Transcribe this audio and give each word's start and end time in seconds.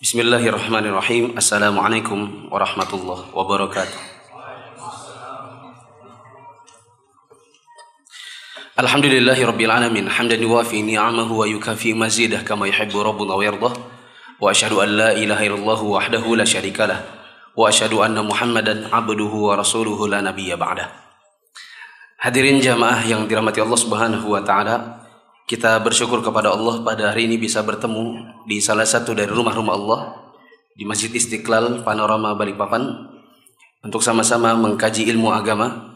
Bismillahirrahmanirrahim. 0.00 1.36
Assalamualaikum 1.36 2.48
warahmatullahi 2.48 3.28
wabarakatuh. 3.36 4.00
Alhamdulillahi 8.80 9.44
rabbil 9.44 9.68
alamin 9.68 10.08
hamdan 10.08 10.40
yuwafi 10.40 10.80
ni'amahu 10.80 11.44
wa 11.44 11.44
yukafi 11.44 11.92
mazidah 11.92 12.40
kama 12.40 12.72
yuhibbu 12.72 13.04
rabbuna 13.04 13.36
wa 13.36 13.44
yardah 13.44 13.72
wa 14.40 14.48
asyhadu 14.48 14.80
an 14.80 14.96
la 14.96 15.10
ilaha 15.12 15.44
illallah 15.44 15.80
wahdahu 15.84 16.40
la 16.40 16.48
syarikalah 16.48 17.04
wa 17.52 17.68
asyhadu 17.68 18.00
anna 18.00 18.24
muhammadan 18.24 18.88
abduhu 18.88 19.52
wa 19.52 19.60
rasuluhu 19.60 20.08
la 20.08 20.24
nabiyya 20.24 20.56
ba'dah 20.56 20.88
Hadirin 22.16 22.64
jamaah 22.64 23.04
yang 23.04 23.28
dirahmati 23.28 23.60
Allah 23.60 23.76
Subhanahu 23.76 24.24
wa 24.24 24.40
taala 24.40 25.01
kita 25.52 25.76
bersyukur 25.84 26.24
kepada 26.24 26.48
Allah 26.48 26.80
pada 26.80 27.12
hari 27.12 27.28
ini 27.28 27.36
bisa 27.36 27.60
bertemu 27.60 28.24
di 28.48 28.56
salah 28.64 28.88
satu 28.88 29.12
dari 29.12 29.28
rumah-rumah 29.28 29.74
Allah 29.76 30.00
di 30.72 30.88
Masjid 30.88 31.12
Istiqlal 31.12 31.84
Panorama 31.84 32.32
Balikpapan 32.32 32.80
untuk 33.84 34.00
sama-sama 34.00 34.56
mengkaji 34.56 35.12
ilmu 35.12 35.28
agama. 35.28 35.92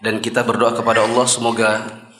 Dan 0.00 0.24
kita 0.24 0.48
berdoa 0.48 0.72
kepada 0.72 1.04
Allah 1.04 1.28
semoga 1.28 1.70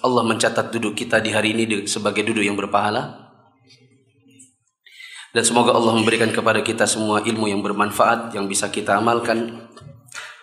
Allah 0.05 0.21
mencatat 0.21 0.69
duduk 0.69 1.01
kita 1.01 1.17
di 1.25 1.33
hari 1.33 1.57
ini 1.57 1.89
sebagai 1.89 2.29
duduk 2.29 2.45
yang 2.45 2.61
berpahala. 2.61 3.33
Dan 5.33 5.41
semoga 5.41 5.73
Allah 5.73 5.97
memberikan 5.97 6.29
kepada 6.29 6.61
kita 6.61 6.85
semua 6.85 7.25
ilmu 7.25 7.49
yang 7.49 7.65
bermanfaat 7.65 8.37
yang 8.37 8.45
bisa 8.45 8.69
kita 8.69 9.01
amalkan. 9.01 9.65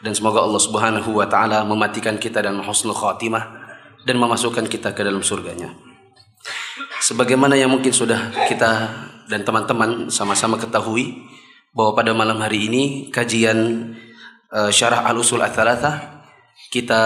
Dan 0.01 0.17
semoga 0.17 0.41
Allah 0.41 0.61
Subhanahu 0.65 1.13
wa 1.13 1.29
taala 1.29 1.61
mematikan 1.61 2.17
kita 2.17 2.41
dan 2.41 2.57
husnul 2.57 2.97
khatimah 2.97 3.69
dan 4.01 4.17
memasukkan 4.17 4.65
kita 4.65 4.97
ke 4.97 5.05
dalam 5.05 5.21
surganya. 5.21 5.86
Sebagaimana 6.97 7.53
yang 7.53 7.69
mungkin 7.69 7.93
sudah 7.93 8.33
kita 8.49 8.71
dan 9.29 9.43
teman-teman 9.43 10.09
sama-sama 10.09 10.57
ketahui 10.57 11.13
bahwa 11.75 11.93
pada 11.93 12.11
malam 12.15 12.41
hari 12.41 12.71
ini 12.71 13.13
kajian 13.13 13.91
uh, 14.49 14.71
syarah 14.73 15.05
al-usul 15.05 15.43
ats-tsalatsah 15.43 16.17
kita 16.73 17.01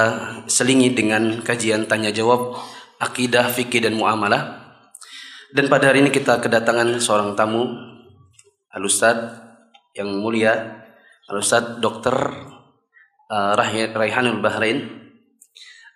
selingi 0.48 0.96
dengan 0.96 1.44
kajian 1.44 1.86
tanya 1.86 2.10
jawab 2.10 2.56
akidah, 3.02 3.52
fikih 3.52 3.84
dan 3.84 3.98
muamalah. 3.98 4.62
Dan 5.52 5.68
pada 5.68 5.92
hari 5.92 6.08
ini 6.08 6.12
kita 6.14 6.40
kedatangan 6.40 7.04
seorang 7.04 7.36
tamu 7.36 7.68
Al 8.72 8.88
yang 9.92 10.10
mulia 10.24 10.80
Al 11.28 11.44
Dr. 11.84 12.16
Uh, 13.28 13.54
Raihanul 13.60 14.40
Bahrain. 14.40 15.01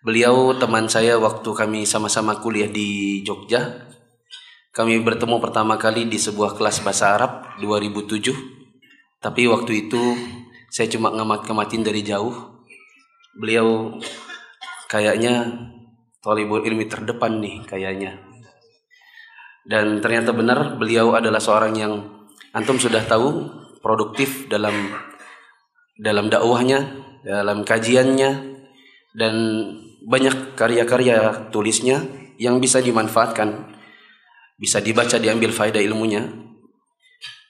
Beliau 0.06 0.54
teman 0.62 0.86
saya 0.86 1.18
waktu 1.18 1.50
kami 1.50 1.82
sama-sama 1.82 2.38
kuliah 2.38 2.70
di 2.70 3.26
Jogja. 3.26 3.90
Kami 4.70 5.02
bertemu 5.02 5.42
pertama 5.42 5.82
kali 5.82 6.06
di 6.06 6.22
sebuah 6.22 6.54
kelas 6.54 6.86
bahasa 6.86 7.18
Arab 7.18 7.58
2007. 7.58 8.30
Tapi 9.18 9.50
waktu 9.50 9.90
itu 9.90 10.14
saya 10.70 10.94
cuma 10.94 11.10
ngamat-ngamatin 11.10 11.82
dari 11.82 12.06
jauh 12.06 12.62
beliau 13.34 13.98
kayaknya 14.86 15.50
tolibul 16.22 16.62
ilmi 16.62 16.86
terdepan 16.86 17.42
nih 17.42 17.66
kayaknya. 17.66 18.22
Dan 19.66 20.06
ternyata 20.06 20.38
benar 20.38 20.78
beliau 20.78 21.18
adalah 21.18 21.42
seorang 21.42 21.74
yang 21.74 21.94
antum 22.54 22.78
sudah 22.78 23.02
tahu 23.10 23.50
produktif 23.82 24.46
dalam 24.54 24.86
dalam 25.98 26.30
dakwahnya, 26.30 26.94
dalam 27.26 27.66
kajiannya 27.66 28.54
dan 29.18 29.34
banyak 30.06 30.54
karya-karya 30.54 31.50
tulisnya 31.50 32.06
yang 32.38 32.62
bisa 32.62 32.80
dimanfaatkan, 32.80 33.76
bisa 34.62 34.80
dibaca, 34.80 35.18
diambil 35.18 35.50
faedah 35.50 35.82
ilmunya. 35.82 36.30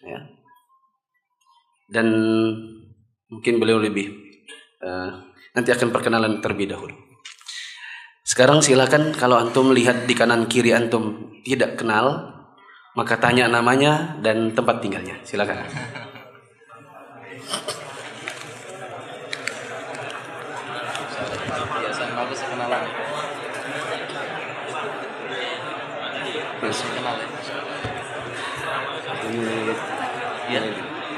Ya. 0.02 0.20
Dan 1.92 2.08
mungkin 3.30 3.60
beliau 3.60 3.78
lebih 3.78 4.10
uh, 4.82 5.36
Nanti 5.56 5.72
akan 5.72 5.90
perkenalan 5.96 6.44
terlebih 6.44 6.76
dahulu. 6.76 6.92
Sekarang 8.28 8.60
silakan 8.60 9.16
kalau 9.16 9.40
antum 9.40 9.72
lihat 9.72 10.04
di 10.04 10.12
kanan 10.12 10.52
kiri 10.52 10.76
antum 10.76 11.32
tidak 11.48 11.80
kenal, 11.80 12.36
maka 13.00 13.16
tanya 13.16 13.48
namanya 13.48 14.20
dan 14.20 14.52
tempat 14.52 14.84
tinggalnya. 14.84 15.16
Silakan. 15.24 15.64
Iya, 30.46 30.62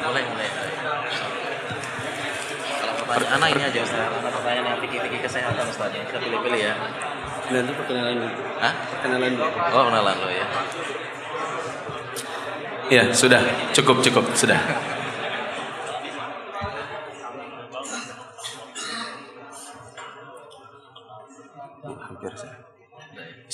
mulai 0.03 0.23
mulai. 0.27 0.49
Pertanyaan 3.07 3.39
anak 3.39 3.49
ini 3.55 3.63
aja 3.63 3.79
Ustaz. 3.87 4.03
Anak 4.03 4.31
pertanyaan 4.35 4.65
yang 4.75 4.79
pikir-pikir 4.83 5.19
kesehatan 5.23 5.63
Ustaz 5.71 5.95
ya 5.95 6.03
kita 6.03 6.19
pilih-pilih 6.19 6.59
ya. 6.59 6.75
Dan 7.47 7.63
itu 7.63 7.73
perkenalan. 7.79 8.15
Dulu 8.19 8.31
Hah? 8.59 8.73
perkenalan. 8.91 9.31
Dulu 9.39 9.47
oh 9.47 9.81
perkenalan 9.87 10.15
lo 10.19 10.29
ya. 10.31 10.45
Ya 12.91 13.03
sudah. 13.15 13.39
Cukup 13.71 14.03
cukup. 14.03 14.27
Sudah. 14.35 14.59
Hampir 21.87 22.31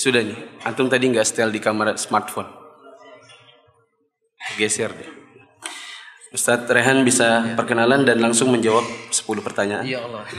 sudah 0.04 0.20
nih 0.20 0.36
antum 0.68 0.84
tadi 0.92 1.08
nggak 1.08 1.24
setel 1.24 1.48
di 1.48 1.64
kamera 1.64 1.96
smartphone 1.96 2.52
geser 4.60 4.92
deh 4.92 5.24
Ustadz 6.34 6.66
Rehan 6.66 7.06
bisa 7.06 7.46
ya. 7.46 7.54
perkenalan 7.54 8.02
dan 8.02 8.18
langsung 8.18 8.50
menjawab 8.50 8.82
10 9.14 9.22
pertanyaan. 9.38 9.86
Ya 9.86 10.02
Allah. 10.02 10.26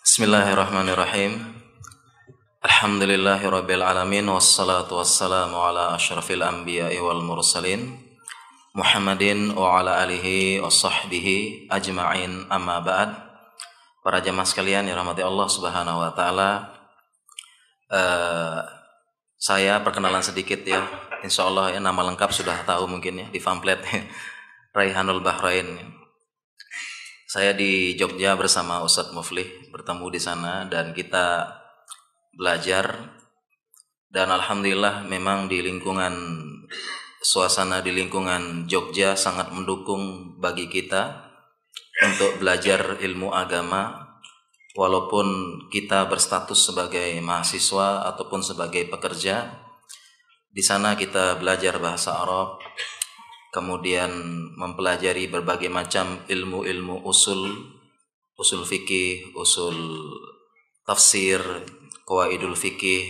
Bismillahirrahmanirrahim. 0.00 1.60
Alhamdulillahirabbil 2.64 3.84
alamin 3.84 4.24
wassalatu 4.32 4.96
wassalamu 4.96 5.60
ala 5.60 5.92
asyrafil 5.92 6.40
anbiya'i 6.40 6.96
wal 6.96 7.20
mursalin 7.20 8.00
Muhammadin 8.72 9.52
wa 9.52 9.76
ala 9.76 10.00
alihi 10.00 10.64
wa 10.64 10.72
sahbihi 10.72 11.68
ajma'in 11.68 12.48
amma 12.48 12.80
ba'd. 12.80 13.25
Para 14.06 14.22
jamaah 14.22 14.46
sekalian 14.46 14.86
yang 14.86 15.02
rahmati 15.02 15.26
Allah 15.26 15.50
Subhanahu 15.50 15.98
wa 15.98 16.14
taala. 16.14 16.70
Uh, 17.90 18.62
saya 19.34 19.82
perkenalan 19.82 20.22
sedikit 20.22 20.62
ya 20.62 20.78
Insya 21.26 21.50
Allah 21.50 21.74
ya 21.74 21.82
nama 21.82 22.06
lengkap 22.06 22.30
sudah 22.30 22.62
tahu 22.62 22.86
mungkin 22.86 23.18
ya 23.18 23.26
di 23.34 23.42
pamflet 23.42 23.82
Raihanul 24.78 25.26
Bahrain. 25.26 25.66
Saya 27.26 27.50
di 27.50 27.98
Jogja 27.98 28.38
bersama 28.38 28.86
Ustadz 28.86 29.10
Muflih 29.10 29.74
bertemu 29.74 30.06
di 30.14 30.20
sana 30.22 30.70
dan 30.70 30.94
kita 30.94 31.50
belajar 32.30 33.10
dan 34.06 34.30
alhamdulillah 34.30 35.02
memang 35.02 35.50
di 35.50 35.66
lingkungan 35.66 36.14
suasana 37.26 37.82
di 37.82 37.90
lingkungan 37.90 38.70
Jogja 38.70 39.18
sangat 39.18 39.50
mendukung 39.50 40.38
bagi 40.38 40.70
kita 40.70 41.25
untuk 42.04 42.42
belajar 42.42 43.00
ilmu 43.00 43.32
agama 43.32 44.12
walaupun 44.76 45.26
kita 45.72 46.04
berstatus 46.10 46.68
sebagai 46.68 47.16
mahasiswa 47.24 48.04
ataupun 48.12 48.44
sebagai 48.44 48.84
pekerja 48.90 49.66
di 50.56 50.64
sana 50.64 50.96
kita 50.96 51.36
belajar 51.36 51.76
bahasa 51.76 52.16
Arab, 52.16 52.56
kemudian 53.52 54.08
mempelajari 54.56 55.28
berbagai 55.28 55.68
macam 55.68 56.24
ilmu-ilmu 56.24 57.04
usul, 57.04 57.76
usul 58.40 58.64
fikih, 58.64 59.36
usul 59.36 59.76
tafsir, 60.88 61.44
qawaidul 62.08 62.56
fikih, 62.56 63.04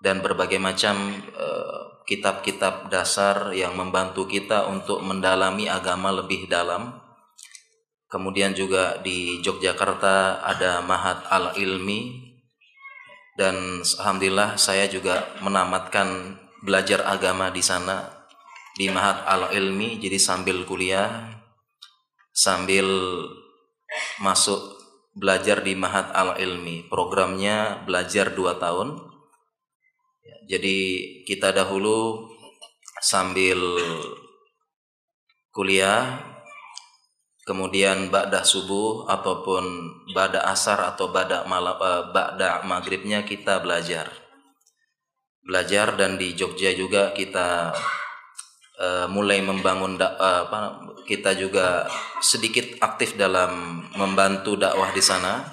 dan 0.00 0.24
berbagai 0.24 0.56
macam 0.56 1.20
eh, 1.20 1.80
kitab-kitab 2.08 2.88
uh, 2.88 2.88
dasar 2.88 3.52
yang 3.52 3.76
membantu 3.76 4.24
kita 4.24 4.64
untuk 4.64 5.04
mendalami 5.04 5.68
agama 5.68 6.16
lebih 6.16 6.48
dalam. 6.48 6.96
Kemudian 8.08 8.54
juga 8.54 9.00
di 9.02 9.42
Yogyakarta 9.42 10.44
ada 10.44 10.80
Mahat 10.84 11.26
Al-Ilmi. 11.28 12.32
Dan 13.34 13.82
alhamdulillah 13.82 14.54
saya 14.54 14.86
juga 14.86 15.26
menamatkan 15.42 16.38
belajar 16.64 17.04
agama 17.04 17.52
di 17.52 17.60
sana 17.60 18.24
di 18.74 18.90
Mahat 18.90 19.22
Al 19.28 19.54
Ilmi 19.54 20.02
jadi 20.02 20.18
sambil 20.18 20.66
kuliah 20.66 21.30
sambil 22.34 22.88
masuk 24.18 24.58
belajar 25.14 25.62
di 25.62 25.78
Mahat 25.78 26.10
Al 26.10 26.34
Ilmi 26.40 26.90
programnya 26.90 27.84
belajar 27.86 28.34
dua 28.34 28.58
tahun. 28.58 28.98
Jadi 30.50 30.76
kita 31.24 31.54
dahulu 31.54 32.26
sambil 32.98 33.60
kuliah 35.54 36.18
kemudian 37.44 38.08
ba'da 38.08 38.40
subuh 38.40 39.04
ataupun 39.04 39.64
ba'da 40.16 40.48
asar 40.48 40.80
atau 40.80 41.12
ba'da 41.12 41.44
malam 41.44 41.76
uh, 41.76 42.08
ba'da 42.10 42.64
maghribnya 42.64 43.22
kita 43.22 43.60
belajar. 43.60 44.08
Belajar 45.44 45.92
dan 46.00 46.16
di 46.16 46.32
Jogja 46.32 46.72
juga 46.72 47.12
kita 47.12 47.76
uh, 48.80 49.06
mulai 49.12 49.44
membangun 49.44 50.00
uh, 50.00 50.48
apa 50.48 50.88
kita 51.04 51.36
juga 51.36 51.84
sedikit 52.24 52.80
aktif 52.80 53.12
dalam 53.20 53.84
membantu 53.92 54.56
dakwah 54.56 54.88
di 54.96 55.04
sana 55.04 55.44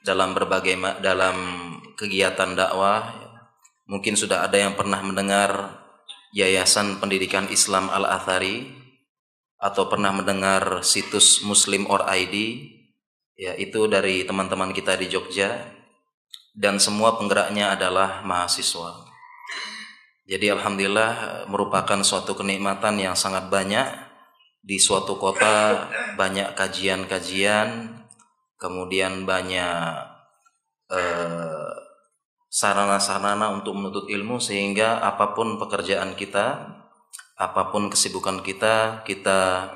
dalam 0.00 0.32
berbagai 0.32 0.80
dalam 1.04 1.36
kegiatan 1.92 2.56
dakwah. 2.56 3.28
Mungkin 3.88 4.16
sudah 4.16 4.48
ada 4.48 4.56
yang 4.56 4.76
pernah 4.76 5.00
mendengar 5.00 5.80
Yayasan 6.32 7.00
Pendidikan 7.00 7.48
Islam 7.48 7.88
Al-Athari 7.88 8.77
atau 9.58 9.90
pernah 9.90 10.14
mendengar 10.14 10.86
situs 10.86 11.42
Muslim 11.42 11.90
or 11.90 12.06
ID 12.06 12.62
ya 13.34 13.54
itu 13.58 13.90
dari 13.90 14.22
teman-teman 14.22 14.70
kita 14.70 14.94
di 14.94 15.10
Jogja 15.10 15.54
dan 16.54 16.82
semua 16.82 17.14
penggeraknya 17.18 17.74
adalah 17.74 18.22
mahasiswa. 18.26 19.06
Jadi 20.28 20.46
alhamdulillah 20.52 21.46
merupakan 21.46 22.02
suatu 22.02 22.34
kenikmatan 22.34 22.98
yang 22.98 23.14
sangat 23.14 23.46
banyak 23.46 23.86
di 24.60 24.76
suatu 24.76 25.16
kota 25.16 25.88
banyak 26.18 26.52
kajian-kajian 26.52 27.98
kemudian 28.58 29.24
banyak 29.24 30.04
eh, 30.92 31.72
sarana-sarana 32.50 33.54
untuk 33.54 33.78
menuntut 33.78 34.06
ilmu 34.10 34.42
sehingga 34.42 35.00
apa 35.00 35.32
pun 35.32 35.56
pekerjaan 35.56 36.18
kita 36.18 36.77
apa 37.38 37.70
pun 37.70 37.86
kesibukan 37.86 38.42
kita, 38.42 39.06
kita 39.06 39.70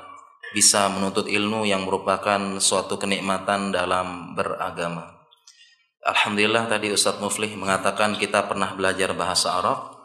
bisa 0.51 0.91
menuntut 0.91 1.31
ilmu 1.31 1.63
yang 1.63 1.87
merupakan 1.87 2.59
suatu 2.59 2.99
kenikmatan 2.99 3.71
dalam 3.71 4.35
beragama. 4.35 5.23
Alhamdulillah 6.03 6.67
tadi 6.67 6.91
Ustadz 6.91 7.23
Muflih 7.23 7.55
mengatakan 7.55 8.19
kita 8.19 8.43
pernah 8.45 8.75
belajar 8.75 9.15
bahasa 9.15 9.55
Arab 9.55 9.95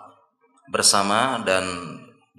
bersama 0.71 1.43
dan 1.43 1.67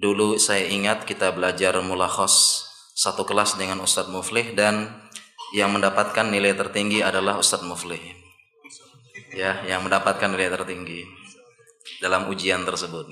dulu 0.00 0.40
saya 0.40 0.64
ingat 0.64 1.04
kita 1.04 1.28
belajar 1.36 1.76
mulakhos 1.84 2.64
satu 2.96 3.28
kelas 3.28 3.60
dengan 3.60 3.84
Ustadz 3.84 4.08
Muflih 4.08 4.56
dan 4.56 4.88
yang 5.52 5.76
mendapatkan 5.76 6.24
nilai 6.32 6.56
tertinggi 6.56 7.04
adalah 7.04 7.36
Ustadz 7.36 7.68
Muflih. 7.68 8.00
Ya, 9.36 9.62
yang 9.68 9.84
mendapatkan 9.84 10.32
nilai 10.32 10.50
tertinggi 10.50 11.04
dalam 12.00 12.32
ujian 12.32 12.64
tersebut. 12.64 13.06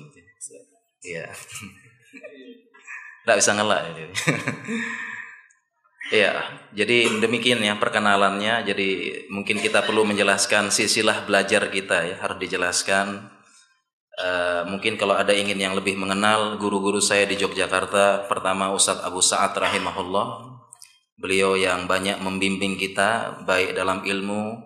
Ya. 1.05 1.31
Tidak 3.29 3.45
bisa 3.45 3.53
ngelak 3.53 3.83
ini. 3.93 4.05
Iya, 6.09 6.41
jadi 6.73 7.21
demikian 7.21 7.61
ya 7.61 7.77
perkenalannya. 7.77 8.65
Jadi 8.65 8.89
mungkin 9.29 9.61
kita 9.61 9.85
perlu 9.85 10.09
menjelaskan 10.09 10.73
sisilah 10.73 11.29
belajar 11.29 11.69
kita 11.69 12.09
ya 12.09 12.17
harus 12.25 12.41
dijelaskan. 12.41 13.29
Uh, 14.17 14.65
mungkin 14.73 14.97
kalau 14.97 15.15
ada 15.15 15.37
ingin 15.37 15.61
yang 15.61 15.77
lebih 15.77 16.01
mengenal 16.01 16.57
guru-guru 16.57 16.97
saya 16.97 17.29
di 17.29 17.37
Yogyakarta, 17.37 18.25
pertama 18.25 18.73
Ustadz 18.73 19.05
Abu 19.05 19.21
Sa'ad 19.21 19.53
rahimahullah. 19.53 20.49
Beliau 21.21 21.61
yang 21.61 21.85
banyak 21.85 22.25
membimbing 22.25 22.81
kita 22.81 23.45
baik 23.45 23.77
dalam 23.77 24.01
ilmu 24.01 24.65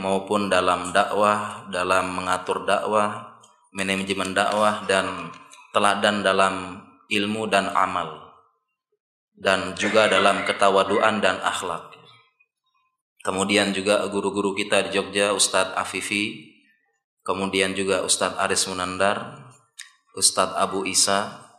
maupun 0.00 0.48
dalam 0.48 0.96
dakwah, 0.96 1.68
dalam 1.68 2.08
mengatur 2.16 2.64
dakwah, 2.64 3.36
manajemen 3.76 4.32
dakwah 4.32 4.80
dan 4.88 5.28
teladan 5.76 6.24
dalam 6.24 6.83
ilmu 7.10 7.48
dan 7.50 7.70
amal 7.72 8.24
dan 9.34 9.74
juga 9.74 10.06
dalam 10.06 10.46
ketawaduan 10.46 11.18
dan 11.18 11.42
akhlak. 11.42 11.90
Kemudian 13.24 13.72
juga 13.74 14.04
guru-guru 14.06 14.54
kita 14.54 14.84
di 14.88 15.00
Jogja 15.00 15.32
Ustadz 15.32 15.74
Afifi, 15.74 16.54
kemudian 17.24 17.72
juga 17.72 18.04
Ustadz 18.04 18.36
Aris 18.36 18.68
Munandar, 18.68 19.48
Ustadz 20.14 20.54
Abu 20.60 20.84
Isa, 20.84 21.50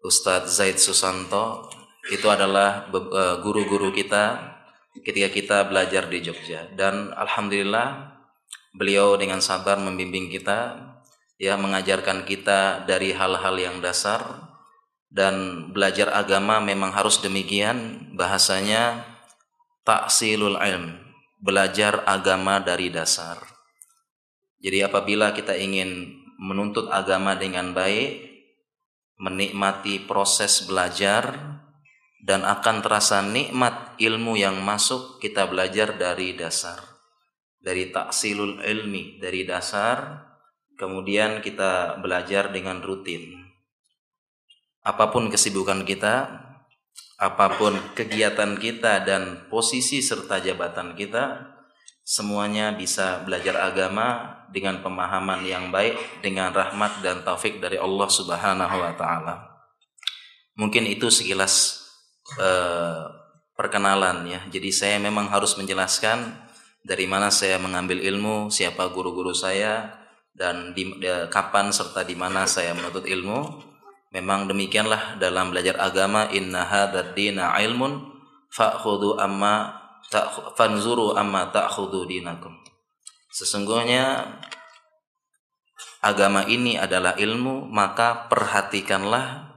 Ustadz 0.00 0.56
Zaid 0.56 0.80
Susanto, 0.80 1.68
itu 2.10 2.26
adalah 2.30 2.88
e, 2.90 3.22
guru-guru 3.42 3.90
kita 3.90 4.56
ketika 5.04 5.28
kita 5.28 5.58
belajar 5.68 6.08
di 6.08 6.24
Jogja 6.24 6.70
dan 6.72 7.12
alhamdulillah 7.12 8.16
beliau 8.72 9.18
dengan 9.18 9.42
sabar 9.42 9.76
membimbing 9.76 10.30
kita 10.30 10.80
ya 11.36 11.58
mengajarkan 11.60 12.24
kita 12.24 12.86
dari 12.88 13.12
hal-hal 13.12 13.58
yang 13.58 13.76
dasar 13.84 14.22
dan 15.10 15.68
belajar 15.70 16.10
agama 16.12 16.58
memang 16.58 16.90
harus 16.90 17.22
demikian 17.22 18.10
bahasanya 18.18 19.06
taksilul 19.86 20.58
ilm 20.58 20.98
belajar 21.38 22.02
agama 22.08 22.58
dari 22.58 22.90
dasar. 22.90 23.38
Jadi 24.58 24.82
apabila 24.82 25.30
kita 25.30 25.54
ingin 25.54 26.16
menuntut 26.42 26.90
agama 26.90 27.38
dengan 27.38 27.70
baik 27.70 28.24
menikmati 29.16 30.04
proses 30.04 30.64
belajar 30.66 31.56
dan 32.20 32.42
akan 32.42 32.82
terasa 32.82 33.22
nikmat 33.22 33.94
ilmu 34.02 34.34
yang 34.34 34.58
masuk 34.60 35.22
kita 35.22 35.46
belajar 35.46 35.94
dari 35.94 36.34
dasar. 36.34 36.82
Dari 37.62 37.94
taksilul 37.94 38.60
ilmi 38.66 39.22
dari 39.22 39.46
dasar 39.46 40.26
kemudian 40.76 41.40
kita 41.40 42.02
belajar 42.02 42.50
dengan 42.52 42.82
rutin 42.82 43.45
apa 44.86 45.10
pun 45.10 45.26
kesibukan 45.26 45.82
kita, 45.82 46.46
apa 47.18 47.46
pun 47.58 47.74
kegiatan 47.98 48.54
kita 48.54 49.02
dan 49.02 49.50
posisi 49.50 49.98
serta 49.98 50.38
jabatan 50.38 50.94
kita, 50.94 51.58
semuanya 52.06 52.70
bisa 52.70 53.26
belajar 53.26 53.58
agama 53.66 54.38
dengan 54.54 54.78
pemahaman 54.86 55.42
yang 55.42 55.74
baik, 55.74 56.22
dengan 56.22 56.54
rahmat 56.54 57.02
dan 57.02 57.26
taufik 57.26 57.58
dari 57.58 57.82
Allah 57.82 58.06
Subhanahu 58.06 58.76
wa 58.78 58.94
taala. 58.94 59.34
Mungkin 60.54 60.86
itu 60.86 61.10
sekilas 61.10 61.82
eh, 62.38 63.04
perkenalan 63.58 64.22
ya. 64.30 64.40
Jadi 64.46 64.70
saya 64.70 64.96
memang 65.02 65.26
harus 65.34 65.58
menjelaskan 65.58 66.46
dari 66.86 67.10
mana 67.10 67.34
saya 67.34 67.58
mengambil 67.58 67.98
ilmu, 67.98 68.54
siapa 68.54 68.86
guru-guru 68.94 69.34
saya 69.34 69.98
dan 70.30 70.70
di, 70.78 70.94
de, 71.02 71.10
eh, 71.10 71.26
kapan 71.26 71.74
serta 71.74 72.06
di 72.06 72.14
mana 72.14 72.46
saya 72.46 72.70
menuntut 72.70 73.02
ilmu 73.02 73.74
Memang 74.14 74.46
demikianlah 74.46 75.18
dalam 75.18 75.50
belajar 75.50 75.76
agama 75.82 76.30
inna 76.30 76.62
hadzal 76.62 77.12
dina 77.12 77.52
ilmun 77.58 78.00
fa'khudhu 78.54 79.18
amma 79.18 79.82
fanzuru 80.54 81.18
amma 81.18 81.50
ta'khudhu 81.50 82.06
dinakum. 82.06 82.54
Sesungguhnya 83.34 84.38
agama 86.00 86.46
ini 86.46 86.78
adalah 86.78 87.18
ilmu, 87.18 87.66
maka 87.66 88.30
perhatikanlah 88.30 89.52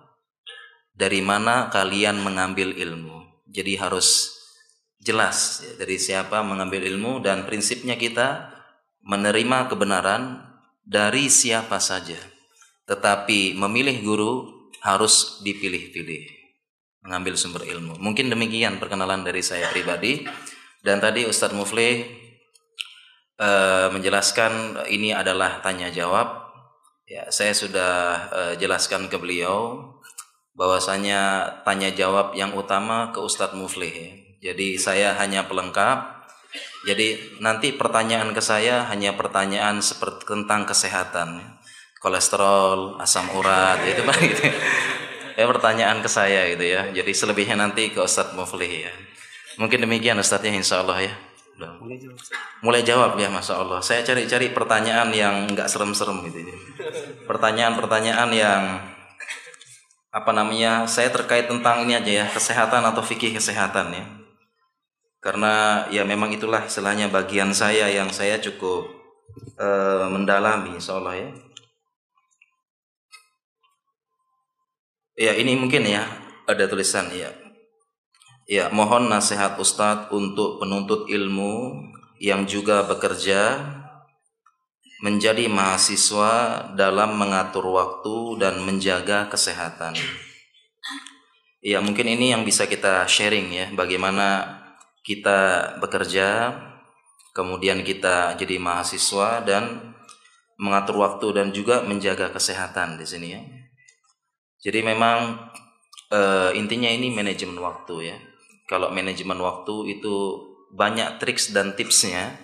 dari 0.91 1.21
mana 1.23 1.69
kalian 1.71 2.19
mengambil 2.19 2.73
ilmu. 2.75 3.45
Jadi 3.47 3.79
harus 3.79 4.35
jelas 4.99 5.63
ya, 5.63 5.79
dari 5.79 5.95
siapa 5.95 6.43
mengambil 6.43 6.83
ilmu 6.83 7.23
dan 7.23 7.47
prinsipnya 7.47 7.95
kita 7.95 8.51
menerima 9.07 9.71
kebenaran 9.71 10.43
dari 10.83 11.31
siapa 11.31 11.79
saja 11.79 12.19
tetapi 12.89 13.53
memilih 13.53 14.01
guru 14.01 14.33
harus 14.81 15.37
dipilih-pilih 15.45 16.39
mengambil 17.05 17.37
sumber 17.37 17.63
ilmu. 17.69 18.01
Mungkin 18.01 18.33
demikian 18.33 18.81
perkenalan 18.81 19.21
dari 19.21 19.45
saya 19.45 19.69
pribadi. 19.69 20.25
Dan 20.79 21.03
tadi 21.03 21.27
Ustadz 21.27 21.55
Mufli 21.55 22.07
uh, 23.39 23.87
menjelaskan 23.91 24.83
ini 24.89 25.11
adalah 25.11 25.59
tanya 25.59 25.91
jawab. 25.91 26.49
Ya, 27.09 27.27
saya 27.29 27.51
sudah 27.51 27.93
uh, 28.31 28.53
jelaskan 28.55 29.11
ke 29.11 29.17
beliau 29.19 29.91
bahwasanya 30.55 31.45
tanya 31.63 31.91
jawab 31.91 32.35
yang 32.35 32.55
utama 32.55 33.11
ke 33.11 33.19
Ustadz 33.19 33.55
Mufli. 33.55 34.23
Jadi 34.39 34.79
saya 34.79 35.15
hanya 35.19 35.45
pelengkap. 35.47 36.19
Jadi 36.87 37.37
nanti 37.43 37.75
pertanyaan 37.75 38.31
ke 38.31 38.39
saya 38.39 38.87
hanya 38.87 39.13
pertanyaan 39.13 39.83
seperti 39.83 40.25
tentang 40.25 40.63
kesehatan 40.63 41.58
kolesterol, 41.99 42.97
asam 42.99 43.27
urat, 43.35 43.79
itu 43.83 44.01
pak 44.07 44.17
gitu. 44.23 44.43
Ya 45.39 45.47
pertanyaan 45.47 46.03
ke 46.03 46.09
saya 46.11 46.51
gitu 46.51 46.67
ya. 46.67 46.91
Jadi 46.91 47.11
selebihnya 47.15 47.55
nanti 47.55 47.95
ke 47.95 48.03
Ustadz 48.03 48.35
Muflih 48.35 48.87
ya. 48.87 48.93
Mungkin 49.55 49.83
demikian 49.83 50.19
Ustadz 50.19 50.47
ya 50.47 50.51
Insya 50.51 50.83
Allah 50.83 51.07
ya. 51.07 51.13
Mulai 51.59 51.99
jawab. 51.99 52.19
Mulai 52.63 52.81
jawab 52.87 53.11
ya 53.19 53.27
Masya 53.27 53.55
Allah. 53.59 53.79
Saya 53.83 54.01
cari-cari 54.07 54.51
pertanyaan 54.55 55.11
yang 55.11 55.51
nggak 55.51 55.67
serem-serem 55.67 56.23
gitu. 56.31 56.47
Ya. 56.47 56.55
Pertanyaan-pertanyaan 57.27 58.29
yang 58.31 58.63
apa 60.09 60.31
namanya? 60.31 60.87
Saya 60.87 61.11
terkait 61.11 61.51
tentang 61.51 61.83
ini 61.83 61.99
aja 61.99 62.11
ya 62.23 62.25
kesehatan 62.31 62.83
atau 62.87 63.03
fikih 63.03 63.35
kesehatan 63.35 63.91
ya. 63.91 64.05
Karena 65.19 65.83
ya 65.91 66.07
memang 66.07 66.31
itulah 66.31 66.63
istilahnya 66.63 67.11
bagian 67.11 67.51
saya 67.51 67.91
yang 67.91 68.07
saya 68.15 68.39
cukup 68.39 68.87
uh, 69.59 70.07
mendalami 70.07 70.79
Insya 70.79 70.95
Allah 70.95 71.27
ya. 71.27 71.29
Ya, 75.19 75.35
ini 75.35 75.59
mungkin 75.59 75.83
ya 75.83 76.07
ada 76.47 76.63
tulisan 76.71 77.11
ya. 77.11 77.27
Ya, 78.47 78.71
mohon 78.71 79.11
nasihat 79.11 79.59
Ustadz 79.59 80.15
untuk 80.15 80.63
penuntut 80.63 81.11
ilmu 81.11 81.75
yang 82.23 82.47
juga 82.47 82.87
bekerja 82.87 83.59
menjadi 85.03 85.51
mahasiswa 85.51 86.31
dalam 86.71 87.19
mengatur 87.19 87.67
waktu 87.67 88.39
dan 88.39 88.63
menjaga 88.63 89.27
kesehatan. 89.27 89.99
Ya, 91.59 91.83
mungkin 91.83 92.07
ini 92.07 92.31
yang 92.31 92.47
bisa 92.47 92.63
kita 92.63 93.03
sharing 93.03 93.51
ya, 93.51 93.67
bagaimana 93.75 94.55
kita 95.03 95.75
bekerja, 95.83 96.55
kemudian 97.35 97.83
kita 97.83 98.39
jadi 98.39 98.55
mahasiswa 98.55 99.43
dan 99.43 99.91
mengatur 100.55 101.03
waktu 101.03 101.27
dan 101.35 101.51
juga 101.51 101.83
menjaga 101.83 102.31
kesehatan 102.31 102.95
di 102.95 103.03
sini 103.03 103.27
ya. 103.35 103.58
Jadi 104.59 104.79
memang 104.83 105.49
e, 106.11 106.21
intinya 106.59 106.91
ini 106.91 107.11
manajemen 107.11 107.59
waktu 107.63 108.13
ya. 108.13 108.17
Kalau 108.67 108.91
manajemen 108.91 109.39
waktu 109.39 109.97
itu 109.97 110.15
banyak 110.75 111.17
triks 111.17 111.55
dan 111.55 111.73
tipsnya 111.73 112.37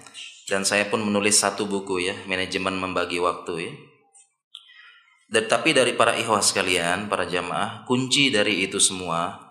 dan 0.49 0.65
saya 0.65 0.89
pun 0.89 1.01
menulis 1.01 1.41
satu 1.41 1.65
buku 1.65 2.05
ya, 2.05 2.15
manajemen 2.25 2.77
membagi 2.77 3.21
waktu 3.21 3.53
ya. 3.69 3.73
Dan 5.25 5.49
tapi 5.49 5.73
dari 5.73 5.97
para 5.97 6.13
ikhwah 6.13 6.41
sekalian, 6.41 7.09
para 7.09 7.25
jamaah, 7.25 7.83
kunci 7.89 8.29
dari 8.29 8.61
itu 8.61 8.77
semua 8.77 9.41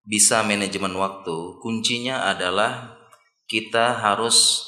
bisa 0.00 0.40
manajemen 0.40 0.96
waktu, 0.96 1.60
kuncinya 1.60 2.24
adalah 2.32 2.96
kita 3.44 4.00
harus 4.00 4.64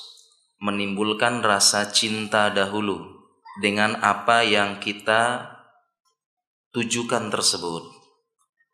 menimbulkan 0.60 1.40
rasa 1.42 1.88
cinta 1.90 2.52
dahulu 2.52 3.26
dengan 3.58 3.96
apa 3.98 4.44
yang 4.44 4.78
kita 4.78 5.51
tujukan 6.72 7.28
tersebut. 7.28 7.84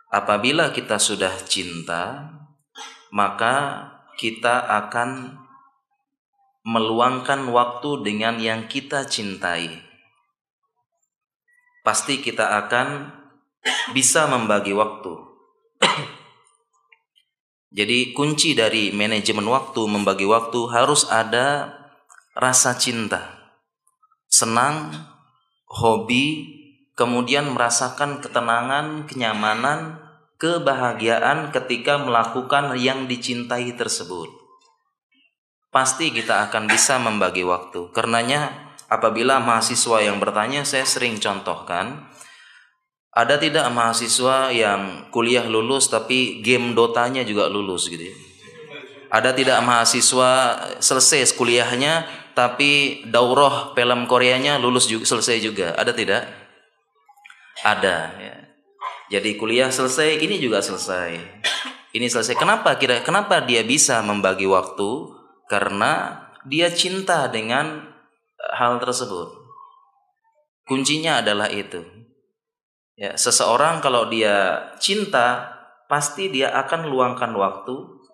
Apabila 0.08 0.72
kita 0.72 0.96
sudah 0.96 1.34
cinta, 1.44 2.32
maka 3.12 3.86
kita 4.16 4.64
akan 4.86 5.36
meluangkan 6.64 7.48
waktu 7.52 8.06
dengan 8.06 8.40
yang 8.40 8.66
kita 8.70 9.04
cintai. 9.04 9.84
Pasti 11.84 12.20
kita 12.20 12.56
akan 12.64 13.14
bisa 13.92 14.28
membagi 14.28 14.72
waktu. 14.72 15.12
Jadi 17.78 18.12
kunci 18.16 18.52
dari 18.56 18.92
manajemen 18.92 19.48
waktu, 19.48 19.80
membagi 19.84 20.24
waktu 20.24 20.60
harus 20.72 21.08
ada 21.08 21.72
rasa 22.36 22.76
cinta. 22.76 23.52
Senang, 24.28 24.92
hobi, 25.68 26.57
kemudian 26.98 27.54
merasakan 27.54 28.18
ketenangan, 28.18 29.06
kenyamanan, 29.06 30.02
kebahagiaan 30.42 31.54
ketika 31.54 32.02
melakukan 32.02 32.74
yang 32.74 33.06
dicintai 33.06 33.70
tersebut 33.78 34.48
pasti 35.68 36.10
kita 36.10 36.48
akan 36.48 36.66
bisa 36.66 36.96
membagi 36.96 37.44
waktu. 37.44 37.92
Karenanya 37.92 38.72
apabila 38.88 39.38
mahasiswa 39.38 40.00
yang 40.00 40.16
bertanya 40.18 40.64
saya 40.64 40.82
sering 40.88 41.20
contohkan 41.20 42.08
ada 43.12 43.34
tidak 43.36 43.66
mahasiswa 43.74 44.54
yang 44.54 45.10
kuliah 45.10 45.44
lulus 45.44 45.90
tapi 45.90 46.40
game 46.40 46.72
dotanya 46.72 47.26
juga 47.26 47.50
lulus 47.50 47.90
gitu 47.90 48.08
ya. 48.10 48.16
Ada 49.08 49.32
tidak 49.32 49.58
mahasiswa 49.64 50.30
selesai 50.78 51.32
kuliahnya 51.32 52.04
tapi 52.36 53.02
daurah 53.08 53.72
film 53.74 54.06
Koreanya 54.06 54.60
lulus 54.60 54.86
juga 54.86 55.08
selesai 55.08 55.42
juga. 55.42 55.74
Ada 55.74 55.90
tidak? 55.96 56.22
Ada 57.64 57.96
ya. 58.18 58.36
Jadi 59.08 59.40
kuliah 59.40 59.72
selesai, 59.72 60.20
ini 60.20 60.36
juga 60.36 60.60
selesai. 60.60 61.16
Ini 61.96 62.06
selesai. 62.12 62.36
Kenapa 62.36 62.76
kira 62.76 63.00
kenapa 63.00 63.40
dia 63.40 63.64
bisa 63.64 64.04
membagi 64.04 64.44
waktu? 64.44 65.18
karena 65.48 66.22
dia 66.44 66.70
cinta 66.70 67.26
dengan 67.26 67.82
eh, 68.38 68.52
hal 68.54 68.78
tersebut. 68.78 69.34
Kuncinya 70.68 71.24
adalah 71.24 71.48
itu. 71.48 71.80
Ya, 72.94 73.16
seseorang 73.16 73.80
kalau 73.80 74.12
dia 74.12 74.68
cinta, 74.76 75.56
pasti 75.88 76.28
dia 76.28 76.52
akan 76.52 76.92
luangkan 76.92 77.32
waktu 77.32 78.04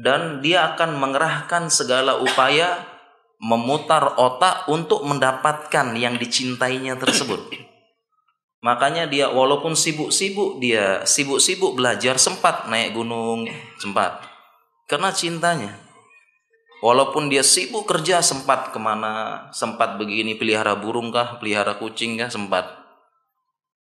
dan 0.00 0.40
dia 0.40 0.72
akan 0.72 0.96
mengerahkan 0.96 1.68
segala 1.68 2.16
upaya 2.16 2.88
memutar 3.36 4.16
otak 4.16 4.64
untuk 4.72 5.04
mendapatkan 5.04 5.92
yang 5.98 6.16
dicintainya 6.16 6.96
tersebut. 6.96 7.52
Makanya 8.60 9.08
dia 9.08 9.32
walaupun 9.32 9.72
sibuk-sibuk 9.72 10.60
dia 10.60 11.00
sibuk-sibuk 11.08 11.80
belajar 11.80 12.20
sempat 12.20 12.68
naik 12.68 12.92
gunung 12.92 13.48
sempat 13.80 14.20
karena 14.84 15.08
cintanya. 15.14 15.72
Walaupun 16.80 17.28
dia 17.28 17.44
sibuk 17.44 17.84
kerja 17.84 18.24
sempat 18.24 18.72
ke 18.72 18.80
mana, 18.80 19.46
sempat 19.52 20.00
begini 20.00 20.32
pelihara 20.40 20.72
burung 20.80 21.12
kah, 21.12 21.36
pelihara 21.36 21.76
kucing 21.76 22.16
kah, 22.16 22.32
sempat. 22.32 22.80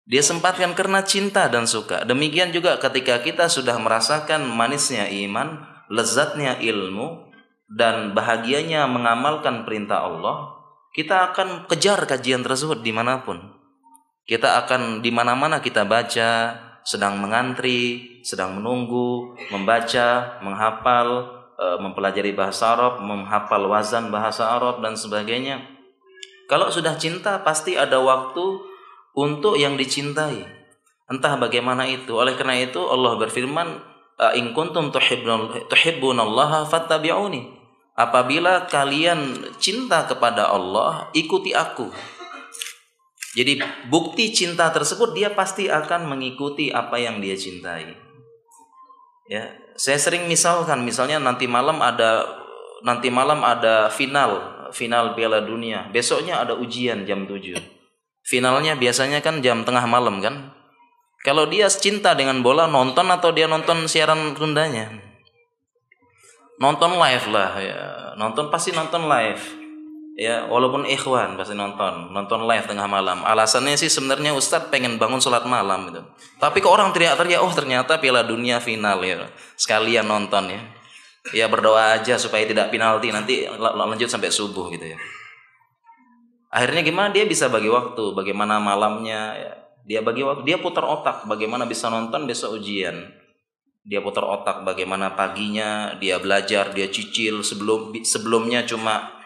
Dia 0.09 0.25
sempatkan 0.25 0.73
karena 0.73 1.05
cinta 1.05 1.45
dan 1.53 1.69
suka. 1.69 2.09
Demikian 2.09 2.57
juga 2.57 2.81
ketika 2.81 3.21
kita 3.21 3.53
sudah 3.53 3.77
merasakan 3.77 4.49
manisnya 4.49 5.07
iman, 5.13 5.61
lezatnya 5.93 6.57
ilmu, 6.57 7.31
dan 7.69 8.17
bahagianya 8.17 8.89
mengamalkan 8.89 9.69
perintah 9.69 10.03
Allah, 10.03 10.57
kita 10.97 11.31
akan 11.31 11.69
kejar 11.69 12.01
kajian 12.09 12.41
tersebut 12.43 12.81
di 12.81 12.97
mana 12.97 13.21
pun. 13.23 13.60
Kita 14.31 14.63
akan 14.63 15.03
di 15.03 15.11
mana-mana 15.11 15.59
kita 15.59 15.83
baca, 15.83 16.55
sedang 16.87 17.19
mengantri, 17.19 18.23
sedang 18.23 18.63
menunggu, 18.63 19.35
membaca, 19.51 20.39
menghafal, 20.39 21.41
E, 21.61 21.77
mempelajari 21.77 22.33
bahasa 22.33 22.73
Arab, 22.73 23.05
menghafal 23.05 23.69
wazan 23.69 24.09
bahasa 24.09 24.49
Arab 24.49 24.81
dan 24.81 24.97
sebagainya. 24.97 25.61
Kalau 26.49 26.73
sudah 26.73 26.97
cinta 26.97 27.37
pasti 27.45 27.77
ada 27.77 28.01
waktu 28.01 28.65
untuk 29.13 29.61
yang 29.61 29.77
dicintai. 29.77 30.41
Entah 31.13 31.37
bagaimana 31.37 31.85
itu. 31.85 32.17
Oleh 32.17 32.33
karena 32.41 32.57
itu 32.65 32.81
Allah 32.89 33.13
berfirman, 33.21 33.77
"In 34.41 34.57
kuntum 34.57 34.89
tuhibbunallaha 35.69 36.65
fattabi'uni." 36.65 37.61
Apabila 37.93 38.65
kalian 38.65 39.53
cinta 39.61 40.09
kepada 40.09 40.49
Allah, 40.49 41.13
ikuti 41.13 41.53
aku. 41.53 41.93
Jadi 43.31 43.63
bukti 43.87 44.35
cinta 44.35 44.75
tersebut 44.75 45.15
dia 45.15 45.31
pasti 45.31 45.71
akan 45.71 46.11
mengikuti 46.11 46.75
apa 46.75 46.99
yang 46.99 47.23
dia 47.23 47.39
cintai. 47.39 47.95
Ya, 49.31 49.55
saya 49.79 50.03
sering 50.03 50.27
misalkan 50.27 50.83
misalnya 50.83 51.23
nanti 51.23 51.47
malam 51.47 51.79
ada 51.79 52.27
nanti 52.83 53.07
malam 53.07 53.47
ada 53.47 53.87
final 53.87 54.67
final 54.75 55.15
Piala 55.15 55.47
Dunia. 55.47 55.87
Besoknya 55.95 56.43
ada 56.43 56.59
ujian 56.59 57.07
jam 57.07 57.31
7 57.31 57.55
finalnya 58.27 58.79
biasanya 58.79 59.19
kan 59.23 59.43
jam 59.43 59.63
tengah 59.63 59.87
malam 59.87 60.19
kan. 60.19 60.55
Kalau 61.21 61.45
dia 61.47 61.69
cinta 61.69 62.17
dengan 62.17 62.41
bola 62.41 62.65
nonton 62.65 63.07
atau 63.13 63.31
dia 63.31 63.45
nonton 63.45 63.85
siaran 63.85 64.33
tundanya 64.33 64.89
nonton 66.61 66.93
live 67.01 67.27
lah 67.33 67.53
ya. 67.57 67.81
Nonton 68.21 68.53
pasti 68.53 68.71
nonton 68.71 69.09
live 69.09 69.60
ya 70.21 70.45
walaupun 70.53 70.85
ikhwan 70.85 71.41
pasti 71.41 71.57
nonton 71.57 72.13
nonton 72.13 72.45
live 72.45 72.69
tengah 72.69 72.85
malam. 72.85 73.25
Alasannya 73.25 73.81
sih 73.81 73.89
sebenarnya 73.89 74.37
Ustadz 74.37 74.69
pengen 74.69 75.01
bangun 75.01 75.17
sholat 75.17 75.49
malam 75.49 75.89
gitu. 75.89 76.05
Tapi 76.37 76.61
ke 76.61 76.69
orang 76.69 76.93
teriak-teriak 76.93 77.41
oh 77.41 77.49
ternyata 77.57 77.97
Piala 77.97 78.21
Dunia 78.21 78.61
final 78.61 79.01
ya. 79.01 79.33
Sekalian 79.57 80.05
nonton 80.05 80.53
ya. 80.53 80.61
Ya 81.33 81.49
berdoa 81.49 81.97
aja 81.97 82.21
supaya 82.21 82.45
tidak 82.45 82.69
penalti 82.69 83.09
nanti 83.09 83.49
lanjut 83.57 84.13
sampai 84.13 84.29
subuh 84.29 84.69
gitu 84.77 84.93
ya. 84.93 85.01
Akhirnya 86.53 86.85
gimana? 86.85 87.09
Dia 87.09 87.25
bisa 87.25 87.49
bagi 87.49 87.73
waktu 87.73 88.13
bagaimana 88.13 88.61
malamnya 88.61 89.33
ya. 89.41 89.53
dia 89.81 90.05
bagi 90.05 90.21
waktu 90.21 90.45
dia 90.45 90.61
putar 90.61 90.85
otak 90.85 91.25
bagaimana 91.25 91.65
bisa 91.65 91.89
nonton 91.89 92.29
besok 92.29 92.61
ujian. 92.61 93.09
Dia 93.81 94.05
putar 94.05 94.29
otak 94.29 94.69
bagaimana 94.69 95.17
paginya 95.17 95.97
dia 95.97 96.21
belajar 96.21 96.77
dia 96.77 96.93
cicil 96.93 97.41
sebelum 97.41 97.97
sebelumnya 98.05 98.69
cuma 98.69 99.20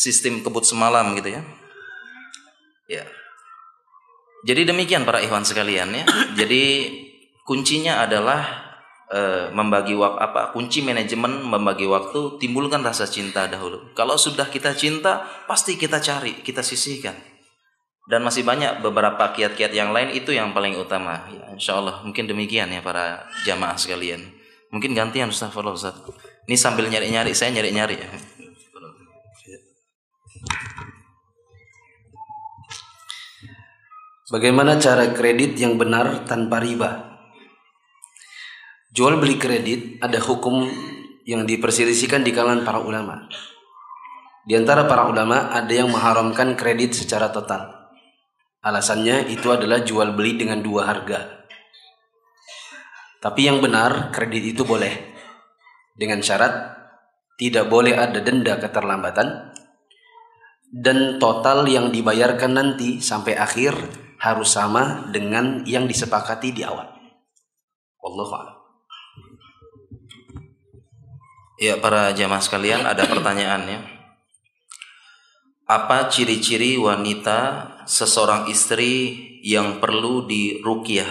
sistem 0.00 0.40
kebut 0.40 0.64
semalam 0.64 1.12
gitu 1.12 1.36
ya. 1.36 1.44
Ya. 2.88 3.04
Jadi 4.48 4.64
demikian 4.64 5.04
para 5.04 5.20
ikhwan 5.20 5.44
sekalian 5.44 5.92
ya. 5.92 6.04
Jadi 6.40 6.88
kuncinya 7.44 8.00
adalah 8.00 8.40
e, 9.12 9.52
membagi 9.52 9.92
waktu 9.92 10.16
apa? 10.16 10.56
Kunci 10.56 10.80
manajemen 10.80 11.44
membagi 11.44 11.84
waktu 11.84 12.40
timbulkan 12.40 12.80
rasa 12.80 13.04
cinta 13.04 13.44
dahulu. 13.44 13.92
Kalau 13.92 14.16
sudah 14.16 14.48
kita 14.48 14.72
cinta, 14.72 15.28
pasti 15.44 15.76
kita 15.76 16.00
cari, 16.00 16.40
kita 16.40 16.64
sisihkan. 16.64 17.28
Dan 18.08 18.24
masih 18.26 18.42
banyak 18.42 18.82
beberapa 18.82 19.30
kiat-kiat 19.36 19.70
yang 19.70 19.92
lain 19.92 20.10
itu 20.16 20.32
yang 20.34 20.56
paling 20.56 20.74
utama. 20.74 21.28
Ya, 21.30 21.52
insya 21.52 21.78
Allah 21.78 22.00
mungkin 22.02 22.26
demikian 22.26 22.72
ya 22.72 22.80
para 22.80 23.28
jamaah 23.44 23.76
sekalian. 23.76 24.24
Mungkin 24.72 24.96
gantian 24.96 25.28
Ustaz 25.30 25.52
Ustaz. 25.52 25.94
Ini 26.48 26.56
sambil 26.58 26.90
nyari-nyari, 26.90 27.36
saya 27.36 27.54
nyari-nyari 27.54 28.00
ya. 28.00 28.10
Bagaimana 34.30 34.78
cara 34.78 35.10
kredit 35.10 35.58
yang 35.58 35.74
benar 35.74 36.22
tanpa 36.22 36.62
riba? 36.62 37.18
Jual 38.94 39.18
beli 39.18 39.34
kredit 39.42 39.98
ada 39.98 40.22
hukum 40.22 40.70
yang 41.26 41.42
diperselisihkan 41.42 42.22
di 42.22 42.30
kalangan 42.30 42.62
para 42.62 42.78
ulama. 42.78 43.26
Di 44.46 44.54
antara 44.54 44.86
para 44.86 45.10
ulama 45.10 45.50
ada 45.50 45.70
yang 45.74 45.90
mengharamkan 45.90 46.54
kredit 46.54 46.94
secara 46.94 47.34
total. 47.34 47.90
Alasannya 48.62 49.30
itu 49.34 49.50
adalah 49.50 49.82
jual 49.82 50.14
beli 50.14 50.38
dengan 50.38 50.62
dua 50.62 50.86
harga. 50.86 51.42
Tapi 53.18 53.50
yang 53.50 53.58
benar 53.58 54.14
kredit 54.14 54.56
itu 54.56 54.62
boleh 54.62 55.10
dengan 55.98 56.22
syarat 56.22 56.78
tidak 57.34 57.66
boleh 57.66 57.98
ada 57.98 58.22
denda 58.22 58.56
keterlambatan 58.56 59.49
dan 60.70 61.18
total 61.18 61.66
yang 61.66 61.90
dibayarkan 61.90 62.54
nanti 62.54 63.02
sampai 63.02 63.34
akhir 63.34 63.74
harus 64.22 64.54
sama 64.54 65.10
dengan 65.10 65.66
yang 65.66 65.90
disepakati 65.90 66.54
di 66.54 66.62
awal. 66.62 66.86
Wallahu. 67.98 68.62
Ya 71.60 71.76
para 71.76 72.16
jamaah 72.16 72.40
sekalian 72.40 72.88
ada 72.88 73.04
pertanyaannya 73.04 74.00
apa 75.70 76.10
ciri-ciri 76.10 76.74
wanita 76.80 77.70
seseorang 77.86 78.50
istri 78.50 79.22
yang 79.46 79.78
perlu 79.78 80.26
dirukyah? 80.26 81.06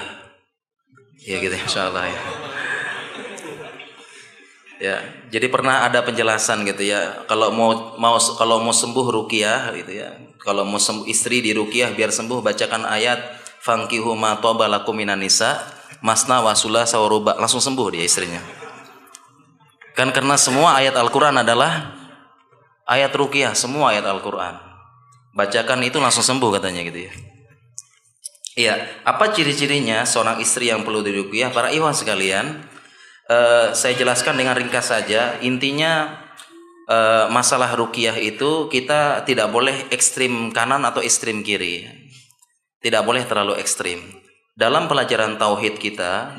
Ya 1.23 1.39
gitu 1.39 1.55
insya 1.55 1.87
Allah 1.87 2.11
ya. 2.11 2.19
Ya, 4.79 5.03
jadi 5.27 5.51
pernah 5.51 5.83
ada 5.83 5.99
penjelasan 5.99 6.63
gitu 6.63 6.87
ya. 6.87 7.27
Kalau 7.27 7.51
mau 7.51 7.99
mau 7.99 8.15
kalau 8.39 8.63
mau 8.63 8.71
sembuh 8.71 9.11
rukyah 9.11 9.75
gitu 9.75 9.91
ya. 9.91 10.15
Kalau 10.39 10.63
mau 10.63 10.79
sembuh 10.79 11.03
istri 11.11 11.43
di 11.43 11.51
rukyah 11.51 11.91
biar 11.91 12.15
sembuh 12.15 12.39
bacakan 12.39 12.87
ayat 12.87 13.19
fankihu 13.59 14.15
ma 14.15 14.39
lakum 14.39 14.95
minan 14.95 15.19
nisa 15.19 15.59
masna 15.99 16.39
wasula 16.39 16.87
sawaruba 16.87 17.35
langsung 17.35 17.59
sembuh 17.59 17.87
dia 17.91 18.07
istrinya. 18.07 18.39
Kan 19.99 20.15
karena 20.15 20.39
semua 20.39 20.79
ayat 20.79 20.95
Al-Qur'an 20.95 21.35
adalah 21.35 21.99
ayat 22.87 23.11
rukyah, 23.11 23.51
semua 23.53 23.91
ayat 23.91 24.07
Al-Quran. 24.07 24.57
Bacakan 25.35 25.83
itu 25.83 26.01
langsung 26.01 26.23
sembuh 26.25 26.55
katanya 26.55 26.81
gitu 26.87 27.05
ya. 27.05 27.13
Iya, 28.59 28.75
apa 29.07 29.31
ciri-cirinya 29.31 30.03
seorang 30.03 30.39
istri 30.39 30.67
yang 30.67 30.83
perlu 30.83 30.99
dirukyah? 31.05 31.53
Para 31.53 31.71
iwan 31.71 31.95
sekalian, 31.95 32.65
uh, 33.29 33.71
saya 33.71 33.93
jelaskan 33.95 34.35
dengan 34.35 34.57
ringkas 34.57 34.89
saja. 34.89 35.37
Intinya 35.45 36.17
uh, 36.89 37.29
masalah 37.29 37.71
rukyah 37.77 38.17
itu 38.17 38.67
kita 38.67 39.23
tidak 39.23 39.53
boleh 39.53 39.87
ekstrim 39.93 40.49
kanan 40.49 40.83
atau 40.83 40.99
ekstrim 40.99 41.45
kiri. 41.45 41.85
Tidak 42.81 43.05
boleh 43.05 43.23
terlalu 43.29 43.61
ekstrim. 43.61 44.01
Dalam 44.57 44.91
pelajaran 44.91 45.39
tauhid 45.39 45.79
kita, 45.79 46.35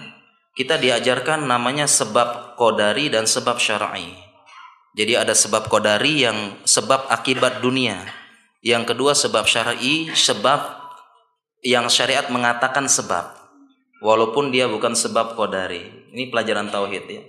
kita 0.52 0.76
diajarkan 0.76 1.49
namanya 1.49 1.88
sebab 1.88 2.59
kodari 2.59 3.09
dan 3.09 3.25
sebab 3.25 3.56
syar'i. 3.56 4.12
Jadi 4.92 5.14
ada 5.14 5.32
sebab 5.32 5.70
kodari 5.70 6.26
yang 6.26 6.61
sebab 6.66 7.09
akibat 7.09 7.62
dunia. 7.64 8.02
Yang 8.61 8.92
kedua 8.92 9.16
sebab 9.16 9.49
syar'i, 9.49 10.12
sebab 10.12 10.61
yang 11.64 11.88
syariat 11.88 12.28
mengatakan 12.28 12.88
sebab. 12.88 13.39
Walaupun 14.00 14.49
dia 14.49 14.64
bukan 14.66 14.97
sebab 14.97 15.37
kodari. 15.37 16.09
Ini 16.11 16.33
pelajaran 16.33 16.73
tauhid 16.73 17.04
ya. 17.07 17.23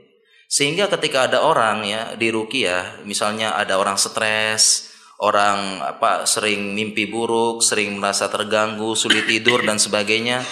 Sehingga 0.51 0.91
ketika 0.91 1.31
ada 1.31 1.43
orang 1.47 1.87
ya 1.87 2.01
di 2.19 2.27
rukiah, 2.27 3.03
misalnya 3.07 3.55
ada 3.55 3.79
orang 3.79 3.95
stres, 3.95 4.91
orang 5.21 5.79
apa 5.79 6.25
sering 6.27 6.73
mimpi 6.75 7.07
buruk, 7.07 7.63
sering 7.63 7.95
merasa 7.95 8.27
terganggu, 8.27 8.97
sulit 8.97 9.29
tidur 9.29 9.63
dan 9.63 9.77
sebagainya, 9.77 10.43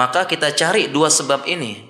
maka 0.00 0.24
kita 0.24 0.54
cari 0.56 0.88
dua 0.88 1.12
sebab 1.12 1.44
ini. 1.44 1.84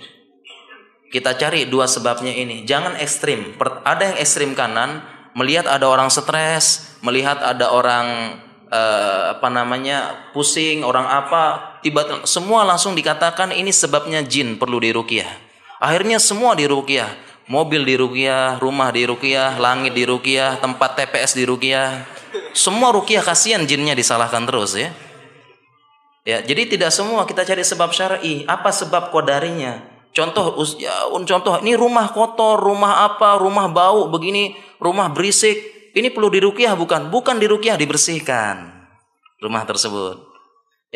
Kita 1.06 1.38
cari 1.38 1.70
dua 1.70 1.86
sebabnya 1.86 2.34
ini. 2.34 2.66
Jangan 2.66 2.98
ekstrim. 2.98 3.54
Ada 3.86 4.10
yang 4.10 4.18
ekstrim 4.18 4.50
kanan, 4.58 5.06
melihat 5.38 5.70
ada 5.70 5.86
orang 5.86 6.10
stres, 6.10 6.98
melihat 6.98 7.38
ada 7.38 7.70
orang 7.70 8.40
uh, 8.74 9.38
apa 9.38 9.48
namanya 9.52 10.26
pusing, 10.34 10.82
orang 10.82 11.06
apa, 11.06 11.75
tiba 11.86 12.02
semua 12.26 12.66
langsung 12.66 12.98
dikatakan 12.98 13.54
ini 13.54 13.70
sebabnya 13.70 14.18
jin 14.26 14.58
perlu 14.58 14.82
dirukiah. 14.82 15.30
Akhirnya 15.78 16.18
semua 16.18 16.58
dirukiah. 16.58 17.14
Mobil 17.46 17.86
dirukiah, 17.86 18.58
rumah 18.58 18.90
dirukiah, 18.90 19.54
langit 19.62 19.94
dirukiah, 19.94 20.58
tempat 20.58 20.98
TPS 20.98 21.38
dirukiah. 21.38 22.02
Semua 22.50 22.90
rukiah 22.90 23.22
kasihan 23.22 23.62
jinnya 23.62 23.94
disalahkan 23.94 24.42
terus 24.50 24.74
ya. 24.74 24.90
Ya, 26.26 26.42
jadi 26.42 26.66
tidak 26.66 26.90
semua 26.90 27.22
kita 27.22 27.46
cari 27.46 27.62
sebab 27.62 27.94
syar'i. 27.94 28.42
Apa 28.50 28.74
sebab 28.74 29.14
kodarinya? 29.14 29.78
Contoh 30.10 30.58
ya, 30.74 31.06
contoh 31.06 31.62
ini 31.62 31.78
rumah 31.78 32.10
kotor, 32.10 32.58
rumah 32.58 33.06
apa, 33.06 33.38
rumah 33.38 33.70
bau 33.70 34.10
begini, 34.10 34.58
rumah 34.82 35.06
berisik. 35.06 35.54
Ini 35.94 36.10
perlu 36.10 36.26
dirukiah 36.34 36.74
bukan? 36.74 37.14
Bukan 37.14 37.38
dirukiah, 37.38 37.78
dibersihkan 37.78 38.74
rumah 39.38 39.62
tersebut. 39.62 40.25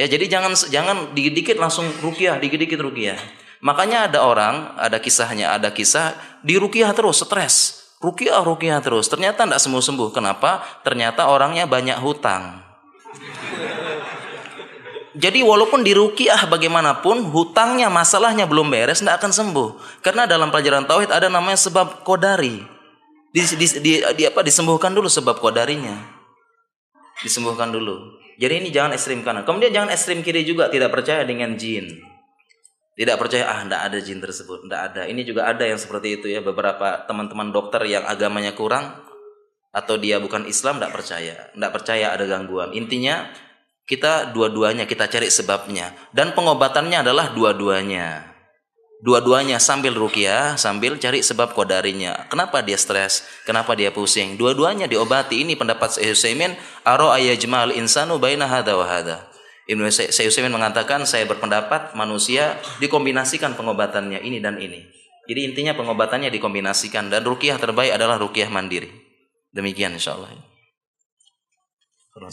Ya, 0.00 0.08
jadi 0.08 0.32
jangan 0.32 0.56
jangan 0.56 0.96
dikit-dikit 1.12 1.60
langsung 1.60 1.84
rukiah, 2.00 2.40
dikit-dikit 2.40 2.80
rukiah. 2.80 3.20
Makanya 3.60 4.08
ada 4.08 4.24
orang, 4.24 4.72
ada 4.80 4.96
kisahnya, 4.96 5.52
ada 5.52 5.68
kisah 5.68 6.16
dirukiah 6.40 6.88
terus, 6.96 7.20
stres. 7.20 7.84
Rukiah, 8.00 8.40
rukiah 8.40 8.80
terus. 8.80 9.12
Ternyata 9.12 9.44
tidak 9.44 9.60
sembuh-sembuh. 9.60 10.08
Kenapa? 10.16 10.64
Ternyata 10.80 11.28
orangnya 11.28 11.68
banyak 11.68 12.00
hutang. 12.00 12.64
Jadi 15.12 15.44
walaupun 15.44 15.84
di 15.84 15.92
rukiah 15.92 16.48
bagaimanapun 16.48 17.28
hutangnya 17.28 17.92
masalahnya 17.92 18.48
belum 18.48 18.72
beres 18.72 19.04
tidak 19.04 19.20
akan 19.20 19.36
sembuh. 19.36 20.00
Karena 20.00 20.24
dalam 20.24 20.48
pelajaran 20.48 20.88
tauhid 20.88 21.12
ada 21.12 21.28
namanya 21.28 21.60
sebab 21.60 22.08
kodari. 22.08 22.64
Di, 23.36 23.40
di, 23.52 23.66
di, 23.84 23.92
di 24.00 24.22
apa 24.24 24.40
disembuhkan 24.40 24.96
dulu 24.96 25.12
sebab 25.12 25.36
kodarinya. 25.36 26.00
Disembuhkan 27.20 27.68
dulu. 27.68 28.19
Jadi 28.40 28.64
ini 28.64 28.68
jangan 28.72 28.96
ekstrim 28.96 29.20
kanan. 29.20 29.44
Kemudian 29.44 29.68
jangan 29.68 29.92
ekstrim 29.92 30.24
kiri 30.24 30.48
juga 30.48 30.72
tidak 30.72 30.88
percaya 30.88 31.28
dengan 31.28 31.60
jin. 31.60 32.00
Tidak 32.96 33.16
percaya 33.20 33.52
ah 33.52 33.60
tidak 33.64 33.80
ada 33.92 33.98
jin 34.00 34.20
tersebut, 34.20 34.64
tidak 34.64 34.80
ada. 34.92 35.02
Ini 35.04 35.20
juga 35.28 35.44
ada 35.48 35.64
yang 35.64 35.76
seperti 35.76 36.20
itu 36.20 36.26
ya 36.32 36.40
beberapa 36.40 37.04
teman-teman 37.04 37.52
dokter 37.52 37.84
yang 37.84 38.04
agamanya 38.08 38.56
kurang 38.56 38.96
atau 39.70 40.00
dia 40.00 40.16
bukan 40.18 40.48
Islam 40.48 40.80
tidak 40.80 40.92
percaya, 40.96 41.36
tidak 41.52 41.72
percaya 41.72 42.06
ada 42.16 42.24
gangguan. 42.24 42.72
Intinya 42.72 43.28
kita 43.84 44.32
dua-duanya 44.32 44.88
kita 44.88 45.08
cari 45.08 45.28
sebabnya 45.28 45.92
dan 46.16 46.32
pengobatannya 46.32 47.04
adalah 47.04 47.32
dua-duanya. 47.36 48.29
Dua-duanya 49.00 49.56
sambil 49.56 49.96
rukiah, 49.96 50.60
sambil 50.60 51.00
cari 51.00 51.24
sebab 51.24 51.56
kodarinya. 51.56 52.28
Kenapa 52.28 52.60
dia 52.60 52.76
stres? 52.76 53.24
Kenapa 53.48 53.72
dia 53.72 53.88
pusing? 53.88 54.36
Dua-duanya 54.36 54.84
diobati. 54.84 55.40
Ini 55.40 55.56
pendapat 55.56 55.96
Utsaimin, 55.96 56.52
aro 56.84 57.08
ayajmal 57.08 57.72
insanu 57.72 58.20
baina 58.20 58.44
hadza 58.44 58.76
wa 58.76 58.84
hadza. 58.84 59.24
Ibnu 59.64 59.88
Utsaimin 59.88 60.52
mengatakan, 60.52 61.08
saya 61.08 61.24
berpendapat 61.24 61.96
manusia 61.96 62.60
dikombinasikan 62.76 63.56
pengobatannya 63.56 64.20
ini 64.20 64.36
dan 64.36 64.60
ini. 64.60 64.84
Jadi 65.24 65.48
intinya 65.48 65.72
pengobatannya 65.72 66.28
dikombinasikan 66.28 67.08
dan 67.08 67.24
rukiah 67.24 67.56
terbaik 67.56 67.96
adalah 67.96 68.20
rukiah 68.20 68.52
mandiri. 68.52 68.92
Demikian 69.48 69.96
insyaallah. 69.96 70.28
Terima 72.12 72.28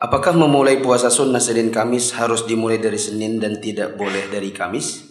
Apakah 0.00 0.32
memulai 0.32 0.80
puasa 0.80 1.12
sunnah 1.12 1.44
Senin 1.44 1.68
Kamis 1.68 2.16
harus 2.16 2.48
dimulai 2.48 2.80
dari 2.80 2.96
Senin 2.96 3.36
dan 3.36 3.60
tidak 3.60 4.00
boleh 4.00 4.32
dari 4.32 4.48
Kamis? 4.48 5.04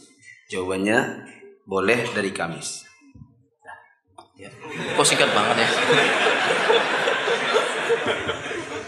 Jawabannya 0.49 1.29
boleh 1.69 2.09
dari 2.09 2.33
Kamis. 2.33 2.89
Ya. 4.33 4.49
Kok 4.97 5.05
singkat 5.05 5.29
banget 5.29 5.61
ya? 5.61 5.69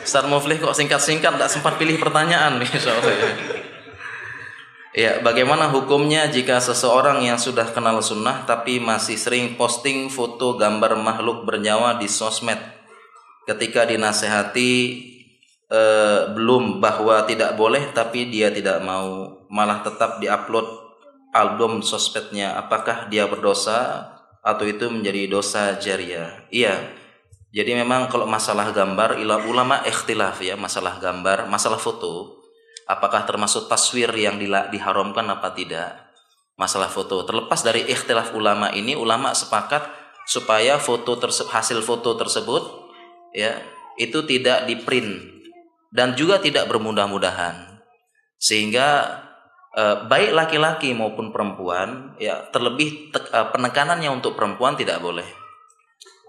Ustaz 0.01 0.25
Muflih 0.25 0.57
kok 0.57 0.73
singkat-singkat 0.73 1.37
tak 1.37 1.53
sempat 1.53 1.77
pilih 1.77 2.01
pertanyaan 2.01 2.57
nih 2.57 2.71
soalnya. 2.81 3.29
Ya, 4.97 5.21
bagaimana 5.21 5.69
hukumnya 5.69 6.33
jika 6.33 6.57
seseorang 6.57 7.21
yang 7.21 7.37
sudah 7.37 7.69
kenal 7.69 8.01
sunnah 8.01 8.41
tapi 8.49 8.81
masih 8.81 9.21
sering 9.21 9.53
posting 9.53 10.09
foto 10.09 10.57
gambar 10.57 10.97
makhluk 10.97 11.45
bernyawa 11.45 12.01
di 12.01 12.09
sosmed 12.09 12.57
ketika 13.45 13.85
dinasehati 13.85 15.10
eh, 15.71 16.19
belum 16.35 16.83
bahwa 16.83 17.23
tidak 17.23 17.55
boleh 17.55 17.95
tapi 17.95 18.27
dia 18.27 18.51
tidak 18.51 18.83
mau. 18.83 19.39
Malah 19.47 19.83
tetap 19.83 20.19
diupload 20.19 20.67
album 21.31 21.79
sosmednya 21.79 22.59
apakah 22.59 23.07
dia 23.07 23.27
berdosa 23.27 24.11
atau 24.43 24.67
itu 24.67 24.91
menjadi 24.91 25.31
dosa 25.31 25.79
jariah? 25.79 26.43
Iya. 26.51 26.99
Jadi 27.51 27.75
memang 27.75 28.07
kalau 28.07 28.23
masalah 28.27 28.71
gambar 28.71 29.19
ulama 29.43 29.83
ikhtilaf 29.83 30.39
ya 30.39 30.55
masalah 30.55 31.03
gambar 31.03 31.51
masalah 31.51 31.75
foto 31.75 32.39
apakah 32.87 33.27
termasuk 33.27 33.67
taswir 33.67 34.07
yang 34.15 34.39
diharamkan 34.71 35.27
apa 35.27 35.51
tidak? 35.51 36.11
Masalah 36.55 36.87
foto. 36.87 37.27
Terlepas 37.27 37.59
dari 37.59 37.87
ikhtilaf 37.91 38.31
ulama 38.31 38.71
ini 38.71 38.95
ulama 38.95 39.35
sepakat 39.35 39.83
supaya 40.27 40.79
foto 40.79 41.19
hasil 41.51 41.83
foto 41.83 42.15
tersebut 42.15 42.63
ya 43.35 43.59
itu 43.99 44.23
tidak 44.23 44.63
di 44.69 44.79
print 44.79 45.40
dan 45.91 46.15
juga 46.15 46.39
tidak 46.39 46.71
bermudah-mudahan 46.71 47.83
sehingga 48.41 49.21
eh, 49.75 50.07
baik 50.07 50.31
laki-laki 50.33 50.95
maupun 50.95 51.35
perempuan 51.35 52.15
ya 52.17 52.49
terlebih 52.49 53.11
te, 53.13 53.19
eh, 53.21 53.47
penekanannya 53.51 54.09
untuk 54.09 54.33
perempuan 54.33 54.79
tidak 54.79 55.03
boleh 55.03 55.41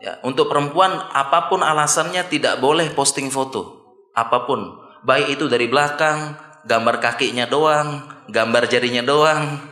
Ya, 0.03 0.19
untuk 0.27 0.51
perempuan 0.51 0.91
apa 1.15 1.47
pun 1.47 1.63
alasannya 1.63 2.27
tidak 2.27 2.59
boleh 2.59 2.91
posting 2.91 3.31
foto. 3.31 3.87
Apa 4.19 4.51
pun, 4.51 4.75
baik 5.07 5.39
itu 5.39 5.47
dari 5.47 5.71
belakang, 5.71 6.35
gambar 6.67 6.99
kakinya 6.99 7.47
doang, 7.47 8.03
gambar 8.27 8.67
jarinya 8.67 9.07
doang, 9.07 9.63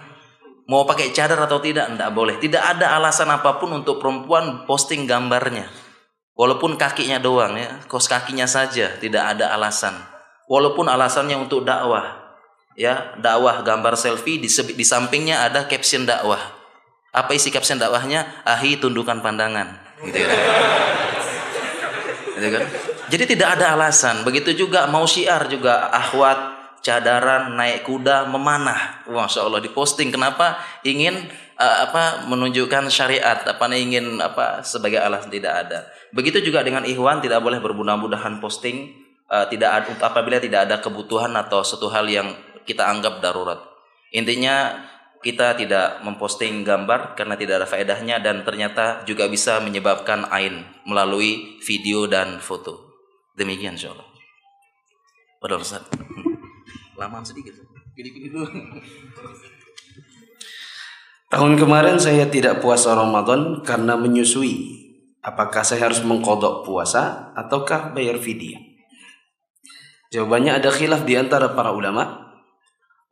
mau 0.71 0.87
pakai 0.87 1.11
cadar 1.11 1.51
atau 1.51 1.59
tidak, 1.59 1.91
tidak 1.91 2.15
boleh. 2.15 2.39
Tidak 2.39 2.63
ada 2.63 2.95
alasan 2.95 3.27
apa 3.27 3.59
pun 3.59 3.75
untuk 3.75 3.99
perempuan 3.99 4.71
posting 4.71 5.03
gambarnya. 5.03 5.67
Walaupun 6.41 6.81
kakinya 6.81 7.21
doang 7.21 7.53
ya, 7.61 7.85
kos 7.85 8.09
kakinya 8.09 8.49
saja, 8.49 8.97
tidak 8.97 9.37
ada 9.37 9.53
alasan. 9.53 9.93
Walaupun 10.49 10.89
alasannya 10.89 11.37
untuk 11.37 11.69
dakwah, 11.69 12.17
ya 12.81 13.13
dakwah 13.21 13.61
gambar 13.61 13.93
selfie 14.01 14.41
di, 14.41 14.49
di 14.49 14.85
sampingnya 14.89 15.45
ada 15.45 15.69
caption 15.69 16.09
dakwah. 16.09 16.41
Apa 17.13 17.37
isi 17.37 17.53
caption 17.53 17.77
dakwahnya? 17.77 18.25
Ahi 18.49 18.81
tundukan 18.81 19.21
pandangan 19.21 19.91
gitu 20.07 20.17
kan. 20.25 20.41
gitu 22.41 22.49
kan? 22.57 22.65
Jadi 23.11 23.25
tidak 23.37 23.49
ada 23.59 23.77
alasan. 23.77 24.23
Begitu 24.25 24.55
juga 24.55 24.89
mau 24.89 25.05
syiar 25.05 25.51
juga 25.51 25.91
ahwat 25.91 26.57
cadaran 26.81 27.53
naik 27.59 27.85
kuda 27.85 28.31
memanah. 28.31 29.05
Masya 29.11 29.45
Allah 29.45 29.61
diposting. 29.61 30.09
Kenapa? 30.15 30.57
Ingin 30.87 31.29
uh, 31.61 31.77
apa 31.85 32.25
menunjukkan 32.25 32.89
syariat. 32.89 33.45
Apa 33.45 33.69
ingin 33.77 34.17
apa 34.19 34.65
sebagai 34.65 34.97
alasan 34.97 35.29
tidak 35.29 35.69
ada. 35.69 35.85
Begitu 36.17 36.41
juga 36.41 36.65
dengan 36.65 36.89
ikhwan 36.89 37.21
tidak 37.21 37.45
boleh 37.45 37.61
bermudah-mudahan 37.61 38.41
posting. 38.41 38.97
Uh, 39.31 39.47
tidak 39.47 39.71
ada, 39.71 40.11
apabila 40.11 40.43
tidak 40.43 40.67
ada 40.67 40.83
kebutuhan 40.83 41.31
atau 41.39 41.63
satu 41.63 41.87
hal 41.87 42.09
yang 42.11 42.35
kita 42.67 42.83
anggap 42.83 43.23
darurat. 43.23 43.63
Intinya 44.11 44.75
kita 45.23 45.55
tidak 45.55 46.01
memposting 46.03 46.67
gambar 46.67 47.15
karena 47.15 47.39
tidak 47.39 47.63
ada 47.63 47.69
faedahnya 47.69 48.19
dan 48.19 48.43
ternyata 48.43 49.05
juga 49.07 49.29
bisa 49.29 49.61
menyebabkan 49.61 50.27
ain 50.33 50.65
melalui 50.83 51.61
video 51.63 52.09
dan 52.11 52.43
foto. 52.43 52.91
Demikian 53.39 53.79
insyaallah. 53.79 54.09
Padahal 55.39 55.63
Ustaz. 55.63 55.87
Lamaan 56.99 57.23
sedikit. 57.23 57.55
Gini-gini 57.95 58.33
dulu. 58.33 58.49
Tahun 61.31 61.55
kemarin 61.55 61.95
saya 62.03 62.27
tidak 62.27 62.59
puasa 62.59 62.91
Ramadan 62.91 63.63
karena 63.63 63.95
menyusui. 63.95 64.83
Apakah 65.23 65.63
saya 65.63 65.87
harus 65.87 66.03
mengkodok 66.03 66.67
puasa 66.67 67.31
ataukah 67.39 67.95
bayar 67.95 68.19
fidyah? 68.19 68.59
Jawabannya 70.11 70.59
ada 70.59 70.75
khilaf 70.75 71.07
di 71.07 71.15
antara 71.15 71.55
para 71.55 71.71
ulama. 71.71 72.35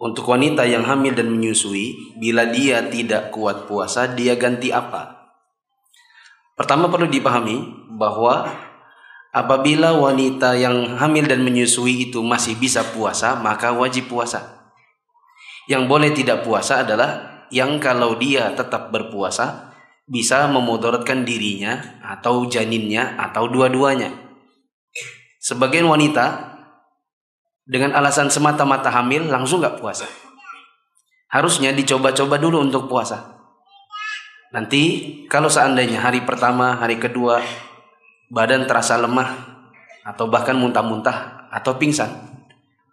Untuk 0.03 0.27
wanita 0.27 0.67
yang 0.67 0.83
hamil 0.83 1.15
dan 1.15 1.31
menyusui, 1.31 2.19
bila 2.19 2.51
dia 2.51 2.83
tidak 2.91 3.31
kuat 3.31 3.71
puasa, 3.71 4.11
dia 4.11 4.35
ganti 4.35 4.75
apa? 4.75 5.31
Pertama 6.59 6.91
perlu 6.91 7.07
dipahami 7.07 7.87
bahwa 7.95 8.51
apabila 9.31 9.95
wanita 9.95 10.59
yang 10.59 10.99
hamil 10.99 11.23
dan 11.23 11.47
menyusui 11.47 12.11
itu 12.11 12.19
masih 12.27 12.59
bisa 12.59 12.83
puasa, 12.83 13.39
maka 13.39 13.71
wajib 13.71 14.11
puasa. 14.11 14.75
Yang 15.71 15.83
boleh 15.87 16.11
tidak 16.11 16.43
puasa 16.43 16.83
adalah 16.83 17.38
yang 17.55 17.81
kalau 17.81 18.17
dia 18.17 18.53
tetap 18.53 18.93
berpuasa 18.93 19.75
bisa 20.09 20.49
memudaratkan 20.49 21.29
dirinya 21.29 22.01
atau 22.01 22.49
janinnya 22.49 23.21
atau 23.21 23.45
dua-duanya. 23.49 24.09
Sebagian 25.39 25.85
wanita 25.85 26.57
dengan 27.69 27.93
alasan 27.93 28.33
semata-mata 28.33 28.89
hamil 28.89 29.29
langsung 29.29 29.61
nggak 29.61 29.77
puasa. 29.77 30.09
Harusnya 31.29 31.77
dicoba-coba 31.77 32.41
dulu 32.41 32.65
untuk 32.65 32.89
puasa. 32.89 33.37
Nanti 34.49 35.05
kalau 35.29 35.53
seandainya 35.53 36.01
hari 36.01 36.25
pertama, 36.25 36.81
hari 36.81 36.97
kedua 36.97 37.45
badan 38.33 38.65
terasa 38.65 38.97
lemah 38.97 39.61
atau 40.09 40.25
bahkan 40.33 40.57
muntah-muntah 40.57 41.49
atau 41.53 41.77
pingsan, 41.77 42.09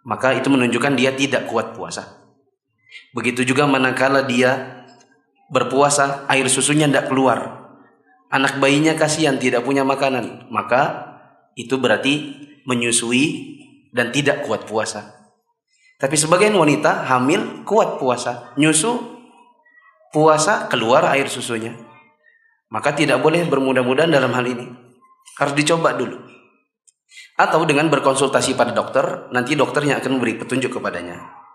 maka 0.04 0.36
itu 0.36 0.52
menunjukkan 0.52 0.92
dia 0.92 1.16
tidak 1.16 1.48
kuat 1.48 1.72
puasa. 1.72 2.25
Begitu 3.12 3.42
juga 3.46 3.64
manakala 3.64 4.24
dia 4.24 4.84
berpuasa, 5.50 6.26
air 6.30 6.46
susunya 6.50 6.86
tidak 6.90 7.08
keluar. 7.10 7.68
Anak 8.26 8.58
bayinya 8.58 8.98
kasihan 8.98 9.38
tidak 9.38 9.62
punya 9.62 9.86
makanan, 9.86 10.50
maka 10.50 11.14
itu 11.54 11.78
berarti 11.78 12.34
menyusui 12.66 13.56
dan 13.94 14.10
tidak 14.10 14.44
kuat 14.44 14.66
puasa. 14.66 15.14
Tapi 15.96 16.12
sebagian 16.18 16.52
wanita 16.52 17.08
hamil 17.08 17.64
kuat 17.64 17.96
puasa, 17.96 18.52
nyusu 18.60 19.00
puasa 20.12 20.68
keluar 20.68 21.08
air 21.14 21.30
susunya. 21.32 21.72
Maka 22.68 22.92
tidak 22.92 23.22
boleh 23.22 23.46
bermudah-mudahan 23.46 24.10
dalam 24.10 24.34
hal 24.34 24.44
ini. 24.44 24.66
Harus 25.38 25.54
dicoba 25.54 25.94
dulu. 25.94 26.18
Atau 27.38 27.62
dengan 27.64 27.86
berkonsultasi 27.88 28.58
pada 28.58 28.74
dokter, 28.74 29.30
nanti 29.30 29.54
dokternya 29.54 30.02
akan 30.02 30.18
memberi 30.18 30.36
petunjuk 30.40 30.76
kepadanya. 30.76 31.45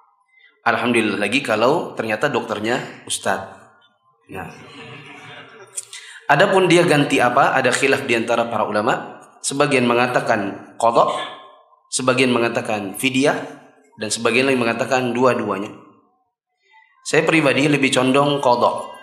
Alhamdulillah 0.61 1.17
lagi 1.17 1.41
kalau 1.41 1.97
ternyata 1.97 2.29
dokternya 2.29 3.05
ustadz. 3.09 3.57
Nah. 4.29 4.49
Adapun 6.29 6.69
dia 6.71 6.87
ganti 6.87 7.19
apa? 7.19 7.57
Ada 7.57 7.73
khilaf 7.75 8.07
di 8.07 8.15
antara 8.15 8.47
para 8.47 8.63
ulama. 8.63 9.19
Sebagian 9.41 9.89
mengatakan 9.89 10.73
kodok, 10.77 11.17
Sebagian 11.91 12.31
mengatakan 12.31 12.95
fidyah 12.95 13.35
dan 13.99 14.07
sebagian 14.07 14.47
lain 14.47 14.63
mengatakan 14.63 15.11
dua-duanya. 15.11 15.75
Saya 17.03 17.27
pribadi 17.27 17.67
lebih 17.67 17.91
condong 17.91 18.39
kodok. 18.39 18.95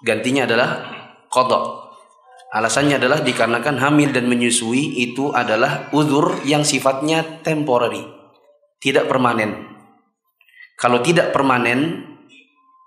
Gantinya 0.00 0.48
adalah 0.48 0.88
kodok. 1.28 1.92
Alasannya 2.48 2.96
adalah 2.96 3.20
dikarenakan 3.20 3.76
hamil 3.76 4.08
dan 4.08 4.24
menyusui 4.24 5.04
itu 5.04 5.36
adalah 5.36 5.92
uzur 5.92 6.40
yang 6.48 6.64
sifatnya 6.64 7.44
temporary, 7.44 8.08
tidak 8.80 9.04
permanen. 9.12 9.75
Kalau 10.76 11.00
tidak 11.00 11.32
permanen, 11.32 12.04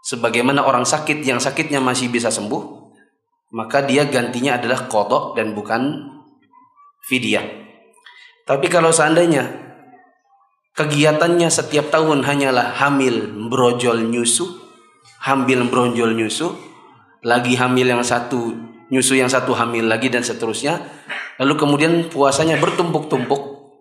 sebagaimana 0.06 0.62
orang 0.62 0.86
sakit 0.86 1.26
yang 1.26 1.42
sakitnya 1.42 1.82
masih 1.82 2.14
bisa 2.14 2.30
sembuh, 2.30 2.94
maka 3.50 3.82
dia 3.82 4.06
gantinya 4.06 4.62
adalah 4.62 4.86
kodok 4.86 5.34
dan 5.34 5.58
bukan 5.58 6.06
fidyah. 7.10 7.42
Tapi 8.46 8.70
kalau 8.70 8.94
seandainya 8.94 9.50
kegiatannya 10.78 11.50
setiap 11.50 11.90
tahun 11.90 12.22
hanyalah 12.22 12.78
hamil 12.78 13.50
brojol 13.50 14.06
nyusu, 14.06 14.46
hamil 15.26 15.66
brojol 15.66 16.14
nyusu, 16.14 16.54
lagi 17.26 17.58
hamil 17.58 17.90
yang 17.90 18.06
satu, 18.06 18.54
nyusu 18.94 19.18
yang 19.18 19.34
satu 19.34 19.58
hamil 19.58 19.90
lagi 19.90 20.14
dan 20.14 20.22
seterusnya, 20.22 20.78
lalu 21.42 21.58
kemudian 21.58 22.06
puasanya 22.14 22.62
bertumpuk-tumpuk, 22.62 23.74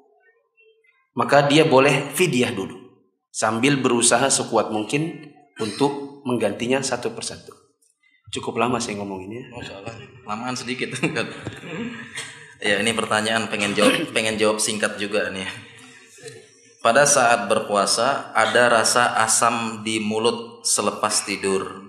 maka 1.12 1.44
dia 1.44 1.68
boleh 1.68 2.08
fidyah 2.16 2.56
dulu 2.56 2.87
sambil 3.32 3.78
berusaha 3.78 4.26
sekuat 4.28 4.72
mungkin 4.74 5.32
untuk 5.58 6.22
menggantinya 6.24 6.82
satu 6.82 7.12
persatu. 7.14 7.54
Cukup 8.28 8.60
lama 8.60 8.76
saya 8.76 9.00
ngomong 9.00 9.24
ini. 9.24 9.48
Masya 9.48 9.74
Allah, 9.80 9.94
lamaan 10.28 10.56
sedikit. 10.56 10.92
Ya 12.58 12.82
ini 12.82 12.90
pertanyaan 12.90 13.46
pengen 13.46 13.70
jawab 13.70 14.10
pengen 14.10 14.34
jawab 14.34 14.58
singkat 14.58 14.98
juga 14.98 15.30
nih. 15.30 15.46
Pada 16.82 17.06
saat 17.06 17.46
berpuasa 17.46 18.34
ada 18.34 18.66
rasa 18.66 19.14
asam 19.22 19.86
di 19.86 20.02
mulut 20.02 20.66
selepas 20.66 21.22
tidur. 21.22 21.86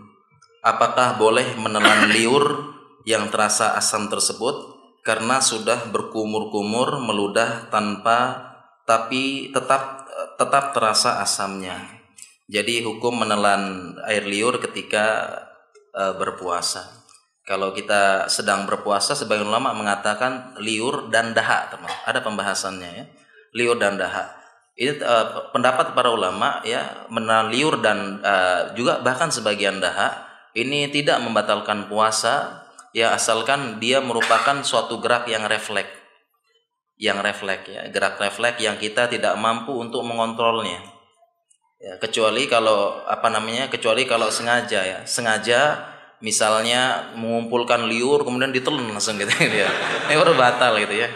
Apakah 0.61 1.17
boleh 1.17 1.57
menelan 1.57 2.09
liur 2.13 2.69
yang 3.01 3.33
terasa 3.33 3.73
asam 3.81 4.13
tersebut 4.13 4.77
karena 5.01 5.41
sudah 5.41 5.89
berkumur-kumur 5.89 7.01
meludah 7.01 7.65
tanpa 7.73 8.45
tapi 8.85 9.49
tetap 9.49 9.98
tetap 10.39 10.71
terasa 10.71 11.19
asamnya. 11.19 11.75
Jadi 12.47 12.81
hukum 12.81 13.21
menelan 13.21 13.93
air 14.07 14.23
liur 14.23 14.57
ketika 14.63 15.27
uh, 15.93 16.15
berpuasa. 16.15 17.03
Kalau 17.43 17.75
kita 17.75 18.31
sedang 18.31 18.63
berpuasa, 18.63 19.13
sebagian 19.13 19.51
ulama 19.51 19.75
mengatakan 19.75 20.55
liur 20.61 21.11
dan 21.11 21.35
dahak, 21.35 21.75
teman. 21.75 21.91
Ada 22.07 22.23
pembahasannya 22.23 22.89
ya, 22.89 23.05
liur 23.53 23.77
dan 23.77 23.99
dahak. 23.99 24.33
Ini 24.79 24.95
uh, 25.03 25.51
pendapat 25.51 25.91
para 25.91 26.09
ulama 26.09 26.63
ya, 26.63 27.05
menahan 27.11 27.51
liur 27.51 27.83
dan 27.83 28.23
uh, 28.23 28.71
juga 28.73 29.03
bahkan 29.03 29.27
sebagian 29.27 29.83
dahak 29.83 30.29
ini 30.57 30.89
tidak 30.89 31.21
membatalkan 31.21 31.91
puasa 31.91 32.65
ya 32.95 33.13
asalkan 33.13 33.77
dia 33.77 34.01
merupakan 34.01 34.65
suatu 34.65 34.97
gerak 34.97 35.29
yang 35.29 35.45
refleks 35.45 35.98
yang 36.99 37.23
refleks 37.23 37.71
ya 37.71 37.87
gerak 37.87 38.19
refleks 38.19 38.59
yang 38.59 38.75
kita 38.75 39.07
tidak 39.07 39.33
mampu 39.39 39.71
untuk 39.71 40.03
mengontrolnya 40.03 40.83
ya 41.79 41.95
kecuali 41.95 42.45
kalau 42.51 43.07
apa 43.07 43.31
namanya 43.31 43.71
kecuali 43.71 44.03
kalau 44.03 44.27
sengaja 44.27 44.83
ya 44.83 44.99
sengaja 45.07 45.89
misalnya 46.19 47.11
mengumpulkan 47.15 47.87
liur 47.87 48.27
kemudian 48.27 48.51
ditelan 48.51 48.91
langsung 48.91 49.15
gitu 49.19 49.31
ya. 49.63 49.71
Ini 50.07 50.15
baru 50.19 50.35
batal 50.35 50.79
gitu 50.83 50.95
ya. 50.95 51.07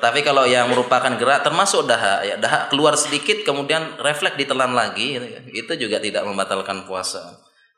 Tapi 0.00 0.24
kalau 0.24 0.48
yang 0.48 0.72
merupakan 0.72 1.12
gerak 1.12 1.44
termasuk 1.44 1.84
dahak 1.84 2.24
ya, 2.24 2.40
dahak 2.40 2.72
keluar 2.72 2.96
sedikit 2.96 3.44
kemudian 3.44 4.00
refleks 4.00 4.36
ditelan 4.40 4.72
lagi 4.72 5.20
gitu 5.20 5.26
ya. 5.28 5.40
itu 5.52 5.72
juga 5.76 6.00
tidak 6.00 6.24
membatalkan 6.24 6.88
puasa. 6.88 7.20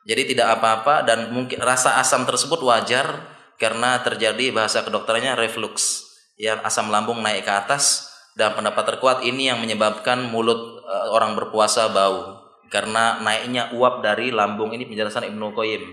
Jadi 0.03 0.35
tidak 0.35 0.59
apa-apa 0.59 1.07
dan 1.07 1.31
mungkin 1.31 1.59
rasa 1.63 1.99
asam 1.99 2.27
tersebut 2.27 2.59
wajar 2.63 3.23
karena 3.55 3.99
terjadi 4.03 4.51
bahasa 4.51 4.83
kedokterannya 4.83 5.39
reflux 5.39 6.03
ya 6.43 6.59
asam 6.67 6.91
lambung 6.91 7.23
naik 7.23 7.47
ke 7.47 7.53
atas 7.55 8.11
dan 8.35 8.51
pendapat 8.51 8.83
terkuat 8.83 9.23
ini 9.23 9.47
yang 9.47 9.63
menyebabkan 9.63 10.27
mulut 10.27 10.83
uh, 10.83 11.07
orang 11.15 11.39
berpuasa 11.39 11.87
bau. 11.87 12.43
Karena 12.67 13.21
naiknya 13.21 13.71
uap 13.77 14.03
dari 14.03 14.33
lambung. 14.33 14.73
Ini 14.73 14.89
penjelasan 14.89 15.29
Ibnu 15.29 15.53
Qayyim. 15.53 15.83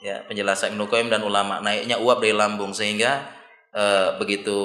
Ya 0.00 0.24
penjelasan 0.24 0.72
Ibnu 0.74 0.88
Qayyim 0.88 1.12
dan 1.12 1.20
ulama. 1.22 1.60
Naiknya 1.60 2.00
uap 2.00 2.24
dari 2.24 2.32
lambung. 2.32 2.72
Sehingga 2.72 3.28
uh, 3.76 4.16
begitu 4.16 4.56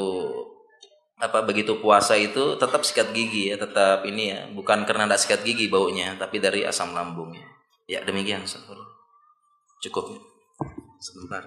apa 1.21 1.45
begitu 1.45 1.77
puasa 1.77 2.17
itu 2.17 2.55
tetap 2.55 2.87
sikat 2.87 3.11
gigi 3.11 3.51
ya. 3.51 3.59
Tetap 3.59 4.07
ini 4.07 4.31
ya. 4.31 4.47
Bukan 4.47 4.87
karena 4.87 5.11
tidak 5.11 5.19
sikat 5.19 5.41
gigi 5.43 5.67
baunya 5.67 6.15
tapi 6.15 6.39
dari 6.39 6.63
asam 6.63 6.95
lambung 6.95 7.35
ya 7.91 7.99
demikian 8.07 8.47
cukup. 9.83 10.05
Sebentar 11.01 11.43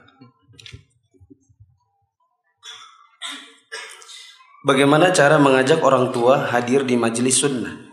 Bagaimana 4.65 5.13
cara 5.13 5.37
mengajak 5.37 5.85
orang 5.85 6.09
tua 6.09 6.49
hadir 6.49 6.89
di 6.89 6.97
majelis 6.97 7.37
sunnah? 7.37 7.85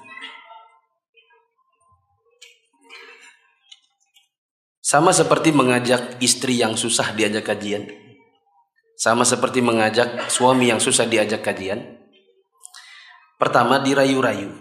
Sama 4.79 5.11
seperti 5.11 5.51
mengajak 5.51 6.23
istri 6.23 6.63
yang 6.63 6.79
susah 6.79 7.11
diajak 7.11 7.43
kajian. 7.43 7.91
Sama 8.95 9.27
seperti 9.27 9.59
mengajak 9.59 10.31
suami 10.31 10.71
yang 10.71 10.79
susah 10.79 11.03
diajak 11.11 11.43
kajian. 11.43 12.07
Pertama 13.35 13.83
dirayu-rayu. 13.83 14.55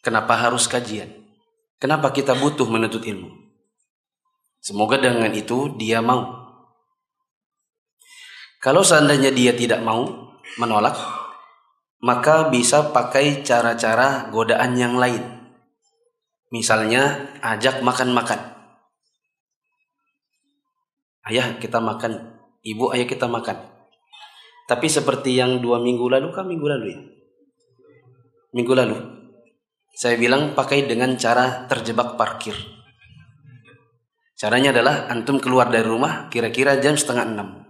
Kenapa 0.00 0.40
harus 0.40 0.64
kajian? 0.64 1.12
Kenapa 1.76 2.16
kita 2.16 2.32
butuh 2.32 2.64
menuntut 2.64 3.04
ilmu? 3.04 3.28
Semoga 4.64 4.96
dengan 4.96 5.28
itu 5.36 5.76
dia 5.76 6.00
mau. 6.00 6.48
Kalau 8.64 8.80
seandainya 8.80 9.28
dia 9.36 9.52
tidak 9.52 9.84
mau, 9.84 10.25
menolak, 10.54 10.94
maka 12.00 12.46
bisa 12.48 12.94
pakai 12.94 13.42
cara-cara 13.42 14.30
godaan 14.30 14.78
yang 14.78 14.94
lain. 14.94 15.22
Misalnya 16.54 17.34
ajak 17.42 17.82
makan-makan. 17.82 18.38
Ayah 21.26 21.58
kita 21.58 21.82
makan, 21.82 22.38
ibu 22.62 22.94
ayah 22.94 23.10
kita 23.10 23.26
makan. 23.26 23.58
Tapi 24.70 24.86
seperti 24.86 25.34
yang 25.34 25.58
dua 25.58 25.82
minggu 25.82 26.06
lalu 26.06 26.30
kan 26.30 26.46
minggu 26.46 26.66
lalu 26.66 26.86
ya? 26.94 27.00
Minggu 28.54 28.72
lalu. 28.78 28.96
Saya 29.96 30.14
bilang 30.14 30.54
pakai 30.54 30.86
dengan 30.86 31.18
cara 31.18 31.66
terjebak 31.66 32.14
parkir. 32.14 32.54
Caranya 34.38 34.70
adalah 34.70 35.10
antum 35.10 35.42
keluar 35.42 35.72
dari 35.72 35.88
rumah 35.88 36.28
kira-kira 36.28 36.78
jam 36.78 36.94
setengah 36.94 37.24
enam 37.24 37.65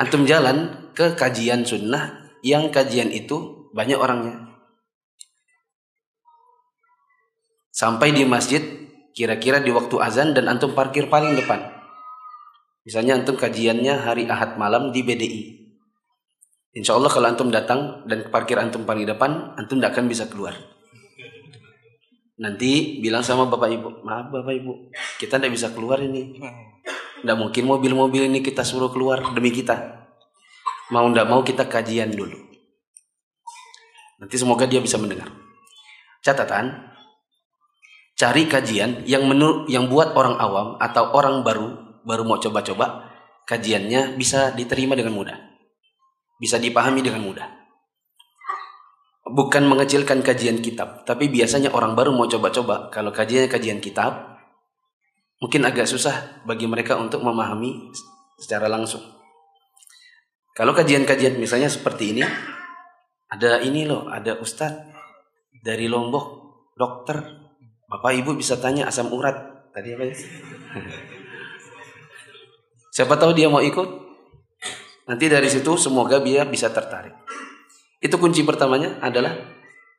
antum 0.00 0.24
jalan 0.24 0.88
ke 0.96 1.12
kajian 1.12 1.68
sunnah 1.68 2.32
yang 2.40 2.72
kajian 2.72 3.12
itu 3.12 3.68
banyak 3.76 4.00
orangnya. 4.00 4.48
Sampai 7.68 8.16
di 8.16 8.24
masjid 8.24 8.64
kira-kira 9.12 9.60
di 9.60 9.68
waktu 9.68 9.96
azan 10.00 10.32
dan 10.32 10.48
antum 10.48 10.72
parkir 10.72 11.12
paling 11.12 11.36
depan. 11.36 11.60
Misalnya 12.88 13.20
antum 13.20 13.36
kajiannya 13.36 14.00
hari 14.00 14.24
Ahad 14.24 14.56
malam 14.56 14.88
di 14.88 15.04
BDI. 15.04 15.42
Insya 16.80 16.96
Allah 16.96 17.12
kalau 17.12 17.28
antum 17.28 17.52
datang 17.52 18.08
dan 18.08 18.32
parkir 18.32 18.56
antum 18.56 18.88
paling 18.88 19.04
depan, 19.04 19.52
antum 19.60 19.76
tidak 19.76 19.92
akan 19.92 20.06
bisa 20.08 20.30
keluar. 20.32 20.56
Nanti 22.40 23.04
bilang 23.04 23.20
sama 23.20 23.52
bapak 23.52 23.68
ibu, 23.68 23.88
maaf 24.00 24.32
bapak 24.32 24.54
ibu, 24.56 24.88
kita 25.20 25.36
tidak 25.36 25.52
bisa 25.52 25.68
keluar 25.76 26.00
ini. 26.00 26.40
Tidak 27.20 27.36
mungkin 27.36 27.68
mobil-mobil 27.68 28.28
ini 28.32 28.40
kita 28.40 28.64
suruh 28.64 28.88
keluar 28.88 29.20
demi 29.36 29.52
kita. 29.52 30.08
Mau 30.90 31.06
tidak 31.12 31.26
mau 31.28 31.40
kita 31.44 31.68
kajian 31.68 32.10
dulu. 32.10 32.36
Nanti 34.20 34.36
semoga 34.36 34.68
dia 34.68 34.84
bisa 34.84 35.00
mendengar. 35.00 35.32
Catatan, 36.20 36.92
cari 38.20 38.44
kajian 38.44 39.08
yang 39.08 39.24
menurut 39.24 39.64
yang 39.72 39.88
buat 39.88 40.12
orang 40.12 40.36
awam 40.36 40.68
atau 40.76 41.16
orang 41.16 41.40
baru 41.40 42.00
baru 42.04 42.28
mau 42.28 42.36
coba-coba 42.36 43.08
kajiannya 43.48 44.20
bisa 44.20 44.52
diterima 44.52 44.92
dengan 44.92 45.16
mudah. 45.16 45.36
Bisa 46.36 46.60
dipahami 46.60 47.00
dengan 47.00 47.24
mudah. 47.24 47.48
Bukan 49.30 49.64
mengecilkan 49.64 50.20
kajian 50.20 50.60
kitab, 50.60 51.06
tapi 51.06 51.32
biasanya 51.32 51.72
orang 51.72 51.96
baru 51.96 52.12
mau 52.12 52.26
coba-coba 52.26 52.92
kalau 52.92 53.14
kajiannya 53.14 53.48
kajian 53.48 53.78
kitab, 53.78 54.29
mungkin 55.40 55.64
agak 55.64 55.88
susah 55.88 56.44
bagi 56.44 56.68
mereka 56.68 57.00
untuk 57.00 57.24
memahami 57.24 57.88
secara 58.36 58.68
langsung. 58.68 59.00
Kalau 60.52 60.76
kajian-kajian 60.76 61.40
misalnya 61.40 61.72
seperti 61.72 62.12
ini, 62.12 62.22
ada 63.32 63.64
ini 63.64 63.88
loh, 63.88 64.12
ada 64.12 64.36
ustadz 64.36 64.92
dari 65.64 65.88
Lombok, 65.88 66.26
dokter, 66.76 67.24
bapak 67.88 68.12
ibu 68.20 68.36
bisa 68.36 68.60
tanya 68.60 68.86
asam 68.86 69.08
urat 69.08 69.72
tadi 69.72 69.96
apa 69.96 70.04
ya? 70.04 70.14
Siapa 73.00 73.16
tahu 73.16 73.32
dia 73.32 73.48
mau 73.48 73.64
ikut? 73.64 73.88
Nanti 75.08 75.24
dari 75.30 75.48
situ 75.48 75.72
semoga 75.80 76.20
dia 76.20 76.44
bisa 76.44 76.68
tertarik. 76.68 77.16
Itu 78.02 78.20
kunci 78.20 78.44
pertamanya 78.44 79.00
adalah 79.00 79.32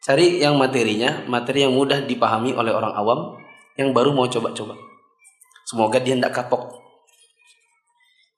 cari 0.03 0.43
yang 0.43 0.59
materinya, 0.59 1.25
materi 1.25 1.65
yang 1.65 1.73
mudah 1.73 2.05
dipahami 2.05 2.53
oleh 2.53 2.73
orang 2.73 2.93
awam 2.93 3.41
yang 3.79 3.95
baru 3.95 4.13
mau 4.13 4.27
coba-coba. 4.27 4.90
Semoga 5.71 6.03
dia 6.03 6.19
tidak 6.19 6.35
kapok. 6.35 6.83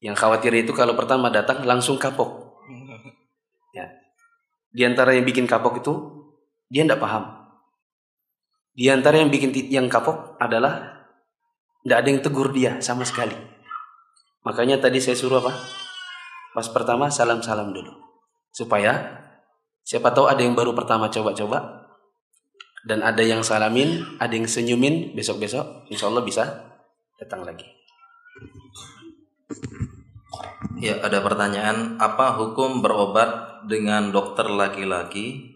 Yang 0.06 0.22
khawatir 0.22 0.54
itu 0.54 0.70
kalau 0.78 0.94
pertama 0.94 1.34
datang 1.34 1.66
langsung 1.66 1.98
kapok. 1.98 2.30
Ya. 3.74 3.90
Di 4.70 4.86
antara 4.86 5.18
yang 5.18 5.26
bikin 5.26 5.50
kapok 5.50 5.82
itu 5.82 5.94
dia 6.70 6.86
tidak 6.86 7.02
paham. 7.02 7.26
Di 8.78 8.86
antara 8.94 9.18
yang 9.18 9.34
bikin 9.34 9.50
yang 9.74 9.90
kapok 9.90 10.38
adalah 10.38 11.10
tidak 11.82 11.98
ada 11.98 12.08
yang 12.14 12.22
tegur 12.22 12.54
dia 12.54 12.78
sama 12.86 13.02
sekali. 13.02 13.34
Makanya 14.46 14.78
tadi 14.78 15.02
saya 15.02 15.18
suruh 15.18 15.42
apa? 15.42 15.58
Pas 16.54 16.70
pertama 16.70 17.10
salam-salam 17.10 17.74
dulu. 17.74 17.98
Supaya 18.54 19.26
siapa 19.82 20.14
tahu 20.14 20.30
ada 20.30 20.46
yang 20.46 20.54
baru 20.54 20.78
pertama 20.78 21.10
coba-coba 21.10 21.90
dan 22.86 23.02
ada 23.02 23.26
yang 23.26 23.42
salamin, 23.42 24.06
ada 24.22 24.38
yang 24.38 24.46
senyumin 24.46 25.18
besok-besok, 25.18 25.90
insya 25.90 26.14
Allah 26.14 26.22
bisa 26.22 26.73
datang 27.24 27.48
lagi. 27.48 27.68
Ya, 30.84 31.00
ada 31.00 31.24
pertanyaan, 31.24 31.96
apa 32.04 32.36
hukum 32.36 32.84
berobat 32.84 33.64
dengan 33.64 34.12
dokter 34.12 34.52
laki-laki 34.52 35.56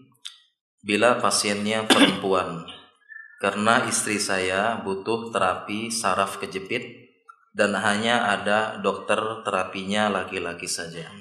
bila 0.79 1.19
pasiennya 1.19 1.83
perempuan? 1.83 2.63
Karena 3.43 3.83
istri 3.85 4.17
saya 4.17 4.79
butuh 4.81 5.35
terapi 5.35 5.91
saraf 5.91 6.39
kejepit 6.39 7.11
dan 7.51 7.75
hanya 7.75 8.31
ada 8.31 8.79
dokter 8.79 9.19
terapinya 9.43 10.07
laki-laki 10.07 10.71
saja. 10.71 11.11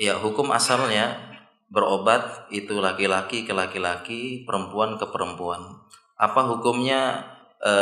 Ya, 0.00 0.16
hukum 0.16 0.48
asalnya 0.56 1.20
berobat 1.68 2.48
itu 2.48 2.80
laki-laki 2.80 3.44
ke 3.44 3.52
laki-laki, 3.52 4.42
perempuan 4.48 4.96
ke 4.96 5.04
perempuan. 5.12 5.84
Apa 6.16 6.48
hukumnya 6.48 7.28
e, 7.60 7.74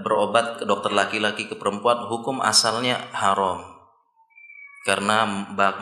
berobat 0.00 0.62
ke 0.62 0.64
dokter 0.64 0.94
laki-laki 0.94 1.50
ke 1.50 1.58
perempuan 1.58 2.06
hukum 2.06 2.38
asalnya 2.40 2.98
haram 3.12 3.78
karena 4.88 5.28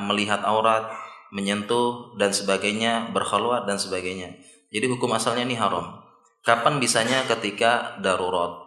melihat 0.02 0.42
aurat, 0.42 0.90
menyentuh 1.30 2.18
dan 2.18 2.34
sebagainya, 2.34 3.14
berkhulwat 3.14 3.62
dan 3.62 3.78
sebagainya. 3.78 4.34
Jadi 4.74 4.86
hukum 4.90 5.14
asalnya 5.14 5.46
ini 5.46 5.54
haram. 5.54 6.02
Kapan 6.42 6.82
bisanya 6.82 7.22
ketika 7.30 8.02
darurat? 8.02 8.66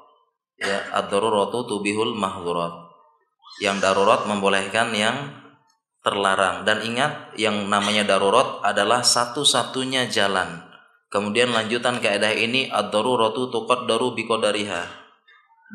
Ya, 0.56 0.88
ad-daruratu 0.96 1.68
tubihul 1.68 2.16
mahdurat. 2.16 2.72
Yang 3.60 3.84
darurat 3.84 4.24
membolehkan 4.32 4.96
yang 4.96 5.36
terlarang 6.00 6.64
dan 6.64 6.80
ingat 6.88 7.36
yang 7.36 7.68
namanya 7.68 8.08
darurat 8.08 8.64
adalah 8.64 9.04
satu-satunya 9.04 10.08
jalan 10.08 10.69
Kemudian 11.10 11.50
lanjutan 11.50 11.98
kaidah 11.98 12.34
ini 12.38 12.70
ad-daruratu 12.70 13.50
tuqaddaru 13.50 14.14
biqadariha. 14.14 14.86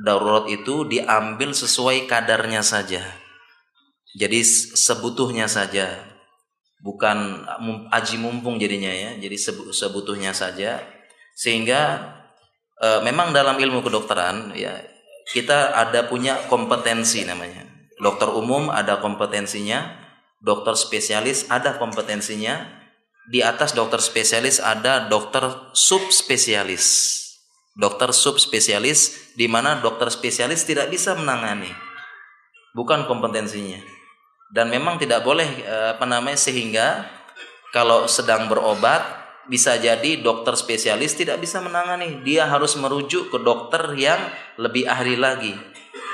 Darurat 0.07 0.47
itu 0.47 0.87
diambil 0.87 1.51
sesuai 1.51 2.07
kadarnya 2.07 2.63
saja. 2.63 3.03
Jadi 4.15 4.47
sebutuhnya 4.79 5.51
saja. 5.51 6.07
Bukan 6.79 7.47
aji 7.91 8.17
mumpung 8.23 8.63
jadinya 8.63 8.91
ya. 8.95 9.19
Jadi 9.19 9.35
sebutuhnya 9.75 10.31
saja. 10.31 10.79
Sehingga 11.35 12.15
e, 12.79 13.03
memang 13.03 13.35
dalam 13.35 13.59
ilmu 13.59 13.83
kedokteran 13.83 14.55
ya 14.55 14.79
kita 15.35 15.75
ada 15.75 16.07
punya 16.07 16.47
kompetensi 16.47 17.27
namanya. 17.27 17.67
Dokter 17.99 18.31
umum 18.31 18.71
ada 18.71 19.03
kompetensinya, 19.03 19.99
dokter 20.43 20.79
spesialis 20.79 21.49
ada 21.49 21.79
kompetensinya, 21.81 22.84
di 23.25 23.41
atas 23.41 23.73
dokter 23.73 24.01
spesialis 24.05 24.61
ada 24.61 25.09
dokter 25.09 25.73
subspesialis. 25.73 27.13
Dokter 27.75 28.15
subspesialis 28.15 29.35
di 29.35 29.51
mana 29.51 29.83
dokter 29.83 30.13
spesialis 30.13 30.63
tidak 30.63 30.93
bisa 30.93 31.17
menangani. 31.17 31.73
bukan 32.75 33.07
kompetensinya. 33.07 33.79
Dan 34.51 34.67
memang 34.67 34.99
tidak 34.99 35.23
boleh 35.23 35.47
eh, 35.47 35.95
apa 35.95 36.03
namanya 36.11 36.35
sehingga 36.35 37.07
kalau 37.71 38.11
sedang 38.11 38.51
berobat 38.51 38.99
bisa 39.47 39.79
jadi 39.79 40.19
dokter 40.19 40.59
spesialis 40.59 41.15
tidak 41.15 41.39
bisa 41.39 41.63
menangani. 41.63 42.19
Dia 42.27 42.51
harus 42.51 42.75
merujuk 42.75 43.31
ke 43.31 43.39
dokter 43.39 43.95
yang 43.95 44.19
lebih 44.59 44.91
ahli 44.91 45.15
lagi. 45.15 45.55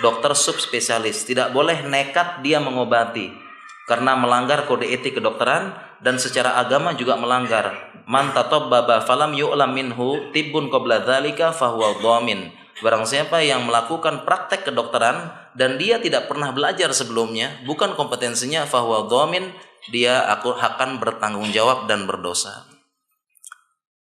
Dokter 0.05 0.37
subspesialis 0.37 1.25
tidak 1.25 1.49
boleh 1.57 1.81
nekat 1.89 2.45
dia 2.45 2.61
mengobati 2.61 3.50
karena 3.91 4.15
melanggar 4.15 4.71
kode 4.71 4.87
etik 4.87 5.19
kedokteran 5.19 5.75
dan 5.99 6.15
secara 6.23 6.63
agama 6.63 6.95
juga 6.95 7.19
melanggar. 7.19 7.91
Man 8.07 8.31
tatabbaba 8.31 9.03
falam 9.03 9.35
yu'lam 9.35 9.75
minhu 9.75 10.31
tibbun 10.31 10.71
qabla 10.71 11.03
dzalika 11.03 11.51
fahuwa 11.51 11.99
dhamin. 11.99 12.55
Barang 12.87 13.03
siapa 13.03 13.43
yang 13.43 13.67
melakukan 13.67 14.23
praktek 14.23 14.71
kedokteran 14.71 15.35
dan 15.59 15.75
dia 15.75 15.99
tidak 15.99 16.31
pernah 16.31 16.55
belajar 16.55 16.95
sebelumnya, 16.95 17.59
bukan 17.67 17.99
kompetensinya 17.99 18.63
fahuwa 18.63 19.11
dhamin, 19.11 19.51
dia 19.91 20.23
aku 20.39 20.55
akan 20.55 21.03
bertanggung 21.03 21.51
jawab 21.51 21.91
dan 21.91 22.07
berdosa. 22.07 22.71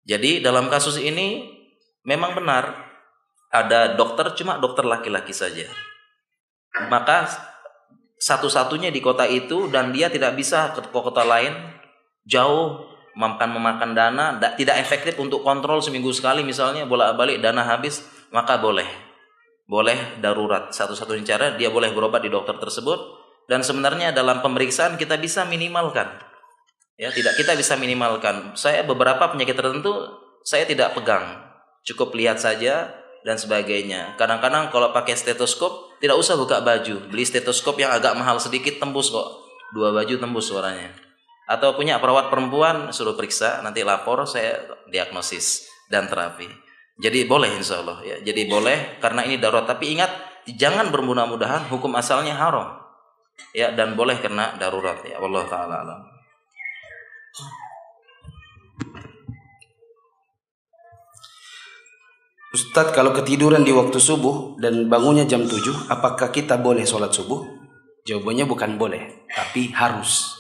Jadi 0.06 0.46
dalam 0.46 0.70
kasus 0.70 1.02
ini 1.02 1.50
memang 2.06 2.38
benar 2.38 2.94
ada 3.50 3.98
dokter 3.98 4.38
cuma 4.38 4.62
dokter 4.62 4.86
laki-laki 4.86 5.34
saja. 5.34 5.66
Maka 6.94 7.49
satu-satunya 8.20 8.92
di 8.92 9.00
kota 9.00 9.24
itu 9.24 9.72
dan 9.72 9.96
dia 9.96 10.12
tidak 10.12 10.36
bisa 10.36 10.76
ke 10.76 10.84
kota 10.92 11.24
lain 11.24 11.56
jauh 12.28 12.84
makan 13.16 13.56
memakan 13.56 13.92
dana 13.96 14.36
tidak 14.60 14.80
efektif 14.80 15.16
untuk 15.18 15.42
kontrol 15.42 15.80
seminggu 15.80 16.12
sekali. 16.12 16.44
Misalnya 16.44 16.84
bolak-balik 16.84 17.40
dana 17.40 17.64
habis 17.64 18.04
maka 18.36 18.60
boleh. 18.60 18.86
Boleh 19.66 20.20
darurat. 20.20 20.76
Satu-satunya 20.76 21.24
cara 21.36 21.46
dia 21.56 21.72
boleh 21.72 21.96
berobat 21.96 22.20
di 22.22 22.30
dokter 22.30 22.60
tersebut. 22.60 23.20
Dan 23.50 23.66
sebenarnya 23.66 24.14
dalam 24.14 24.46
pemeriksaan 24.46 25.00
kita 25.00 25.18
bisa 25.18 25.42
minimalkan. 25.48 26.06
Ya 27.00 27.10
tidak 27.10 27.40
kita 27.40 27.58
bisa 27.58 27.80
minimalkan. 27.80 28.54
Saya 28.54 28.86
beberapa 28.86 29.32
penyakit 29.32 29.58
tertentu 29.58 29.96
saya 30.46 30.68
tidak 30.68 30.94
pegang. 30.94 31.50
Cukup 31.88 32.14
lihat 32.14 32.38
saja 32.38 32.94
dan 33.24 33.40
sebagainya. 33.40 34.20
Kadang-kadang 34.20 34.70
kalau 34.70 34.92
pakai 34.94 35.18
stetoskop 35.18 35.89
tidak 36.00 36.16
usah 36.16 36.40
buka 36.40 36.64
baju. 36.64 37.12
Beli 37.12 37.24
stetoskop 37.28 37.76
yang 37.80 37.92
agak 37.92 38.16
mahal 38.16 38.40
sedikit 38.40 38.80
tembus 38.80 39.12
kok. 39.12 39.28
Dua 39.76 39.92
baju 39.92 40.16
tembus 40.16 40.50
suaranya. 40.50 40.92
Atau 41.46 41.76
punya 41.76 42.00
perawat 42.00 42.32
perempuan 42.32 42.90
suruh 42.96 43.14
periksa 43.14 43.60
nanti 43.62 43.84
lapor 43.84 44.24
saya 44.24 44.64
diagnosis 44.90 45.68
dan 45.92 46.08
terapi. 46.08 46.48
Jadi 47.00 47.28
boleh 47.28 47.52
insya 47.56 47.84
Allah. 47.84 48.00
Ya 48.04 48.18
jadi 48.24 48.48
boleh 48.48 49.00
karena 49.04 49.28
ini 49.28 49.38
darurat. 49.38 49.68
Tapi 49.68 50.00
ingat 50.00 50.12
jangan 50.48 50.90
bermudah-mudahan 50.90 51.68
hukum 51.68 51.94
asalnya 51.96 52.36
haram. 52.36 52.80
Ya 53.56 53.72
dan 53.72 53.96
boleh 53.96 54.20
kena 54.20 54.56
darurat. 54.60 55.00
Ya 55.04 55.20
Allah 55.20 55.44
taala 55.48 55.76
alam 55.86 56.02
Ustadz 62.60 62.92
kalau 62.92 63.16
ketiduran 63.16 63.64
di 63.64 63.72
waktu 63.72 64.04
subuh 64.04 64.60
dan 64.60 64.92
bangunnya 64.92 65.24
jam 65.24 65.48
7 65.48 65.88
apakah 65.88 66.28
kita 66.28 66.60
boleh 66.60 66.84
sholat 66.84 67.08
subuh? 67.16 67.40
Jawabannya 68.04 68.44
bukan 68.44 68.76
boleh 68.76 69.32
tapi 69.32 69.72
harus 69.72 70.36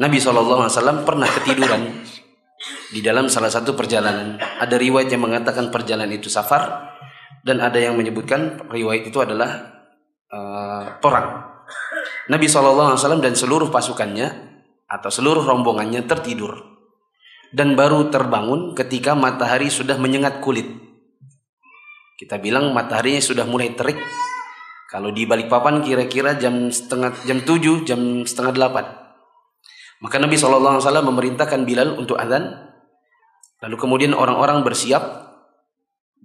Nabi 0.00 0.16
SAW 0.16 1.04
pernah 1.04 1.28
ketiduran 1.28 1.84
di 2.88 3.04
dalam 3.04 3.28
salah 3.28 3.52
satu 3.52 3.76
perjalanan. 3.76 4.40
Ada 4.40 4.80
riwayat 4.80 5.12
yang 5.12 5.28
mengatakan 5.28 5.68
perjalanan 5.68 6.16
itu 6.16 6.32
safar 6.32 6.96
dan 7.44 7.60
ada 7.60 7.76
yang 7.76 7.92
menyebutkan 8.00 8.64
riwayat 8.72 9.12
itu 9.12 9.20
adalah 9.20 9.68
uh, 10.32 10.96
perang. 10.96 11.44
Nabi 12.32 12.48
SAW 12.48 13.20
dan 13.20 13.36
seluruh 13.36 13.68
pasukannya 13.68 14.32
atau 14.88 15.12
seluruh 15.12 15.44
rombongannya 15.44 16.08
tertidur 16.08 16.73
dan 17.54 17.78
baru 17.78 18.10
terbangun 18.10 18.74
ketika 18.74 19.14
matahari 19.14 19.70
sudah 19.70 19.94
menyengat 19.94 20.42
kulit. 20.42 20.66
Kita 22.18 22.42
bilang 22.42 22.74
mataharinya 22.74 23.22
sudah 23.22 23.46
mulai 23.46 23.70
terik. 23.78 23.98
Kalau 24.90 25.14
di 25.14 25.22
Balikpapan 25.26 25.82
kira-kira 25.86 26.34
jam 26.34 26.70
setengah 26.70 27.14
jam 27.26 27.42
7, 27.46 27.86
jam 27.86 28.00
setengah 28.26 28.52
8. 28.54 30.02
Maka 30.02 30.16
Nabi 30.18 30.34
SAW 30.34 30.82
memerintahkan 30.82 31.62
Bilal 31.62 31.94
untuk 31.94 32.18
azan. 32.18 32.74
Lalu 33.62 33.76
kemudian 33.78 34.12
orang-orang 34.12 34.66
bersiap 34.66 35.02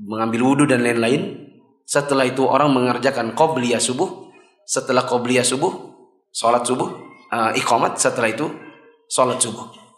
mengambil 0.01 0.53
wudhu 0.53 0.65
dan 0.65 0.81
lain-lain. 0.81 1.49
Setelah 1.85 2.25
itu 2.25 2.45
orang 2.45 2.73
mengerjakan 2.73 3.33
qobliyah 3.37 3.81
subuh. 3.81 4.29
Setelah 4.69 5.05
qobliyah 5.09 5.41
subuh, 5.41 5.73
sholat 6.29 6.61
subuh, 6.61 6.89
uh, 7.33 7.51
iqamat. 7.57 7.97
Setelah 7.97 8.29
itu 8.29 8.45
sholat 9.09 9.41
subuh. 9.41 9.88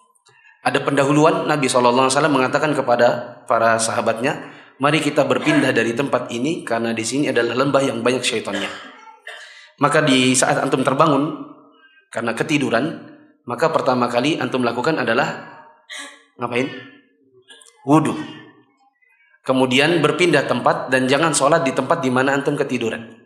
Ada 0.62 0.86
pendahuluan 0.86 1.50
Nabi 1.50 1.66
SAW 1.66 2.06
mengatakan 2.30 2.78
kepada 2.78 3.42
para 3.50 3.82
sahabatnya, 3.82 4.54
mari 4.78 5.02
kita 5.02 5.26
berpindah 5.26 5.74
dari 5.74 5.98
tempat 5.98 6.30
ini 6.30 6.62
karena 6.62 6.94
di 6.94 7.02
sini 7.02 7.34
adalah 7.34 7.58
lembah 7.58 7.82
yang 7.82 8.06
banyak 8.06 8.22
syaitannya. 8.22 8.70
Maka 9.82 10.06
di 10.06 10.38
saat 10.38 10.62
antum 10.62 10.86
terbangun 10.86 11.50
karena 12.14 12.38
ketiduran, 12.38 13.10
maka 13.50 13.74
pertama 13.74 14.06
kali 14.06 14.38
antum 14.38 14.62
lakukan 14.62 15.02
adalah 15.02 15.58
ngapain? 16.38 16.70
Wudhu. 17.82 18.14
Kemudian 19.42 20.06
berpindah 20.06 20.46
tempat 20.46 20.94
dan 20.94 21.10
jangan 21.10 21.34
sholat 21.34 21.66
di 21.66 21.74
tempat 21.74 22.06
di 22.06 22.14
mana 22.14 22.38
antum 22.38 22.54
ketiduran. 22.54 23.18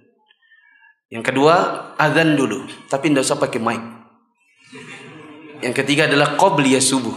Yang 1.12 1.24
kedua, 1.36 1.56
azan 2.00 2.40
dulu, 2.40 2.64
tapi 2.88 3.12
tidak 3.12 3.28
usah 3.28 3.36
pakai 3.36 3.60
mic. 3.60 3.95
Yang 5.64 5.84
ketiga 5.84 6.08
adalah 6.10 6.36
qobliyah 6.36 6.84
subuh. 6.84 7.16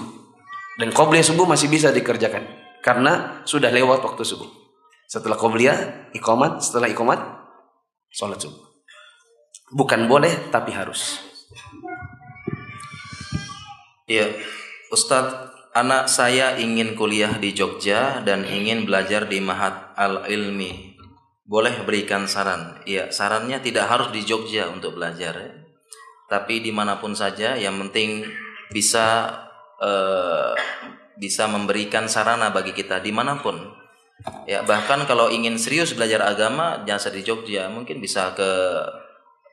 Dan 0.79 0.94
qobliyah 0.94 1.27
subuh 1.27 1.46
masih 1.48 1.66
bisa 1.66 1.90
dikerjakan 1.90 2.46
karena 2.79 3.42
sudah 3.42 3.70
lewat 3.74 4.05
waktu 4.05 4.22
subuh. 4.22 4.46
Setelah 5.09 5.35
qobliyah, 5.35 6.12
ikomat, 6.14 6.62
setelah 6.62 6.87
ikomat, 6.87 7.18
sholat 8.12 8.38
subuh. 8.38 8.62
Bukan 9.74 10.07
boleh, 10.07 10.53
tapi 10.53 10.72
harus. 10.72 11.18
Iya, 14.09 14.33
Ustadz, 14.88 15.53
anak 15.77 16.09
saya 16.09 16.57
ingin 16.57 16.96
kuliah 16.96 17.37
di 17.37 17.53
Jogja 17.53 18.24
dan 18.24 18.48
ingin 18.48 18.88
belajar 18.88 19.29
di 19.29 19.40
Mahat 19.44 19.92
Al-Ilmi. 19.96 20.96
Boleh 21.44 21.85
berikan 21.85 22.24
saran? 22.24 22.81
Iya, 22.88 23.12
sarannya 23.12 23.61
tidak 23.61 23.88
harus 23.88 24.09
di 24.12 24.24
Jogja 24.24 24.68
untuk 24.72 24.96
belajar 24.96 25.35
ya. 25.37 25.53
Tapi 26.28 26.60
di 26.60 26.70
mana 26.70 27.00
pun 27.00 27.16
saja, 27.16 27.56
yang 27.56 27.80
penting 27.88 28.28
bisa 28.68 29.32
uh, 29.80 30.52
bisa 31.16 31.48
memberikan 31.48 32.06
sarana 32.06 32.52
bagi 32.52 32.76
kita 32.76 33.00
di 33.00 33.10
mana 33.10 33.40
pun. 33.40 33.56
Ya, 34.44 34.60
bahkan 34.66 35.08
kalau 35.08 35.32
ingin 35.32 35.56
serius 35.56 35.94
belajar 35.96 36.20
agama, 36.26 36.84
jangan 36.84 37.14
di 37.14 37.22
Jogja, 37.24 37.70
mungkin 37.70 38.02
bisa 38.02 38.34
ke 38.34 38.50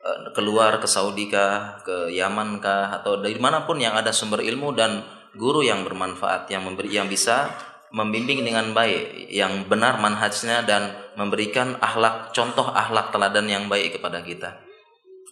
Eh, 0.06 0.30
keluar 0.38 0.78
ke 0.78 0.86
Saudi 0.86 1.26
kah, 1.26 1.82
ke 1.82 2.14
Yaman 2.14 2.62
kah, 2.62 2.94
atau 2.94 3.18
dari 3.18 3.34
mana 3.42 3.66
pun 3.66 3.74
yang 3.82 3.98
ada 3.98 4.14
sumber 4.14 4.38
ilmu 4.38 4.70
dan 4.70 5.02
guru 5.34 5.66
yang 5.66 5.82
bermanfaat 5.82 6.46
yang 6.46 6.62
memberi 6.62 6.94
yang 6.94 7.10
bisa 7.10 7.50
membimbing 7.90 8.46
dengan 8.46 8.70
baik, 8.70 9.26
yang 9.34 9.66
benar 9.66 9.98
manhajnya 9.98 10.62
dan 10.62 10.94
memberikan 11.18 11.74
akhlak 11.82 12.30
contoh 12.30 12.70
akhlak 12.70 13.10
teladan 13.10 13.50
yang 13.50 13.66
baik 13.66 13.98
kepada 13.98 14.22
kita. 14.22 14.62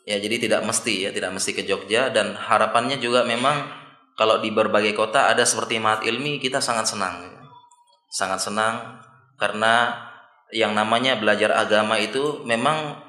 Ya, 0.04 0.20
jadi 0.20 0.36
tidak 0.36 0.68
mesti 0.68 1.08
ya, 1.08 1.10
tidak 1.16 1.32
mesti 1.32 1.56
ke 1.56 1.64
Jogja 1.64 2.12
dan 2.12 2.36
harapannya 2.36 3.00
juga 3.00 3.24
memang 3.24 3.64
kalau 4.20 4.38
di 4.44 4.52
berbagai 4.52 4.92
kota 4.92 5.32
ada 5.32 5.48
seperti 5.48 5.80
Mahat 5.80 6.04
Ilmi 6.04 6.36
kita 6.38 6.60
sangat 6.60 6.92
senang. 6.92 7.24
Sangat 8.12 8.44
senang 8.44 9.00
karena 9.40 9.96
yang 10.52 10.76
namanya 10.76 11.16
belajar 11.16 11.56
agama 11.56 11.96
itu 11.96 12.44
memang 12.44 13.00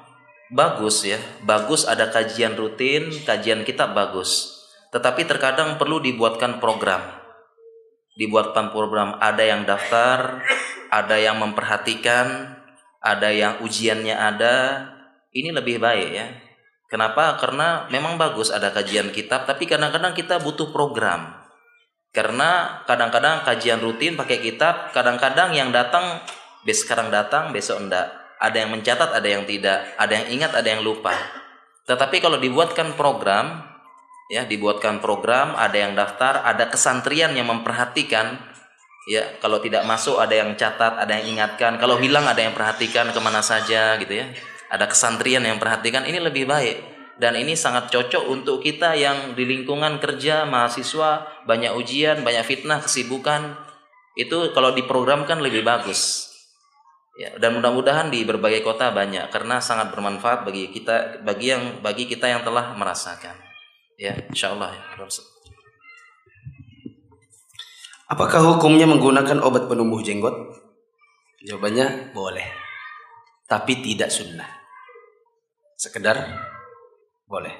bagus 0.50 1.04
ya, 1.04 1.20
bagus 1.44 1.84
ada 1.84 2.08
kajian 2.08 2.56
rutin, 2.56 3.12
kajian 3.28 3.62
kitab 3.62 3.92
bagus. 3.92 4.56
Tetapi 4.90 5.28
terkadang 5.28 5.76
perlu 5.76 6.00
dibuatkan 6.00 6.58
program. 6.64 7.02
Dibuatkan 8.16 8.72
program, 8.72 9.20
ada 9.20 9.44
yang 9.44 9.68
daftar, 9.68 10.40
ada 10.88 11.16
yang 11.20 11.36
memperhatikan, 11.36 12.56
ada 13.04 13.28
yang 13.28 13.60
ujiannya 13.60 14.16
ada. 14.16 14.88
Ini 15.36 15.52
lebih 15.52 15.76
baik 15.76 16.08
ya. 16.16 16.45
Kenapa? 16.86 17.34
Karena 17.38 17.90
memang 17.90 18.14
bagus 18.14 18.54
ada 18.54 18.70
kajian 18.70 19.10
kitab, 19.10 19.44
tapi 19.44 19.66
kadang-kadang 19.66 20.14
kita 20.14 20.38
butuh 20.38 20.70
program. 20.70 21.34
Karena 22.14 22.82
kadang-kadang 22.86 23.42
kajian 23.42 23.82
rutin 23.82 24.14
pakai 24.14 24.38
kitab, 24.40 24.94
kadang-kadang 24.94 25.52
yang 25.52 25.74
datang 25.74 26.22
besok 26.62 26.88
sekarang 26.88 27.08
datang, 27.10 27.50
besok 27.50 27.82
enggak 27.82 28.26
ada 28.36 28.56
yang 28.56 28.70
mencatat, 28.72 29.10
ada 29.16 29.28
yang 29.28 29.48
tidak, 29.48 29.96
ada 29.96 30.12
yang 30.12 30.26
ingat, 30.28 30.52
ada 30.52 30.68
yang 30.68 30.82
lupa. 30.84 31.16
Tetapi 31.88 32.20
kalau 32.20 32.36
dibuatkan 32.36 32.92
program, 32.98 33.64
ya 34.28 34.44
dibuatkan 34.44 35.00
program, 35.00 35.56
ada 35.56 35.76
yang 35.76 35.96
daftar, 35.96 36.44
ada 36.44 36.68
kesantrian 36.68 37.32
yang 37.32 37.48
memperhatikan, 37.48 38.36
ya 39.08 39.40
kalau 39.40 39.62
tidak 39.62 39.88
masuk 39.88 40.20
ada 40.20 40.34
yang 40.36 40.52
catat, 40.58 41.00
ada 41.00 41.12
yang 41.16 41.38
ingatkan, 41.38 41.80
kalau 41.80 41.96
hilang 41.96 42.28
ada 42.28 42.44
yang 42.44 42.52
perhatikan 42.52 43.08
ke 43.08 43.20
mana 43.22 43.40
saja 43.40 43.96
gitu 43.96 44.12
ya. 44.12 44.26
Ada 44.70 44.90
kesantrian 44.90 45.46
yang 45.46 45.62
perhatikan 45.62 46.06
ini 46.06 46.18
lebih 46.18 46.46
baik. 46.48 46.96
Dan 47.16 47.32
ini 47.32 47.56
sangat 47.56 47.88
cocok 47.88 48.28
untuk 48.28 48.60
kita 48.60 48.92
yang 48.92 49.32
di 49.32 49.48
lingkungan 49.48 49.96
kerja 49.96 50.44
mahasiswa 50.44 51.24
banyak 51.48 51.72
ujian 51.72 52.20
banyak 52.20 52.44
fitnah 52.44 52.84
kesibukan. 52.84 53.56
Itu 54.12 54.52
kalau 54.52 54.76
diprogramkan 54.76 55.40
lebih 55.40 55.64
bagus. 55.64 56.28
Ya 57.16 57.32
dan 57.40 57.56
mudah-mudahan 57.56 58.12
di 58.12 58.28
berbagai 58.28 58.60
kota 58.60 58.92
banyak 58.92 59.32
karena 59.32 59.56
sangat 59.64 59.88
bermanfaat 59.96 60.44
bagi 60.44 60.68
kita 60.68 61.24
bagi 61.24 61.56
yang 61.56 61.80
bagi 61.80 62.04
kita 62.04 62.28
yang 62.28 62.44
telah 62.44 62.76
merasakan. 62.76 63.32
Ya 63.96 64.12
insyaallah 64.28 64.76
ya 64.76 64.84
Apakah 68.06 68.38
hukumnya 68.54 68.84
menggunakan 68.84 69.40
obat 69.40 69.66
penumbuh 69.66 70.04
jenggot? 70.04 70.36
Jawabannya 71.42 72.12
boleh. 72.12 72.65
Tapi 73.46 73.78
tidak 73.78 74.10
sunnah. 74.10 74.50
Sekedar 75.78 76.18
boleh. 77.30 77.54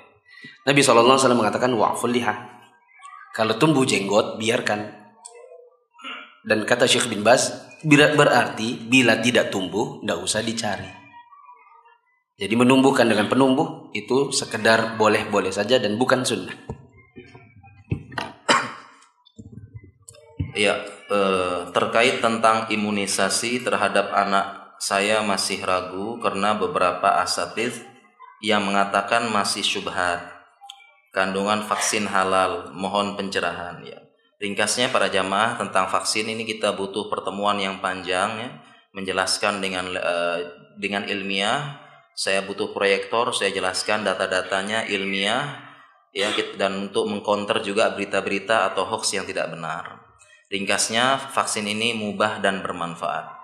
Nabi 0.66 0.82
SAW 0.82 1.18
mengatakan 1.38 1.70
wa'ful 1.74 2.10
liha. 2.10 2.58
Kalau 3.30 3.54
tumbuh 3.54 3.86
jenggot 3.86 4.38
biarkan. 4.38 5.06
Dan 6.46 6.62
kata 6.62 6.86
Syekh 6.86 7.10
bin 7.10 7.26
Bas 7.26 7.54
berarti 7.86 8.78
bila 8.86 9.18
tidak 9.18 9.50
tumbuh 9.54 10.02
tidak 10.02 10.18
usah 10.22 10.42
dicari. 10.42 10.90
Jadi 12.36 12.52
menumbuhkan 12.52 13.08
dengan 13.08 13.32
penumbuh 13.32 13.90
itu 13.96 14.28
sekedar 14.28 15.00
boleh-boleh 15.00 15.48
saja 15.54 15.80
dan 15.80 15.96
bukan 15.96 16.20
sunnah. 16.20 16.52
Ya, 20.56 20.80
eh, 21.12 21.60
terkait 21.72 22.20
tentang 22.24 22.68
imunisasi 22.72 23.60
terhadap 23.60 24.08
anak 24.12 24.65
saya 24.76 25.24
masih 25.24 25.64
ragu 25.64 26.20
karena 26.20 26.56
beberapa 26.56 27.20
asatid 27.24 27.72
yang 28.44 28.64
mengatakan 28.64 29.28
masih 29.32 29.64
syubhat. 29.64 30.20
Kandungan 31.12 31.64
vaksin 31.64 32.04
halal, 32.04 32.76
mohon 32.76 33.16
pencerahan 33.16 33.80
ya. 33.80 33.96
Ringkasnya 34.36 34.92
para 34.92 35.08
jamaah 35.08 35.56
tentang 35.56 35.88
vaksin 35.88 36.28
ini 36.28 36.44
kita 36.44 36.76
butuh 36.76 37.08
pertemuan 37.08 37.56
yang 37.56 37.80
panjang 37.80 38.36
ya, 38.36 38.50
menjelaskan 38.92 39.64
dengan 39.64 39.96
eh, 39.96 40.38
dengan 40.76 41.08
ilmiah. 41.08 41.80
Saya 42.16 42.44
butuh 42.44 42.72
proyektor, 42.72 43.32
saya 43.32 43.52
jelaskan 43.52 44.04
data-datanya 44.04 44.88
ilmiah 44.88 45.66
ya 46.16 46.32
dan 46.56 46.88
untuk 46.88 47.08
mengcounter 47.12 47.60
juga 47.60 47.92
berita-berita 47.92 48.72
atau 48.72 48.88
hoax 48.88 49.16
yang 49.16 49.28
tidak 49.28 49.52
benar. 49.52 50.00
Ringkasnya 50.48 51.32
vaksin 51.32 51.68
ini 51.68 51.92
mubah 51.92 52.40
dan 52.40 52.64
bermanfaat. 52.64 53.35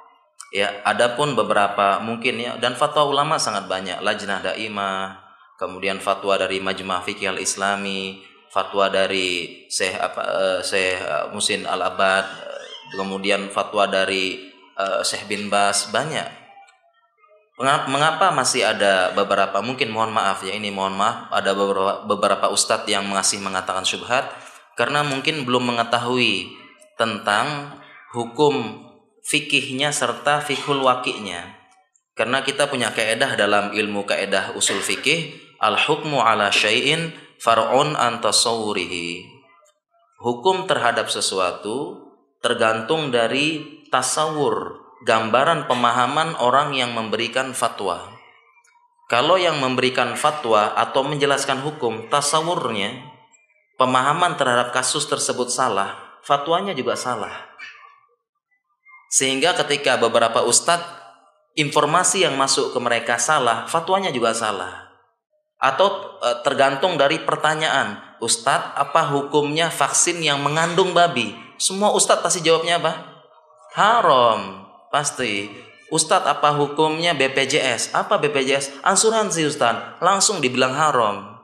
Ya, 0.53 0.85
adapun 0.85 1.33
beberapa 1.33 1.97
mungkin 2.05 2.37
ya 2.37 2.61
dan 2.61 2.77
fatwa 2.77 3.09
ulama 3.09 3.41
sangat 3.41 3.73
banyak. 3.73 4.05
Lajnah 4.05 4.45
Daimah, 4.45 5.17
kemudian 5.57 5.97
fatwa 5.97 6.37
dari 6.37 6.61
Majma' 6.61 7.01
Fikih 7.01 7.33
Al-Islami, 7.33 8.21
fatwa 8.53 8.93
dari 8.93 9.65
Syekh 9.73 9.97
apa 9.97 10.21
uh, 10.21 10.61
Syekh 10.61 11.01
uh, 11.01 11.33
Musin 11.33 11.65
Al-Abad, 11.65 12.29
kemudian 12.93 13.49
fatwa 13.49 13.89
dari 13.89 14.53
uh, 14.77 15.01
Syekh 15.01 15.25
bin 15.25 15.49
Bas 15.49 15.89
banyak. 15.89 16.45
Mengapa 17.63 18.35
masih 18.35 18.67
ada 18.67 19.15
beberapa 19.17 19.65
mungkin 19.65 19.89
mohon 19.89 20.11
maaf 20.13 20.43
ya 20.43 20.53
ini 20.53 20.75
mohon 20.75 20.99
maaf 20.99 21.31
ada 21.31 21.55
beberapa 21.55 22.03
beberapa 22.11 22.47
ustadz 22.51 22.91
yang 22.91 23.07
masih 23.07 23.39
mengatakan 23.39 23.87
syubhat 23.87 24.27
karena 24.75 25.07
mungkin 25.07 25.47
belum 25.47 25.71
mengetahui 25.71 26.59
tentang 26.99 27.79
hukum 28.11 28.83
fikihnya 29.23 29.95
serta 29.95 30.43
fikul 30.43 30.83
wakiknya. 30.83 31.59
Karena 32.13 32.45
kita 32.45 32.69
punya 32.69 32.93
keedah 32.93 33.39
dalam 33.41 33.73
ilmu 33.73 34.05
keedah 34.05 34.53
usul 34.53 34.85
fikih, 34.85 35.33
al 35.63 35.81
hukmu 35.81 36.21
ala 36.21 36.53
syai'in 36.53 37.15
far'un 37.41 37.97
an 37.97 38.21
Hukum 40.23 40.71
terhadap 40.71 41.11
sesuatu 41.11 41.99
tergantung 42.43 43.15
dari 43.15 43.83
tasawur, 43.91 44.83
gambaran 45.07 45.71
pemahaman 45.71 46.39
orang 46.39 46.75
yang 46.75 46.91
memberikan 46.95 47.55
fatwa. 47.55 48.11
Kalau 49.07 49.39
yang 49.39 49.59
memberikan 49.63 50.15
fatwa 50.19 50.75
atau 50.75 51.07
menjelaskan 51.07 51.63
hukum, 51.63 52.11
tasawurnya, 52.11 53.03
pemahaman 53.79 54.35
terhadap 54.35 54.75
kasus 54.75 55.07
tersebut 55.07 55.51
salah, 55.51 56.19
fatwanya 56.23 56.75
juga 56.75 56.99
salah. 56.99 57.51
Sehingga 59.13 59.53
ketika 59.53 60.01
beberapa 60.01 60.41
ustadz 60.41 60.89
informasi 61.53 62.25
yang 62.25 62.41
masuk 62.41 62.73
ke 62.73 62.79
mereka 62.81 63.21
salah, 63.21 63.69
fatwanya 63.69 64.09
juga 64.09 64.33
salah. 64.33 64.89
Atau 65.61 66.17
e, 66.25 66.41
tergantung 66.41 66.97
dari 66.97 67.21
pertanyaan, 67.21 68.01
ustadz 68.25 68.73
apa 68.73 69.13
hukumnya 69.13 69.69
vaksin 69.69 70.25
yang 70.25 70.41
mengandung 70.41 70.97
babi? 70.97 71.37
Semua 71.61 71.93
ustadz 71.93 72.25
pasti 72.25 72.41
jawabnya 72.41 72.81
apa? 72.81 72.93
Haram, 73.77 74.65
pasti. 74.89 75.49
Ustadz 75.93 76.25
apa 76.25 76.57
hukumnya 76.57 77.13
BPJS? 77.13 77.93
Apa 77.93 78.17
BPJS? 78.17 78.81
Asuransi 78.81 79.45
Ustadz. 79.45 80.01
Langsung 80.01 80.41
dibilang 80.41 80.73
haram. 80.73 81.37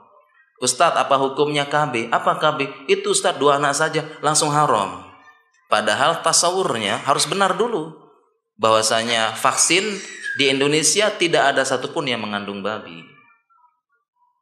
Ustadz 0.57 0.97
apa 0.97 1.21
hukumnya 1.21 1.69
KB? 1.69 2.09
Apa 2.09 2.41
KB? 2.41 2.89
Itu 2.89 3.13
Ustadz 3.13 3.37
dua 3.37 3.61
anak 3.61 3.77
saja 3.77 4.09
langsung 4.25 4.49
haram. 4.49 5.08
Padahal 5.69 6.25
tasawurnya 6.25 7.05
harus 7.05 7.29
benar 7.29 7.55
dulu. 7.55 7.93
Bahwasanya 8.57 9.37
vaksin 9.37 9.85
di 10.41 10.51
Indonesia 10.51 11.13
tidak 11.15 11.55
ada 11.55 11.63
satupun 11.63 12.09
yang 12.09 12.25
mengandung 12.25 12.65
babi. 12.65 13.05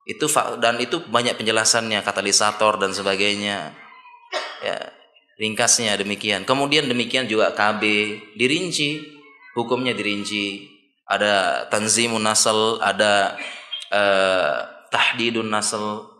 Itu 0.06 0.30
dan 0.62 0.78
itu 0.78 1.02
banyak 1.02 1.34
penjelasannya 1.34 2.00
katalisator 2.06 2.78
dan 2.78 2.94
sebagainya. 2.94 3.74
Ya, 4.62 4.78
ringkasnya 5.36 5.98
demikian. 5.98 6.46
Kemudian 6.46 6.86
demikian 6.86 7.26
juga 7.26 7.52
KB 7.52 7.82
dirinci, 8.38 9.02
hukumnya 9.58 9.92
dirinci. 9.92 10.72
Ada 11.06 11.66
tanzimun 11.70 12.22
nasal, 12.22 12.82
ada 12.82 13.38
uh, 13.94 14.58
tahdidun 14.90 15.46
nasl 15.46 16.15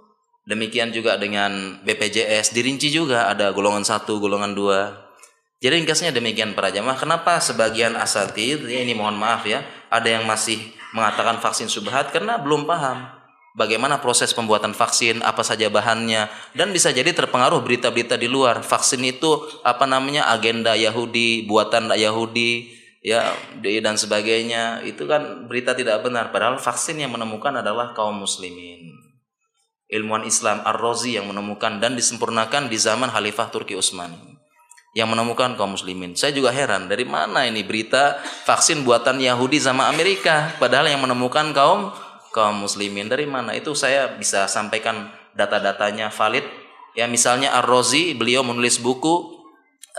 demikian 0.47 0.95
juga 0.95 1.19
dengan 1.19 1.83
BPJS 1.83 2.55
dirinci 2.55 2.89
juga 2.95 3.27
ada 3.27 3.51
golongan 3.51 3.83
satu 3.83 4.23
golongan 4.23 4.55
dua. 4.55 4.81
Jadi 5.59 5.83
ringkasnya 5.83 6.15
demikian 6.15 6.55
para 6.55 6.71
jamaah. 6.71 6.95
Kenapa 6.95 7.43
sebagian 7.43 7.99
asatid 7.99 8.63
ya 8.71 8.81
ini 8.87 8.95
mohon 8.95 9.19
maaf 9.19 9.43
ya 9.45 9.67
ada 9.91 10.07
yang 10.07 10.23
masih 10.25 10.63
mengatakan 10.95 11.43
vaksin 11.43 11.67
subhat? 11.67 12.15
Karena 12.15 12.39
belum 12.39 12.65
paham 12.65 13.11
bagaimana 13.59 13.99
proses 13.99 14.31
pembuatan 14.37 14.77
vaksin, 14.77 15.25
apa 15.25 15.43
saja 15.43 15.67
bahannya, 15.73 16.29
dan 16.55 16.71
bisa 16.71 16.93
jadi 16.93 17.11
terpengaruh 17.11 17.65
berita-berita 17.65 18.15
di 18.21 18.29
luar. 18.29 18.63
Vaksin 18.63 19.03
itu 19.03 19.43
apa 19.65 19.89
namanya 19.89 20.29
agenda 20.31 20.77
Yahudi, 20.77 21.49
buatan 21.49 21.91
Yahudi, 21.97 22.71
ya 23.01 23.33
dan 23.65 23.97
sebagainya. 23.97 24.85
Itu 24.85 25.09
kan 25.09 25.49
berita 25.49 25.73
tidak 25.73 26.05
benar. 26.05 26.31
Padahal 26.31 26.61
vaksin 26.61 27.01
yang 27.01 27.17
menemukan 27.17 27.65
adalah 27.65 27.97
kaum 27.97 28.23
muslimin 28.23 29.06
ilmuwan 29.87 30.27
Islam 30.27 30.63
Ar-Razi 30.67 31.15
yang 31.19 31.31
menemukan 31.31 31.79
dan 31.79 31.95
disempurnakan 31.95 32.67
di 32.67 32.79
zaman 32.79 33.11
Khalifah 33.11 33.49
Turki 33.55 33.79
Utsmani 33.79 34.37
yang 34.97 35.13
menemukan 35.13 35.55
kaum 35.61 35.77
muslimin. 35.77 36.17
Saya 36.17 36.33
juga 36.33 36.49
heran 36.51 36.89
dari 36.89 37.05
mana 37.05 37.45
ini 37.45 37.61
berita 37.61 38.17
vaksin 38.49 38.81
buatan 38.81 39.21
Yahudi 39.21 39.61
sama 39.61 39.93
Amerika 39.93 40.57
padahal 40.57 40.89
yang 40.89 41.05
menemukan 41.05 41.53
kaum 41.53 41.93
kaum 42.33 42.65
muslimin 42.65 43.07
dari 43.07 43.29
mana? 43.29 43.53
Itu 43.53 43.77
saya 43.77 44.17
bisa 44.17 44.49
sampaikan 44.49 45.13
data-datanya 45.37 46.09
valid. 46.09 46.49
Ya 46.97 47.05
misalnya 47.05 47.53
Ar-Razi 47.61 48.17
beliau 48.17 48.41
menulis 48.41 48.81
buku 48.81 49.37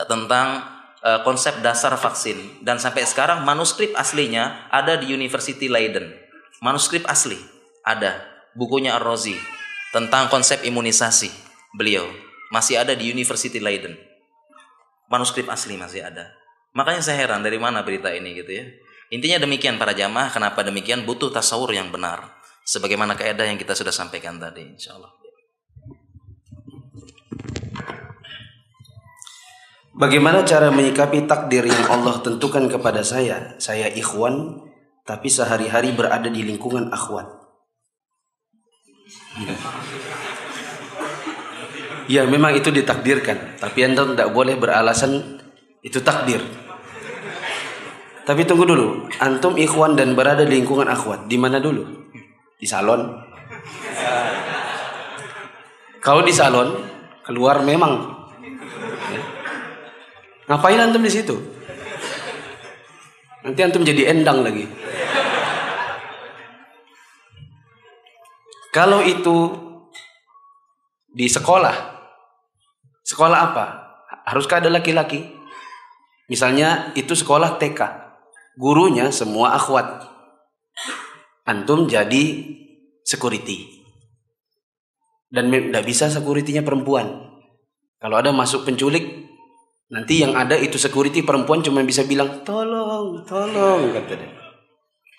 tentang 0.09 0.65
uh, 1.05 1.21
konsep 1.21 1.61
dasar 1.61 1.93
vaksin 1.93 2.65
dan 2.65 2.81
sampai 2.81 3.05
sekarang 3.05 3.45
manuskrip 3.45 3.93
aslinya 3.93 4.65
ada 4.73 4.97
di 4.97 5.13
University 5.13 5.69
Leiden. 5.69 6.09
Manuskrip 6.57 7.05
asli 7.05 7.37
ada 7.85 8.17
bukunya 8.57 8.97
Ar-Razi 8.97 9.56
tentang 9.95 10.27
konsep 10.27 10.63
imunisasi 10.67 11.31
beliau 11.75 12.07
masih 12.51 12.79
ada 12.79 12.95
di 12.95 13.11
University 13.11 13.59
Leiden. 13.59 13.95
Manuskrip 15.07 15.47
asli 15.47 15.79
masih 15.79 16.03
ada. 16.03 16.35
Makanya 16.75 16.99
saya 16.99 17.23
heran 17.23 17.41
dari 17.43 17.55
mana 17.55 17.81
berita 17.83 18.11
ini 18.11 18.35
gitu 18.35 18.51
ya. 18.51 18.65
Intinya 19.07 19.47
demikian 19.47 19.79
para 19.79 19.95
jamaah, 19.95 20.27
kenapa 20.27 20.67
demikian 20.67 21.07
butuh 21.07 21.31
tasawur 21.31 21.71
yang 21.71 21.87
benar. 21.95 22.35
Sebagaimana 22.67 23.15
keadaan 23.15 23.55
yang 23.55 23.59
kita 23.59 23.71
sudah 23.71 23.95
sampaikan 23.95 24.35
tadi, 24.35 24.67
insya 24.67 24.99
Allah. 24.99 25.15
Bagaimana 29.97 30.43
cara 30.43 30.69
menyikapi 30.69 31.25
takdir 31.25 31.65
yang 31.65 31.87
Allah 31.89 32.19
tentukan 32.19 32.67
kepada 32.69 33.01
saya? 33.01 33.55
Saya 33.57 33.87
ikhwan, 33.89 34.61
tapi 35.07 35.31
sehari-hari 35.31 35.95
berada 35.95 36.27
di 36.27 36.43
lingkungan 36.43 36.91
akhwat. 36.91 37.36
Ya 42.07 42.23
memang 42.23 42.55
itu 42.55 42.71
ditakdirkan, 42.71 43.59
tapi 43.59 43.83
anda 43.83 44.07
tidak 44.07 44.31
boleh 44.31 44.55
beralasan 44.55 45.43
itu 45.83 45.99
takdir. 45.99 46.39
Tapi 48.23 48.43
tunggu 48.43 48.67
dulu, 48.67 49.07
antum 49.23 49.55
ikhwan 49.55 49.95
dan 49.95 50.15
berada 50.15 50.43
di 50.43 50.59
lingkungan 50.59 50.87
akhwat, 50.87 51.31
di 51.31 51.39
mana 51.39 51.59
dulu? 51.59 51.83
Di 52.59 52.67
salon. 52.67 53.11
Kalau 55.99 56.23
di 56.23 56.31
salon, 56.31 56.79
keluar 57.27 57.59
memang. 57.63 58.03
Ngapain 60.47 60.79
antum 60.79 61.03
di 61.03 61.11
situ? 61.11 61.35
Nanti 63.43 63.59
antum 63.63 63.83
jadi 63.83 64.15
endang 64.15 64.43
lagi. 64.43 64.63
Kalau 68.77 69.01
itu 69.01 69.57
di 71.09 71.25
sekolah, 71.25 71.73
sekolah 73.01 73.39
apa? 73.49 73.65
Haruskah 74.29 74.61
ada 74.61 74.69
laki-laki? 74.69 75.33
Misalnya 76.29 76.93
itu 76.93 77.17
sekolah 77.17 77.57
TK 77.57 77.81
gurunya 78.53 79.09
semua 79.09 79.57
akhwat. 79.57 80.05
Antum 81.49 81.89
jadi 81.89 82.53
security. 83.01 83.81
Dan 85.25 85.49
tidak 85.49 85.81
bisa 85.81 86.13
securitynya 86.13 86.61
perempuan. 86.61 87.33
Kalau 87.97 88.13
ada 88.21 88.29
masuk 88.29 88.61
penculik, 88.61 89.25
nanti 89.89 90.21
yang 90.21 90.37
ada 90.37 90.53
itu 90.53 90.77
security 90.77 91.25
perempuan 91.25 91.65
cuma 91.65 91.81
bisa 91.81 92.05
bilang 92.05 92.45
tolong, 92.45 93.25
tolong. 93.25 93.89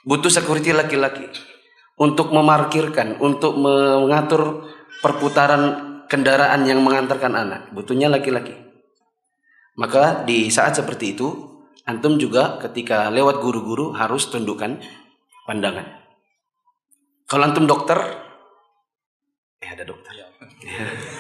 Butuh 0.07 0.31
security 0.31 0.71
laki-laki 0.71 1.58
untuk 1.99 2.31
memarkirkan, 2.31 3.19
untuk 3.19 3.59
mengatur 3.59 4.71
perputaran 5.03 5.63
kendaraan 6.07 6.65
yang 6.65 6.81
mengantarkan 6.81 7.35
anak. 7.35 7.61
Butuhnya 7.75 8.09
laki-laki. 8.09 8.55
Maka 9.79 10.27
di 10.27 10.51
saat 10.51 10.75
seperti 10.75 11.15
itu 11.15 11.29
antum 11.87 12.19
juga 12.19 12.59
ketika 12.63 13.11
lewat 13.11 13.39
guru-guru 13.43 13.95
harus 13.95 14.27
tundukkan 14.31 14.83
pandangan. 15.47 15.87
Kalau 17.29 17.45
antum 17.45 17.69
dokter, 17.69 17.99
eh 19.61 19.71
ada 19.71 19.85
dokter. 19.85 20.13
Ya. 20.17 20.27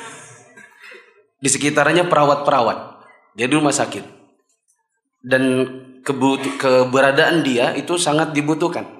Di 1.38 1.46
sekitarnya 1.46 2.10
perawat-perawat. 2.10 2.98
Dia 3.38 3.46
di 3.46 3.54
rumah 3.54 3.70
sakit. 3.70 4.02
Dan 5.22 5.42
keberadaan 6.02 7.46
dia 7.46 7.78
itu 7.78 7.94
sangat 7.94 8.34
dibutuhkan. 8.34 8.97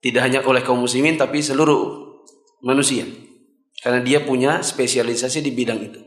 Tidak 0.00 0.20
hanya 0.20 0.40
oleh 0.44 0.64
kaum 0.64 0.80
muslimin 0.80 1.20
tapi 1.20 1.44
seluruh 1.44 2.08
manusia. 2.64 3.04
Karena 3.80 4.00
dia 4.00 4.24
punya 4.24 4.64
spesialisasi 4.64 5.44
di 5.44 5.52
bidang 5.52 5.80
itu. 5.80 6.00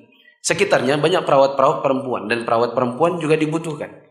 Sekitarnya 0.43 0.97
banyak 0.97 1.23
perawat-perawat 1.23 1.79
perempuan 1.85 2.25
dan 2.27 2.43
perawat 2.43 2.73
perempuan 2.73 3.21
juga 3.21 3.37
dibutuhkan 3.37 4.03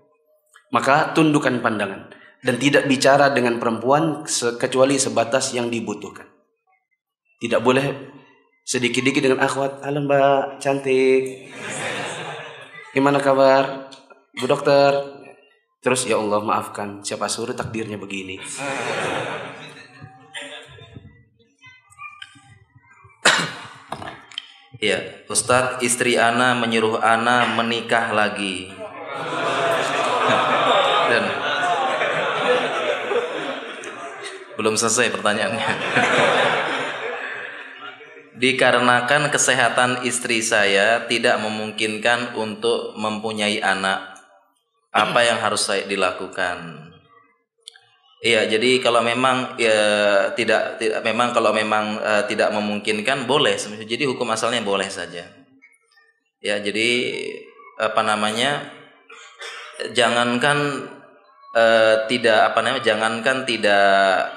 maka 0.73 1.13
tundukkan 1.13 1.61
pandangan 1.61 2.09
dan 2.43 2.55
tidak 2.57 2.89
bicara 2.89 3.31
dengan 3.31 3.61
perempuan 3.61 4.25
kecuali 4.59 4.97
sebatas 4.97 5.53
yang 5.55 5.69
dibutuhkan. 5.69 6.27
Tidak 7.39 7.61
boleh 7.61 7.87
sedikit-dikit 8.65 9.23
dengan 9.23 9.45
akhwat, 9.45 9.85
halo 9.85 10.01
mbak, 10.09 10.59
cantik. 10.59 11.53
Gimana 12.97 13.21
kabar? 13.21 13.93
Bu 14.35 14.49
dokter. 14.49 15.21
Terus 15.83 16.07
ya 16.07 16.17
Allah 16.17 16.41
maafkan, 16.41 17.03
siapa 17.03 17.27
suruh 17.27 17.59
takdirnya 17.59 17.99
begini. 17.99 18.39
Ya, 24.83 24.99
Ustadz 25.31 25.79
istri 25.87 26.19
Ana 26.19 26.59
menyuruh 26.59 26.99
Ana 26.99 27.47
menikah 27.55 28.11
lagi. 28.11 28.67
Dan 31.11 31.25
belum 34.59 34.75
selesai 34.75 35.15
pertanyaannya. 35.15 35.71
Dikarenakan 38.43 39.31
kesehatan 39.31 40.03
istri 40.03 40.43
saya 40.43 41.07
tidak 41.07 41.39
memungkinkan 41.39 42.35
untuk 42.35 42.99
mempunyai 42.99 43.63
anak, 43.63 44.19
apa 44.91 45.21
yang 45.23 45.39
harus 45.39 45.63
saya 45.63 45.87
dilakukan? 45.87 46.82
Iya, 48.23 48.47
jadi 48.47 48.79
kalau 48.79 49.03
memang 49.03 49.59
ya, 49.59 50.31
tidak, 50.39 50.79
tidak 50.79 51.03
memang 51.03 51.35
kalau 51.35 51.51
memang 51.51 51.99
uh, 51.99 52.23
tidak 52.31 52.55
memungkinkan 52.55 53.27
boleh. 53.27 53.59
Jadi 53.59 54.07
hukum 54.07 54.31
asalnya 54.31 54.63
boleh 54.63 54.87
saja. 54.87 55.27
Ya, 56.39 56.55
jadi 56.63 57.19
apa 57.83 57.99
namanya? 58.07 58.71
Jangankan 59.91 60.87
uh, 61.57 61.95
tidak 62.09 62.53
apa 62.53 62.59
namanya 62.65 62.85
jangankan 62.85 63.45
tidak 63.45 64.29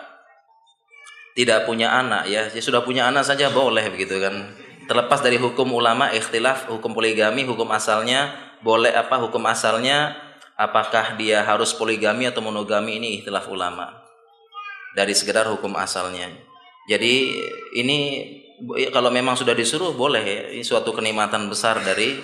tidak 1.35 1.67
punya 1.67 1.91
anak 1.91 2.31
ya, 2.31 2.47
ya 2.47 2.61
sudah 2.63 2.81
punya 2.81 3.11
anak 3.11 3.27
saja 3.27 3.51
boleh 3.51 3.91
begitu 3.91 4.23
kan 4.23 4.55
terlepas 4.87 5.19
dari 5.19 5.35
hukum 5.35 5.67
ulama 5.75 6.07
ikhtilaf 6.15 6.71
hukum 6.71 6.95
poligami 6.95 7.43
hukum 7.43 7.67
asalnya 7.75 8.31
boleh 8.63 8.95
apa 8.95 9.19
hukum 9.19 9.43
asalnya 9.43 10.15
apakah 10.55 11.19
dia 11.19 11.43
harus 11.43 11.75
poligami 11.75 12.27
atau 12.27 12.39
monogami 12.43 12.99
ini 12.99 13.19
ikhtilaf 13.19 13.47
ulama 13.51 13.91
dari 14.95 15.11
sekedar 15.11 15.47
hukum 15.51 15.75
asalnya 15.75 16.31
jadi 16.87 17.13
ini 17.75 17.97
kalau 18.95 19.11
memang 19.11 19.35
sudah 19.35 19.51
disuruh 19.51 19.91
boleh 19.95 20.23
ya 20.23 20.41
ini 20.55 20.63
suatu 20.63 20.95
kenikmatan 20.95 21.51
besar 21.51 21.83
dari 21.83 22.15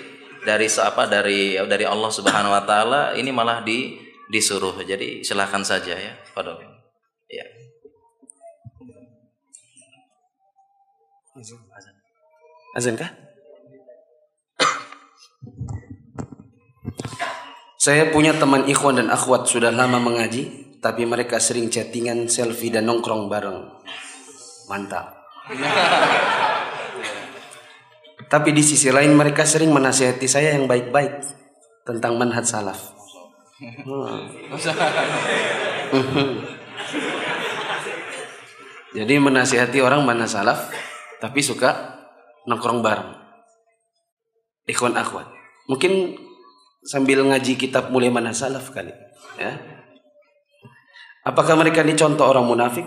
dari 0.41 0.67
apa 0.79 1.05
dari 1.05 1.59
dari 1.69 1.86
Allah 1.86 2.09
Subhanahu 2.09 2.55
wa 2.55 2.63
taala 2.65 3.01
ini 3.13 3.29
malah 3.29 3.61
di 3.61 4.09
disuruh. 4.32 4.79
Jadi 4.82 5.27
silahkan 5.27 5.61
saja 5.61 5.93
ya, 5.99 6.15
Pak 6.32 6.47
Ya. 7.27 7.45
Azan 12.75 12.95
kah? 12.95 13.11
Saya 17.82 18.13
punya 18.13 18.38
teman 18.38 18.69
ikhwan 18.69 19.01
dan 19.01 19.09
akhwat 19.09 19.49
sudah 19.49 19.73
lama 19.73 19.97
mengaji, 19.97 20.77
tapi 20.86 21.01
mereka 21.09 21.41
sering 21.41 21.65
chattingan, 21.65 22.29
selfie 22.29 22.69
dan 22.69 22.86
nongkrong 22.86 23.25
bareng. 23.25 23.57
Mantap. 24.69 25.17
tapi 28.32 28.53
di 28.53 28.61
sisi 28.61 28.93
lain 28.93 29.17
mereka 29.17 29.49
sering 29.49 29.73
menasihati 29.73 30.29
saya 30.29 30.53
yang 30.53 30.69
baik-baik 30.69 31.25
tentang 31.82 32.21
manhaj 32.21 32.45
salaf. 32.45 32.93
Jadi 38.93 39.13
menasihati 39.17 39.82
orang 39.82 40.05
mana 40.05 40.29
salaf 40.29 40.69
tapi 41.17 41.41
suka 41.41 41.97
nongkrong 42.45 42.86
bareng. 42.86 43.09
Ikhwan 44.69 44.93
akhwat. 44.93 45.25
Mungkin 45.65 46.29
sambil 46.82 47.21
ngaji 47.25 47.57
kitab 47.57 47.93
mulai 47.93 48.09
mana 48.09 48.34
salaf 48.34 48.73
kali, 48.73 48.93
ya. 49.38 49.57
Apakah 51.21 51.53
mereka 51.53 51.86
ini 51.86 51.93
contoh 51.93 52.25
orang 52.25 52.49
munafik? 52.49 52.86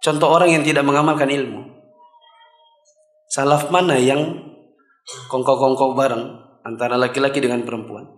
Contoh 0.00 0.32
orang 0.32 0.56
yang 0.56 0.64
tidak 0.64 0.80
mengamalkan 0.88 1.28
ilmu. 1.28 1.60
Salaf 3.28 3.68
mana 3.68 4.00
yang 4.00 4.48
kongko-kongko 5.28 5.92
bareng 5.92 6.24
antara 6.64 6.96
laki-laki 6.96 7.44
dengan 7.44 7.60
perempuan. 7.68 8.08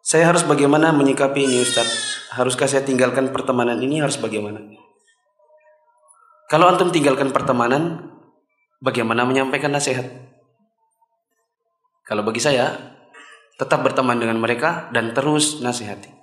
Saya 0.00 0.32
harus 0.32 0.46
bagaimana 0.46 0.94
menyikapi 0.96 1.44
ini 1.44 1.60
Ustaz? 1.60 2.16
Haruskah 2.32 2.70
saya 2.70 2.86
tinggalkan 2.86 3.34
pertemanan 3.34 3.76
ini 3.82 4.00
harus 4.00 4.16
bagaimana? 4.16 4.62
Kalau 6.46 6.70
antum 6.70 6.94
tinggalkan 6.94 7.34
pertemanan, 7.34 8.06
bagaimana 8.78 9.26
menyampaikan 9.26 9.74
nasihat? 9.74 10.06
Kalau 12.06 12.22
bagi 12.22 12.38
saya, 12.38 12.70
tetap 13.58 13.82
berteman 13.82 14.22
dengan 14.22 14.38
mereka 14.38 14.86
dan 14.94 15.10
terus 15.10 15.58
nasihati. 15.58 16.14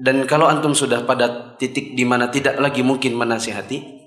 Dan 0.00 0.24
kalau 0.24 0.48
antum 0.48 0.72
sudah 0.72 1.04
pada 1.04 1.54
titik 1.60 1.92
di 1.92 2.08
mana 2.08 2.32
tidak 2.32 2.56
lagi 2.56 2.80
mungkin 2.80 3.14
menasihati, 3.14 4.00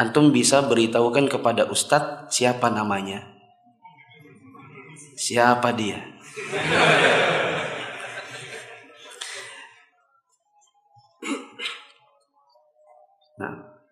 antum 0.00 0.32
bisa 0.32 0.64
beritahukan 0.64 1.28
kepada 1.28 1.68
ustadz 1.68 2.32
siapa 2.34 2.72
namanya. 2.72 3.20
Siapa 5.14 5.70
dia? 5.76 6.00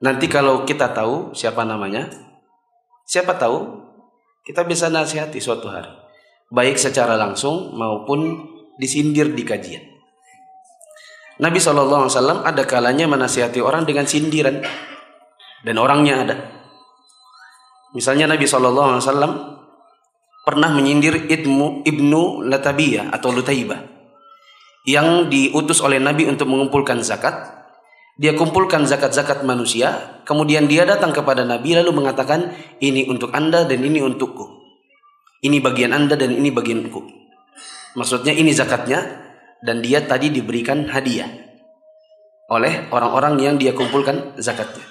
Nanti 0.05 0.29
kalau 0.29 0.69
kita 0.69 0.93
tahu 0.93 1.33
siapa 1.33 1.65
namanya, 1.65 2.13
siapa 3.09 3.41
tahu 3.41 3.81
kita 4.45 4.69
bisa 4.69 4.93
nasihati 4.93 5.41
suatu 5.41 5.73
hari. 5.73 5.89
Baik 6.53 6.77
secara 6.77 7.17
langsung 7.17 7.73
maupun 7.73 8.45
disindir 8.77 9.33
di 9.33 9.43
kajian. 9.43 9.95
Nabi 11.41 11.59
SAW 11.59 12.07
ada 12.47 12.63
kalanya 12.63 13.11
menasihati 13.11 13.59
orang 13.59 13.83
dengan 13.89 14.07
sindiran 14.07 14.63
dan 15.67 15.77
orangnya 15.81 16.15
ada. 16.23 16.37
Misalnya 17.97 18.31
Nabi 18.31 18.47
SAW 18.47 19.01
pernah 20.45 20.71
menyindir 20.71 21.27
Ibnu, 21.27 21.83
Ibnu 21.89 22.45
Latabiyah 22.47 23.11
atau 23.11 23.33
Lutaibah 23.33 23.81
yang 24.85 25.33
diutus 25.33 25.81
oleh 25.81 25.97
Nabi 25.97 26.29
untuk 26.29 26.47
mengumpulkan 26.47 27.01
zakat. 27.01 27.64
Dia 28.15 28.31
kumpulkan 28.39 28.87
zakat-zakat 28.87 29.43
manusia, 29.43 30.23
kemudian 30.23 30.71
dia 30.71 30.87
datang 30.87 31.11
kepada 31.11 31.43
Nabi 31.43 31.75
lalu 31.75 31.91
mengatakan, 31.91 32.55
ini 32.79 33.11
untuk 33.11 33.35
anda 33.35 33.67
dan 33.67 33.83
ini 33.83 33.99
untukku. 33.99 34.63
Ini 35.43 35.59
bagian 35.59 35.91
anda 35.91 36.15
dan 36.15 36.31
ini 36.31 36.55
bagianku. 36.55 37.03
Maksudnya 37.99 38.31
ini 38.31 38.55
zakatnya 38.55 39.03
dan 39.61 39.83
dia 39.83 40.03
tadi 40.03 40.31
diberikan 40.31 40.87
hadiah 40.89 41.45
oleh 42.49 42.89
orang-orang 42.95 43.35
yang 43.41 43.55
dia 43.59 43.75
kumpulkan 43.75 44.39
zakatnya. 44.39 44.85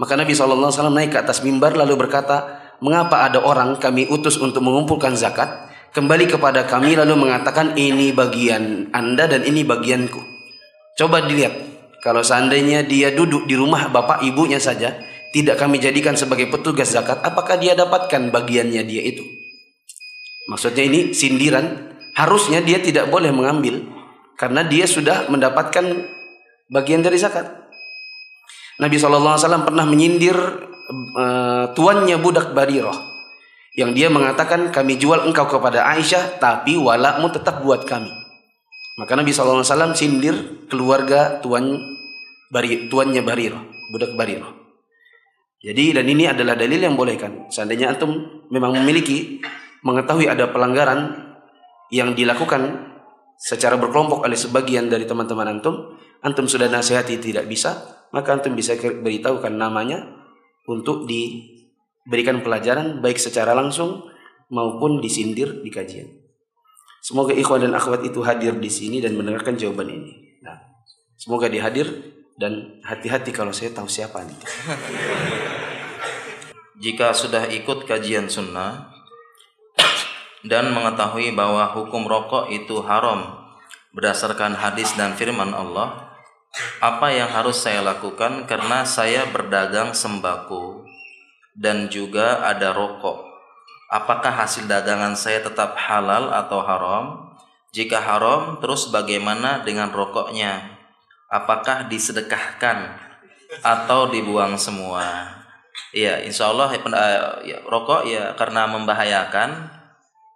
Maka 0.00 0.18
Nabi 0.18 0.32
SAW 0.32 0.72
naik 0.90 1.14
ke 1.14 1.18
atas 1.20 1.44
mimbar 1.46 1.76
lalu 1.78 1.94
berkata, 1.94 2.58
mengapa 2.82 3.22
ada 3.28 3.38
orang 3.38 3.78
kami 3.78 4.08
utus 4.08 4.40
untuk 4.40 4.64
mengumpulkan 4.64 5.14
zakat, 5.14 5.70
kembali 5.94 6.26
kepada 6.26 6.66
kami 6.66 6.96
lalu 6.98 7.14
mengatakan 7.14 7.76
ini 7.78 8.10
bagian 8.10 8.90
anda 8.90 9.28
dan 9.28 9.46
ini 9.46 9.62
bagianku. 9.62 10.20
Coba 10.96 11.24
dilihat, 11.24 11.71
kalau 12.02 12.26
seandainya 12.26 12.82
dia 12.82 13.14
duduk 13.14 13.46
di 13.46 13.54
rumah 13.54 13.86
bapak 13.86 14.26
ibunya 14.26 14.58
saja, 14.58 14.98
tidak 15.30 15.54
kami 15.54 15.78
jadikan 15.78 16.18
sebagai 16.18 16.50
petugas 16.50 16.90
zakat, 16.90 17.22
apakah 17.22 17.54
dia 17.56 17.78
dapatkan 17.78 18.34
bagiannya 18.34 18.82
dia 18.82 19.02
itu? 19.06 19.22
Maksudnya 20.50 20.82
ini 20.82 21.14
sindiran, 21.14 21.94
harusnya 22.18 22.58
dia 22.58 22.82
tidak 22.82 23.06
boleh 23.06 23.30
mengambil 23.30 23.86
karena 24.34 24.66
dia 24.66 24.90
sudah 24.90 25.30
mendapatkan 25.30 26.10
bagian 26.66 27.06
dari 27.06 27.22
zakat. 27.22 27.46
Nabi 28.82 28.98
SAW 28.98 29.38
pernah 29.62 29.86
menyindir 29.86 30.34
uh, 30.34 31.70
tuannya 31.70 32.18
budak 32.18 32.50
Barirah 32.50 32.98
yang 33.78 33.94
dia 33.94 34.10
mengatakan 34.10 34.74
kami 34.74 34.98
jual 34.98 35.22
engkau 35.22 35.46
kepada 35.46 35.86
Aisyah 35.86 36.42
tapi 36.42 36.74
walakmu 36.74 37.30
tetap 37.30 37.62
buat 37.62 37.86
kami. 37.86 38.21
Maka 39.00 39.16
Nabi 39.16 39.32
SAW 39.32 39.64
sindir 39.96 40.68
keluarga 40.68 41.40
tuan 41.40 41.80
bari, 42.52 42.92
tuannya 42.92 43.24
Barirah, 43.24 43.64
budak 43.88 44.12
Barirah. 44.12 44.52
Jadi 45.62 45.94
dan 45.94 46.04
ini 46.10 46.28
adalah 46.28 46.58
dalil 46.58 46.82
yang 46.82 46.98
boleh 46.98 47.16
kan. 47.16 47.48
Seandainya 47.48 47.94
antum 47.94 48.44
memang 48.50 48.76
memiliki 48.82 49.40
mengetahui 49.86 50.28
ada 50.28 50.50
pelanggaran 50.50 51.32
yang 51.88 52.12
dilakukan 52.12 52.92
secara 53.38 53.78
berkelompok 53.78 54.26
oleh 54.26 54.38
sebagian 54.38 54.90
dari 54.92 55.06
teman-teman 55.08 55.58
antum, 55.58 55.98
antum 56.22 56.46
sudah 56.46 56.70
nasihati 56.70 57.18
tidak 57.18 57.46
bisa, 57.46 57.78
maka 58.12 58.38
antum 58.38 58.52
bisa 58.54 58.78
beritahukan 58.78 59.54
namanya 59.54 60.04
untuk 60.70 61.10
diberikan 61.10 62.44
pelajaran 62.44 63.02
baik 63.02 63.18
secara 63.18 63.56
langsung 63.56 64.06
maupun 64.52 65.02
disindir 65.02 65.62
di 65.62 65.70
kajian. 65.72 66.21
Semoga 67.02 67.34
ikhwan 67.34 67.66
dan 67.66 67.74
akhwat 67.74 68.06
itu 68.06 68.22
hadir 68.22 68.54
di 68.62 68.70
sini 68.70 69.02
dan 69.02 69.18
mendengarkan 69.18 69.58
jawaban 69.58 69.90
ini. 69.90 70.38
Nah, 70.38 70.54
semoga 71.18 71.50
dihadir 71.50 71.90
dan 72.38 72.78
hati-hati 72.86 73.34
kalau 73.34 73.50
saya 73.50 73.74
tahu 73.74 73.90
siapa 73.90 74.22
nih. 74.22 74.38
Jika 76.86 77.10
sudah 77.10 77.50
ikut 77.50 77.90
kajian 77.90 78.30
sunnah 78.30 78.94
dan 80.46 80.70
mengetahui 80.70 81.34
bahwa 81.34 81.74
hukum 81.74 82.06
rokok 82.06 82.54
itu 82.54 82.78
haram 82.86 83.50
berdasarkan 83.90 84.54
hadis 84.54 84.94
dan 84.94 85.18
firman 85.18 85.58
Allah, 85.58 86.14
apa 86.78 87.10
yang 87.10 87.34
harus 87.34 87.58
saya 87.58 87.82
lakukan 87.82 88.46
karena 88.46 88.86
saya 88.86 89.26
berdagang 89.26 89.90
sembako 89.90 90.86
dan 91.58 91.90
juga 91.90 92.46
ada 92.46 92.70
rokok. 92.70 93.31
Apakah 93.92 94.32
hasil 94.32 94.64
dagangan 94.64 95.12
saya 95.12 95.44
tetap 95.44 95.76
halal 95.76 96.32
atau 96.32 96.64
haram? 96.64 97.36
Jika 97.76 98.00
haram, 98.00 98.56
terus 98.56 98.88
bagaimana 98.88 99.60
dengan 99.60 99.92
rokoknya? 99.92 100.80
Apakah 101.28 101.92
disedekahkan 101.92 102.88
atau 103.60 104.08
dibuang 104.08 104.56
semua? 104.56 105.36
Ya, 105.92 106.24
insya 106.24 106.48
Allah 106.48 106.72
ya, 107.44 107.60
rokok 107.68 108.08
ya 108.08 108.32
karena 108.32 108.64
membahayakan 108.64 109.68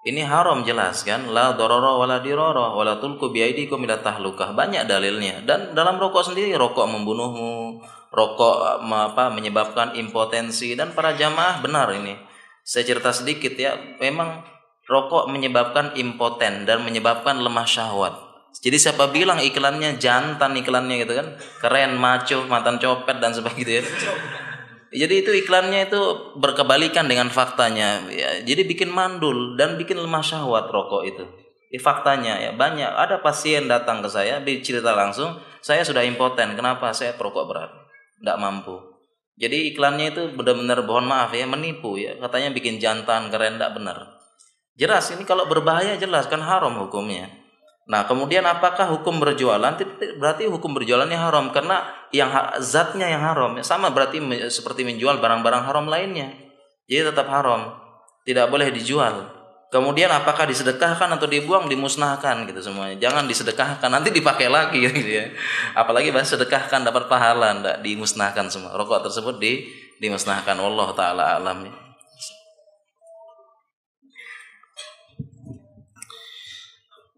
ini 0.07 0.23
haram 0.23 0.63
jelas 0.63 1.03
kan 1.03 1.27
la 1.33 1.57
dororo 1.57 1.99
wala 1.99 2.23
diroro 2.23 2.79
wala 2.79 3.03
tulku 3.03 3.35
biaidikum 3.35 3.83
ila 3.83 3.99
tahlukah 4.05 4.55
banyak 4.55 4.87
dalilnya 4.87 5.43
dan 5.43 5.75
dalam 5.75 5.99
rokok 5.99 6.31
sendiri 6.31 6.55
rokok 6.55 6.87
membunuhmu 6.87 7.83
rokok 8.15 8.87
apa 8.87 9.35
menyebabkan 9.35 9.99
impotensi 9.99 10.79
dan 10.79 10.95
para 10.95 11.19
jamaah 11.19 11.59
benar 11.59 11.91
ini 11.91 12.15
saya 12.67 12.83
cerita 12.83 13.15
sedikit 13.15 13.55
ya 13.55 13.79
memang 14.03 14.43
rokok 14.91 15.31
menyebabkan 15.31 15.95
impoten 15.95 16.67
dan 16.67 16.83
menyebabkan 16.83 17.39
lemah 17.39 17.65
syahwat 17.65 18.15
jadi 18.59 18.91
siapa 18.91 19.15
bilang 19.15 19.39
iklannya 19.39 20.03
jantan 20.03 20.59
iklannya 20.59 21.07
gitu 21.07 21.15
kan 21.15 21.39
keren 21.63 21.95
maco 21.95 22.43
mantan 22.51 22.83
copet 22.83 23.23
dan 23.23 23.31
sebagainya 23.31 23.87
jadi 24.97 25.15
itu 25.21 25.31
iklannya 25.45 25.93
itu 25.93 26.01
berkebalikan 26.41 27.05
dengan 27.05 27.29
faktanya. 27.29 28.07
Ya, 28.09 28.41
jadi 28.41 28.65
bikin 28.65 28.89
mandul 28.89 29.59
dan 29.61 29.77
bikin 29.77 30.01
lemah 30.01 30.25
syahwat 30.25 30.73
rokok 30.73 31.03
itu. 31.05 31.25
Di 31.69 31.77
faktanya 31.77 32.41
ya 32.41 32.57
banyak 32.57 32.89
ada 32.89 33.21
pasien 33.21 33.69
datang 33.69 34.01
ke 34.01 34.09
saya 34.09 34.41
cerita 34.65 34.97
langsung, 34.97 35.37
saya 35.61 35.85
sudah 35.85 36.01
impoten. 36.01 36.57
Kenapa? 36.57 36.97
Saya 36.97 37.13
perokok 37.19 37.45
berat, 37.45 37.71
tidak 38.23 38.39
mampu. 38.41 38.96
Jadi 39.37 39.77
iklannya 39.77 40.17
itu 40.17 40.23
benar-benar 40.33 40.81
mohon 40.89 41.13
maaf 41.13 41.29
ya 41.37 41.45
menipu 41.45 42.01
ya. 42.01 42.17
Katanya 42.17 42.57
bikin 42.57 42.81
jantan 42.81 43.29
keren 43.29 43.61
tidak 43.61 43.77
benar. 43.77 44.17
Jelas 44.81 45.13
ini 45.13 45.29
kalau 45.29 45.45
berbahaya 45.45 46.01
jelas 46.01 46.25
kan 46.29 46.41
haram 46.41 46.73
hukumnya. 46.81 47.29
Nah, 47.87 48.09
kemudian 48.09 48.43
apakah 48.49 48.89
hukum 48.97 49.21
berjualan? 49.23 49.77
Berarti 50.19 50.49
hukum 50.49 50.75
berjualannya 50.75 51.21
haram 51.21 51.53
karena 51.53 51.85
yang 52.11 52.33
zatnya 52.59 53.07
yang 53.13 53.23
haram. 53.23 53.61
Sama 53.61 53.93
berarti 53.93 54.19
seperti 54.51 54.83
menjual 54.83 55.21
barang-barang 55.21 55.63
haram 55.69 55.87
lainnya. 55.87 56.33
Jadi 56.89 57.13
tetap 57.13 57.29
haram. 57.29 57.77
Tidak 58.25 58.49
boleh 58.51 58.73
dijual. 58.73 59.36
Kemudian 59.67 60.07
apakah 60.15 60.47
disedekahkan 60.47 61.11
atau 61.19 61.27
dibuang, 61.27 61.67
dimusnahkan 61.67 62.47
gitu 62.47 62.63
semuanya. 62.63 63.03
Jangan 63.03 63.27
disedekahkan, 63.27 63.91
nanti 63.91 64.15
dipakai 64.15 64.47
lagi 64.47 64.79
gitu 64.87 65.11
ya. 65.11 65.27
Apalagi 65.75 66.15
bahas 66.15 66.31
sedekahkan 66.31 66.87
dapat 66.87 67.11
pahala, 67.11 67.51
enggak 67.51 67.77
dimusnahkan 67.83 68.47
semua. 68.47 68.79
Rokok 68.79 69.11
tersebut 69.11 69.43
di 69.43 69.67
dimusnahkan. 69.99 70.55
Allah 70.55 70.89
taala 70.95 71.25
alam. 71.35 71.67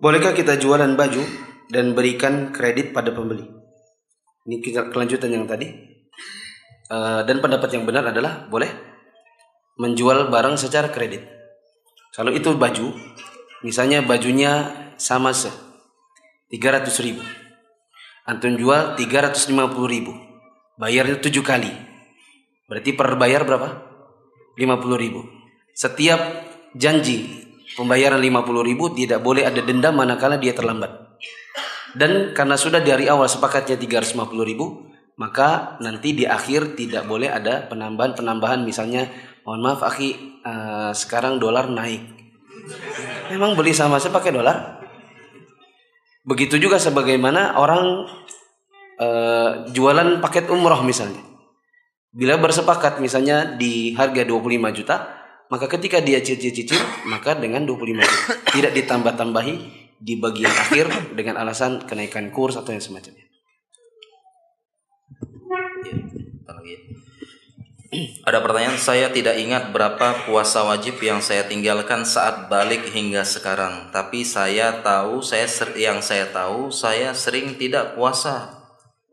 Bolehkah 0.00 0.32
kita 0.32 0.56
jualan 0.56 0.94
baju 0.96 1.20
dan 1.68 1.92
berikan 1.92 2.54
kredit 2.54 2.96
pada 2.96 3.12
pembeli? 3.12 3.44
Ini 4.48 4.64
kelanjutan 4.88 5.28
yang 5.28 5.44
tadi. 5.44 5.68
Uh, 6.88 7.20
dan 7.28 7.44
pendapat 7.44 7.68
yang 7.76 7.84
benar 7.84 8.08
adalah 8.08 8.48
boleh 8.48 8.72
menjual 9.76 10.32
barang 10.32 10.56
secara 10.56 10.88
kredit. 10.88 11.37
Kalau 12.14 12.32
itu 12.34 12.50
baju, 12.56 12.94
misalnya 13.62 14.02
bajunya 14.02 14.72
sama 14.98 15.30
se 15.32 15.52
300 16.50 16.88
ribu. 17.04 17.22
Antum 18.28 18.56
jual 18.56 18.96
350 18.96 19.54
ribu. 19.88 20.12
Bayarnya 20.76 21.20
7 21.20 21.40
kali. 21.40 21.72
Berarti 22.68 22.90
per 22.92 23.16
bayar 23.16 23.48
berapa? 23.48 23.68
50 24.56 24.98
ribu. 25.00 25.24
Setiap 25.72 26.20
janji 26.76 27.48
pembayaran 27.78 28.20
50 28.20 28.68
ribu 28.68 28.92
tidak 28.92 29.24
boleh 29.24 29.48
ada 29.48 29.64
denda 29.64 29.94
manakala 29.94 30.36
dia 30.36 30.52
terlambat. 30.52 31.08
Dan 31.96 32.36
karena 32.36 32.56
sudah 32.60 32.84
dari 32.84 33.08
awal 33.08 33.30
sepakatnya 33.30 33.80
350 33.80 34.44
ribu, 34.44 34.88
maka 35.16 35.80
nanti 35.80 36.12
di 36.14 36.24
akhir 36.28 36.76
tidak 36.76 37.08
boleh 37.08 37.32
ada 37.32 37.66
penambahan-penambahan 37.66 38.62
misalnya 38.62 39.08
mohon 39.48 39.64
maaf 39.64 39.80
akhi 39.80 40.12
uh, 40.44 40.92
sekarang 40.92 41.40
dolar 41.40 41.72
naik. 41.72 42.04
Memang 43.32 43.56
beli 43.56 43.72
sama 43.72 43.96
saya 43.96 44.12
pakai 44.12 44.28
dolar? 44.28 44.84
Begitu 46.20 46.60
juga 46.60 46.76
sebagaimana 46.76 47.56
orang 47.56 48.04
uh, 49.00 49.64
jualan 49.72 50.20
paket 50.20 50.52
umroh 50.52 50.84
misalnya. 50.84 51.24
Bila 52.12 52.36
bersepakat 52.36 53.00
misalnya 53.00 53.56
di 53.56 53.96
harga 53.96 54.20
25 54.28 54.76
juta, 54.76 55.16
maka 55.48 55.64
ketika 55.64 56.04
dia 56.04 56.20
cicil-cicil, 56.20 57.08
maka 57.08 57.32
dengan 57.32 57.64
25 57.64 58.04
juta. 58.04 58.32
Tidak 58.52 58.72
ditambah-tambahi 58.76 59.54
di 59.96 60.20
bagian 60.20 60.52
akhir 60.52 61.16
dengan 61.16 61.40
alasan 61.40 61.88
kenaikan 61.88 62.28
kurs 62.28 62.60
atau 62.60 62.76
yang 62.76 62.84
semacamnya. 62.84 63.24
Ya, 65.88 66.17
Ada 68.28 68.44
pertanyaan, 68.44 68.76
saya 68.76 69.08
tidak 69.08 69.40
ingat 69.40 69.72
berapa 69.72 70.28
puasa 70.28 70.60
wajib 70.68 71.00
yang 71.00 71.24
saya 71.24 71.48
tinggalkan 71.48 72.04
saat 72.04 72.52
balik 72.52 72.84
hingga 72.92 73.24
sekarang. 73.24 73.88
Tapi 73.88 74.28
saya 74.28 74.84
tahu, 74.84 75.24
saya 75.24 75.48
yang 75.72 76.04
saya 76.04 76.28
tahu, 76.28 76.68
saya 76.68 77.16
sering 77.16 77.56
tidak 77.56 77.96
puasa 77.96 78.60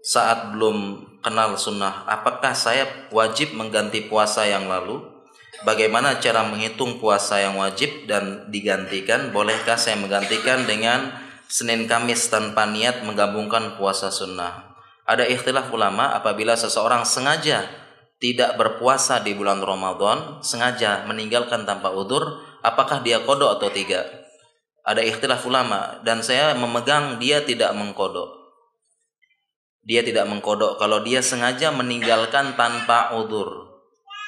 saat 0.03 0.51
belum 0.51 1.07
kenal 1.23 1.55
sunnah. 1.55 2.03
Apakah 2.03 2.51
saya 2.51 3.07
wajib 3.15 3.55
mengganti 3.55 4.11
puasa 4.11 4.43
yang 4.43 4.67
lalu? 4.67 5.15
bagaimana 5.63 6.19
cara 6.19 6.43
menghitung 6.43 6.99
puasa 6.99 7.39
yang 7.39 7.55
wajib 7.55 8.09
dan 8.09 8.51
digantikan? 8.51 9.32
Bolehkah 9.32 9.80
saya 9.80 9.95
menggantikan 9.95 10.67
dengan 10.67 11.15
Senin 11.47 11.88
Kamis 11.88 12.28
tanpa 12.28 12.67
niat 12.67 13.05
menggabungkan 13.07 13.80
puasa 13.80 14.11
sunnah? 14.11 14.76
Ada 15.05 15.30
ikhtilaf 15.30 15.69
ulama 15.71 16.11
apabila 16.17 16.57
seseorang 16.57 17.05
sengaja 17.05 17.84
tidak 18.26 18.57
berpuasa 18.57 19.21
di 19.21 19.38
bulan 19.38 19.61
Ramadan, 19.61 20.41
sengaja 20.41 21.05
meninggalkan 21.05 21.61
tanpa 21.69 21.93
udur, 21.93 22.41
apakah 22.65 23.05
dia 23.05 23.21
kodok 23.21 23.61
atau 23.61 23.69
tidak? 23.69 24.09
Ada 24.82 25.05
ikhtilaf 25.05 25.45
ulama 25.45 26.01
dan 26.01 26.26
saya 26.26 26.57
memegang 26.57 27.21
dia 27.21 27.45
tidak 27.45 27.69
mengkodok. 27.78 28.34
Dia 29.86 30.01
tidak 30.01 30.26
mengkodok 30.26 30.82
kalau 30.82 31.05
dia 31.05 31.21
sengaja 31.21 31.69
meninggalkan 31.69 32.57
tanpa 32.57 33.13
udur. 33.13 33.78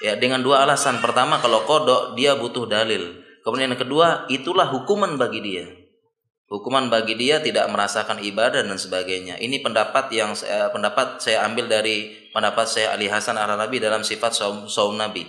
Ya, 0.06 0.14
dengan 0.14 0.46
dua 0.46 0.62
alasan. 0.62 1.02
Pertama, 1.02 1.42
kalau 1.42 1.66
kodok 1.66 2.14
dia 2.14 2.38
butuh 2.38 2.70
dalil. 2.70 3.26
Kemudian 3.42 3.74
yang 3.74 3.82
kedua, 3.82 4.30
itulah 4.30 4.70
hukuman 4.70 5.18
bagi 5.18 5.42
dia. 5.42 5.66
Hukuman 6.48 6.88
bagi 6.88 7.20
dia 7.20 7.44
tidak 7.44 7.68
merasakan 7.68 8.24
ibadah 8.24 8.64
dan 8.64 8.80
sebagainya. 8.80 9.36
Ini 9.36 9.60
pendapat 9.60 10.08
yang 10.16 10.32
saya, 10.32 10.72
pendapat 10.72 11.20
saya 11.20 11.44
ambil 11.44 11.68
dari 11.68 12.16
pendapat 12.32 12.64
saya 12.64 12.96
Ali 12.96 13.12
Hasan 13.12 13.36
Al 13.36 13.52
Arabi 13.52 13.84
dalam 13.84 14.00
sifat 14.00 14.32
saum, 14.32 14.64
saum 14.72 14.96
Nabi. 14.96 15.28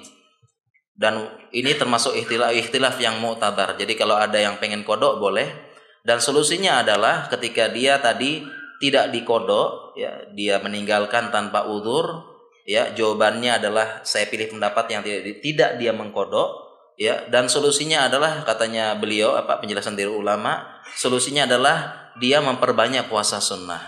Dan 0.94 1.26
ini 1.50 1.74
termasuk 1.74 2.14
ikhtilaf, 2.14 2.54
ikhtilaf 2.54 3.02
yang 3.02 3.18
mu'tabar. 3.18 3.74
Jadi 3.74 3.98
kalau 3.98 4.14
ada 4.14 4.38
yang 4.38 4.62
pengen 4.62 4.86
kodok 4.86 5.18
boleh. 5.18 5.66
Dan 6.06 6.22
solusinya 6.22 6.86
adalah 6.86 7.26
ketika 7.26 7.66
dia 7.66 7.98
tadi 7.98 8.46
tidak 8.78 9.10
dikodok, 9.10 9.98
ya 9.98 10.22
dia 10.38 10.62
meninggalkan 10.62 11.34
tanpa 11.34 11.66
udur, 11.66 12.38
ya 12.68 12.92
jawabannya 12.92 13.58
adalah 13.58 14.06
saya 14.06 14.28
pilih 14.28 14.52
pendapat 14.52 14.86
yang 14.92 15.00
tidak 15.00 15.40
tidak 15.40 15.70
dia 15.80 15.96
mengkodok 15.96 16.68
ya 17.00 17.24
dan 17.32 17.48
solusinya 17.48 18.12
adalah 18.12 18.44
katanya 18.44 18.92
beliau 18.92 19.32
apa 19.40 19.56
penjelasan 19.56 19.96
dari 19.96 20.12
ulama 20.12 20.77
solusinya 20.94 21.44
adalah 21.44 22.10
dia 22.16 22.38
memperbanyak 22.40 23.10
puasa 23.10 23.42
sunnah 23.42 23.80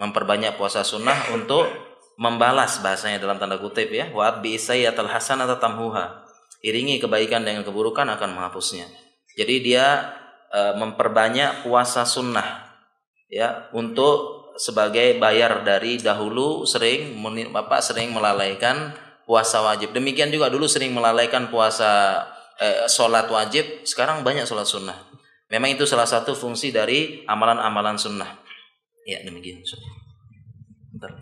memperbanyak 0.00 0.56
puasa 0.58 0.82
sunnah 0.82 1.34
untuk 1.36 1.66
membalas 2.18 2.78
bahasanya 2.82 3.18
dalam 3.18 3.38
tanda 3.42 3.58
kutip 3.58 3.90
ya 3.90 4.10
wa 4.14 4.30
bi 4.38 4.54
sayyatal 4.54 5.10
atau 5.10 5.58
tamhuha 5.58 6.24
iringi 6.62 7.02
kebaikan 7.02 7.42
dengan 7.42 7.66
keburukan 7.66 8.06
akan 8.06 8.38
menghapusnya 8.38 8.86
jadi 9.34 9.54
dia 9.62 9.86
e, 10.50 10.60
memperbanyak 10.78 11.66
puasa 11.66 12.06
sunnah 12.06 12.70
ya 13.26 13.66
untuk 13.74 14.44
sebagai 14.54 15.18
bayar 15.18 15.66
dari 15.66 15.98
dahulu 15.98 16.62
sering 16.62 17.18
Bapak 17.50 17.82
sering 17.82 18.14
melalaikan 18.14 18.94
puasa 19.26 19.60
wajib. 19.64 19.90
Demikian 19.92 20.30
juga 20.30 20.48
dulu 20.48 20.70
sering 20.70 20.94
melalaikan 20.94 21.50
puasa 21.50 22.22
eh, 22.60 22.86
sholat 22.86 23.26
wajib, 23.26 23.82
sekarang 23.82 24.22
banyak 24.22 24.46
sholat 24.46 24.68
sunnah. 24.68 24.96
Memang 25.52 25.76
itu 25.76 25.84
salah 25.84 26.08
satu 26.08 26.32
fungsi 26.32 26.72
dari 26.72 27.24
amalan-amalan 27.28 28.00
sunnah. 28.00 28.40
Ya 29.04 29.20
demikian. 29.20 29.60
Bentar. 30.94 31.12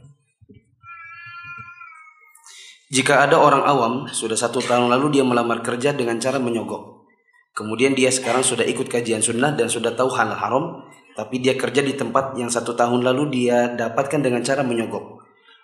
Jika 2.92 3.24
ada 3.24 3.40
orang 3.40 3.64
awam 3.64 3.92
sudah 4.12 4.36
satu 4.36 4.60
tahun 4.60 4.92
lalu 4.92 5.18
dia 5.18 5.24
melamar 5.24 5.64
kerja 5.64 5.96
dengan 5.96 6.20
cara 6.20 6.36
menyogok. 6.36 7.08
Kemudian 7.52 7.92
dia 7.92 8.08
sekarang 8.08 8.44
sudah 8.44 8.64
ikut 8.64 8.88
kajian 8.88 9.20
sunnah 9.20 9.52
dan 9.52 9.68
sudah 9.68 9.92
tahu 9.92 10.08
hal 10.12 10.32
haram, 10.32 10.88
tapi 11.12 11.40
dia 11.40 11.52
kerja 11.56 11.84
di 11.84 11.92
tempat 11.96 12.36
yang 12.36 12.48
satu 12.48 12.72
tahun 12.72 13.04
lalu 13.04 13.28
dia 13.32 13.72
dapatkan 13.76 14.20
dengan 14.24 14.40
cara 14.40 14.64
menyogok. 14.64 15.20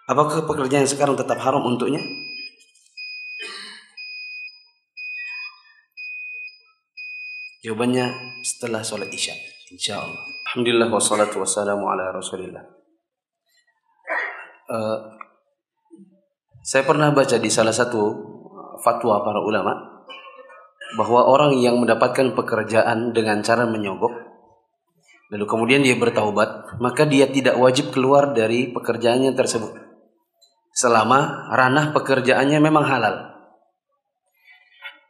Apakah 0.09 0.45
pekerjaan 0.49 0.85
yang 0.85 0.93
sekarang 0.93 1.17
tetap 1.17 1.37
haram 1.41 1.65
untuknya? 1.65 2.01
Jawabannya 7.63 8.07
setelah 8.47 8.87
sholat 8.87 9.11
isya. 9.11 9.35
Insya 9.75 9.99
Allah. 9.99 10.23
Alhamdulillah 10.49 10.89
wassalatu 10.89 11.43
wassalamu 11.43 11.91
ala 11.91 12.15
rasulillah. 12.15 12.65
Uh, 14.69 14.99
saya 16.63 16.85
pernah 16.85 17.11
baca 17.11 17.41
di 17.41 17.49
salah 17.49 17.73
satu 17.73 18.01
fatwa 18.85 19.25
para 19.25 19.41
ulama 19.41 20.05
bahwa 20.97 21.25
orang 21.29 21.57
yang 21.61 21.81
mendapatkan 21.81 22.33
pekerjaan 22.37 23.13
dengan 23.13 23.41
cara 23.45 23.69
menyogok 23.69 24.29
lalu 25.29 25.45
kemudian 25.45 25.85
dia 25.85 25.93
bertaubat, 25.97 26.81
maka 26.81 27.05
dia 27.05 27.29
tidak 27.29 27.61
wajib 27.61 27.93
keluar 27.93 28.33
dari 28.33 28.73
pekerjaannya 28.73 29.37
tersebut. 29.37 29.77
Selama 30.73 31.53
ranah 31.53 31.93
pekerjaannya 31.93 32.57
memang 32.63 32.85
halal. 32.89 33.38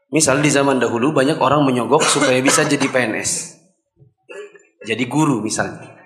Misal 0.09 0.41
di 0.41 0.49
zaman 0.49 0.81
dahulu 0.81 1.13
banyak 1.13 1.37
orang 1.37 1.69
menyogok 1.69 2.01
supaya 2.01 2.41
bisa 2.41 2.65
jadi 2.65 2.89
PNS. 2.89 3.61
Jadi 4.89 5.05
guru 5.05 5.45
misalnya. 5.45 6.01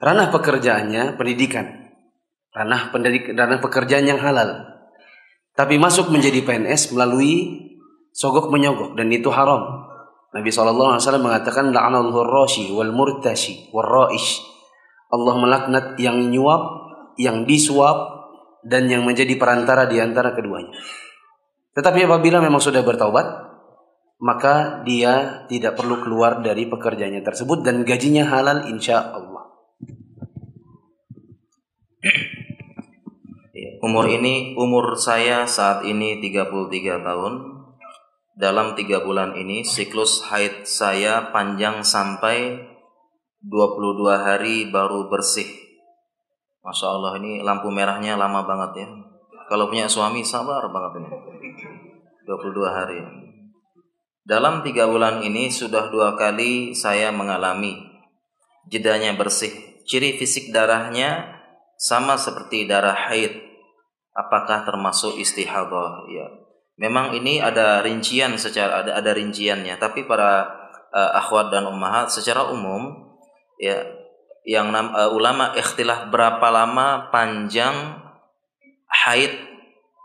Ranah 0.00 0.32
pekerjaannya 0.32 1.20
pendidikan. 1.20 1.92
Ranah 2.56 2.88
pendidik, 2.88 3.36
ranah 3.36 3.60
pekerjaan 3.60 4.08
yang 4.08 4.16
halal. 4.16 4.64
Tapi 5.52 5.76
masuk 5.76 6.08
menjadi 6.08 6.40
PNS 6.40 6.96
melalui 6.96 7.68
sogok 8.16 8.48
menyogok 8.48 8.96
dan 8.96 9.12
itu 9.12 9.28
haram. 9.28 9.84
Nabi 10.30 10.48
SAW 10.48 10.96
mengatakan 11.20 11.74
la'anallahu 11.74 12.24
rashi 12.24 12.72
wal 12.72 12.94
murtashi 12.94 13.68
wal 13.74 13.84
ra'ish. 13.84 14.40
Allah 15.12 15.34
melaknat 15.36 15.86
yang 16.00 16.32
nyuap, 16.32 16.62
yang 17.20 17.44
disuap 17.44 18.30
dan 18.64 18.88
yang 18.88 19.04
menjadi 19.04 19.36
perantara 19.36 19.84
di 19.84 20.00
antara 20.00 20.32
keduanya. 20.32 20.72
Tetapi 21.74 22.06
apabila 22.06 22.42
memang 22.42 22.58
sudah 22.58 22.82
bertaubat, 22.82 23.50
maka 24.20 24.84
dia 24.84 25.46
tidak 25.48 25.80
perlu 25.80 26.04
keluar 26.04 26.44
dari 26.44 26.68
pekerjaannya 26.68 27.24
tersebut 27.24 27.64
dan 27.64 27.88
gajinya 27.88 28.28
halal 28.28 28.68
insya 28.68 29.00
Allah. 29.00 29.48
Umur 33.80 34.12
ini, 34.12 34.52
umur 34.60 34.92
saya 35.00 35.48
saat 35.48 35.88
ini 35.88 36.20
33 36.20 37.00
tahun 37.00 37.32
dalam 38.36 38.76
tiga 38.76 39.00
bulan 39.00 39.36
ini 39.36 39.64
siklus 39.64 40.28
haid 40.28 40.68
saya 40.68 41.32
panjang 41.32 41.80
sampai 41.80 42.60
22 43.40 44.04
hari 44.20 44.68
baru 44.68 45.08
bersih. 45.08 45.48
Masya 46.60 46.86
Allah 46.92 47.16
ini 47.24 47.40
lampu 47.40 47.72
merahnya 47.72 48.20
lama 48.20 48.44
banget 48.44 48.84
ya. 48.84 48.88
Kalau 49.50 49.66
punya 49.66 49.90
suami 49.90 50.22
sabar 50.22 50.62
banget 50.70 51.02
ini. 51.02 51.10
22 52.22 52.70
hari. 52.70 53.02
Dalam 54.22 54.62
tiga 54.62 54.86
bulan 54.86 55.26
ini 55.26 55.50
sudah 55.50 55.90
dua 55.90 56.14
kali 56.14 56.70
saya 56.70 57.10
mengalami 57.10 57.74
jedanya 58.70 59.10
bersih. 59.18 59.50
Ciri 59.82 60.14
fisik 60.14 60.54
darahnya 60.54 61.34
sama 61.74 62.14
seperti 62.14 62.70
darah 62.70 62.94
haid. 63.10 63.34
Apakah 64.14 64.62
termasuk 64.62 65.18
istihadah? 65.18 66.06
Ya, 66.06 66.30
Memang 66.80 67.12
ini 67.12 67.44
ada 67.44 67.84
rincian 67.84 68.40
secara 68.40 68.80
ada 68.80 68.96
ada 68.96 69.10
rinciannya, 69.12 69.76
tapi 69.76 70.08
para 70.08 70.48
uh, 70.96 71.10
akhwat 71.20 71.52
dan 71.52 71.68
ummahat 71.68 72.08
secara 72.08 72.48
umum 72.48 73.12
ya 73.60 73.84
yang 74.48 74.72
uh, 74.72 75.12
ulama 75.12 75.52
ikhtilaf 75.52 76.08
berapa 76.08 76.48
lama 76.48 77.12
panjang 77.12 77.99
haid 78.90 79.32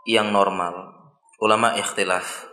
yang 0.06 0.30
normal. 0.30 0.94
Ulama 1.42 1.76
ikhtilaf. 1.76 2.48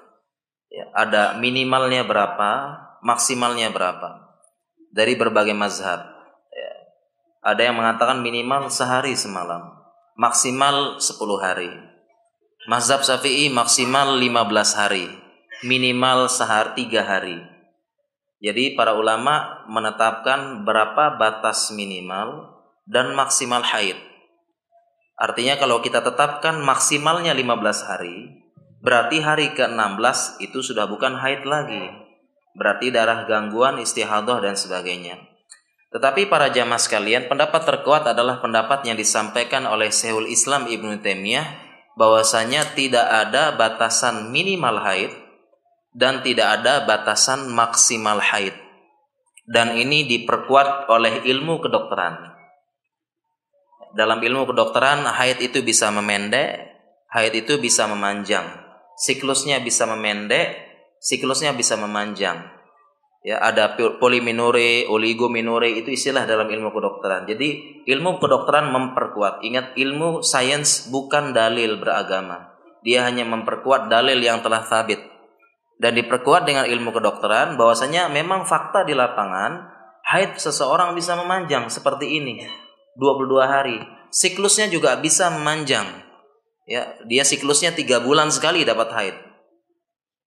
Ya, 0.74 0.90
ada 0.98 1.38
minimalnya 1.38 2.04
berapa, 2.04 2.82
maksimalnya 3.06 3.70
berapa. 3.70 4.34
Dari 4.94 5.14
berbagai 5.16 5.54
mazhab. 5.54 6.04
Ya. 6.50 6.72
Ada 7.46 7.72
yang 7.72 7.78
mengatakan 7.78 8.20
minimal 8.26 8.74
sehari 8.74 9.14
semalam, 9.14 9.74
maksimal 10.18 10.98
10 10.98 11.40
hari 11.42 11.94
Mazhab 12.64 13.04
Syafi'i 13.04 13.52
maksimal 13.52 14.16
15 14.16 14.80
hari, 14.80 15.12
minimal 15.68 16.32
sehari 16.32 16.88
3 16.88 17.04
hari. 17.04 17.44
Jadi 18.40 18.80
para 18.80 18.96
ulama 18.96 19.68
menetapkan 19.68 20.64
berapa 20.64 21.20
batas 21.20 21.76
minimal 21.76 22.56
dan 22.88 23.12
maksimal 23.20 23.68
haid. 23.68 24.00
Artinya 25.24 25.56
kalau 25.56 25.80
kita 25.80 26.04
tetapkan 26.04 26.60
maksimalnya 26.60 27.32
15 27.32 27.88
hari, 27.88 28.44
berarti 28.84 29.24
hari 29.24 29.56
ke-16 29.56 30.44
itu 30.44 30.60
sudah 30.60 30.84
bukan 30.92 31.16
haid 31.16 31.48
lagi. 31.48 31.88
Berarti 32.60 32.92
darah 32.92 33.24
gangguan, 33.24 33.80
istihadah 33.80 34.44
dan 34.44 34.60
sebagainya. 34.60 35.16
Tetapi 35.96 36.28
para 36.28 36.52
jamaah 36.52 36.82
sekalian, 36.82 37.32
pendapat 37.32 37.64
terkuat 37.64 38.04
adalah 38.04 38.44
pendapat 38.44 38.84
yang 38.84 39.00
disampaikan 39.00 39.64
oleh 39.64 39.96
Syekhul 39.96 40.28
Islam 40.28 40.68
Ibnu 40.68 41.00
Taimiyah 41.00 41.48
bahwasanya 41.96 42.76
tidak 42.76 43.08
ada 43.08 43.56
batasan 43.56 44.28
minimal 44.28 44.84
haid 44.84 45.14
dan 45.96 46.20
tidak 46.20 46.60
ada 46.60 46.84
batasan 46.84 47.48
maksimal 47.48 48.20
haid. 48.20 48.58
Dan 49.48 49.80
ini 49.80 50.04
diperkuat 50.04 50.92
oleh 50.92 51.24
ilmu 51.24 51.64
kedokteran. 51.64 52.33
Dalam 53.94 54.18
ilmu 54.18 54.50
kedokteran, 54.50 55.06
haid 55.06 55.38
itu 55.46 55.62
bisa 55.62 55.94
memendek, 55.94 56.58
haid 57.14 57.34
itu 57.38 57.62
bisa 57.62 57.86
memanjang. 57.86 58.66
siklusnya 58.94 59.58
bisa 59.58 59.90
memendek, 59.90 60.54
siklusnya 61.02 61.54
bisa 61.58 61.74
memanjang. 61.78 62.46
Ya, 63.24 63.40
ada 63.40 63.74
poliminore, 63.78 64.86
oligominore 64.86 65.72
itu 65.80 65.96
istilah 65.96 66.28
dalam 66.28 66.46
ilmu 66.46 66.76
kedokteran. 66.76 67.24
Jadi, 67.24 67.82
ilmu 67.88 68.20
kedokteran 68.20 68.70
memperkuat. 68.70 69.42
Ingat, 69.48 69.80
ilmu 69.80 70.22
sains 70.22 70.92
bukan 70.92 71.32
dalil 71.32 71.80
beragama. 71.80 72.54
Dia 72.84 73.08
hanya 73.08 73.24
memperkuat 73.24 73.88
dalil 73.88 74.20
yang 74.20 74.44
telah 74.44 74.68
sabit. 74.68 75.00
Dan 75.80 75.96
diperkuat 75.96 76.44
dengan 76.44 76.68
ilmu 76.68 76.92
kedokteran 76.92 77.56
bahwasanya 77.56 78.12
memang 78.12 78.44
fakta 78.44 78.84
di 78.84 78.92
lapangan 78.92 79.72
haid 80.04 80.36
seseorang 80.36 80.92
bisa 80.92 81.16
memanjang 81.16 81.72
seperti 81.72 82.20
ini. 82.20 82.44
22 83.00 83.46
hari. 83.46 83.78
Siklusnya 84.14 84.70
juga 84.70 84.98
bisa 85.02 85.34
memanjang. 85.34 85.90
Ya, 86.70 86.96
dia 87.10 87.28
siklusnya 87.28 87.76
tiga 87.76 88.00
bulan 88.00 88.30
sekali 88.32 88.64
dapat 88.64 88.90
haid. 88.94 89.16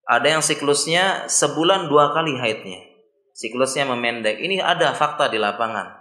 Ada 0.07 0.39
yang 0.39 0.43
siklusnya 0.43 1.27
sebulan 1.27 1.91
dua 1.91 2.14
kali 2.14 2.39
haidnya. 2.39 2.83
Siklusnya 3.35 3.89
memendek. 3.89 4.39
Ini 4.39 4.62
ada 4.62 4.95
fakta 4.95 5.27
di 5.33 5.39
lapangan. 5.41 5.97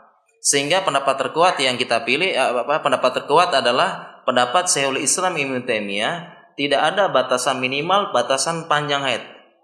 Sehingga 0.46 0.86
pendapat 0.86 1.18
terkuat 1.18 1.58
yang 1.58 1.74
kita 1.80 2.06
pilih 2.06 2.30
eh, 2.30 2.52
apa 2.54 2.86
pendapat 2.86 3.24
terkuat 3.24 3.50
adalah 3.50 4.22
pendapat 4.30 4.70
Syekhul 4.70 5.02
Islam 5.02 5.34
Ibnu 5.42 5.66
Taimiyah 5.66 6.36
tidak 6.56 6.82
ada 6.96 7.12
batasan 7.12 7.60
minimal, 7.60 8.16
batasan 8.16 8.72
panjang 8.72 9.04
haid. 9.04 9.24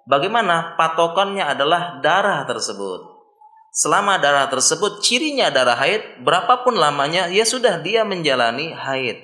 Bagaimana? 0.09 0.75
Patokannya 0.75 1.45
adalah 1.45 2.03
darah 2.03 2.43
tersebut. 2.43 3.10
Selama 3.71 4.19
darah 4.19 4.51
tersebut 4.51 4.99
cirinya 4.99 5.47
darah 5.47 5.79
haid, 5.79 6.27
berapapun 6.27 6.75
lamanya 6.75 7.31
ya 7.31 7.47
sudah 7.47 7.79
dia 7.79 8.03
menjalani 8.03 8.75
haid. 8.75 9.17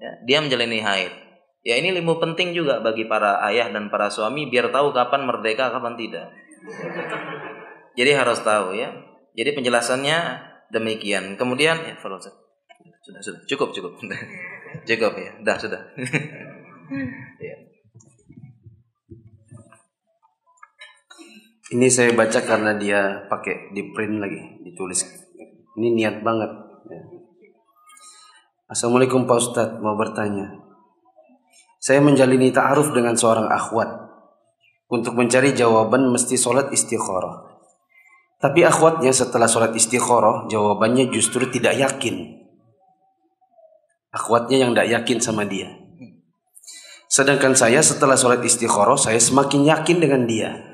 Ya, 0.00 0.10
dia 0.24 0.38
menjalani 0.40 0.80
haid. 0.80 1.12
Ya 1.62 1.78
ini 1.78 1.94
ilmu 1.94 2.18
penting 2.18 2.56
juga 2.56 2.82
bagi 2.82 3.06
para 3.06 3.38
ayah 3.46 3.70
dan 3.70 3.92
para 3.92 4.10
suami 4.10 4.50
biar 4.50 4.72
tahu 4.72 4.90
kapan 4.90 5.28
merdeka 5.28 5.70
kapan 5.70 5.94
tidak. 5.94 6.26
Jadi 7.94 8.10
harus 8.16 8.40
tahu 8.40 8.74
ya. 8.74 8.90
Jadi 9.36 9.50
penjelasannya 9.54 10.18
demikian. 10.72 11.36
Kemudian 11.36 11.76
ya 11.86 11.94
sudah 12.00 13.20
sudah 13.22 13.40
cukup 13.46 13.70
cukup 13.76 13.92
cukup 14.88 15.12
ya. 15.20 15.30
Dah 15.44 15.56
sudah. 15.60 15.92
Ini 21.72 21.88
saya 21.88 22.12
baca 22.12 22.36
karena 22.44 22.76
dia 22.76 23.24
pakai 23.32 23.72
di 23.72 23.96
print 23.96 24.20
lagi, 24.20 24.60
ditulis. 24.60 25.08
Ini 25.80 25.88
niat 25.96 26.20
banget. 26.20 26.52
Ya. 26.92 27.00
Assalamualaikum 28.68 29.24
Pak 29.24 29.38
Ustadz, 29.40 29.80
mau 29.80 29.96
bertanya. 29.96 30.52
Saya 31.80 32.04
menjalini 32.04 32.52
ta'aruf 32.52 32.92
dengan 32.92 33.16
seorang 33.16 33.48
akhwat. 33.48 33.88
Untuk 34.92 35.16
mencari 35.16 35.56
jawaban 35.56 36.12
mesti 36.12 36.36
sholat 36.36 36.68
istikharah. 36.76 37.56
Tapi 38.36 38.68
akhwatnya 38.68 39.08
setelah 39.08 39.48
sholat 39.48 39.72
istikharah, 39.72 40.52
jawabannya 40.52 41.08
justru 41.08 41.48
tidak 41.48 41.80
yakin. 41.80 42.36
Akhwatnya 44.12 44.60
yang 44.60 44.76
tidak 44.76 44.92
yakin 44.92 45.18
sama 45.24 45.48
dia. 45.48 45.72
Sedangkan 47.08 47.56
saya 47.56 47.80
setelah 47.80 48.20
sholat 48.20 48.44
istikharah, 48.44 49.00
saya 49.00 49.16
semakin 49.16 49.64
yakin 49.72 49.96
dengan 50.04 50.28
dia. 50.28 50.71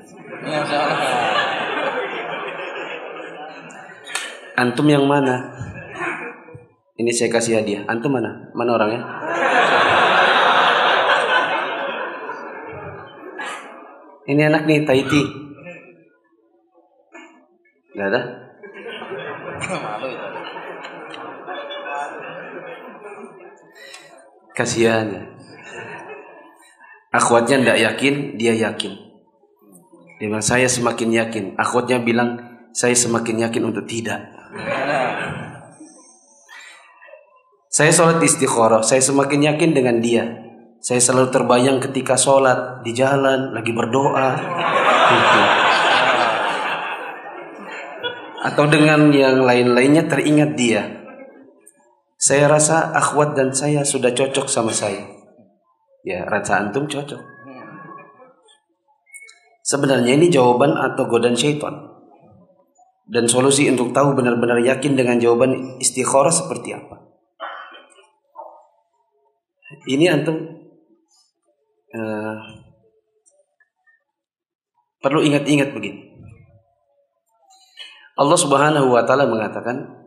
Antum 4.59 4.87
yang 4.87 5.03
mana? 5.03 5.51
Ini 6.99 7.11
saya 7.11 7.31
kasih 7.31 7.59
hadiah. 7.59 7.83
Antum 7.87 8.11
mana? 8.15 8.51
Mana 8.55 8.75
orangnya? 8.75 9.03
Ini 14.29 14.41
anak 14.47 14.63
nih 14.67 14.83
Taiti. 14.87 15.23
Gak 17.95 18.07
ada? 18.13 18.21
Kasihan. 24.55 25.07
Akhwatnya 27.09 27.57
tidak 27.63 27.79
yakin, 27.79 28.15
dia 28.37 28.53
yakin. 28.53 29.08
Dia 30.19 30.43
saya 30.43 30.67
semakin 30.67 31.09
yakin. 31.15 31.45
Akhwatnya 31.55 32.03
bilang, 32.03 32.43
saya 32.75 32.91
semakin 32.91 33.47
yakin 33.47 33.63
untuk 33.71 33.87
tidak. 33.87 34.19
Saya 37.71 37.95
sholat 37.95 38.19
istikharah, 38.19 38.83
saya 38.83 38.99
semakin 38.99 39.55
yakin 39.55 39.71
dengan 39.71 40.03
dia. 40.03 40.27
Saya 40.83 40.99
selalu 40.99 41.31
terbayang 41.31 41.79
ketika 41.79 42.19
sholat 42.19 42.83
di 42.83 42.91
jalan 42.91 43.55
lagi 43.55 43.71
berdoa. 43.71 44.29
Atau 48.43 48.67
dengan 48.67 49.07
yang 49.15 49.47
lain-lainnya 49.47 50.03
teringat 50.11 50.51
dia. 50.59 50.83
Saya 52.19 52.51
rasa 52.51 52.91
akhwat 52.91 53.39
dan 53.39 53.55
saya 53.55 53.87
sudah 53.87 54.11
cocok 54.11 54.51
sama 54.51 54.75
saya. 54.75 55.07
Ya, 56.03 56.27
rasa 56.27 56.59
antum 56.59 56.83
cocok. 56.83 57.38
Sebenarnya 59.69 60.17
ini 60.17 60.33
jawaban 60.33 60.73
atau 60.73 61.05
godaan 61.05 61.37
syaitan. 61.37 61.93
Dan 63.05 63.29
solusi 63.29 63.69
untuk 63.69 63.93
tahu 63.93 64.17
benar-benar 64.17 64.57
yakin 64.65 64.97
dengan 64.97 65.21
jawaban 65.21 65.77
istikharah 65.77 66.33
seperti 66.33 66.73
apa. 66.73 67.05
Ini 69.85 70.09
antum 70.09 70.37
uh, 71.93 72.37
perlu 75.05 75.21
ingat-ingat 75.21 75.69
begini. 75.69 76.17
Allah 78.17 78.37
Subhanahu 78.41 78.89
wa 78.89 79.05
taala 79.05 79.29
mengatakan 79.29 80.01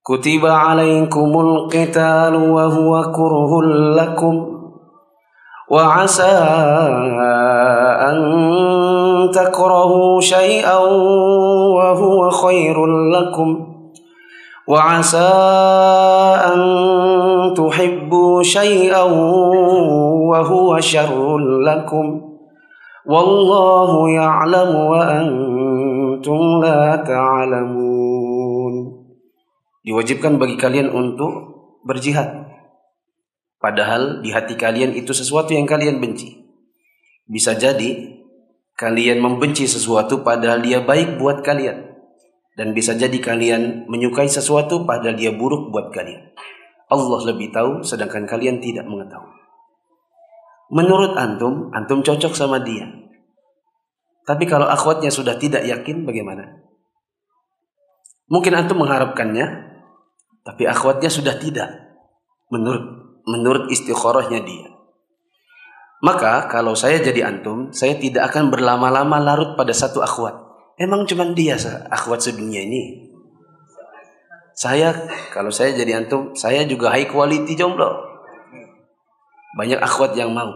Kutiba 0.00 0.72
alaikumul 0.72 1.68
qital 1.68 2.32
wa 2.32 2.64
huwa 2.70 3.10
kurhul 3.12 3.92
lakum 3.92 4.55
وعسى 5.70 6.36
أن 8.06 8.18
تكرهوا 9.34 10.20
شيئا 10.20 10.78
وهو 11.74 12.30
خير 12.30 12.86
لكم. 12.86 13.66
وعسى 14.68 15.32
أن 16.54 16.58
تحبوا 17.54 18.42
شيئا 18.42 19.02
وهو 20.30 20.80
شر 20.80 21.38
لكم. 21.38 22.20
والله 23.06 24.10
يعلم 24.10 24.70
وأنتم 24.76 26.40
لا 26.62 26.96
تعلمون. 26.96 28.74
diwajibkan 29.86 30.42
bagi 30.42 30.58
kalian 30.58 30.90
untuk 30.90 31.30
berjihad. 31.86 32.45
Padahal 33.62 34.20
di 34.20 34.32
hati 34.32 34.54
kalian 34.54 34.92
itu 34.96 35.12
sesuatu 35.12 35.52
yang 35.56 35.64
kalian 35.64 36.00
benci 36.02 36.46
bisa 37.26 37.58
jadi 37.58 38.16
kalian 38.76 39.18
membenci 39.18 39.66
sesuatu 39.66 40.20
padahal 40.20 40.62
dia 40.62 40.84
baik 40.84 41.18
buat 41.18 41.40
kalian 41.42 41.86
dan 42.56 42.72
bisa 42.72 42.96
jadi 42.96 43.14
kalian 43.20 43.84
menyukai 43.86 44.26
sesuatu 44.32 44.88
padahal 44.88 45.14
dia 45.14 45.30
buruk 45.36 45.68
buat 45.68 45.92
kalian. 45.92 46.32
Allah 46.88 47.20
lebih 47.28 47.52
tahu 47.52 47.84
sedangkan 47.84 48.24
kalian 48.24 48.64
tidak 48.64 48.88
mengetahui. 48.88 49.36
Menurut 50.72 51.14
antum, 51.20 51.68
antum 51.76 52.00
cocok 52.00 52.32
sama 52.32 52.64
dia. 52.64 52.88
Tapi 54.26 54.48
kalau 54.48 54.66
akhwatnya 54.66 55.12
sudah 55.12 55.38
tidak 55.38 55.62
yakin 55.68 56.02
bagaimana? 56.08 56.64
Mungkin 58.26 58.56
antum 58.58 58.82
mengharapkannya, 58.82 59.46
tapi 60.42 60.66
akhwatnya 60.66 61.12
sudah 61.12 61.38
tidak. 61.38 61.70
Menurut 62.50 63.05
menurut 63.26 63.68
istikharahnya 63.68 64.40
dia. 64.46 64.70
Maka 66.00 66.46
kalau 66.46 66.78
saya 66.78 67.02
jadi 67.02 67.26
antum, 67.26 67.74
saya 67.74 67.98
tidak 67.98 68.30
akan 68.30 68.54
berlama-lama 68.54 69.18
larut 69.18 69.58
pada 69.58 69.74
satu 69.74 70.00
akhwat. 70.00 70.38
Emang 70.78 71.08
cuma 71.08 71.26
dia 71.34 71.58
akhwat 71.90 72.22
sedunia 72.22 72.62
ini. 72.62 73.10
Saya 74.56 74.92
kalau 75.34 75.52
saya 75.52 75.76
jadi 75.76 76.00
antum, 76.00 76.32
saya 76.38 76.64
juga 76.64 76.94
high 76.94 77.10
quality 77.10 77.58
jomblo. 77.58 77.90
Banyak 79.56 79.80
akhwat 79.80 80.14
yang 80.14 80.32
mau. 80.32 80.52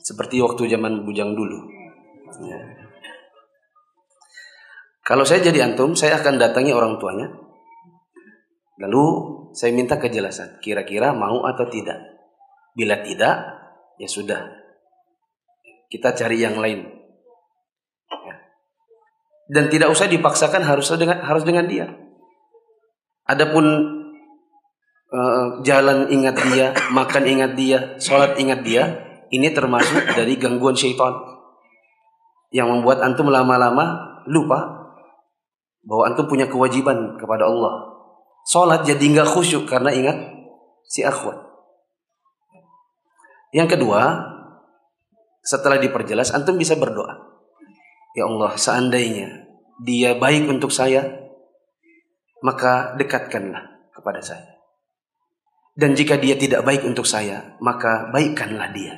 Seperti 0.00 0.40
waktu 0.40 0.64
zaman 0.68 1.04
bujang 1.04 1.36
dulu. 1.36 1.60
Ya. 2.40 2.60
Kalau 5.04 5.28
saya 5.28 5.44
jadi 5.44 5.70
antum, 5.70 5.92
saya 5.92 6.18
akan 6.20 6.40
datangi 6.40 6.72
orang 6.72 6.96
tuanya. 6.96 7.28
Lalu 8.80 9.04
saya 9.52 9.70
minta 9.74 9.98
kejelasan, 9.98 10.58
kira-kira 10.62 11.14
mau 11.14 11.46
atau 11.46 11.66
tidak. 11.66 11.98
Bila 12.74 13.02
tidak, 13.02 13.36
ya 13.98 14.08
sudah. 14.08 14.46
Kita 15.90 16.14
cari 16.14 16.38
yang 16.38 16.58
lain 16.58 17.00
dan 19.50 19.66
tidak 19.66 19.90
usah 19.90 20.06
dipaksakan 20.06 20.62
harus 20.62 20.86
dengan 20.94 21.18
harus 21.26 21.42
dengan 21.42 21.66
dia. 21.66 21.90
Adapun 23.26 23.66
uh, 25.10 25.46
jalan 25.66 26.06
ingat 26.14 26.38
dia, 26.54 26.70
makan 26.98 27.26
ingat 27.26 27.52
dia, 27.58 27.78
sholat 27.98 28.38
ingat 28.38 28.62
dia, 28.62 28.82
ini 29.34 29.50
termasuk 29.50 30.06
dari 30.18 30.38
gangguan 30.38 30.78
syaitan 30.78 31.18
yang 32.54 32.70
membuat 32.70 33.02
antum 33.02 33.30
lama-lama 33.30 34.22
lupa 34.30 34.94
bahwa 35.82 36.02
antum 36.06 36.30
punya 36.30 36.46
kewajiban 36.46 37.18
kepada 37.18 37.50
Allah. 37.50 37.99
Sholat 38.46 38.86
jadi 38.88 39.00
nggak 39.00 39.28
khusyuk 39.30 39.68
karena 39.68 39.92
ingat 39.94 40.16
si 40.86 41.06
akhwat. 41.06 41.38
Yang 43.50 43.78
kedua, 43.78 44.02
setelah 45.42 45.78
diperjelas, 45.82 46.30
antum 46.30 46.54
bisa 46.54 46.78
berdoa. 46.78 47.18
Ya 48.14 48.26
Allah, 48.26 48.54
seandainya 48.54 49.46
dia 49.82 50.14
baik 50.14 50.46
untuk 50.50 50.70
saya, 50.70 51.06
maka 52.42 52.94
dekatkanlah 52.98 53.90
kepada 53.94 54.22
saya. 54.22 54.60
Dan 55.74 55.94
jika 55.94 56.18
dia 56.18 56.34
tidak 56.34 56.66
baik 56.66 56.82
untuk 56.82 57.06
saya, 57.06 57.56
maka 57.62 58.10
baikkanlah 58.10 58.68
dia. 58.74 58.94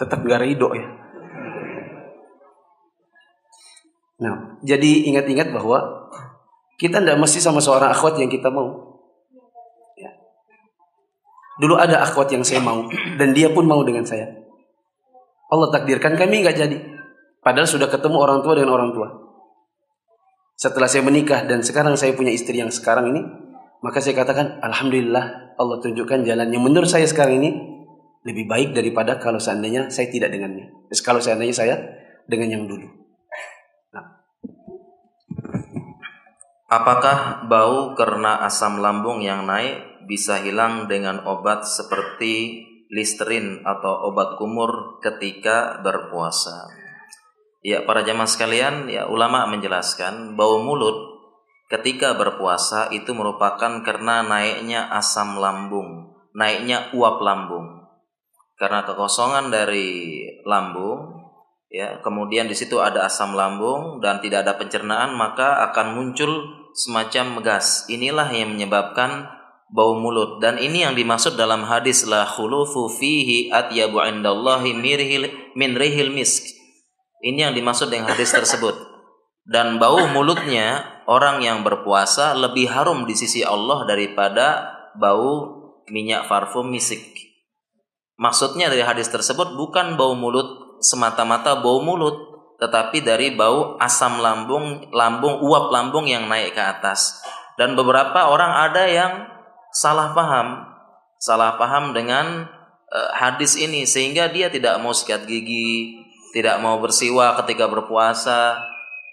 Tetap 0.00 0.24
gak 0.24 0.42
ridho 0.42 0.72
ya. 0.74 1.01
Nah, 4.22 4.62
jadi 4.62 5.10
ingat-ingat 5.10 5.50
bahwa 5.50 6.06
kita 6.78 7.02
tidak 7.02 7.18
mesti 7.18 7.42
sama 7.42 7.58
seorang 7.58 7.90
akhwat 7.90 8.22
yang 8.22 8.30
kita 8.30 8.54
mau. 8.54 9.02
Ya. 9.98 10.14
Dulu 11.58 11.74
ada 11.74 12.06
akhwat 12.06 12.30
yang 12.30 12.46
saya 12.46 12.62
mau 12.62 12.86
dan 13.18 13.34
dia 13.34 13.50
pun 13.50 13.66
mau 13.66 13.82
dengan 13.82 14.06
saya. 14.06 14.30
Allah 15.50 15.68
takdirkan 15.74 16.14
kami 16.14 16.46
nggak 16.46 16.54
jadi. 16.54 16.78
Padahal 17.42 17.66
sudah 17.66 17.90
ketemu 17.90 18.16
orang 18.22 18.46
tua 18.46 18.54
dengan 18.54 18.78
orang 18.78 18.94
tua. 18.94 19.10
Setelah 20.54 20.86
saya 20.86 21.02
menikah 21.02 21.42
dan 21.42 21.66
sekarang 21.66 21.98
saya 21.98 22.14
punya 22.14 22.30
istri 22.30 22.62
yang 22.62 22.70
sekarang 22.70 23.10
ini, 23.10 23.26
maka 23.82 23.98
saya 23.98 24.14
katakan 24.14 24.62
Alhamdulillah 24.62 25.58
Allah 25.58 25.76
tunjukkan 25.82 26.22
jalan 26.22 26.46
yang 26.54 26.62
menurut 26.62 26.86
saya 26.86 27.02
sekarang 27.10 27.42
ini 27.42 27.50
lebih 28.22 28.46
baik 28.46 28.70
daripada 28.70 29.18
kalau 29.18 29.42
seandainya 29.42 29.90
saya 29.90 30.06
tidak 30.06 30.30
dengannya. 30.30 30.70
Kalau 31.02 31.18
seandainya 31.18 31.56
saya 31.58 31.74
dengan 32.30 32.54
yang 32.54 32.64
dulu. 32.70 33.01
Apakah 36.72 37.44
bau 37.52 37.92
karena 37.92 38.40
asam 38.48 38.80
lambung 38.80 39.20
yang 39.20 39.44
naik 39.44 40.08
bisa 40.08 40.40
hilang 40.40 40.88
dengan 40.88 41.20
obat 41.28 41.68
seperti 41.68 42.64
Listerin 42.88 43.60
atau 43.60 44.08
obat 44.08 44.40
kumur 44.40 44.96
ketika 45.04 45.84
berpuasa? 45.84 46.72
Ya, 47.60 47.84
para 47.84 48.00
jamaah 48.00 48.24
sekalian, 48.24 48.88
ya 48.88 49.04
ulama 49.04 49.44
menjelaskan 49.52 50.32
bau 50.32 50.64
mulut 50.64 50.96
ketika 51.68 52.16
berpuasa 52.16 52.88
itu 52.88 53.12
merupakan 53.12 53.84
karena 53.84 54.24
naiknya 54.24 54.88
asam 54.96 55.36
lambung, 55.36 56.16
naiknya 56.32 56.88
uap 56.96 57.20
lambung. 57.20 57.84
Karena 58.56 58.80
kekosongan 58.88 59.52
dari 59.52 60.24
lambung 60.48 61.20
ya, 61.68 62.00
kemudian 62.00 62.48
di 62.48 62.56
situ 62.56 62.80
ada 62.80 63.04
asam 63.04 63.36
lambung 63.36 64.00
dan 64.00 64.24
tidak 64.24 64.48
ada 64.48 64.56
pencernaan, 64.56 65.12
maka 65.12 65.68
akan 65.68 66.00
muncul 66.00 66.61
semacam 66.74 67.40
gas. 67.44 67.86
Inilah 67.88 68.28
yang 68.32 68.56
menyebabkan 68.56 69.28
bau 69.72 69.96
mulut 69.96 70.40
dan 70.44 70.60
ini 70.60 70.84
yang 70.84 70.92
dimaksud 70.92 71.36
dalam 71.40 71.64
hadis 71.64 72.04
la 72.04 72.28
khulufu 72.28 72.92
fihi 72.92 73.48
atyabu 73.48 74.04
indallahi 74.04 74.76
mirhil 74.76 75.32
min 75.56 75.72
rihil 75.76 76.12
misk. 76.12 76.44
Ini 77.22 77.48
yang 77.50 77.54
dimaksud 77.54 77.88
dengan 77.88 78.12
hadis 78.12 78.34
tersebut. 78.34 78.74
Dan 79.42 79.78
bau 79.82 80.06
mulutnya 80.10 81.02
orang 81.10 81.42
yang 81.42 81.66
berpuasa 81.66 82.34
lebih 82.34 82.70
harum 82.70 83.06
di 83.06 83.14
sisi 83.18 83.42
Allah 83.42 83.86
daripada 83.86 84.70
bau 84.94 85.62
minyak 85.90 86.30
parfum 86.30 86.70
misik. 86.70 87.02
Maksudnya 88.18 88.70
dari 88.70 88.86
hadis 88.86 89.10
tersebut 89.10 89.58
bukan 89.58 89.98
bau 89.98 90.14
mulut 90.14 90.78
semata-mata 90.82 91.62
bau 91.62 91.80
mulut, 91.80 92.31
tetapi 92.62 93.02
dari 93.02 93.34
bau 93.34 93.74
asam 93.82 94.22
lambung, 94.22 94.86
lambung 94.94 95.42
uap 95.42 95.74
lambung 95.74 96.06
yang 96.06 96.30
naik 96.30 96.54
ke 96.54 96.62
atas. 96.62 97.18
Dan 97.58 97.74
beberapa 97.74 98.30
orang 98.30 98.70
ada 98.70 98.86
yang 98.86 99.26
salah 99.74 100.14
paham, 100.14 100.62
salah 101.18 101.58
paham 101.58 101.90
dengan 101.90 102.46
uh, 102.86 103.10
hadis 103.18 103.58
ini 103.58 103.82
sehingga 103.82 104.30
dia 104.30 104.46
tidak 104.46 104.78
mau 104.78 104.94
sikat 104.94 105.26
gigi, 105.26 106.06
tidak 106.30 106.62
mau 106.62 106.78
bersiwa 106.78 107.34
ketika 107.42 107.66
berpuasa. 107.66 108.62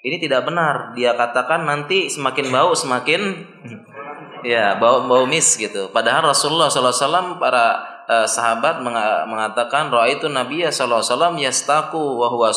Ini 0.06 0.22
tidak 0.22 0.46
benar. 0.46 0.94
Dia 0.94 1.18
katakan 1.18 1.66
nanti 1.66 2.06
semakin 2.06 2.54
bau 2.54 2.78
semakin 2.78 3.50
ya 4.46 4.78
bau 4.78 5.10
bau 5.10 5.26
mis 5.26 5.58
gitu. 5.58 5.90
Padahal 5.90 6.30
Rasulullah 6.30 6.70
SAW 6.70 7.42
para 7.42 7.82
uh, 8.06 8.28
sahabat 8.30 8.80
mengatakan 9.26 9.90
roa 9.90 10.06
itu 10.06 10.30
Nabi 10.30 10.64
SAW 10.70 11.36
yastaku 11.42 11.98
wa 11.98 12.30
huwa 12.30 12.54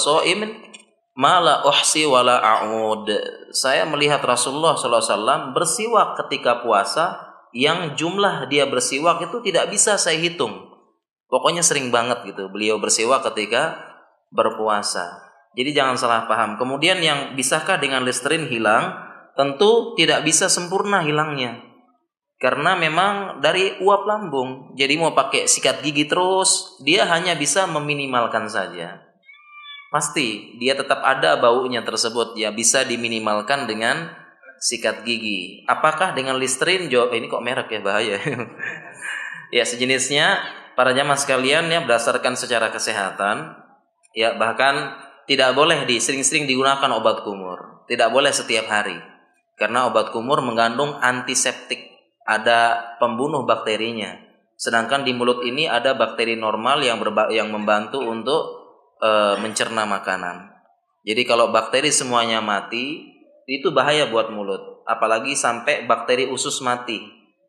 Mala 1.12 1.60
uhsi 1.68 2.08
wala 2.08 2.40
a'ud. 2.40 3.04
Saya 3.52 3.84
melihat 3.84 4.24
Rasulullah 4.24 4.80
SAW 4.80 5.52
bersiwak 5.52 6.16
ketika 6.24 6.64
puasa 6.64 7.36
yang 7.52 7.92
jumlah 7.92 8.48
dia 8.48 8.64
bersiwak 8.64 9.20
itu 9.20 9.44
tidak 9.44 9.68
bisa 9.68 10.00
saya 10.00 10.16
hitung. 10.16 10.72
Pokoknya 11.28 11.60
sering 11.60 11.92
banget 11.92 12.24
gitu 12.32 12.48
beliau 12.48 12.80
bersiwak 12.80 13.20
ketika 13.28 13.76
berpuasa. 14.32 15.20
Jadi 15.52 15.76
jangan 15.76 16.00
salah 16.00 16.24
paham. 16.24 16.56
Kemudian 16.56 17.04
yang 17.04 17.36
bisakah 17.36 17.76
dengan 17.76 18.08
Listerine 18.08 18.48
hilang? 18.48 18.96
Tentu 19.36 19.92
tidak 20.00 20.24
bisa 20.24 20.48
sempurna 20.48 21.04
hilangnya. 21.04 21.60
Karena 22.40 22.72
memang 22.72 23.44
dari 23.44 23.76
uap 23.84 24.08
lambung. 24.08 24.72
Jadi 24.80 24.96
mau 24.96 25.12
pakai 25.12 25.44
sikat 25.44 25.84
gigi 25.84 26.08
terus, 26.08 26.80
dia 26.80 27.04
hanya 27.04 27.36
bisa 27.36 27.68
meminimalkan 27.68 28.48
saja 28.48 29.11
pasti 29.92 30.56
dia 30.56 30.72
tetap 30.72 31.04
ada 31.04 31.36
baunya 31.36 31.84
tersebut 31.84 32.32
ya 32.40 32.48
bisa 32.48 32.80
diminimalkan 32.82 33.68
dengan 33.68 34.08
sikat 34.56 35.04
gigi. 35.04 35.68
Apakah 35.68 36.16
dengan 36.16 36.40
Listerine? 36.40 36.88
Jawab 36.88 37.12
ini 37.12 37.28
kok 37.28 37.44
merek 37.44 37.68
ya 37.68 37.80
bahaya. 37.84 38.16
ya 39.56 39.64
sejenisnya 39.68 40.40
para 40.72 40.96
jamaah 40.96 41.20
sekalian 41.20 41.68
ya 41.68 41.84
berdasarkan 41.84 42.40
secara 42.40 42.72
kesehatan 42.72 43.52
ya 44.16 44.40
bahkan 44.40 44.96
tidak 45.28 45.52
boleh 45.52 45.84
di 45.84 46.00
sering-sering 46.00 46.48
digunakan 46.48 46.88
obat 46.96 47.20
kumur. 47.22 47.84
Tidak 47.84 48.08
boleh 48.08 48.32
setiap 48.32 48.66
hari. 48.72 48.96
Karena 49.60 49.86
obat 49.86 50.10
kumur 50.10 50.40
mengandung 50.40 50.96
antiseptik, 50.98 51.92
ada 52.24 52.96
pembunuh 52.98 53.44
bakterinya. 53.44 54.16
Sedangkan 54.56 55.02
di 55.04 55.12
mulut 55.12 55.44
ini 55.44 55.66
ada 55.66 55.94
bakteri 55.94 56.38
normal 56.38 56.82
yang 56.82 57.02
berba 57.02 57.30
yang 57.30 57.50
membantu 57.50 57.98
untuk 58.02 58.61
e, 59.02 59.10
mencerna 59.42 59.82
makanan. 59.82 60.54
Jadi 61.02 61.26
kalau 61.26 61.50
bakteri 61.50 61.90
semuanya 61.90 62.38
mati, 62.38 63.10
itu 63.50 63.74
bahaya 63.74 64.06
buat 64.06 64.30
mulut. 64.30 64.86
Apalagi 64.86 65.34
sampai 65.34 65.90
bakteri 65.90 66.30
usus 66.30 66.62
mati, 66.62 67.02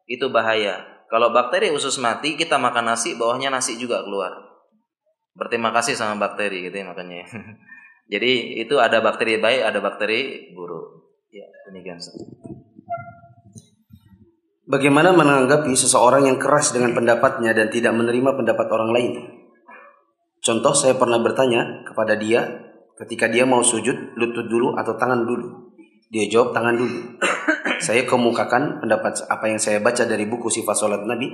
itu 0.09 0.25
bahaya. 0.33 1.05
Kalau 1.13 1.29
bakteri 1.29 1.69
usus 1.69 2.01
mati, 2.01 2.33
kita 2.33 2.57
makan 2.57 2.97
nasi, 2.97 3.13
bawahnya 3.13 3.53
nasi 3.53 3.77
juga 3.77 4.01
keluar. 4.01 4.33
Berterima 5.37 5.69
kasih 5.69 5.93
sama 5.93 6.17
bakteri 6.17 6.65
gitu 6.65 6.81
ya 6.81 6.85
makanya. 6.89 7.29
Jadi 8.13 8.61
itu 8.61 8.81
ada 8.81 9.01
bakteri 9.01 9.37
baik, 9.37 9.61
ada 9.61 9.79
bakteri 9.81 10.49
buruk. 10.57 11.05
Ya, 11.33 11.45
demikian. 11.69 11.97
Bagaimana 14.69 15.13
menanggapi 15.13 15.73
seseorang 15.77 16.25
yang 16.25 16.37
keras 16.41 16.73
dengan 16.73 16.97
pendapatnya 16.97 17.53
dan 17.53 17.69
tidak 17.69 17.93
menerima 17.93 18.33
pendapat 18.37 18.67
orang 18.69 18.89
lain? 18.93 19.42
Contoh 20.43 20.75
saya 20.75 20.99
pernah 20.99 21.23
bertanya 21.23 21.87
kepada 21.87 22.19
dia 22.19 22.43
ketika 22.99 23.31
dia 23.31 23.47
mau 23.47 23.63
sujud 23.63 24.19
lutut 24.19 24.51
dulu 24.51 24.75
atau 24.75 24.99
tangan 24.99 25.23
dulu. 25.23 25.71
Dia 26.11 26.27
jawab 26.27 26.51
tangan 26.51 26.75
dulu. 26.75 26.99
saya 27.87 28.03
kemukakan 28.03 28.83
pendapat 28.83 29.23
apa 29.31 29.45
yang 29.47 29.55
saya 29.57 29.79
baca 29.79 30.03
dari 30.03 30.27
buku 30.27 30.51
sifat 30.51 30.75
sholat 30.75 31.07
Nabi 31.07 31.31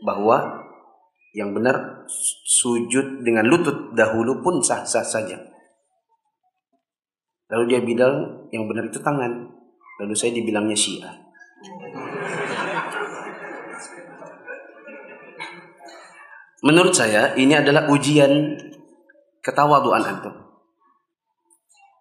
bahwa 0.00 0.64
yang 1.36 1.52
benar 1.52 2.08
sujud 2.48 3.20
dengan 3.20 3.44
lutut 3.44 3.92
dahulu 3.92 4.40
pun 4.40 4.64
sah-sah 4.64 5.04
saja. 5.04 5.36
Lalu 7.52 7.64
dia 7.68 7.80
bilang 7.84 8.48
yang 8.48 8.64
benar 8.64 8.88
itu 8.88 8.96
tangan. 9.04 9.44
Lalu 10.00 10.14
saya 10.16 10.32
dibilangnya 10.32 10.76
syiah. 10.76 11.12
Menurut 16.62 16.94
saya 16.94 17.38
ini 17.38 17.54
adalah 17.54 17.86
ujian 17.86 18.58
ketawaduan 19.42 20.02
antum. 20.02 20.34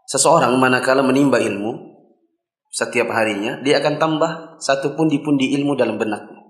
Seseorang 0.08 0.56
manakala 0.58 1.04
menimba 1.04 1.38
ilmu 1.38 1.98
setiap 2.72 3.10
harinya, 3.10 3.58
dia 3.66 3.82
akan 3.82 3.98
tambah 3.98 4.32
satu 4.62 4.94
pundi-pundi 4.94 5.58
ilmu 5.58 5.74
dalam 5.74 5.98
benaknya. 5.98 6.46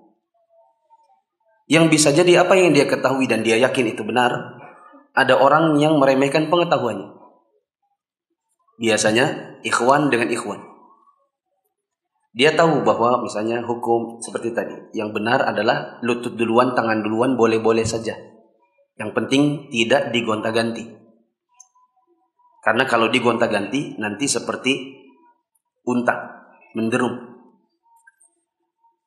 Yang 1.68 1.86
bisa 1.88 2.10
jadi 2.12 2.44
apa 2.44 2.56
yang 2.60 2.76
dia 2.76 2.88
ketahui 2.88 3.28
dan 3.28 3.44
dia 3.44 3.60
yakin 3.60 3.96
itu 3.96 4.04
benar, 4.04 4.60
ada 5.16 5.40
orang 5.40 5.80
yang 5.80 6.00
meremehkan 6.00 6.52
pengetahuannya. 6.52 7.16
Biasanya 8.78 9.58
ikhwan 9.64 10.12
dengan 10.12 10.30
ikhwan. 10.32 10.67
Dia 12.36 12.54
tahu 12.54 12.84
bahwa 12.84 13.24
misalnya 13.24 13.64
hukum 13.64 14.20
seperti 14.20 14.52
tadi, 14.52 14.76
yang 14.94 15.16
benar 15.16 15.46
adalah 15.46 15.98
lutut 16.04 16.36
duluan, 16.36 16.76
tangan 16.76 17.02
duluan, 17.02 17.40
boleh-boleh 17.40 17.88
saja. 17.88 18.14
Yang 18.98 19.12
penting 19.14 19.44
tidak 19.70 20.10
digonta-ganti. 20.12 20.86
Karena 22.66 22.84
kalau 22.84 23.08
digonta-ganti 23.08 23.96
nanti 23.96 24.28
seperti 24.28 24.74
unta, 25.88 26.44
menderum. 26.76 27.16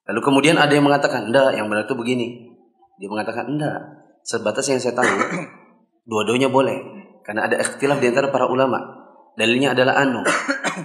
Lalu 0.09 0.21
kemudian 0.25 0.57
ada 0.57 0.73
yang 0.73 0.89
mengatakan, 0.89 1.29
enggak, 1.29 1.55
yang 1.55 1.69
benar 1.69 1.85
itu 1.87 1.95
begini. 1.95 2.51
Dia 2.99 3.07
mengatakan, 3.13 3.47
enggak, 3.47 3.79
sebatas 4.25 4.67
yang 4.67 4.81
saya 4.81 4.97
tahu, 4.97 5.13
dua-duanya 6.09 6.49
boleh. 6.49 6.83
Karena 7.23 7.47
ada 7.47 7.61
ikhtilaf 7.61 8.01
di 8.01 8.11
antara 8.11 8.33
para 8.33 8.49
ulama. 8.49 8.81
Dalilnya 9.37 9.77
adalah 9.77 10.03
anu. 10.03 10.25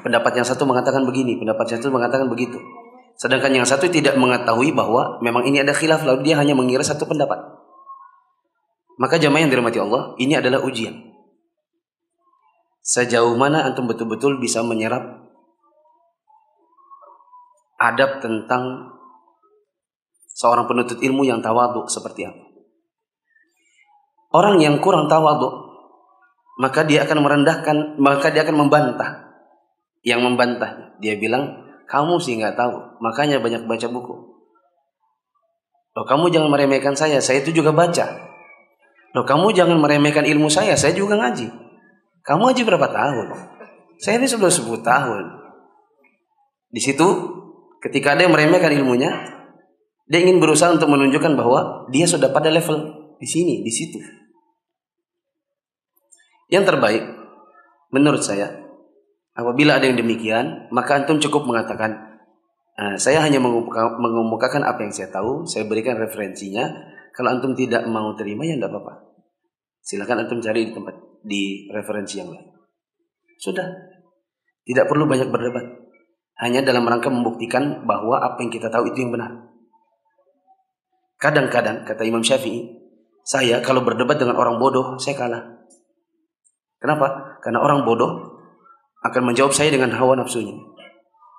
Pendapat 0.02 0.32
yang 0.36 0.48
satu 0.48 0.68
mengatakan 0.68 1.06
begini, 1.06 1.38
pendapat 1.39 1.72
yang 1.72 1.80
satu 1.84 1.91
mengatakan 1.93 2.28
begitu. 2.28 2.58
Sedangkan 3.16 3.52
yang 3.56 3.64
satu 3.64 3.88
tidak 3.88 4.20
mengetahui 4.20 4.76
bahwa 4.76 5.20
memang 5.24 5.48
ini 5.48 5.64
ada 5.64 5.72
khilaf 5.72 6.04
lalu 6.04 6.28
dia 6.28 6.36
hanya 6.36 6.52
mengira 6.52 6.84
satu 6.84 7.08
pendapat. 7.08 7.39
Maka 8.96 9.20
jamaah 9.20 9.43
yang 9.43 9.52
dirahmati 9.52 9.80
Allah, 9.80 10.16
ini 10.20 10.36
adalah 10.39 10.64
ujian. 10.64 10.96
Sejauh 12.86 13.36
mana 13.36 13.66
antum 13.66 13.88
betul-betul 13.88 14.38
bisa 14.39 14.62
menyerap 14.62 15.04
adab 17.82 18.24
tentang 18.24 18.93
seorang 20.36 20.68
penuntut 20.70 21.02
ilmu 21.02 21.26
yang 21.28 21.39
tawaduk 21.43 21.91
seperti 21.91 22.30
apa? 22.30 22.43
Orang 24.36 24.60
yang 24.60 24.84
kurang 24.84 25.08
tawaduk 25.08 25.66
maka 26.56 26.88
dia 26.88 27.04
akan 27.04 27.20
merendahkan, 27.20 27.78
maka 28.00 28.32
dia 28.32 28.48
akan 28.48 28.56
membantah. 28.56 29.24
Yang 30.06 30.22
membantah, 30.22 31.01
dia 31.01 31.18
bilang, 31.18 31.66
kamu 31.89 32.22
sih 32.22 32.38
nggak 32.38 32.53
tahu, 32.53 33.01
makanya 33.01 33.41
banyak 33.41 33.66
baca 33.66 33.88
buku. 33.89 34.14
Loh, 35.95 36.06
kamu 36.06 36.30
jangan 36.30 36.53
meremehkan 36.53 36.93
saya, 36.93 37.18
saya 37.24 37.41
itu 37.41 37.56
juga 37.56 37.74
baca. 37.74 38.06
Loh, 39.18 39.26
kamu 39.26 39.56
jangan 39.58 39.82
meremehkan 39.82 40.28
ilmu 40.30 40.51
saya, 40.51 40.78
saya 40.78 40.93
juga 40.93 41.18
ngaji. 41.18 41.49
Kamu 42.22 42.51
aja 42.51 42.62
berapa 42.62 42.86
tahun? 42.89 43.28
Saya 43.97 44.20
ini 44.20 44.28
sudah 44.28 44.51
10 44.51 44.84
tahun. 44.84 45.26
Di 46.70 46.82
situ, 46.84 47.08
ketika 47.80 48.14
ada 48.14 48.28
yang 48.28 48.34
meremehkan 48.36 48.76
ilmunya, 48.76 49.10
dia 50.06 50.20
ingin 50.22 50.38
berusaha 50.38 50.70
untuk 50.76 50.91
menunjukkan 50.91 51.34
bahwa 51.34 51.89
dia 51.89 52.06
sudah 52.06 52.30
pada 52.30 52.51
level 52.51 52.78
di 53.18 53.28
sini, 53.30 53.64
di 53.64 53.72
situ. 53.72 53.97
Yang 56.51 56.76
terbaik 56.76 57.03
menurut 57.89 58.22
saya 58.22 58.64
apabila 59.36 59.78
ada 59.78 59.86
yang 59.86 60.00
demikian 60.00 60.72
maka 60.72 61.04
antum 61.04 61.20
cukup 61.20 61.46
mengatakan 61.46 62.16
uh, 62.80 62.96
saya 62.96 63.24
hanya 63.24 63.40
mengemukakan 63.40 64.64
apa 64.64 64.84
yang 64.84 64.94
saya 64.96 65.12
tahu, 65.12 65.48
saya 65.48 65.68
berikan 65.68 66.00
referensinya. 66.00 66.96
Kalau 67.16 67.32
antum 67.32 67.56
tidak 67.56 67.88
mau 67.88 68.12
terima 68.20 68.44
ya 68.44 68.60
tidak 68.60 68.76
apa-apa. 68.76 69.16
Silakan 69.80 70.28
antum 70.28 70.44
cari 70.44 70.68
di 70.68 70.72
tempat 70.76 70.96
di 71.24 71.72
referensi 71.72 72.20
yang 72.20 72.28
lain. 72.28 72.48
Sudah. 73.40 73.68
Tidak 74.66 74.84
perlu 74.90 75.08
banyak 75.08 75.30
berdebat. 75.30 75.64
Hanya 76.42 76.66
dalam 76.66 76.84
rangka 76.84 77.08
membuktikan 77.08 77.88
bahwa 77.88 78.20
apa 78.20 78.44
yang 78.44 78.52
kita 78.52 78.68
tahu 78.68 78.92
itu 78.92 79.06
yang 79.06 79.16
benar. 79.16 79.32
Kadang-kadang 81.16 81.88
kata 81.88 82.04
Imam 82.04 82.20
Syafi'i, 82.20 82.68
saya 83.24 83.64
kalau 83.64 83.88
berdebat 83.88 84.20
dengan 84.20 84.36
orang 84.36 84.60
bodoh, 84.60 85.00
saya 85.00 85.16
kalah. 85.16 85.64
Kenapa? 86.84 87.40
Karena 87.40 87.64
orang 87.64 87.88
bodoh 87.88 88.35
akan 89.06 89.22
menjawab 89.32 89.53
saya 89.53 89.70
dengan 89.70 89.93
hawa 89.93 90.18
nafsunya. 90.18 90.58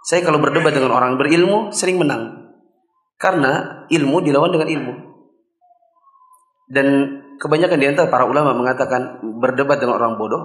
Saya 0.06 0.22
kalau 0.22 0.38
berdebat 0.38 0.70
dengan 0.70 0.94
orang 0.94 1.18
berilmu 1.18 1.74
sering 1.74 1.98
menang. 1.98 2.54
Karena 3.18 3.82
ilmu 3.90 4.22
dilawan 4.22 4.54
dengan 4.54 4.70
ilmu. 4.70 4.94
Dan 6.70 6.86
kebanyakan 7.42 7.78
di 7.82 7.86
antara 7.90 8.06
para 8.06 8.22
ulama 8.22 8.54
mengatakan 8.54 9.18
berdebat 9.42 9.82
dengan 9.82 9.98
orang 9.98 10.14
bodoh 10.14 10.42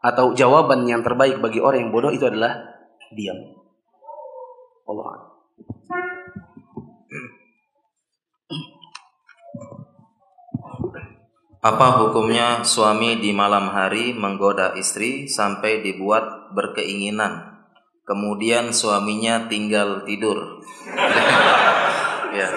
atau 0.00 0.32
jawaban 0.32 0.88
yang 0.88 1.04
terbaik 1.04 1.40
bagi 1.40 1.60
orang 1.60 1.88
yang 1.88 1.92
bodoh 1.92 2.12
itu 2.12 2.24
adalah 2.24 2.64
diam. 3.12 3.36
Allah 4.84 5.36
Apa 11.64 11.96
hukumnya 12.04 12.60
suami 12.60 13.24
di 13.24 13.32
malam 13.32 13.72
hari 13.72 14.12
menggoda 14.12 14.76
istri 14.76 15.24
sampai 15.24 15.80
dibuat 15.80 16.43
berkeinginan, 16.54 17.66
kemudian 18.06 18.70
suaminya 18.70 19.50
tinggal 19.50 20.06
tidur? 20.06 20.62
ya. 22.38 22.48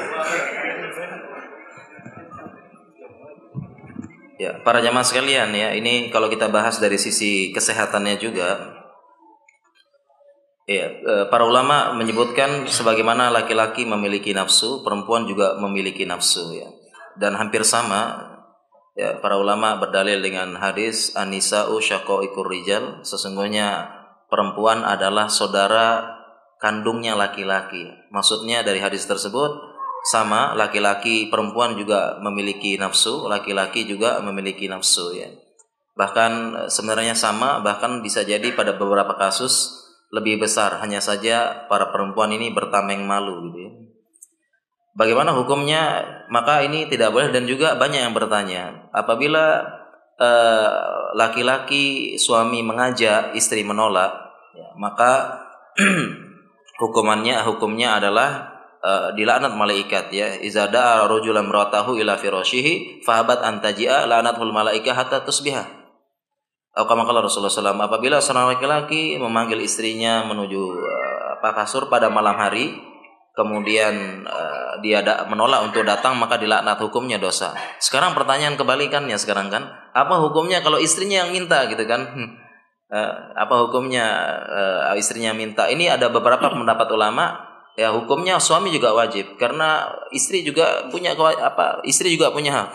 Ya, 4.37 4.61
para 4.61 4.85
jamaah 4.85 5.01
sekalian 5.01 5.49
ya, 5.49 5.73
ini 5.73 6.13
kalau 6.13 6.29
kita 6.29 6.45
bahas 6.53 6.77
dari 6.77 7.01
sisi 7.01 7.49
kesehatannya 7.49 8.21
juga, 8.21 8.77
ya, 10.69 10.93
eh, 10.93 11.25
para 11.33 11.41
ulama 11.41 11.97
menyebutkan 11.97 12.69
sebagaimana 12.69 13.33
laki-laki 13.33 13.89
memiliki 13.89 14.37
nafsu, 14.37 14.85
perempuan 14.85 15.25
juga 15.25 15.57
memiliki 15.57 16.05
nafsu 16.05 16.53
ya. 16.53 16.69
Dan 17.17 17.33
hampir 17.33 17.65
sama 17.65 18.36
Ya, 18.97 19.21
para 19.21 19.37
ulama 19.37 19.77
berdalil 19.77 20.25
dengan 20.25 20.57
hadis 20.57 21.13
Anisa'u 21.13 21.77
ikur 22.25 22.49
rijal, 22.49 23.05
sesungguhnya 23.05 23.93
perempuan 24.25 24.81
adalah 24.81 25.29
saudara 25.29 26.17
kandungnya 26.57 27.13
laki-laki. 27.13 27.93
Maksudnya 28.09 28.65
dari 28.65 28.81
hadis 28.81 29.05
tersebut 29.05 29.53
sama 30.09 30.57
laki-laki 30.57 31.29
perempuan 31.29 31.77
juga 31.77 32.17
memiliki 32.25 32.73
nafsu, 32.81 33.29
laki-laki 33.29 33.85
juga 33.85 34.17
memiliki 34.25 34.65
nafsu 34.65 35.13
ya. 35.13 35.29
Bahkan 35.93 36.65
sebenarnya 36.65 37.13
sama, 37.13 37.61
bahkan 37.61 38.01
bisa 38.01 38.25
jadi 38.25 38.53
pada 38.57 38.81
beberapa 38.81 39.13
kasus 39.13 39.77
lebih 40.09 40.41
besar. 40.41 40.81
Hanya 40.81 41.05
saja 41.05 41.69
para 41.69 41.93
perempuan 41.93 42.33
ini 42.33 42.49
bertameng 42.49 43.05
malu 43.05 43.45
gitu 43.49 43.59
ya. 43.61 43.71
Bagaimana 44.97 45.37
hukumnya? 45.37 46.01
Maka 46.33 46.65
ini 46.65 46.89
tidak 46.89 47.13
boleh 47.13 47.29
dan 47.29 47.45
juga 47.45 47.77
banyak 47.77 48.01
yang 48.01 48.17
bertanya. 48.17 48.89
Apabila 48.89 49.61
eh, 50.17 50.69
laki-laki 51.13 52.17
suami 52.17 52.65
mengajak 52.65 53.37
istri 53.37 53.61
menolak, 53.61 54.09
ya, 54.57 54.73
maka 54.73 55.37
hukumannya 56.81 57.45
hukumnya 57.45 58.01
adalah 58.01 58.57
uh, 58.81 59.09
dilaknat 59.13 59.53
malaikat 59.53 60.13
ya. 60.13 60.37
Iza 60.41 60.69
da'a 60.69 61.05
rajulan 61.09 61.47
ratahu 61.49 61.97
ila 61.97 62.17
firashihi 62.17 63.01
fahabat 63.05 63.41
antajia 63.41 64.05
la'natul 64.05 64.53
malaika 64.53 64.93
hatta 64.93 65.25
tusbiha. 65.25 65.65
Atau 66.77 66.85
kala 66.85 67.25
Rasulullah 67.25 67.49
SAW 67.49 67.89
apabila 67.89 68.21
seorang 68.21 68.53
laki-laki 68.53 69.17
memanggil 69.17 69.57
istrinya 69.65 70.21
menuju 70.29 70.61
uh, 71.41 71.53
kasur 71.57 71.89
pada 71.89 72.13
malam 72.13 72.37
hari 72.37 72.77
kemudian 73.37 74.25
uh, 74.25 74.81
dia 74.81 75.05
da 75.05 75.29
menolak 75.29 75.69
untuk 75.69 75.85
datang 75.85 76.17
maka 76.17 76.41
dilaknat 76.41 76.81
hukumnya 76.81 77.21
dosa. 77.21 77.53
Sekarang 77.77 78.17
pertanyaan 78.17 78.57
kebalikannya 78.57 79.13
sekarang 79.21 79.53
kan, 79.53 79.69
apa 79.93 80.17
hukumnya 80.25 80.65
kalau 80.65 80.81
istrinya 80.81 81.21
yang 81.21 81.29
minta 81.29 81.69
gitu 81.69 81.85
kan? 81.85 82.01
Uh, 82.89 83.13
apa 83.45 83.55
hukumnya 83.69 84.05
uh, 84.49 84.97
istrinya 84.97 85.37
minta? 85.37 85.69
Ini 85.69 85.93
ada 86.01 86.09
beberapa 86.09 86.49
pendapat 86.49 86.89
ulama 86.89 87.47
ya 87.77 87.93
hukumnya 87.93 88.41
suami 88.41 88.73
juga 88.73 88.97
wajib 88.97 89.37
karena 89.37 89.85
istri 90.09 90.41
juga 90.41 90.89
punya 90.89 91.13
apa 91.13 91.85
istri 91.85 92.09
juga 92.09 92.33
punya 92.33 92.49
hak 92.49 92.69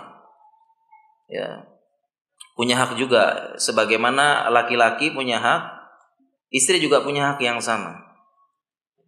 ya 1.27 1.67
punya 2.55 2.79
hak 2.79 2.95
juga 2.95 3.51
sebagaimana 3.59 4.47
laki-laki 4.55 5.11
punya 5.11 5.43
hak 5.43 5.63
istri 6.55 6.79
juga 6.79 7.03
punya 7.03 7.35
hak 7.35 7.43
yang 7.43 7.59
sama 7.59 8.12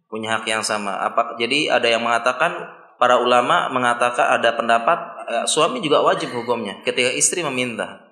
punya 0.09 0.37
hak 0.37 0.45
yang 0.45 0.61
sama. 0.61 0.95
Apa 1.01 1.35
jadi 1.37 1.73
ada 1.73 1.87
yang 1.89 2.05
mengatakan 2.05 2.53
para 2.95 3.19
ulama 3.19 3.67
mengatakan 3.71 4.39
ada 4.39 4.55
pendapat 4.55 4.97
eh, 5.27 5.45
suami 5.49 5.83
juga 5.83 6.01
wajib 6.05 6.31
hukumnya 6.31 6.79
ketika 6.87 7.11
istri 7.11 7.43
meminta 7.43 8.05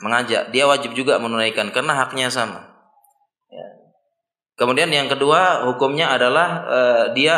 mengajak 0.00 0.48
dia 0.54 0.64
wajib 0.64 0.96
juga 0.96 1.20
menunaikan 1.20 1.68
karena 1.74 1.92
haknya 1.96 2.32
sama. 2.32 2.64
Ya. 3.52 3.66
Kemudian 4.56 4.88
yang 4.88 5.08
kedua 5.12 5.68
hukumnya 5.68 6.12
adalah 6.12 6.48
eh, 6.68 7.04
dia 7.16 7.36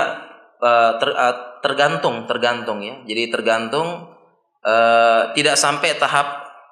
eh, 0.62 0.92
ter, 0.98 1.10
eh, 1.10 1.36
tergantung 1.62 2.26
tergantung 2.30 2.82
ya. 2.82 3.02
Jadi 3.02 3.22
tergantung 3.34 4.14
eh, 4.62 5.22
tidak 5.34 5.58
sampai 5.58 5.98
tahap 5.98 6.26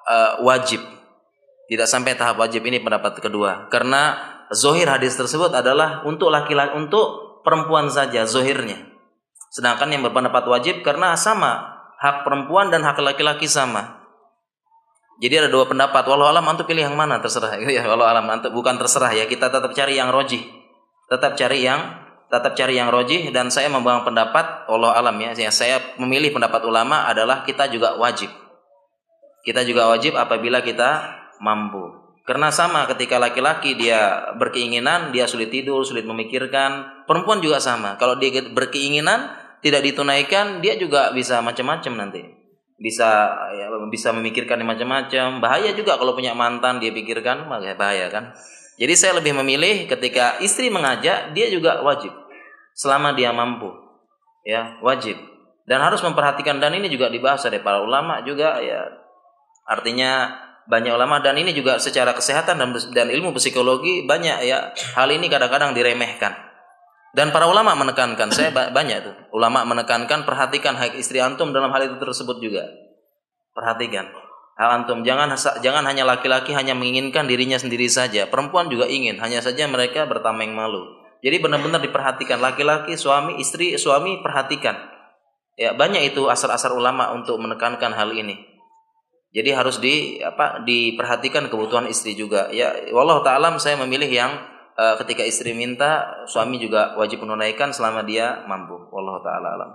eh, 0.07 0.33
wajib. 0.43 0.79
Tidak 1.71 1.87
sampai 1.87 2.19
tahap 2.19 2.35
wajib 2.35 2.67
ini 2.67 2.83
pendapat 2.83 3.23
kedua 3.23 3.71
karena 3.71 4.30
zohir 4.51 4.87
hadis 4.87 5.15
tersebut 5.15 5.51
adalah 5.55 6.03
untuk 6.03 6.29
laki-laki 6.29 6.75
untuk 6.75 7.41
perempuan 7.41 7.89
saja 7.89 8.27
zohirnya. 8.27 8.77
Sedangkan 9.51 9.91
yang 9.91 10.03
berpendapat 10.07 10.47
wajib 10.47 10.75
karena 10.85 11.15
sama 11.19 11.81
hak 11.99 12.23
perempuan 12.23 12.71
dan 12.71 12.87
hak 12.87 12.99
laki-laki 13.03 13.47
sama. 13.51 13.99
Jadi 15.21 15.45
ada 15.45 15.49
dua 15.51 15.69
pendapat. 15.69 16.07
Walau 16.07 16.25
alam 16.25 16.41
antum 16.49 16.65
pilih 16.65 16.87
yang 16.87 16.97
mana 16.97 17.21
terserah. 17.21 17.59
Ya, 17.69 17.85
walau 17.85 18.07
alam 18.07 18.25
antum 18.25 18.49
bukan 18.55 18.79
terserah 18.79 19.13
ya. 19.13 19.29
Kita 19.29 19.53
tetap 19.53 19.69
cari 19.75 19.99
yang 19.99 20.09
roji. 20.09 20.41
Tetap 21.11 21.37
cari 21.37 21.61
yang 21.61 22.01
tetap 22.31 22.55
cari 22.55 22.79
yang 22.79 22.87
rojih 22.87 23.27
dan 23.35 23.51
saya 23.51 23.67
membangun 23.67 24.07
pendapat 24.07 24.63
Allah 24.71 24.95
alam 24.95 25.19
ya 25.19 25.51
saya 25.51 25.99
memilih 25.99 26.31
pendapat 26.31 26.63
ulama 26.63 27.03
adalah 27.03 27.43
kita 27.43 27.67
juga 27.67 27.99
wajib 27.99 28.31
kita 29.43 29.67
juga 29.67 29.91
wajib 29.91 30.15
apabila 30.15 30.63
kita 30.63 31.11
mampu 31.43 32.00
karena 32.31 32.47
sama 32.47 32.87
ketika 32.87 33.19
laki-laki 33.19 33.75
dia 33.75 34.31
berkeinginan 34.39 35.11
dia 35.11 35.27
sulit 35.27 35.51
tidur 35.51 35.83
sulit 35.83 36.07
memikirkan 36.07 37.03
perempuan 37.03 37.43
juga 37.43 37.59
sama 37.59 37.99
kalau 37.99 38.15
dia 38.15 38.39
berkeinginan 38.47 39.35
tidak 39.59 39.83
ditunaikan 39.83 40.63
dia 40.63 40.79
juga 40.79 41.11
bisa 41.11 41.43
macam-macam 41.43 42.07
nanti 42.07 42.23
bisa 42.79 43.29
ya, 43.51 43.67
bisa 43.91 44.15
memikirkan 44.15 44.63
macam-macam 44.63 45.43
bahaya 45.43 45.75
juga 45.75 45.99
kalau 45.99 46.15
punya 46.15 46.31
mantan 46.31 46.79
dia 46.79 46.95
pikirkan 46.95 47.51
bahaya 47.51 48.07
kan 48.07 48.31
jadi 48.81 48.97
saya 48.97 49.21
lebih 49.21 49.37
memilih 49.37 49.85
ketika 49.85 50.41
istri 50.41 50.73
mengajak 50.73 51.37
dia 51.37 51.53
juga 51.53 51.85
wajib 51.85 52.09
selama 52.73 53.13
dia 53.13 53.29
mampu. 53.29 53.69
Ya, 54.41 54.81
wajib. 54.81 55.21
Dan 55.69 55.85
harus 55.85 56.01
memperhatikan 56.01 56.57
dan 56.57 56.73
ini 56.73 56.89
juga 56.89 57.13
dibahas 57.13 57.45
oleh 57.45 57.61
para 57.61 57.85
ulama 57.85 58.25
juga 58.25 58.57
ya. 58.57 58.89
Artinya 59.69 60.33
banyak 60.69 60.93
ulama 60.93 61.19
dan 61.21 61.37
ini 61.37 61.53
juga 61.53 61.81
secara 61.81 62.13
kesehatan 62.13 62.57
dan 62.61 62.69
dan 62.93 63.07
ilmu 63.09 63.33
psikologi 63.37 64.05
banyak 64.05 64.37
ya 64.45 64.73
hal 64.97 65.09
ini 65.09 65.29
kadang-kadang 65.31 65.73
diremehkan. 65.73 66.33
Dan 67.11 67.35
para 67.35 67.43
ulama 67.43 67.75
menekankan, 67.75 68.31
saya 68.31 68.55
banyak 68.55 68.97
tuh 69.03 69.15
ulama 69.35 69.67
menekankan 69.67 70.23
perhatikan 70.23 70.79
hak 70.79 70.95
istri 70.95 71.19
antum 71.19 71.51
dalam 71.51 71.67
hal 71.75 71.91
itu 71.91 71.99
tersebut 71.99 72.39
juga. 72.39 72.63
Perhatikan 73.51 74.07
hal 74.61 74.69
antum 74.83 75.01
jangan 75.01 75.33
jangan 75.63 75.83
hanya 75.89 76.05
laki-laki 76.05 76.53
hanya 76.53 76.77
menginginkan 76.77 77.25
dirinya 77.25 77.57
sendiri 77.57 77.89
saja, 77.89 78.29
perempuan 78.29 78.69
juga 78.69 78.85
ingin, 78.85 79.17
hanya 79.17 79.41
saja 79.41 79.65
mereka 79.65 80.05
bertameng 80.05 80.53
malu. 80.53 81.01
Jadi 81.21 81.37
benar-benar 81.37 81.81
diperhatikan 81.81 82.41
laki-laki, 82.41 82.97
suami, 82.97 83.37
istri, 83.37 83.77
suami 83.77 84.25
perhatikan. 84.25 84.73
Ya, 85.53 85.77
banyak 85.77 86.13
itu 86.13 86.25
asar-asar 86.25 86.73
ulama 86.73 87.13
untuk 87.13 87.37
menekankan 87.37 87.93
hal 87.93 88.09
ini. 88.17 88.50
Jadi 89.31 89.49
harus 89.55 89.79
di 89.79 90.19
apa 90.19 90.59
diperhatikan 90.67 91.47
kebutuhan 91.47 91.87
istri 91.87 92.19
juga. 92.19 92.51
Ya, 92.51 92.75
wallah 92.91 93.23
taala 93.23 93.55
saya 93.63 93.79
memilih 93.79 94.11
yang 94.11 94.35
uh, 94.75 94.99
ketika 94.99 95.23
istri 95.23 95.55
minta, 95.55 96.23
suami 96.27 96.59
juga 96.59 96.99
wajib 96.99 97.23
menunaikan 97.23 97.71
selama 97.71 98.03
dia 98.03 98.43
mampu. 98.43 98.75
Wallah 98.91 99.23
taala 99.23 99.49
alam. 99.55 99.71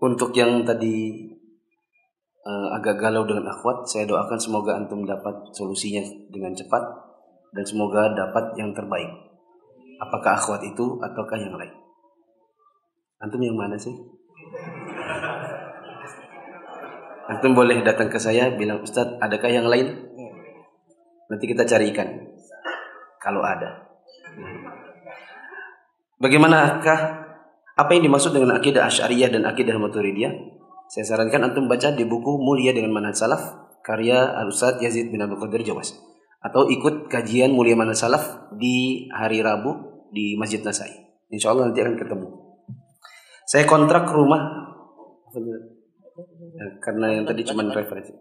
Untuk 0.00 0.32
yang 0.36 0.64
tadi 0.68 1.28
uh, 2.44 2.68
agak 2.76 3.00
galau 3.00 3.24
dengan 3.24 3.48
akhwat, 3.48 3.88
saya 3.88 4.04
doakan 4.04 4.36
semoga 4.36 4.76
antum 4.76 5.08
dapat 5.08 5.56
solusinya 5.56 6.04
dengan 6.28 6.52
cepat 6.52 6.84
dan 7.56 7.64
semoga 7.64 8.12
dapat 8.12 8.60
yang 8.60 8.76
terbaik. 8.76 9.08
Apakah 10.00 10.36
akhwat 10.36 10.64
itu 10.68 11.00
ataukah 11.00 11.40
yang 11.40 11.56
lain? 11.56 11.79
Antum 13.20 13.44
yang 13.44 13.52
mana 13.52 13.76
sih? 13.76 13.92
Antum 17.28 17.52
boleh 17.52 17.84
datang 17.84 18.08
ke 18.08 18.16
saya 18.16 18.48
bilang 18.56 18.80
Ustadz 18.80 19.20
adakah 19.20 19.52
yang 19.52 19.68
lain? 19.68 20.08
Nanti 21.28 21.44
kita 21.44 21.68
carikan 21.68 22.32
kalau 23.20 23.44
ada. 23.44 23.92
Bagaimanakah 26.16 27.00
apa 27.76 27.90
yang 27.92 28.08
dimaksud 28.08 28.32
dengan 28.32 28.56
akidah 28.56 28.88
Asy'ariyah 28.88 29.36
dan 29.36 29.44
akidah 29.44 29.76
Maturidiyah? 29.76 30.32
Saya 30.88 31.04
sarankan 31.04 31.52
antum 31.52 31.68
baca 31.68 31.92
di 31.92 32.08
buku 32.08 32.40
Mulia 32.40 32.72
dengan 32.72 32.96
Manhaj 32.96 33.20
Salaf 33.20 33.42
karya 33.84 34.32
Al-Ustaz 34.32 34.80
Yazid 34.80 35.12
bin 35.12 35.20
Abdul 35.20 35.44
Qadir 35.44 35.60
Jawas 35.60 35.92
atau 36.40 36.72
ikut 36.72 37.12
kajian 37.12 37.52
Mulia 37.52 37.76
Manhaj 37.76 38.00
Salaf 38.00 38.48
di 38.56 39.06
hari 39.12 39.44
Rabu 39.44 40.08
di 40.08 40.40
Masjid 40.40 40.64
Nasai. 40.64 40.88
Insya 41.28 41.52
Allah 41.52 41.68
nanti 41.68 41.84
akan 41.84 42.00
ketemu. 42.00 42.39
Saya 43.50 43.66
kontrak 43.66 44.06
rumah 44.14 44.46
ya, 45.34 46.66
karena 46.78 47.18
yang 47.18 47.26
tadi 47.26 47.42
cuma 47.42 47.66
referensi. 47.66 48.14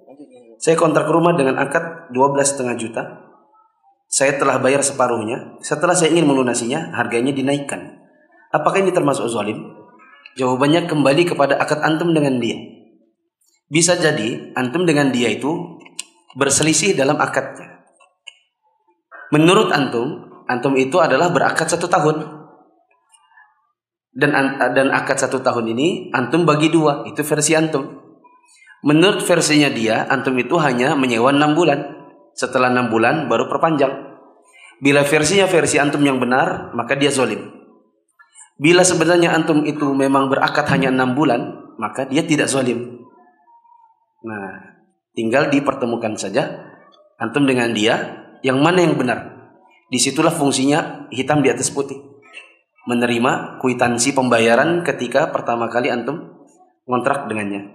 Saya 0.57 0.73
kontrak 0.73 1.05
rumah 1.05 1.37
dengan 1.37 1.61
akad 1.61 2.09
12,5 2.09 2.65
juta. 2.81 3.29
Saya 4.09 4.41
telah 4.41 4.57
bayar 4.57 4.81
separuhnya. 4.81 5.61
Setelah 5.61 5.93
saya 5.93 6.17
ingin 6.17 6.25
melunasinya, 6.25 6.97
harganya 6.97 7.29
dinaikkan. 7.29 8.01
Apakah 8.49 8.81
ini 8.81 8.89
termasuk 8.89 9.29
zalim? 9.29 9.69
Jawabannya 10.33 10.89
kembali 10.89 11.29
kepada 11.29 11.61
akad 11.61 11.85
antum 11.85 12.09
dengan 12.09 12.41
dia. 12.41 12.57
Bisa 13.69 14.01
jadi 14.01 14.57
antum 14.57 14.89
dengan 14.89 15.13
dia 15.13 15.29
itu 15.29 15.77
berselisih 16.33 16.97
dalam 16.97 17.21
akadnya. 17.21 17.85
Menurut 19.29 19.69
antum, 19.69 20.25
antum 20.49 20.73
itu 20.73 20.97
adalah 20.97 21.29
berakad 21.29 21.69
satu 21.69 21.85
tahun. 21.85 22.38
Dan 24.19 24.35
dan 24.59 24.91
akad 24.91 25.15
satu 25.15 25.39
tahun 25.39 25.71
ini 25.71 26.11
antum 26.11 26.43
bagi 26.43 26.67
dua, 26.67 27.07
itu 27.07 27.23
versi 27.23 27.55
antum. 27.55 27.87
Menurut 28.83 29.23
versinya 29.23 29.71
dia, 29.71 30.07
antum 30.11 30.35
itu 30.35 30.59
hanya 30.59 30.91
menyewa 30.99 31.31
enam 31.31 31.55
bulan. 31.55 31.95
Setelah 32.35 32.67
enam 32.67 32.91
bulan 32.91 33.31
baru 33.31 33.47
perpanjang. 33.47 33.91
Bila 34.83 35.07
versinya 35.07 35.47
versi 35.47 35.79
antum 35.79 36.03
yang 36.03 36.19
benar, 36.19 36.75
maka 36.75 36.99
dia 36.99 37.11
zolim. 37.11 37.47
Bila 38.59 38.83
sebenarnya 38.83 39.31
antum 39.31 39.63
itu 39.63 39.87
memang 39.95 40.27
berakad 40.27 40.67
hanya 40.75 40.91
enam 40.91 41.15
bulan, 41.15 41.71
maka 41.79 42.03
dia 42.03 42.23
tidak 42.23 42.51
zalim. 42.51 43.07
Nah, 44.19 44.83
tinggal 45.15 45.47
dipertemukan 45.47 46.19
saja 46.19 46.67
antum 47.19 47.47
dengan 47.47 47.71
dia, 47.71 48.19
yang 48.43 48.59
mana 48.59 48.83
yang 48.83 48.99
benar. 48.99 49.35
Di 49.87 49.99
situlah 49.99 50.31
fungsinya 50.31 51.07
hitam 51.11 51.39
di 51.39 51.51
atas 51.51 51.71
putih. 51.71 51.99
Menerima 52.89 53.61
kuitansi 53.61 54.17
pembayaran 54.17 54.81
ketika 54.81 55.29
pertama 55.29 55.69
kali 55.69 55.93
antum 55.93 56.41
kontrak 56.89 57.29
dengannya. 57.29 57.69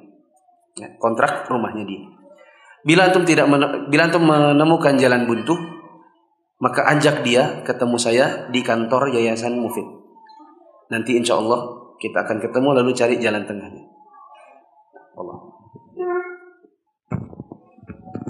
Ya, 0.75 0.91
kontrak 0.99 1.47
rumahnya 1.47 1.87
dia. 1.87 2.03
Bila 2.83 3.07
antum 3.07 3.23
tidak 3.23 3.47
bila 3.87 4.11
antum 4.11 4.27
menemukan 4.27 4.99
jalan 4.99 5.31
buntu, 5.31 5.55
maka 6.59 6.83
ajak 6.99 7.23
dia 7.23 7.63
ketemu 7.63 7.97
saya 7.97 8.51
di 8.51 8.59
kantor 8.67 9.15
Yayasan 9.15 9.55
Mufid. 9.55 9.87
Nanti 10.91 11.15
insya 11.15 11.39
Allah 11.39 11.95
kita 12.03 12.27
akan 12.27 12.43
ketemu 12.43 12.69
lalu 12.75 12.91
cari 12.91 13.15
jalan 13.23 13.47
tengahnya. 13.47 13.87
Allah. 15.15 15.39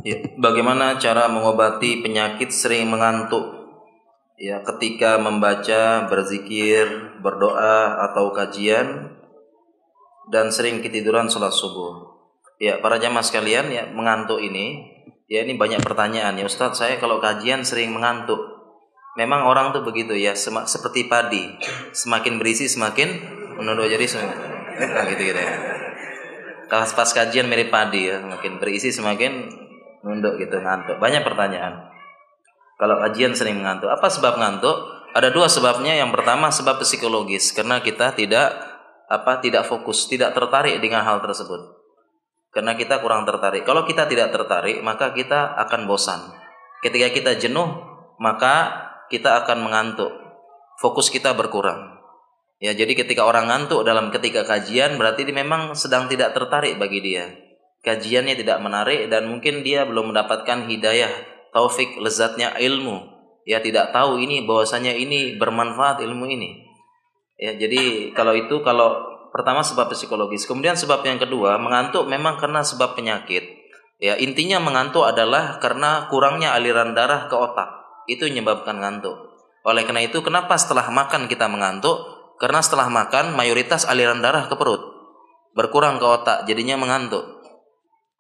Ya, 0.05 0.21
bagaimana 0.37 1.01
cara 1.01 1.33
mengobati 1.33 2.05
penyakit 2.05 2.53
sering 2.53 2.93
mengantuk? 2.93 3.64
Ya, 4.35 4.67
ketika 4.67 5.15
membaca, 5.23 6.11
berzikir, 6.11 6.91
berdoa 7.23 8.03
atau 8.11 8.35
kajian 8.35 9.15
dan 10.35 10.51
sering 10.51 10.83
ketiduran 10.83 11.31
sholat 11.31 11.55
subuh. 11.55 12.19
Ya, 12.59 12.83
para 12.83 12.99
jamaah 12.99 13.23
sekalian 13.23 13.71
ya 13.71 13.87
mengantuk 13.95 14.43
ini, 14.43 14.91
ya 15.31 15.47
ini 15.47 15.55
banyak 15.55 15.87
pertanyaan. 15.87 16.35
Ya 16.35 16.51
Ustadz 16.51 16.83
saya 16.83 16.99
kalau 16.99 17.23
kajian 17.23 17.63
sering 17.63 17.95
mengantuk. 17.95 18.43
Memang 19.15 19.47
orang 19.47 19.71
tuh 19.71 19.87
begitu 19.87 20.19
ya 20.19 20.35
sem 20.35 20.59
seperti 20.67 21.07
padi. 21.07 21.55
Semakin 21.95 22.43
berisi 22.43 22.67
semakin 22.67 23.15
menunduk. 23.55 23.87
Jadi 23.87 24.19
nah, 24.19 25.07
gitu 25.15 25.23
gitu 25.31 25.39
ya. 25.39 25.55
Kalau 26.67 26.87
pas 26.91 27.11
kajian 27.15 27.47
mirip 27.47 27.71
padi 27.71 28.11
ya 28.11 28.19
semakin 28.19 28.59
berisi 28.59 28.91
semakin 28.91 29.47
nunduk 30.03 30.43
gitu 30.43 30.59
ngantuk. 30.59 30.99
Banyak 30.99 31.23
pertanyaan 31.23 31.94
kalau 32.75 32.99
kajian 33.07 33.33
sering 33.39 33.63
mengantuk. 33.63 33.91
Apa 33.91 34.11
sebab 34.11 34.35
ngantuk? 34.39 34.75
Ada 35.15 35.31
dua 35.31 35.47
sebabnya. 35.47 35.95
Yang 35.95 36.11
pertama 36.19 36.51
sebab 36.51 36.83
psikologis. 36.83 37.55
Karena 37.55 37.79
kita 37.79 38.15
tidak 38.19 38.51
apa 39.07 39.39
tidak 39.39 39.69
fokus 39.69 40.11
tidak 40.11 40.35
tertarik 40.35 40.83
dengan 40.83 41.07
hal 41.07 41.23
tersebut. 41.23 41.61
Karena 42.51 42.75
kita 42.75 42.99
kurang 42.99 43.23
tertarik. 43.27 43.63
Kalau 43.63 43.87
kita 43.87 44.11
tidak 44.11 44.35
tertarik 44.35 44.83
maka 44.83 45.15
kita 45.15 45.55
akan 45.67 45.87
bosan. 45.87 46.19
Ketika 46.83 47.11
kita 47.15 47.33
jenuh 47.39 47.69
maka 48.19 48.87
kita 49.11 49.43
akan 49.45 49.63
mengantuk. 49.63 50.11
Fokus 50.83 51.07
kita 51.11 51.39
berkurang. 51.39 51.95
Ya, 52.59 52.75
jadi 52.75 52.97
ketika 52.97 53.27
orang 53.27 53.51
ngantuk 53.51 53.87
dalam 53.87 54.11
ketika 54.11 54.43
kajian 54.47 54.99
berarti 54.99 55.27
dia 55.27 55.37
memang 55.37 55.75
sedang 55.79 56.11
tidak 56.11 56.35
tertarik 56.35 56.79
bagi 56.79 57.03
dia. 57.03 57.31
Kajiannya 57.85 58.35
tidak 58.41 58.59
menarik 58.65 59.13
dan 59.13 59.29
mungkin 59.29 59.61
dia 59.61 59.85
belum 59.85 60.15
mendapatkan 60.15 60.65
hidayah, 60.65 61.34
taufik, 61.55 61.97
lezatnya 62.03 62.59
ilmu. 62.59 63.15
Ya 63.47 63.63
tidak 63.63 63.95
tahu 63.95 64.19
ini 64.19 64.43
bahwasanya 64.43 64.91
ini 64.91 65.39
bermanfaat 65.39 66.03
ilmu 66.03 66.27
ini. 66.27 66.67
Ya, 67.39 67.55
jadi 67.55 68.11
kalau 68.11 68.35
itu 68.35 68.61
kalau 68.67 68.99
pertama 69.31 69.63
sebab 69.63 69.93
psikologis, 69.95 70.45
kemudian 70.45 70.75
sebab 70.75 71.07
yang 71.07 71.23
kedua 71.23 71.57
mengantuk 71.63 72.11
memang 72.11 72.37
karena 72.37 72.67
sebab 72.67 72.99
penyakit. 72.99 73.63
Ya, 74.03 74.19
intinya 74.19 74.59
mengantuk 74.59 75.07
adalah 75.07 75.63
karena 75.63 76.11
kurangnya 76.11 76.53
aliran 76.59 76.99
darah 76.99 77.31
ke 77.31 77.37
otak 77.39 77.69
itu 78.11 78.27
menyebabkan 78.27 78.83
ngantuk. 78.83 79.15
Oleh 79.65 79.87
karena 79.87 80.05
itu, 80.05 80.21
kenapa 80.21 80.59
setelah 80.61 80.91
makan 80.93 81.25
kita 81.25 81.49
mengantuk? 81.49 81.97
Karena 82.37 82.61
setelah 82.61 82.91
makan 82.91 83.33
mayoritas 83.33 83.89
aliran 83.89 84.21
darah 84.21 84.45
ke 84.51 84.59
perut 84.59 84.95
berkurang 85.55 86.03
ke 86.03 86.07
otak, 86.07 86.39
jadinya 86.51 86.75
mengantuk. 86.77 87.23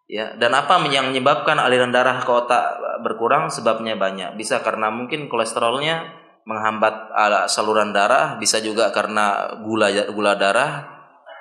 Ya, 0.05 0.37
dan 0.37 0.53
apa 0.53 0.85
yang 0.93 1.17
menyebabkan 1.17 1.57
aliran 1.57 1.89
darah 1.89 2.21
ke 2.21 2.29
otak 2.29 2.77
berkurang? 3.01 3.49
Sebabnya 3.49 3.97
banyak. 3.97 4.37
Bisa 4.37 4.61
karena 4.61 4.93
mungkin 4.93 5.33
kolesterolnya 5.33 6.13
menghambat 6.45 7.09
saluran 7.49 7.97
darah, 7.97 8.37
bisa 8.37 8.61
juga 8.61 8.93
karena 8.93 9.57
gula 9.65 9.89
gula 10.13 10.37
darah, 10.37 10.85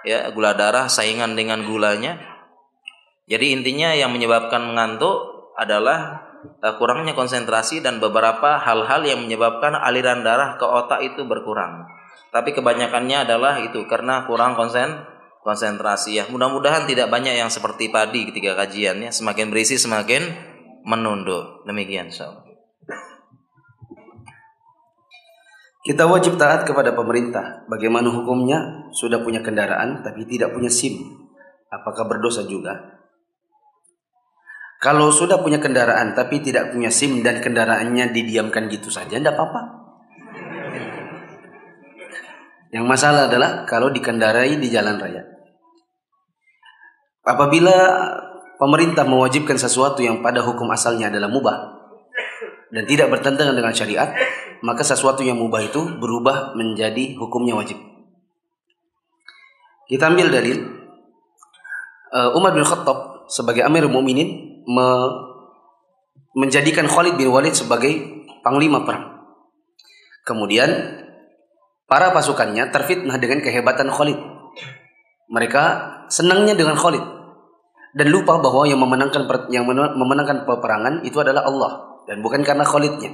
ya 0.08 0.32
gula 0.32 0.56
darah 0.56 0.88
saingan 0.88 1.36
dengan 1.36 1.68
gulanya. 1.68 2.16
Jadi 3.28 3.52
intinya 3.52 3.92
yang 3.92 4.16
menyebabkan 4.16 4.64
mengantuk 4.64 5.52
adalah 5.60 6.24
uh, 6.64 6.74
kurangnya 6.76 7.16
konsentrasi 7.16 7.80
dan 7.80 8.00
beberapa 8.04 8.60
hal-hal 8.60 9.04
yang 9.04 9.24
menyebabkan 9.24 9.76
aliran 9.76 10.24
darah 10.24 10.60
ke 10.60 10.66
otak 10.68 11.04
itu 11.04 11.24
berkurang. 11.24 11.88
Tapi 12.34 12.52
kebanyakannya 12.52 13.30
adalah 13.30 13.62
itu 13.62 13.86
karena 13.86 14.26
kurang 14.26 14.58
konsen 14.58 15.06
konsentrasi 15.44 16.18
ya. 16.18 16.24
Mudah-mudahan 16.32 16.88
tidak 16.88 17.12
banyak 17.12 17.38
yang 17.38 17.52
seperti 17.52 17.92
padi 17.92 18.26
ketika 18.32 18.56
kajian 18.56 19.04
ya. 19.04 19.12
Semakin 19.12 19.52
berisi 19.52 19.76
semakin 19.76 20.24
menunduk. 20.88 21.68
Demikian 21.68 22.10
insyaallah. 22.10 22.48
Kita 25.84 26.08
wajib 26.08 26.40
taat 26.40 26.64
kepada 26.64 26.96
pemerintah. 26.96 27.68
Bagaimana 27.68 28.08
hukumnya? 28.08 28.88
Sudah 28.96 29.20
punya 29.20 29.44
kendaraan 29.44 30.00
tapi 30.00 30.24
tidak 30.24 30.56
punya 30.56 30.72
SIM. 30.72 31.12
Apakah 31.68 32.08
berdosa 32.08 32.48
juga? 32.48 33.04
Kalau 34.80 35.12
sudah 35.12 35.44
punya 35.44 35.60
kendaraan 35.60 36.16
tapi 36.16 36.40
tidak 36.40 36.72
punya 36.72 36.88
SIM 36.88 37.20
dan 37.20 37.44
kendaraannya 37.44 38.16
didiamkan 38.16 38.72
gitu 38.72 38.92
saja, 38.92 39.16
tidak 39.16 39.36
apa-apa. 39.36 39.84
Yang 42.72 42.86
masalah 42.88 43.32
adalah 43.32 43.64
kalau 43.64 43.92
dikendarai 43.92 44.60
di 44.60 44.68
jalan 44.68 45.00
raya. 45.00 45.33
Apabila 47.24 47.76
pemerintah 48.60 49.08
mewajibkan 49.08 49.56
sesuatu 49.56 50.04
yang 50.04 50.20
pada 50.20 50.44
hukum 50.44 50.68
asalnya 50.72 51.08
adalah 51.08 51.32
mubah 51.32 51.58
dan 52.72 52.84
tidak 52.84 53.12
bertentangan 53.12 53.56
dengan 53.56 53.72
syariat, 53.72 54.12
maka 54.64 54.84
sesuatu 54.84 55.24
yang 55.24 55.40
mubah 55.40 55.64
itu 55.64 55.80
berubah 56.00 56.56
menjadi 56.56 57.16
hukumnya 57.20 57.56
wajib. 57.56 57.80
Kita 59.88 60.08
ambil 60.08 60.32
dalil 60.32 60.58
uh, 62.16 62.38
Umar 62.40 62.56
bin 62.56 62.64
Khattab 62.64 63.28
sebagai 63.28 63.64
Amir 63.68 63.86
Mukminin 63.92 64.64
me 64.64 64.88
menjadikan 66.34 66.90
Khalid 66.90 67.14
bin 67.14 67.30
Walid 67.30 67.54
sebagai 67.54 67.94
panglima 68.42 68.82
perang. 68.82 69.22
Kemudian 70.26 70.98
para 71.86 72.10
pasukannya 72.10 72.74
terfitnah 72.74 73.22
dengan 73.22 73.44
kehebatan 73.46 73.94
Khalid. 73.94 74.18
Mereka 75.32 75.64
senangnya 76.12 76.56
dengan 76.58 76.76
Khalid 76.76 77.04
dan 77.94 78.08
lupa 78.10 78.42
bahwa 78.42 78.66
yang 78.66 78.82
memenangkan 78.82 79.30
yang 79.54 79.70
memenangkan 79.70 80.50
peperangan 80.50 81.06
itu 81.06 81.18
adalah 81.22 81.46
Allah 81.46 81.72
dan 82.10 82.20
bukan 82.26 82.42
karena 82.42 82.66
Khalidnya. 82.66 83.14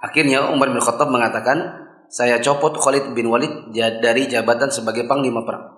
Akhirnya 0.00 0.46
Umar 0.52 0.70
bin 0.70 0.78
Khattab 0.78 1.08
mengatakan, 1.10 1.88
saya 2.06 2.38
copot 2.38 2.76
Khalid 2.78 3.16
bin 3.16 3.26
Walid 3.26 3.74
dari 3.74 4.30
jabatan 4.30 4.70
sebagai 4.70 5.08
panglima 5.10 5.42
perang. 5.42 5.74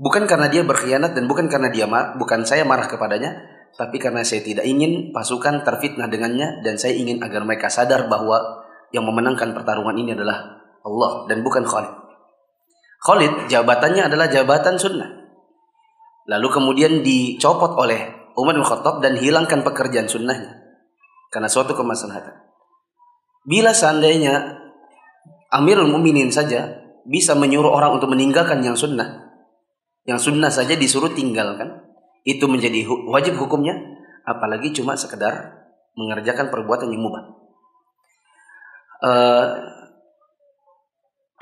Bukan 0.00 0.24
karena 0.24 0.48
dia 0.48 0.64
berkhianat 0.64 1.12
dan 1.12 1.28
bukan 1.28 1.46
karena 1.46 1.68
dia 1.68 1.84
bukan 2.16 2.48
saya 2.48 2.64
marah 2.64 2.88
kepadanya, 2.88 3.36
tapi 3.76 4.00
karena 4.00 4.24
saya 4.24 4.40
tidak 4.40 4.64
ingin 4.64 5.12
pasukan 5.12 5.62
terfitnah 5.62 6.08
dengannya 6.08 6.64
dan 6.64 6.80
saya 6.80 6.96
ingin 6.96 7.20
agar 7.20 7.44
mereka 7.44 7.68
sadar 7.68 8.08
bahwa 8.08 8.64
yang 8.90 9.04
memenangkan 9.04 9.52
pertarungan 9.52 9.94
ini 9.96 10.16
adalah 10.16 10.64
Allah 10.82 11.28
dan 11.28 11.44
bukan 11.44 11.62
Khalid. 11.68 12.01
Khalid 13.02 13.50
jabatannya 13.50 14.06
adalah 14.06 14.30
jabatan 14.30 14.78
sunnah. 14.78 15.10
Lalu 16.30 16.48
kemudian 16.54 17.02
dicopot 17.02 17.74
oleh 17.74 18.30
Umar 18.38 18.54
bin 18.54 18.62
Khattab 18.62 19.02
dan 19.02 19.18
hilangkan 19.18 19.66
pekerjaan 19.66 20.06
sunnahnya. 20.06 20.62
Karena 21.34 21.50
suatu 21.50 21.74
kemaslahatan. 21.74 22.38
Bila 23.42 23.74
seandainya 23.74 24.62
Amirul 25.50 25.90
Muminin 25.90 26.30
saja 26.30 26.78
bisa 27.02 27.34
menyuruh 27.34 27.74
orang 27.74 27.98
untuk 27.98 28.14
meninggalkan 28.14 28.62
yang 28.62 28.78
sunnah, 28.78 29.34
yang 30.06 30.22
sunnah 30.22 30.54
saja 30.54 30.78
disuruh 30.78 31.10
tinggalkan, 31.10 31.82
itu 32.22 32.46
menjadi 32.46 32.86
wajib 33.10 33.34
hukumnya, 33.34 33.74
apalagi 34.22 34.70
cuma 34.70 34.94
sekedar 34.94 35.66
mengerjakan 35.98 36.54
perbuatan 36.54 36.88
yang 36.94 37.02
mubah. 37.02 37.24
Uh, 39.02 39.46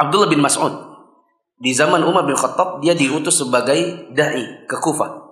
Abdullah 0.01 0.33
bin 0.33 0.41
Mas'ud 0.41 0.90
di 1.61 1.77
zaman 1.77 2.01
Umar 2.09 2.25
bin 2.25 2.35
Khattab 2.35 2.81
dia 2.81 2.97
diutus 2.97 3.45
sebagai 3.45 4.09
dai 4.17 4.65
ke 4.65 4.77
Kufah. 4.81 5.29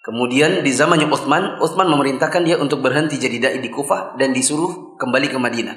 Kemudian 0.00 0.62
di 0.62 0.70
zamannya 0.70 1.10
Uthman, 1.10 1.58
Uthman 1.60 1.90
memerintahkan 1.90 2.46
dia 2.46 2.56
untuk 2.56 2.80
berhenti 2.80 3.18
jadi 3.18 3.50
dai 3.50 3.58
di 3.58 3.68
Kufah 3.68 4.16
dan 4.16 4.30
disuruh 4.30 4.96
kembali 4.96 5.28
ke 5.28 5.36
Madinah. 5.36 5.76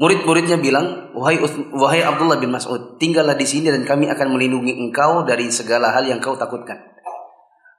Murid-muridnya 0.00 0.56
bilang, 0.56 1.12
wahai 1.12 1.36
wahai 1.76 2.00
Abdullah 2.00 2.40
bin 2.40 2.48
Mas'ud, 2.48 2.96
tinggallah 2.96 3.36
di 3.36 3.44
sini 3.44 3.68
dan 3.68 3.84
kami 3.84 4.08
akan 4.08 4.32
melindungi 4.32 4.72
engkau 4.78 5.28
dari 5.28 5.52
segala 5.52 5.92
hal 5.92 6.08
yang 6.08 6.24
kau 6.24 6.38
takutkan. 6.40 6.80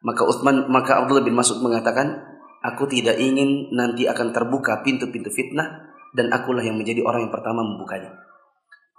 Maka 0.06 0.30
Uthman, 0.30 0.69
maka 0.69 1.02
Abdullah 1.02 1.26
bin 1.26 1.34
Mas'ud 1.34 1.57
mengatakan, 1.65 2.22
aku 2.61 2.86
tidak 2.86 3.18
ingin 3.18 3.73
nanti 3.73 4.06
akan 4.06 4.30
terbuka 4.30 4.86
pintu-pintu 4.86 5.34
fitnah 5.34 5.90
dan 6.14 6.30
akulah 6.30 6.61
yang 6.61 6.78
menjadi 6.78 7.02
orang 7.02 7.26
yang 7.26 7.34
pertama 7.34 7.65
membukanya. 7.65 8.31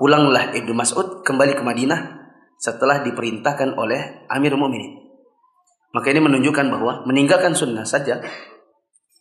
Pulanglah 0.03 0.51
Ibnu 0.51 0.74
Mas'ud 0.74 1.23
kembali 1.23 1.55
ke 1.55 1.62
Madinah 1.62 2.27
setelah 2.59 3.07
diperintahkan 3.07 3.79
oleh 3.79 4.27
Amir 4.27 4.59
Mu'minin. 4.59 4.99
Maka 5.95 6.11
ini 6.11 6.19
menunjukkan 6.19 6.74
bahwa 6.74 7.07
meninggalkan 7.07 7.55
sunnah 7.55 7.87
saja 7.87 8.19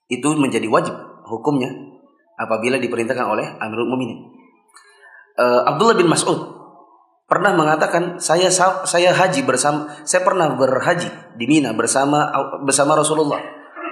itu 0.10 0.26
menjadi 0.34 0.66
wajib 0.66 0.98
hukumnya 1.30 1.70
apabila 2.34 2.82
diperintahkan 2.82 3.30
oleh 3.30 3.46
Amirul 3.62 3.94
Mu'minin. 3.94 4.26
Uh, 5.38 5.70
Abdullah 5.70 6.02
bin 6.02 6.10
Mas'ud 6.10 6.50
pernah 7.30 7.54
mengatakan 7.54 8.18
saya 8.18 8.50
saya 8.50 9.14
haji 9.14 9.46
bersama 9.46 10.02
saya 10.02 10.26
pernah 10.26 10.58
berhaji 10.58 11.38
di 11.38 11.46
Mina 11.46 11.78
bersama 11.78 12.34
bersama 12.66 12.98
Rasulullah, 12.98 13.38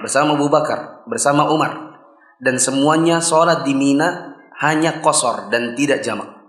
bersama 0.02 0.34
Abu 0.34 0.50
Bakar, 0.50 1.06
bersama 1.06 1.54
Umar 1.54 2.02
dan 2.42 2.58
semuanya 2.58 3.22
sholat 3.22 3.62
di 3.62 3.78
Mina 3.78 4.42
hanya 4.58 4.98
kosor 4.98 5.54
dan 5.54 5.78
tidak 5.78 6.02
jamak 6.02 6.39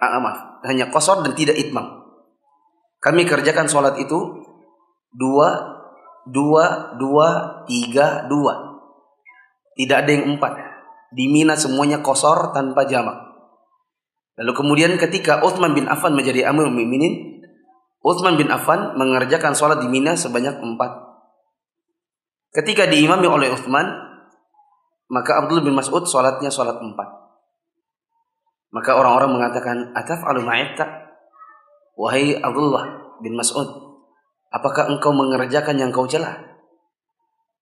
ah, 0.00 0.20
maaf, 0.20 0.38
hanya 0.66 0.90
kosor 0.90 1.22
dan 1.22 1.36
tidak 1.36 1.58
itmam. 1.58 2.04
Kami 3.04 3.28
kerjakan 3.28 3.68
sholat 3.68 4.00
itu 4.00 4.16
dua, 5.12 5.48
dua, 6.24 6.96
dua, 6.96 7.28
tiga, 7.68 8.24
dua. 8.26 8.80
Tidak 9.76 9.96
ada 9.96 10.10
yang 10.10 10.36
empat. 10.36 10.52
Di 11.14 11.28
Mina 11.28 11.54
semuanya 11.54 12.00
kosor 12.00 12.56
tanpa 12.56 12.88
jamak. 12.88 13.24
Lalu 14.34 14.52
kemudian 14.56 14.92
ketika 14.98 15.44
Uthman 15.46 15.78
bin 15.78 15.86
Affan 15.86 16.16
menjadi 16.16 16.50
Amir 16.50 16.66
Mukminin, 16.66 17.44
Uthman 18.02 18.34
bin 18.34 18.50
Affan 18.50 18.98
mengerjakan 18.98 19.54
sholat 19.54 19.78
di 19.78 19.86
Mina 19.86 20.18
sebanyak 20.18 20.58
empat. 20.58 20.90
Ketika 22.54 22.86
diimami 22.86 23.26
oleh 23.26 23.50
Uthman, 23.50 23.86
maka 25.10 25.44
Abdul 25.44 25.62
bin 25.62 25.74
Mas'ud 25.74 26.02
sholatnya 26.06 26.50
sholat 26.50 26.78
empat. 26.82 27.23
Maka 28.74 28.90
orang-orang 28.98 29.38
mengatakan, 29.38 29.76
"Ataf 29.94 30.26
alu 30.26 30.42
ma'ita?" 30.42 31.06
Wahai 31.94 32.34
Abdullah 32.42 33.14
bin 33.22 33.38
Mas'ud, 33.38 33.70
apakah 34.50 34.90
engkau 34.90 35.14
mengerjakan 35.14 35.78
yang 35.78 35.94
kau 35.94 36.10
celah? 36.10 36.42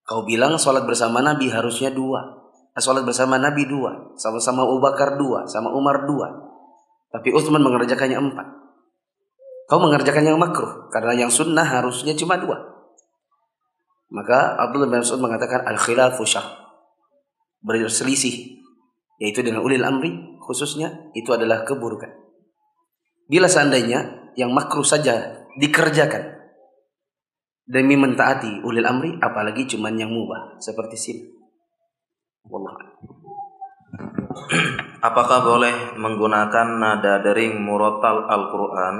Kau 0.09 0.25
bilang 0.25 0.57
sholat 0.57 0.89
bersama 0.89 1.21
Nabi 1.21 1.53
harusnya 1.53 1.93
dua. 1.93 2.49
Sholat 2.81 3.05
bersama 3.05 3.37
Nabi 3.37 3.69
dua. 3.69 4.17
Sama-sama 4.17 4.65
Abu 4.65 4.81
Bakar 4.81 5.21
dua. 5.21 5.45
Sama 5.45 5.69
Umar 5.77 6.09
dua. 6.09 6.33
Tapi 7.13 7.29
Utsman 7.31 7.61
mengerjakannya 7.61 8.17
empat. 8.17 8.47
Kau 9.69 9.79
mengerjakan 9.79 10.25
yang 10.25 10.41
makruh. 10.41 10.89
Karena 10.89 11.13
yang 11.13 11.29
sunnah 11.29 11.69
harusnya 11.69 12.17
cuma 12.17 12.41
dua. 12.41 12.57
Maka 14.09 14.57
Abdullah 14.59 14.89
bin 14.89 15.05
Mas'ud 15.05 15.21
mengatakan 15.21 15.69
al-khilafu 15.69 16.25
syar. 16.25 16.49
Berselisih. 17.61 18.65
Yaitu 19.21 19.45
dengan 19.45 19.61
ulil 19.63 19.85
amri 19.85 20.32
khususnya 20.53 21.09
itu 21.17 21.33
adalah 21.33 21.65
keburukan. 21.65 22.13
Bila 23.25 23.49
seandainya 23.49 24.29
yang 24.37 24.53
makruh 24.53 24.85
saja 24.85 25.49
dikerjakan 25.57 26.37
demi 27.65 27.97
mentaati 27.97 28.61
ulil 28.61 28.85
amri, 28.85 29.17
apalagi 29.17 29.65
cuman 29.65 29.97
yang 29.97 30.13
mubah 30.13 30.61
seperti 30.61 30.97
sim. 31.01 31.19
Wallah. 32.45 32.77
Apakah 35.09 35.41
boleh 35.41 35.97
menggunakan 35.97 36.77
nada 36.77 37.25
dering 37.25 37.57
murotal 37.65 38.29
Al-Quran 38.29 38.97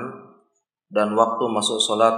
dan 0.89 1.13
waktu 1.13 1.45
masuk 1.53 1.77
sholat 1.77 2.17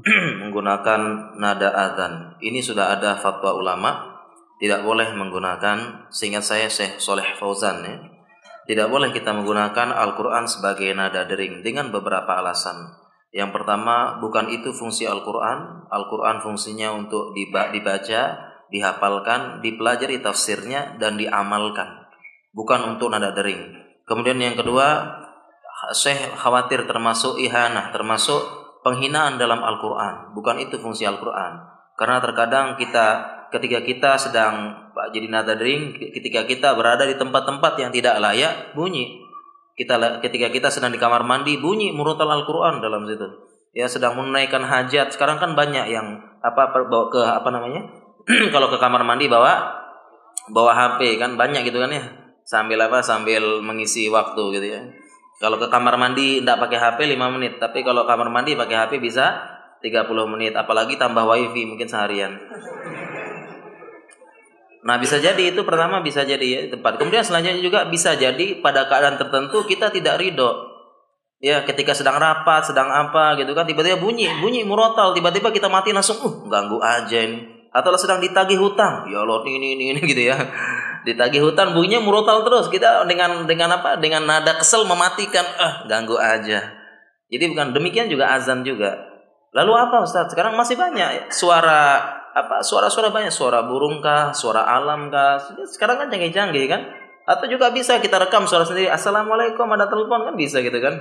menggunakan 0.40 1.00
nada 1.36 1.68
azan? 1.76 2.40
Ini 2.40 2.64
sudah 2.64 2.96
ada 2.96 3.20
fatwa 3.20 3.52
ulama 3.52 4.12
tidak 4.62 4.86
boleh 4.86 5.10
menggunakan 5.18 6.06
sehingga 6.14 6.38
saya 6.38 6.70
Syekh 6.70 7.02
Soleh 7.02 7.34
Fauzan 7.34 7.82
ya 7.82 8.11
tidak 8.62 8.86
boleh 8.88 9.10
kita 9.10 9.34
menggunakan 9.34 9.90
Al-Quran 9.90 10.46
sebagai 10.46 10.90
nada 10.94 11.26
dering 11.26 11.66
dengan 11.66 11.90
beberapa 11.90 12.38
alasan. 12.38 12.94
Yang 13.32 13.50
pertama, 13.56 14.20
bukan 14.20 14.52
itu 14.52 14.70
fungsi 14.76 15.08
Al-Quran. 15.08 15.88
Al-Quran 15.88 16.44
fungsinya 16.44 16.92
untuk 16.94 17.32
dibaca, 17.34 18.22
dihafalkan, 18.68 19.64
dipelajari 19.64 20.20
tafsirnya, 20.20 21.00
dan 21.00 21.16
diamalkan. 21.16 22.06
Bukan 22.52 22.96
untuk 22.96 23.08
nada 23.08 23.32
dering. 23.32 23.72
Kemudian 24.04 24.36
yang 24.36 24.54
kedua, 24.54 25.18
saya 25.96 26.36
khawatir 26.36 26.84
termasuk 26.84 27.40
ihanah, 27.40 27.90
termasuk 27.90 28.38
penghinaan 28.86 29.40
dalam 29.40 29.64
Al-Quran. 29.64 30.36
Bukan 30.36 30.60
itu 30.62 30.78
fungsi 30.78 31.08
Al-Quran. 31.08 31.66
Karena 31.96 32.22
terkadang 32.22 32.78
kita 32.78 33.41
ketika 33.52 33.84
kita 33.84 34.16
sedang 34.16 34.88
jadi 35.12 35.28
nada 35.28 35.54
dering, 35.54 35.94
ketika 35.94 36.48
kita 36.48 36.72
berada 36.72 37.04
di 37.04 37.14
tempat-tempat 37.14 37.76
yang 37.78 37.90
tidak 37.92 38.16
layak, 38.18 38.72
bunyi 38.72 39.22
kita 39.72 40.20
ketika 40.20 40.52
kita 40.52 40.68
sedang 40.68 40.92
di 40.92 41.00
kamar 41.00 41.24
mandi 41.24 41.56
bunyi 41.56 41.90
murotal 41.96 42.28
Al-Qur'an 42.28 42.84
dalam 42.84 43.08
situ. 43.08 43.24
Ya 43.72 43.88
sedang 43.88 44.20
menunaikan 44.20 44.60
hajat. 44.68 45.16
Sekarang 45.16 45.40
kan 45.40 45.56
banyak 45.56 45.88
yang 45.88 46.20
apa 46.44 46.76
bawa 46.92 47.08
ke 47.08 47.22
apa 47.24 47.48
namanya? 47.48 47.88
kalau 48.54 48.68
ke 48.68 48.76
kamar 48.76 49.00
mandi 49.02 49.32
bawa 49.32 49.80
bawa 50.52 50.72
HP 50.76 51.16
kan 51.16 51.40
banyak 51.40 51.64
gitu 51.64 51.80
kan 51.80 51.88
ya. 51.88 52.04
Sambil 52.44 52.76
apa? 52.84 53.00
Sambil 53.00 53.64
mengisi 53.64 54.12
waktu 54.12 54.42
gitu 54.60 54.66
ya. 54.76 54.80
Kalau 55.40 55.56
ke 55.56 55.72
kamar 55.72 55.96
mandi 55.96 56.44
tidak 56.44 56.68
pakai 56.68 56.78
HP 56.78 57.18
5 57.18 57.34
menit, 57.34 57.58
tapi 57.58 57.82
kalau 57.82 58.06
kamar 58.06 58.30
mandi 58.30 58.54
pakai 58.54 58.86
HP 58.86 59.02
bisa 59.02 59.40
30 59.82 60.06
menit, 60.30 60.54
apalagi 60.54 60.94
tambah 60.94 61.26
wifi 61.26 61.66
mungkin 61.66 61.90
seharian. 61.90 62.38
Nah 64.82 64.98
bisa 64.98 65.22
jadi 65.22 65.54
itu 65.54 65.62
pertama 65.62 66.02
bisa 66.02 66.26
jadi 66.26 66.42
ya, 66.42 66.60
tempat. 66.74 66.98
Kemudian 66.98 67.22
selanjutnya 67.22 67.62
juga 67.62 67.86
bisa 67.86 68.18
jadi 68.18 68.58
pada 68.58 68.90
keadaan 68.90 69.14
tertentu 69.14 69.62
kita 69.62 69.94
tidak 69.94 70.18
ridho. 70.18 70.74
Ya 71.42 71.62
ketika 71.66 71.94
sedang 71.94 72.18
rapat, 72.18 72.66
sedang 72.66 72.90
apa 72.90 73.34
gitu 73.38 73.50
kan 73.54 73.66
tiba-tiba 73.66 73.98
bunyi, 73.98 74.30
bunyi 74.38 74.62
murotal, 74.62 75.10
tiba-tiba 75.14 75.50
kita 75.50 75.66
mati 75.66 75.90
langsung, 75.90 76.18
uh 76.22 76.34
ganggu 76.46 76.78
aja 76.78 77.18
ini. 77.18 77.66
Atau 77.74 77.94
sedang 77.98 78.22
ditagih 78.22 78.58
hutang, 78.60 79.10
ya 79.10 79.26
Allah 79.26 79.42
ini 79.46 79.74
ini 79.74 79.84
ini 79.94 80.00
gitu 80.10 80.22
ya. 80.30 80.38
Ditagih 81.02 81.42
hutang 81.42 81.74
bunyinya 81.74 81.98
murotal 82.02 82.46
terus. 82.46 82.70
Kita 82.70 83.06
dengan 83.10 83.46
dengan 83.46 83.74
apa? 83.74 83.98
Dengan 83.98 84.22
nada 84.22 84.54
kesel 84.54 84.86
mematikan, 84.86 85.42
ah 85.58 85.82
ganggu 85.90 86.14
aja. 86.14 86.62
Jadi 87.26 87.44
bukan 87.50 87.74
demikian 87.74 88.06
juga 88.06 88.34
azan 88.38 88.62
juga. 88.62 88.98
Lalu 89.50 89.72
apa 89.74 90.04
Ustaz? 90.04 90.30
Sekarang 90.30 90.54
masih 90.54 90.78
banyak 90.78 91.32
suara 91.32 92.21
apa 92.32 92.64
suara-suara 92.64 93.12
banyak 93.12 93.28
suara 93.28 93.68
burung 93.68 94.00
kah 94.00 94.32
suara 94.32 94.64
alam 94.64 95.12
kah? 95.12 95.36
Sekarang 95.68 96.00
kan 96.00 96.08
canggih-canggih 96.08 96.64
kan? 96.64 96.80
Atau 97.28 97.46
juga 97.46 97.70
bisa 97.70 98.00
kita 98.00 98.18
rekam 98.18 98.48
suara 98.48 98.64
sendiri 98.64 98.88
assalamualaikum 98.88 99.68
ada 99.68 99.86
telepon 99.86 100.26
kan 100.26 100.34
bisa 100.34 100.64
gitu 100.64 100.80
kan? 100.80 100.96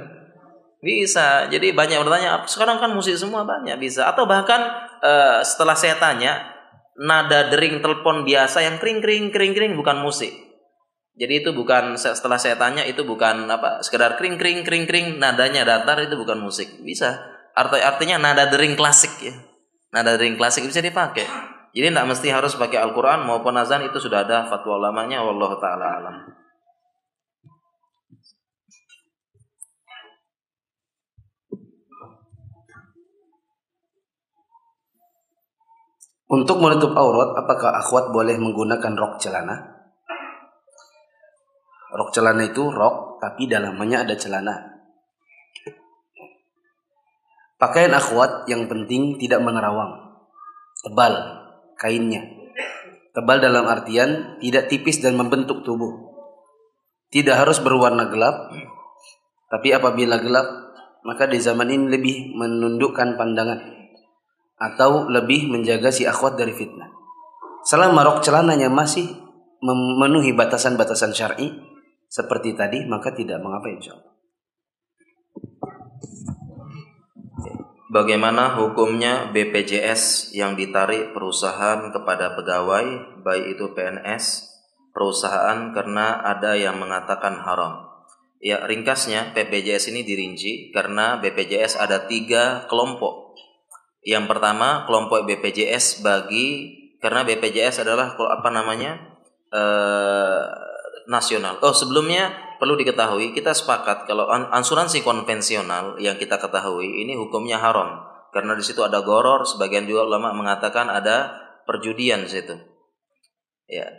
Bisa. 0.84 1.48
Jadi 1.48 1.72
banyak 1.72 2.04
bertanya 2.04 2.44
sekarang 2.46 2.84
kan 2.84 2.92
musik 2.92 3.16
semua 3.16 3.48
banyak 3.48 3.80
bisa. 3.80 4.12
Atau 4.12 4.28
bahkan 4.28 4.60
uh, 5.00 5.40
setelah 5.42 5.74
saya 5.74 5.96
tanya 5.98 6.52
nada 7.00 7.48
dering 7.48 7.80
telepon 7.80 8.28
biasa 8.28 8.68
yang 8.68 8.76
kering 8.78 9.00
kering 9.00 9.26
kering 9.32 9.54
kering 9.56 9.74
bukan 9.80 10.04
musik. 10.04 10.36
Jadi 11.16 11.44
itu 11.44 11.56
bukan 11.56 11.96
setelah 11.96 12.40
saya 12.40 12.60
tanya 12.60 12.84
itu 12.84 13.08
bukan 13.08 13.48
apa 13.48 13.80
sekedar 13.84 14.20
kering 14.20 14.36
kering 14.36 14.68
kering 14.68 14.84
kering 14.84 15.08
nadanya 15.16 15.64
datar 15.64 15.96
itu 16.04 16.20
bukan 16.20 16.44
musik. 16.44 16.68
Bisa. 16.84 17.18
Arti 17.52 17.84
artinya 17.84 18.20
nada 18.20 18.48
dering 18.48 18.80
klasik 18.80 19.12
ya 19.20 19.51
nada 19.92 20.16
ring 20.16 20.40
klasik 20.40 20.66
bisa 20.66 20.80
dipakai. 20.80 21.28
Jadi 21.72 21.88
tidak 21.88 22.08
mesti 22.08 22.28
harus 22.32 22.56
pakai 22.60 22.84
Al-Quran 22.84 23.24
maupun 23.24 23.56
azan 23.56 23.88
itu 23.88 23.96
sudah 23.96 24.28
ada 24.28 24.48
fatwa 24.48 24.76
ulamanya. 24.76 25.24
Wallahu 25.24 25.56
taala 25.60 25.88
alam. 26.00 26.16
Untuk 36.32 36.64
menutup 36.64 36.96
aurat, 36.96 37.36
apakah 37.36 37.76
akhwat 37.76 38.16
boleh 38.16 38.40
menggunakan 38.40 38.96
rok 38.96 39.20
celana? 39.20 39.84
Rok 41.92 42.16
celana 42.16 42.48
itu 42.48 42.72
rok, 42.72 43.20
tapi 43.20 43.52
dalamnya 43.52 44.08
ada 44.08 44.16
celana. 44.16 44.71
Pakaian 47.62 47.94
akhwat 47.94 48.50
yang 48.50 48.66
penting 48.66 49.22
tidak 49.22 49.38
menerawang. 49.46 50.18
Tebal 50.82 51.14
kainnya. 51.78 52.26
Tebal 53.14 53.38
dalam 53.38 53.70
artian 53.70 54.42
tidak 54.42 54.66
tipis 54.66 54.98
dan 54.98 55.14
membentuk 55.14 55.62
tubuh. 55.62 56.10
Tidak 57.14 57.38
harus 57.38 57.62
berwarna 57.62 58.10
gelap, 58.10 58.50
tapi 59.52 59.78
apabila 59.78 60.18
gelap, 60.18 60.48
maka 61.06 61.30
di 61.30 61.38
zaman 61.38 61.70
ini 61.70 61.86
lebih 61.92 62.34
menundukkan 62.34 63.14
pandangan 63.14 63.62
atau 64.58 65.06
lebih 65.06 65.52
menjaga 65.54 65.94
si 65.94 66.10
akhwat 66.10 66.42
dari 66.42 66.58
fitnah. 66.58 66.90
Selama 67.62 68.02
rok 68.02 68.26
celananya 68.26 68.74
masih 68.74 69.06
memenuhi 69.62 70.34
batasan-batasan 70.34 71.14
syar'i 71.14 71.54
seperti 72.10 72.58
tadi, 72.58 72.90
maka 72.90 73.14
tidak 73.14 73.38
mengapa 73.38 73.70
insya 73.70 73.94
Allah. 73.94 74.14
Bagaimana 77.92 78.56
hukumnya 78.56 79.36
BPJS 79.36 80.32
yang 80.32 80.56
ditarik 80.56 81.12
perusahaan 81.12 81.92
kepada 81.92 82.40
pegawai, 82.40 83.20
baik 83.20 83.60
itu 83.60 83.76
PNS, 83.76 84.48
perusahaan 84.96 85.76
karena 85.76 86.24
ada 86.24 86.56
yang 86.56 86.80
mengatakan 86.80 87.44
haram? 87.44 87.92
Ya, 88.40 88.64
ringkasnya 88.64 89.36
BPJS 89.36 89.92
ini 89.92 90.08
dirinci 90.08 90.72
karena 90.72 91.20
BPJS 91.20 91.84
ada 91.84 92.08
tiga 92.08 92.64
kelompok. 92.72 93.36
Yang 94.08 94.24
pertama 94.32 94.88
kelompok 94.88 95.28
BPJS 95.28 96.00
bagi 96.00 96.80
karena 97.04 97.28
BPJS 97.28 97.84
adalah 97.84 98.16
apa 98.16 98.50
namanya 98.56 99.20
eh, 99.52 100.44
nasional. 101.12 101.60
Oh 101.60 101.76
sebelumnya 101.76 102.51
perlu 102.62 102.78
diketahui 102.78 103.34
kita 103.34 103.58
sepakat 103.58 104.06
kalau 104.06 104.30
asuransi 104.30 105.02
konvensional 105.02 105.98
yang 105.98 106.14
kita 106.22 106.38
ketahui 106.38 107.02
ini 107.02 107.18
hukumnya 107.18 107.58
haram. 107.58 108.06
Karena 108.30 108.54
di 108.54 108.62
situ 108.62 108.86
ada 108.86 109.02
goror 109.02 109.50
sebagian 109.50 109.90
juga 109.90 110.06
ulama 110.06 110.30
mengatakan 110.30 110.86
ada 110.86 111.42
perjudian 111.66 112.22
di 112.22 112.30
situ. 112.30 112.54
Ya. 113.66 113.90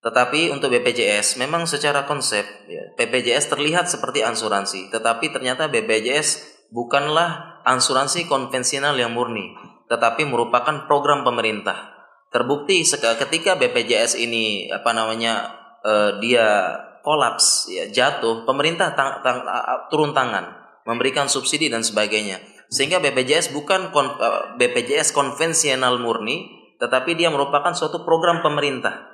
Tetapi 0.00 0.48
untuk 0.56 0.72
BPJS 0.72 1.36
memang 1.36 1.68
secara 1.68 2.08
konsep 2.08 2.42
ya, 2.64 2.96
BPJS 2.96 3.52
terlihat 3.52 3.86
seperti 3.92 4.24
asuransi 4.24 4.88
tetapi 4.88 5.28
ternyata 5.30 5.68
BPJS 5.68 6.42
bukanlah 6.72 7.60
asuransi 7.68 8.24
konvensional 8.26 8.96
yang 8.96 9.12
murni 9.12 9.52
tetapi 9.92 10.24
merupakan 10.24 10.88
program 10.88 11.28
pemerintah. 11.28 11.92
Terbukti 12.32 12.80
ketika 13.20 13.60
BPJS 13.60 14.16
ini 14.16 14.72
apa 14.72 14.96
namanya 14.96 15.52
uh, 15.84 16.16
dia 16.18 16.72
kolaps, 17.02 17.66
ya, 17.68 17.90
jatuh, 17.90 18.46
pemerintah 18.46 18.94
tang, 18.94 19.20
tang, 19.20 19.42
turun 19.90 20.14
tangan, 20.14 20.54
memberikan 20.86 21.26
subsidi 21.26 21.68
dan 21.68 21.82
sebagainya. 21.82 22.38
Sehingga 22.72 23.02
BPJS 23.04 23.52
bukan 23.52 23.92
kon, 23.92 24.16
BPJS 24.56 25.12
konvensional 25.12 26.00
murni, 26.00 26.48
tetapi 26.80 27.12
dia 27.18 27.28
merupakan 27.28 27.74
suatu 27.76 28.06
program 28.06 28.40
pemerintah. 28.40 29.12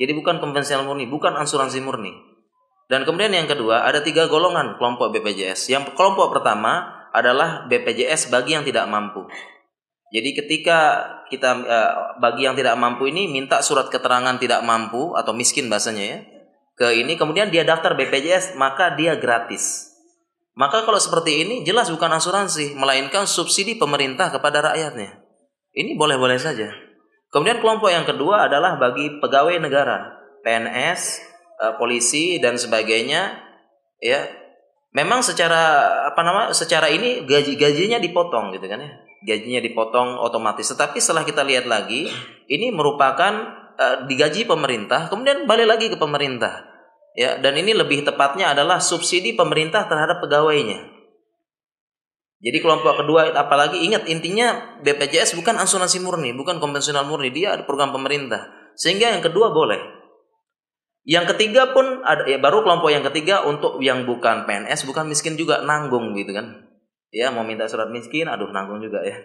Jadi 0.00 0.12
bukan 0.18 0.42
konvensional 0.42 0.82
murni, 0.82 1.06
bukan 1.06 1.38
asuransi 1.38 1.78
murni. 1.78 2.10
Dan 2.88 3.04
kemudian 3.04 3.30
yang 3.30 3.46
kedua, 3.46 3.84
ada 3.84 4.00
tiga 4.00 4.26
golongan 4.26 4.80
kelompok 4.80 5.12
BPJS. 5.12 5.68
Yang 5.68 5.92
kelompok 5.92 6.32
pertama 6.32 7.04
adalah 7.12 7.68
BPJS 7.68 8.32
bagi 8.32 8.56
yang 8.56 8.64
tidak 8.64 8.88
mampu. 8.88 9.28
Jadi 10.08 10.32
ketika 10.32 11.04
kita 11.28 11.52
bagi 12.16 12.48
yang 12.48 12.56
tidak 12.56 12.80
mampu 12.80 13.12
ini 13.12 13.28
minta 13.28 13.60
surat 13.60 13.92
keterangan 13.92 14.40
tidak 14.40 14.64
mampu 14.64 15.12
atau 15.12 15.36
miskin 15.36 15.68
bahasanya 15.68 16.04
ya, 16.04 16.18
ke 16.78 16.94
ini 16.94 17.18
kemudian 17.18 17.50
dia 17.50 17.66
daftar 17.66 17.98
BPJS 17.98 18.54
maka 18.54 18.94
dia 18.94 19.18
gratis. 19.18 19.90
Maka 20.54 20.86
kalau 20.86 20.98
seperti 20.98 21.42
ini 21.42 21.56
jelas 21.66 21.90
bukan 21.90 22.10
asuransi 22.10 22.78
melainkan 22.78 23.26
subsidi 23.26 23.78
pemerintah 23.78 24.30
kepada 24.30 24.62
rakyatnya. 24.62 25.22
Ini 25.74 25.94
boleh-boleh 25.94 26.38
saja. 26.38 26.70
Kemudian 27.30 27.62
kelompok 27.62 27.90
yang 27.92 28.02
kedua 28.02 28.50
adalah 28.50 28.74
bagi 28.80 29.22
pegawai 29.22 29.58
negara, 29.62 30.18
PNS, 30.42 31.22
eh, 31.62 31.74
polisi 31.78 32.42
dan 32.42 32.58
sebagainya 32.58 33.38
ya. 34.02 34.26
Memang 34.94 35.20
secara 35.20 35.84
apa 36.08 36.20
nama 36.24 36.50
secara 36.50 36.88
ini 36.88 37.22
gaji 37.28 37.54
gajinya 37.60 38.00
dipotong 38.02 38.50
gitu 38.56 38.66
kan 38.66 38.80
ya. 38.82 38.90
Gajinya 39.28 39.60
dipotong 39.62 40.18
otomatis. 40.18 40.66
Tetapi 40.74 40.98
setelah 40.98 41.22
kita 41.22 41.46
lihat 41.46 41.70
lagi, 41.70 42.10
ini 42.50 42.72
merupakan 42.74 43.67
uh, 43.78 44.04
digaji 44.10 44.44
pemerintah, 44.44 45.06
kemudian 45.06 45.46
balik 45.46 45.70
lagi 45.70 45.86
ke 45.88 45.96
pemerintah 45.96 46.68
ya 47.18 47.34
dan 47.42 47.58
ini 47.58 47.74
lebih 47.74 48.06
tepatnya 48.06 48.54
adalah 48.54 48.78
subsidi 48.78 49.34
pemerintah 49.34 49.90
terhadap 49.90 50.22
pegawainya. 50.22 50.98
Jadi 52.38 52.58
kelompok 52.62 53.02
kedua 53.02 53.34
apalagi 53.34 53.82
ingat 53.82 54.06
intinya 54.06 54.78
BPJS 54.86 55.34
bukan 55.34 55.58
asuransi 55.58 55.98
murni, 55.98 56.30
bukan 56.38 56.62
konvensional 56.62 57.02
murni, 57.02 57.34
dia 57.34 57.58
ada 57.58 57.66
program 57.66 57.90
pemerintah. 57.90 58.46
Sehingga 58.78 59.10
yang 59.10 59.18
kedua 59.26 59.50
boleh. 59.50 59.98
Yang 61.02 61.34
ketiga 61.34 61.74
pun 61.74 62.06
ada 62.06 62.30
ya 62.30 62.38
baru 62.38 62.62
kelompok 62.62 62.94
yang 62.94 63.02
ketiga 63.02 63.42
untuk 63.42 63.82
yang 63.82 64.06
bukan 64.06 64.46
PNS, 64.46 64.86
bukan 64.86 65.10
miskin 65.10 65.34
juga 65.34 65.66
nanggung 65.66 66.14
gitu 66.14 66.30
kan. 66.30 66.62
Ya, 67.10 67.34
mau 67.34 67.42
minta 67.42 67.66
surat 67.66 67.90
miskin, 67.90 68.30
aduh 68.30 68.54
nanggung 68.54 68.78
juga 68.84 69.02
ya. 69.02 69.18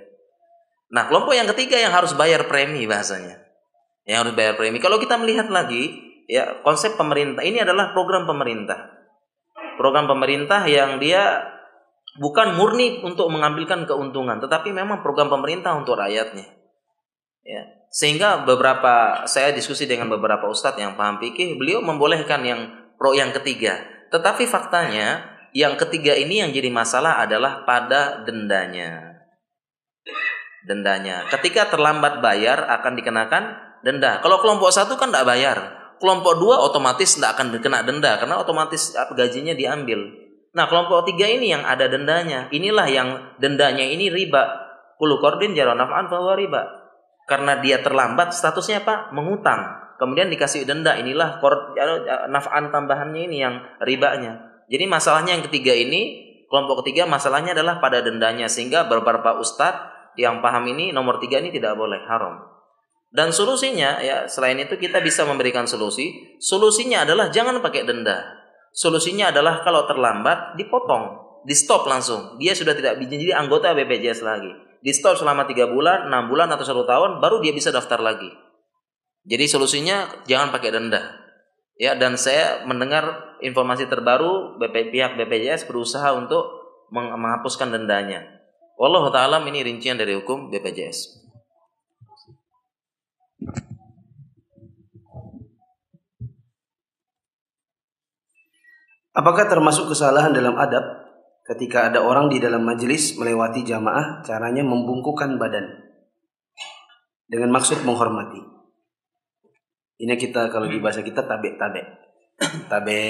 Nah, 0.90 1.06
kelompok 1.06 1.38
yang 1.38 1.46
ketiga 1.54 1.78
yang 1.78 1.94
harus 1.94 2.18
bayar 2.18 2.50
premi 2.50 2.88
bahasanya. 2.90 3.43
Yang 4.04 4.18
harus 4.20 4.34
bayar 4.36 4.54
premi. 4.60 4.78
Kalau 4.84 5.00
kita 5.00 5.16
melihat 5.16 5.48
lagi, 5.48 5.96
ya 6.28 6.60
konsep 6.64 7.00
pemerintah 7.00 7.44
ini 7.44 7.64
adalah 7.64 7.96
program 7.96 8.28
pemerintah. 8.28 8.92
Program 9.80 10.06
pemerintah 10.06 10.64
yang 10.68 11.00
dia 11.00 11.50
bukan 12.20 12.54
murni 12.60 13.02
untuk 13.02 13.32
mengambilkan 13.32 13.90
keuntungan, 13.90 14.38
tetapi 14.38 14.70
memang 14.70 15.02
program 15.02 15.32
pemerintah 15.32 15.74
untuk 15.74 15.98
rakyatnya. 15.98 16.46
Ya. 17.44 17.64
Sehingga 17.94 18.44
beberapa 18.44 19.26
saya 19.30 19.54
diskusi 19.54 19.86
dengan 19.86 20.10
beberapa 20.10 20.50
ustadz 20.50 20.82
yang 20.82 20.98
paham 20.98 21.22
fikih, 21.22 21.58
beliau 21.58 21.82
membolehkan 21.82 22.42
yang 22.46 22.62
pro 22.98 23.14
yang 23.14 23.34
ketiga. 23.34 23.82
Tetapi 24.10 24.46
faktanya 24.46 25.34
yang 25.54 25.78
ketiga 25.78 26.18
ini 26.18 26.42
yang 26.42 26.50
jadi 26.50 26.70
masalah 26.74 27.22
adalah 27.22 27.66
pada 27.66 28.26
dendanya 28.26 29.14
dendanya. 30.64 31.28
Ketika 31.28 31.68
terlambat 31.68 32.24
bayar 32.24 32.64
akan 32.80 32.96
dikenakan 32.96 33.44
denda. 33.84 34.24
Kalau 34.24 34.40
kelompok 34.40 34.72
satu 34.72 34.96
kan 34.96 35.12
tidak 35.12 35.28
bayar. 35.28 35.58
Kelompok 36.00 36.40
dua 36.40 36.60
otomatis 36.64 37.16
tidak 37.16 37.38
akan 37.38 37.54
dikena 37.54 37.86
denda 37.86 38.18
karena 38.18 38.40
otomatis 38.42 38.96
gajinya 39.16 39.54
diambil. 39.54 40.04
Nah 40.56 40.66
kelompok 40.68 41.08
tiga 41.08 41.30
ini 41.30 41.54
yang 41.54 41.64
ada 41.64 41.88
dendanya. 41.92 42.48
Inilah 42.50 42.88
yang 42.90 43.10
dendanya 43.38 43.84
ini 43.84 44.10
riba. 44.10 44.64
Kulu 44.98 45.20
kordin 45.20 45.54
jaronafan 45.54 46.08
bahwa 46.08 46.34
riba. 46.36 46.62
Karena 47.24 47.60
dia 47.64 47.80
terlambat 47.80 48.36
statusnya 48.36 48.84
apa? 48.84 49.12
Mengutang. 49.16 49.96
Kemudian 49.96 50.28
dikasih 50.28 50.68
denda. 50.68 51.00
Inilah 51.00 51.40
naf'an 52.28 52.68
tambahannya 52.70 53.22
ini 53.32 53.38
yang 53.40 53.64
ribanya. 53.80 54.64
Jadi 54.68 54.86
masalahnya 54.88 55.40
yang 55.40 55.44
ketiga 55.48 55.74
ini 55.74 56.32
kelompok 56.52 56.86
ketiga 56.86 57.10
masalahnya 57.10 57.58
adalah 57.58 57.82
pada 57.82 58.06
dendanya 58.06 58.46
sehingga 58.46 58.86
beberapa 58.86 59.40
ustadz 59.42 60.14
yang 60.20 60.46
paham 60.46 60.70
ini 60.70 60.94
nomor 60.94 61.18
tiga 61.18 61.42
ini 61.42 61.50
tidak 61.50 61.74
boleh 61.74 61.98
haram. 62.06 62.53
Dan 63.14 63.30
solusinya 63.30 64.02
ya 64.02 64.26
selain 64.26 64.58
itu 64.58 64.74
kita 64.82 64.98
bisa 65.06 65.22
memberikan 65.30 65.70
solusi. 65.70 66.34
Solusinya 66.42 67.06
adalah 67.06 67.30
jangan 67.30 67.62
pakai 67.62 67.86
denda. 67.86 68.26
Solusinya 68.74 69.30
adalah 69.30 69.62
kalau 69.62 69.86
terlambat 69.86 70.58
dipotong, 70.58 71.38
di 71.46 71.54
stop 71.54 71.86
langsung. 71.86 72.42
Dia 72.42 72.58
sudah 72.58 72.74
tidak 72.74 72.98
jadi 73.06 73.38
anggota 73.38 73.78
BPJS 73.78 74.26
lagi. 74.26 74.50
Di 74.82 74.90
stop 74.90 75.22
selama 75.22 75.46
tiga 75.46 75.70
bulan, 75.70 76.10
enam 76.10 76.26
bulan 76.26 76.50
atau 76.58 76.66
satu 76.66 76.90
tahun, 76.90 77.22
baru 77.22 77.38
dia 77.38 77.54
bisa 77.54 77.70
daftar 77.70 78.02
lagi. 78.02 78.34
Jadi 79.30 79.46
solusinya 79.46 80.26
jangan 80.26 80.50
pakai 80.50 80.74
denda. 80.74 81.22
Ya 81.78 81.94
dan 81.94 82.18
saya 82.18 82.66
mendengar 82.66 83.38
informasi 83.46 83.86
terbaru 83.88 84.58
BP, 84.58 84.90
pihak 84.90 85.22
BPJS 85.22 85.70
berusaha 85.70 86.18
untuk 86.18 86.50
menghapuskan 86.90 87.70
dendanya. 87.70 88.26
Wallahu 88.76 89.14
taala 89.14 89.38
ini 89.46 89.62
rincian 89.62 90.02
dari 90.02 90.18
hukum 90.18 90.50
BPJS. 90.50 91.23
Apakah 99.14 99.46
termasuk 99.46 99.94
kesalahan 99.94 100.34
dalam 100.34 100.58
adab 100.58 100.82
ketika 101.46 101.92
ada 101.92 102.02
orang 102.02 102.34
di 102.34 102.42
dalam 102.42 102.66
majelis 102.66 103.14
melewati 103.20 103.62
jamaah 103.62 104.26
caranya 104.26 104.66
membungkukkan 104.66 105.38
badan 105.38 105.70
dengan 107.30 107.54
maksud 107.54 107.86
menghormati. 107.86 108.42
Ini 110.02 110.18
kita 110.18 110.50
kalau 110.50 110.66
di 110.66 110.82
bahasa 110.82 111.06
kita 111.06 111.24
tabe 111.30 111.54
tabe 111.56 111.82
tabe 112.72 113.02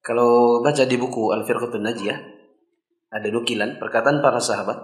Kalau 0.00 0.58
baca 0.58 0.82
di 0.90 0.96
buku 0.98 1.30
Al-Firqatun 1.30 1.86
Najiyah, 1.86 2.18
ada 3.14 3.28
nukilan 3.30 3.78
perkataan 3.78 4.18
para 4.18 4.42
sahabat. 4.42 4.74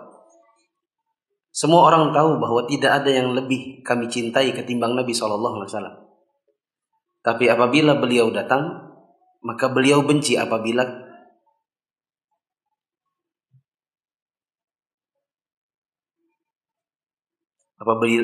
Semua 1.51 1.91
orang 1.91 2.15
tahu 2.15 2.39
bahwa 2.39 2.63
tidak 2.71 3.03
ada 3.03 3.11
yang 3.11 3.35
lebih 3.35 3.83
kami 3.83 4.07
cintai 4.07 4.55
ketimbang 4.55 4.95
Nabi 4.95 5.11
SAW. 5.11 6.06
Tapi 7.27 7.51
apabila 7.51 7.99
beliau 7.99 8.31
datang, 8.31 8.87
maka 9.43 9.67
beliau 9.67 10.07
benci 10.07 10.39
apabila 10.39 10.87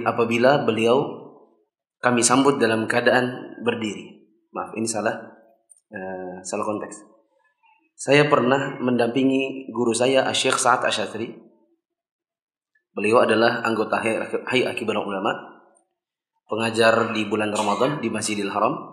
apabila 0.06 0.66
beliau 0.66 1.22
kami 2.02 2.22
sambut 2.22 2.58
dalam 2.58 2.90
keadaan 2.90 3.58
berdiri. 3.62 4.26
Maaf, 4.50 4.74
ini 4.74 4.86
salah 4.90 5.14
uh, 5.90 6.38
salah 6.42 6.66
konteks. 6.66 6.98
Saya 7.94 8.26
pernah 8.26 8.82
mendampingi 8.82 9.70
guru 9.70 9.94
saya 9.94 10.26
Syekh 10.34 10.58
Sa'ad 10.58 10.82
Asyatri. 10.82 11.30
Beliau 12.92 13.22
adalah 13.22 13.62
anggota 13.62 14.02
Hayy 14.02 14.66
Akibat 14.66 14.98
Ulama, 14.98 15.62
pengajar 16.50 17.14
di 17.16 17.24
bulan 17.24 17.54
Ramadan 17.54 18.02
di 18.02 18.12
Masjidil 18.12 18.52
Haram. 18.52 18.91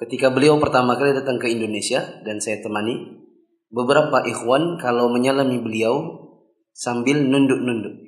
Ketika 0.00 0.32
beliau 0.32 0.56
pertama 0.56 0.96
kali 0.96 1.12
datang 1.12 1.36
ke 1.36 1.52
Indonesia 1.52 2.00
dan 2.24 2.40
saya 2.40 2.64
temani, 2.64 3.20
beberapa 3.68 4.24
ikhwan 4.24 4.80
kalau 4.80 5.12
menyalami 5.12 5.60
beliau 5.60 6.24
sambil 6.72 7.20
nunduk-nunduk. 7.20 8.00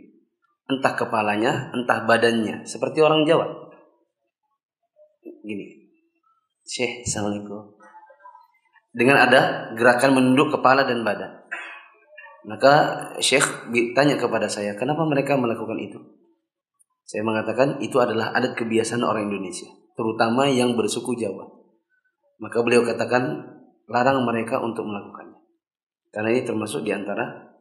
Entah 0.72 0.96
kepalanya, 0.96 1.68
entah 1.76 2.08
badannya, 2.08 2.64
seperti 2.64 3.04
orang 3.04 3.28
Jawa. 3.28 3.44
Gini. 5.44 5.92
Syekh, 6.64 7.04
Assalamualaikum 7.04 7.82
dengan 8.92 9.24
ada 9.24 9.72
gerakan 9.72 10.12
menunduk 10.12 10.52
kepala 10.52 10.84
dan 10.84 11.00
badan. 11.00 11.32
Maka 12.44 12.72
Syekh 13.24 13.72
tanya 13.96 14.20
kepada 14.20 14.46
saya, 14.52 14.76
kenapa 14.76 15.08
mereka 15.08 15.40
melakukan 15.40 15.80
itu? 15.80 15.98
Saya 17.02 17.24
mengatakan 17.24 17.80
itu 17.80 17.98
adalah 17.98 18.30
adat 18.36 18.54
kebiasaan 18.54 19.02
orang 19.02 19.32
Indonesia, 19.32 19.68
terutama 19.96 20.46
yang 20.48 20.76
bersuku 20.76 21.16
Jawa. 21.18 21.61
Maka 22.42 22.58
beliau 22.66 22.82
katakan 22.82 23.38
larang 23.86 24.26
mereka 24.26 24.58
untuk 24.58 24.82
melakukannya. 24.82 25.38
Karena 26.10 26.28
ini 26.34 26.42
termasuk 26.42 26.82
di 26.82 26.90
antara 26.90 27.54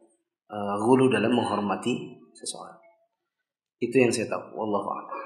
uh, 0.50 0.76
gulu 0.82 1.06
dalam 1.06 1.30
menghormati 1.30 2.18
seseorang. 2.34 2.82
Itu 3.78 4.02
yang 4.02 4.10
saya 4.10 4.26
tahu. 4.26 4.58
Wallahu 4.58 4.88
a'lam. 4.90 5.18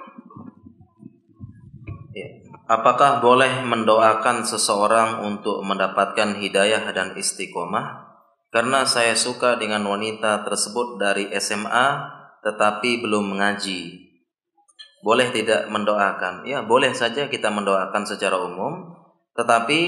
Ya. 2.16 2.28
Apakah 2.68 3.20
boleh 3.20 3.64
mendoakan 3.64 4.48
seseorang 4.48 5.24
untuk 5.24 5.60
mendapatkan 5.64 6.40
hidayah 6.40 6.92
dan 6.96 7.12
istiqomah? 7.16 8.16
Karena 8.48 8.88
saya 8.88 9.12
suka 9.12 9.60
dengan 9.60 9.84
wanita 9.84 10.40
tersebut 10.48 10.96
dari 10.96 11.28
SMA 11.36 12.16
tetapi 12.40 13.04
belum 13.04 13.36
mengaji. 13.36 14.08
Boleh 15.04 15.28
tidak 15.28 15.68
mendoakan? 15.68 16.48
Ya, 16.48 16.64
boleh 16.64 16.96
saja 16.96 17.28
kita 17.28 17.52
mendoakan 17.52 18.08
secara 18.08 18.40
umum, 18.40 18.95
tetapi 19.36 19.80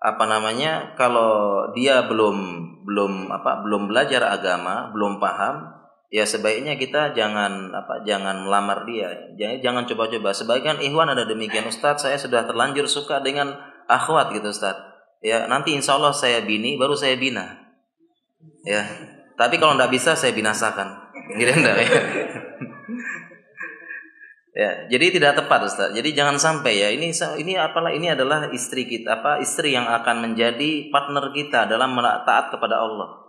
apa 0.00 0.24
namanya? 0.24 0.96
Kalau 0.96 1.68
dia 1.76 2.08
belum 2.08 2.36
belum 2.88 3.28
apa? 3.28 3.60
belum 3.62 3.92
belajar 3.92 4.24
agama, 4.24 4.88
belum 4.90 5.20
paham, 5.20 5.80
ya 6.10 6.26
sebaiknya 6.26 6.74
kita 6.74 7.14
jangan 7.14 7.70
apa 7.70 8.02
jangan 8.02 8.42
melamar 8.42 8.82
dia 8.82 9.14
jangan 9.38 9.56
jangan 9.62 9.84
coba-coba 9.86 10.34
sebagian 10.34 10.82
ikhwan 10.82 11.06
ada 11.06 11.22
demikian 11.22 11.70
Ustadz 11.70 12.02
saya 12.02 12.18
sudah 12.18 12.42
terlanjur 12.50 12.90
suka 12.90 13.22
dengan 13.22 13.54
akhwat 13.86 14.34
gitu 14.34 14.50
Ustadz 14.50 14.90
ya 15.22 15.46
nanti 15.46 15.70
insya 15.70 15.94
Allah 15.94 16.10
saya 16.10 16.42
bini 16.42 16.74
baru 16.74 16.98
saya 16.98 17.14
bina 17.14 17.62
ya 18.66 18.82
tapi 19.38 19.62
kalau 19.62 19.78
tidak 19.78 19.94
bisa 19.94 20.18
saya 20.18 20.34
binasakan 20.34 21.14
gitu 21.38 21.54
enggak 21.54 21.76
ya 21.78 21.88
ya 24.50 24.90
jadi 24.90 25.14
tidak 25.14 25.32
tepat 25.44 25.70
Ustaz 25.70 25.90
jadi 25.94 26.10
jangan 26.10 26.36
sampai 26.38 26.74
ya 26.78 26.88
ini 26.90 27.14
ini 27.14 27.52
apalah 27.54 27.94
ini 27.94 28.10
adalah 28.10 28.50
istri 28.50 28.86
kita 28.86 29.22
apa 29.22 29.38
istri 29.38 29.74
yang 29.74 29.86
akan 29.86 30.26
menjadi 30.30 30.90
partner 30.90 31.30
kita 31.30 31.70
dalam 31.70 31.94
taat 32.26 32.50
kepada 32.50 32.82
Allah 32.82 33.20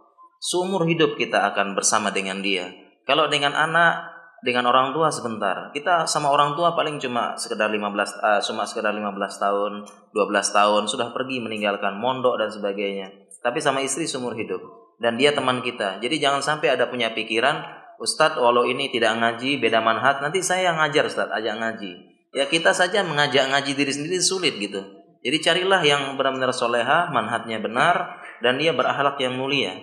Seumur 0.42 0.90
hidup 0.90 1.22
kita 1.22 1.54
akan 1.54 1.78
bersama 1.78 2.10
dengan 2.10 2.42
dia. 2.42 2.66
Kalau 3.06 3.30
dengan 3.30 3.54
anak, 3.54 4.10
dengan 4.42 4.66
orang 4.66 4.90
tua 4.90 5.14
sebentar. 5.14 5.70
Kita 5.70 6.10
sama 6.10 6.34
orang 6.34 6.58
tua 6.58 6.74
paling 6.74 6.98
cuma 6.98 7.38
sekedar 7.38 7.70
15 7.70 7.78
uh, 7.78 8.42
cuma 8.42 8.66
sekedar 8.66 8.90
15 8.90 9.06
tahun, 9.38 9.86
12 9.86 10.18
tahun 10.58 10.82
sudah 10.90 11.14
pergi 11.14 11.46
meninggalkan 11.46 11.94
mondok 11.94 12.42
dan 12.42 12.50
sebagainya. 12.50 13.14
Tapi 13.46 13.62
sama 13.62 13.86
istri 13.86 14.10
seumur 14.10 14.34
hidup 14.34 14.66
dan 14.98 15.14
dia 15.22 15.30
teman 15.30 15.62
kita. 15.62 16.02
Jadi 16.02 16.18
jangan 16.18 16.42
sampai 16.42 16.74
ada 16.74 16.90
punya 16.90 17.14
pikiran 17.14 17.62
Ustadz 18.02 18.42
walau 18.42 18.66
ini 18.66 18.90
tidak 18.90 19.14
ngaji 19.22 19.62
beda 19.62 19.78
manhat 19.78 20.26
nanti 20.26 20.42
saya 20.42 20.74
yang 20.74 20.82
ngajar 20.82 21.06
Ustadz 21.06 21.38
ajak 21.38 21.56
ngaji. 21.62 21.92
Ya 22.34 22.50
kita 22.50 22.74
saja 22.74 23.06
mengajak 23.06 23.54
ngaji 23.54 23.78
diri 23.78 23.94
sendiri 23.94 24.18
sulit 24.18 24.58
gitu. 24.58 24.82
Jadi 25.22 25.38
carilah 25.38 25.82
yang 25.86 26.18
benar-benar 26.18 26.50
soleha, 26.50 27.14
manhatnya 27.14 27.62
benar 27.62 28.18
dan 28.42 28.58
dia 28.58 28.74
berakhlak 28.74 29.22
yang 29.22 29.38
mulia. 29.38 29.78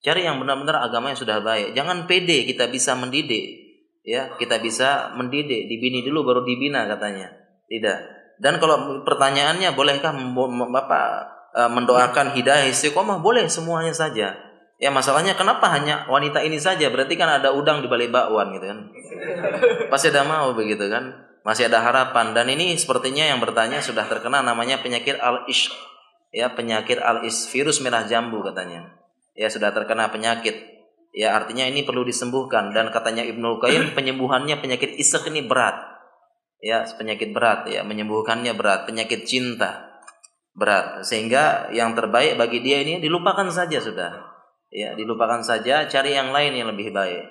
Cari 0.00 0.24
yang 0.24 0.40
benar-benar 0.40 0.80
agama 0.80 1.12
yang 1.12 1.20
sudah 1.20 1.44
baik. 1.44 1.76
Jangan 1.76 2.08
pede 2.08 2.48
kita 2.48 2.72
bisa 2.72 2.96
mendidik. 2.96 3.68
Ya, 4.00 4.32
kita 4.40 4.56
bisa 4.64 5.12
mendidik, 5.12 5.68
dibini 5.68 6.00
dulu 6.00 6.24
baru 6.24 6.40
dibina 6.40 6.88
katanya. 6.88 7.28
Tidak. 7.68 7.98
Dan 8.40 8.56
kalau 8.56 9.04
pertanyaannya 9.04 9.76
bolehkah 9.76 10.16
Bapak 10.16 11.04
e, 11.52 11.62
mendoakan 11.68 12.32
hidayah 12.32 12.64
istiqomah 12.72 13.20
boleh 13.20 13.44
semuanya 13.52 13.92
saja. 13.92 14.32
Ya 14.80 14.88
masalahnya 14.88 15.36
kenapa 15.36 15.68
hanya 15.76 16.08
wanita 16.08 16.40
ini 16.40 16.56
saja? 16.56 16.88
Berarti 16.88 17.20
kan 17.20 17.28
ada 17.28 17.52
udang 17.52 17.84
di 17.84 17.88
balik 17.92 18.08
bakwan 18.08 18.56
gitu 18.56 18.64
kan. 18.64 18.88
Pasti 19.92 20.08
ada 20.08 20.24
mau 20.24 20.56
begitu 20.56 20.88
kan. 20.88 21.28
Masih 21.44 21.68
ada 21.68 21.84
harapan 21.84 22.32
dan 22.32 22.48
ini 22.48 22.72
sepertinya 22.80 23.28
yang 23.28 23.44
bertanya 23.44 23.84
sudah 23.84 24.08
terkena 24.08 24.40
namanya 24.40 24.80
penyakit 24.80 25.20
al-ish 25.20 25.68
ya 26.32 26.52
penyakit 26.56 26.96
al-is 26.96 27.44
virus 27.52 27.84
merah 27.84 28.08
jambu 28.08 28.40
katanya. 28.40 28.96
Ya 29.36 29.52
sudah 29.52 29.68
terkena 29.76 30.08
penyakit. 30.08 30.56
Ya 31.12 31.36
artinya 31.36 31.68
ini 31.68 31.84
perlu 31.84 32.00
disembuhkan 32.00 32.72
dan 32.72 32.88
katanya 32.88 33.20
Ibnu 33.28 33.60
Qayyim 33.60 33.92
penyembuhannya 33.96 34.64
penyakit 34.64 34.96
isek 34.96 35.28
ini 35.28 35.44
berat. 35.44 35.76
Ya 36.64 36.88
penyakit 36.88 37.36
berat 37.36 37.68
ya 37.68 37.84
menyembuhkannya 37.84 38.56
berat, 38.56 38.88
penyakit 38.88 39.28
cinta 39.28 39.92
berat 40.56 41.04
sehingga 41.04 41.68
yang 41.72 41.92
terbaik 41.92 42.36
bagi 42.40 42.64
dia 42.64 42.80
ini 42.80 43.00
dilupakan 43.00 43.48
saja 43.48 43.80
sudah 43.80 44.29
ya 44.70 44.94
dilupakan 44.94 45.42
saja 45.42 45.84
cari 45.90 46.14
yang 46.14 46.30
lain 46.30 46.54
yang 46.54 46.70
lebih 46.70 46.94
baik. 46.94 47.26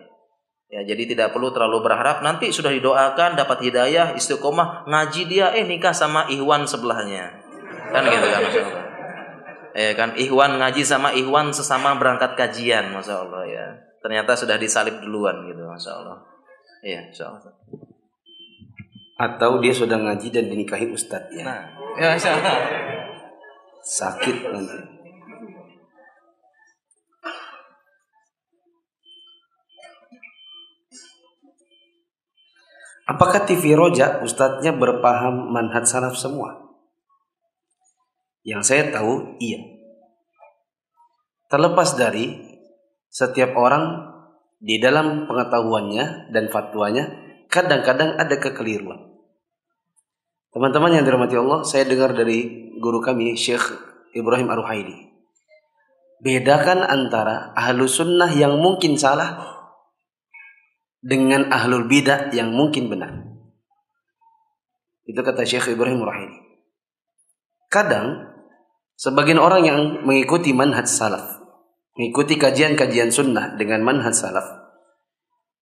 Ya 0.69 0.85
jadi 0.85 1.17
tidak 1.17 1.33
perlu 1.33 1.49
terlalu 1.49 1.81
berharap. 1.81 2.21
Nanti 2.21 2.53
sudah 2.53 2.69
didoakan 2.69 3.33
dapat 3.33 3.57
hidayah 3.65 4.13
istiqomah 4.13 4.85
ngaji 4.85 5.25
dia 5.25 5.49
eh 5.57 5.65
nikah 5.65 5.95
sama 5.97 6.29
Ikhwan 6.29 6.69
sebelahnya. 6.69 7.41
Kan 7.89 8.05
gitu 8.05 8.27
kan 8.29 8.41
masya 8.45 8.61
Allah. 8.69 8.83
Ya 9.73 9.91
kan 9.97 10.09
Ikhwan 10.13 10.61
ngaji 10.61 10.85
sama 10.85 11.09
Ikhwan 11.17 11.49
sesama 11.57 11.97
berangkat 11.97 12.37
kajian 12.37 12.93
masya 12.93 13.25
Allah 13.25 13.43
ya. 13.49 13.65
Ternyata 14.05 14.37
sudah 14.37 14.61
disalib 14.61 15.01
duluan 15.01 15.41
gitu 15.49 15.65
masya 15.65 15.91
Allah. 16.05 16.21
Iya 16.85 17.09
masya 17.09 17.25
Allah. 17.33 17.53
Atau 19.19 19.57
dia 19.57 19.73
sudah 19.73 19.97
ngaji 19.97 20.29
dan 20.29 20.53
dinikahi 20.53 20.93
ustadz 20.93 21.33
ya? 21.33 21.49
Nah 21.49 21.61
ya 21.97 22.13
masya 22.13 22.29
Allah. 22.37 22.55
Sakit 23.81 24.53
nanti 24.53 24.98
Apakah 33.09 33.41
TV 33.49 33.73
Roja 33.73 34.21
ustadznya 34.21 34.69
berpaham 34.77 35.49
manhaj 35.49 35.89
salaf 35.89 36.13
semua? 36.13 36.61
Yang 38.45 38.61
saya 38.69 38.83
tahu 38.93 39.41
iya. 39.41 39.65
Terlepas 41.49 41.97
dari 41.97 42.37
setiap 43.09 43.57
orang 43.57 44.13
di 44.61 44.77
dalam 44.77 45.25
pengetahuannya 45.25 46.29
dan 46.29 46.53
fatwanya 46.53 47.09
kadang-kadang 47.49 48.13
ada 48.13 48.37
kekeliruan. 48.37 49.09
Teman-teman 50.53 50.93
yang 50.93 51.01
dirahmati 51.01 51.33
Allah, 51.33 51.65
saya 51.65 51.89
dengar 51.89 52.13
dari 52.13 52.69
guru 52.77 53.01
kami 53.01 53.33
Syekh 53.33 53.73
Ibrahim 54.13 54.53
Ar-Ruhaili. 54.53 55.09
Bedakan 56.21 56.85
antara 56.85 57.57
ahlu 57.57 57.89
sunnah 57.89 58.29
yang 58.29 58.61
mungkin 58.61 59.01
salah 59.01 59.58
dengan 60.99 61.51
ahlul 61.51 61.87
bidah 61.87 62.31
yang 62.35 62.51
mungkin 62.51 62.91
benar. 62.91 63.25
Itu 65.07 65.19
kata 65.25 65.47
Syekh 65.47 65.73
Ibrahim 65.73 66.05
Rahim. 66.05 66.31
Kadang 67.71 68.29
sebagian 68.99 69.41
orang 69.41 69.63
yang 69.65 69.79
mengikuti 70.05 70.53
manhaj 70.53 70.85
salaf, 70.85 71.41
mengikuti 71.97 72.37
kajian-kajian 72.37 73.09
sunnah 73.09 73.57
dengan 73.57 73.81
manhaj 73.81 74.13
salaf, 74.13 74.45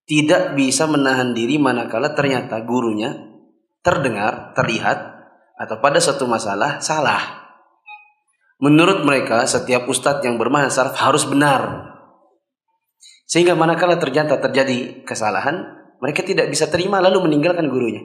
tidak 0.07 0.55
bisa 0.55 0.88
menahan 0.88 1.35
diri 1.35 1.59
manakala 1.59 2.15
ternyata 2.15 2.64
gurunya 2.64 3.27
terdengar, 3.84 4.51
terlihat, 4.51 5.15
atau 5.55 5.80
pada 5.80 5.99
satu 6.03 6.27
masalah 6.27 6.84
salah. 6.84 7.47
Menurut 8.59 9.05
mereka, 9.05 9.47
setiap 9.47 9.88
ustadz 9.88 10.26
yang 10.27 10.35
bermanhaj 10.35 10.73
salaf 10.73 10.95
harus 10.99 11.23
benar. 11.23 11.93
Sehingga 13.28 13.60
manakala 13.60 13.99
ternyata 13.99 14.40
terjadi 14.40 15.04
kesalahan, 15.04 15.78
mereka 15.99 16.24
tidak 16.24 16.48
bisa 16.48 16.72
terima 16.72 17.04
lalu 17.04 17.28
meninggalkan 17.28 17.68
gurunya. 17.68 17.99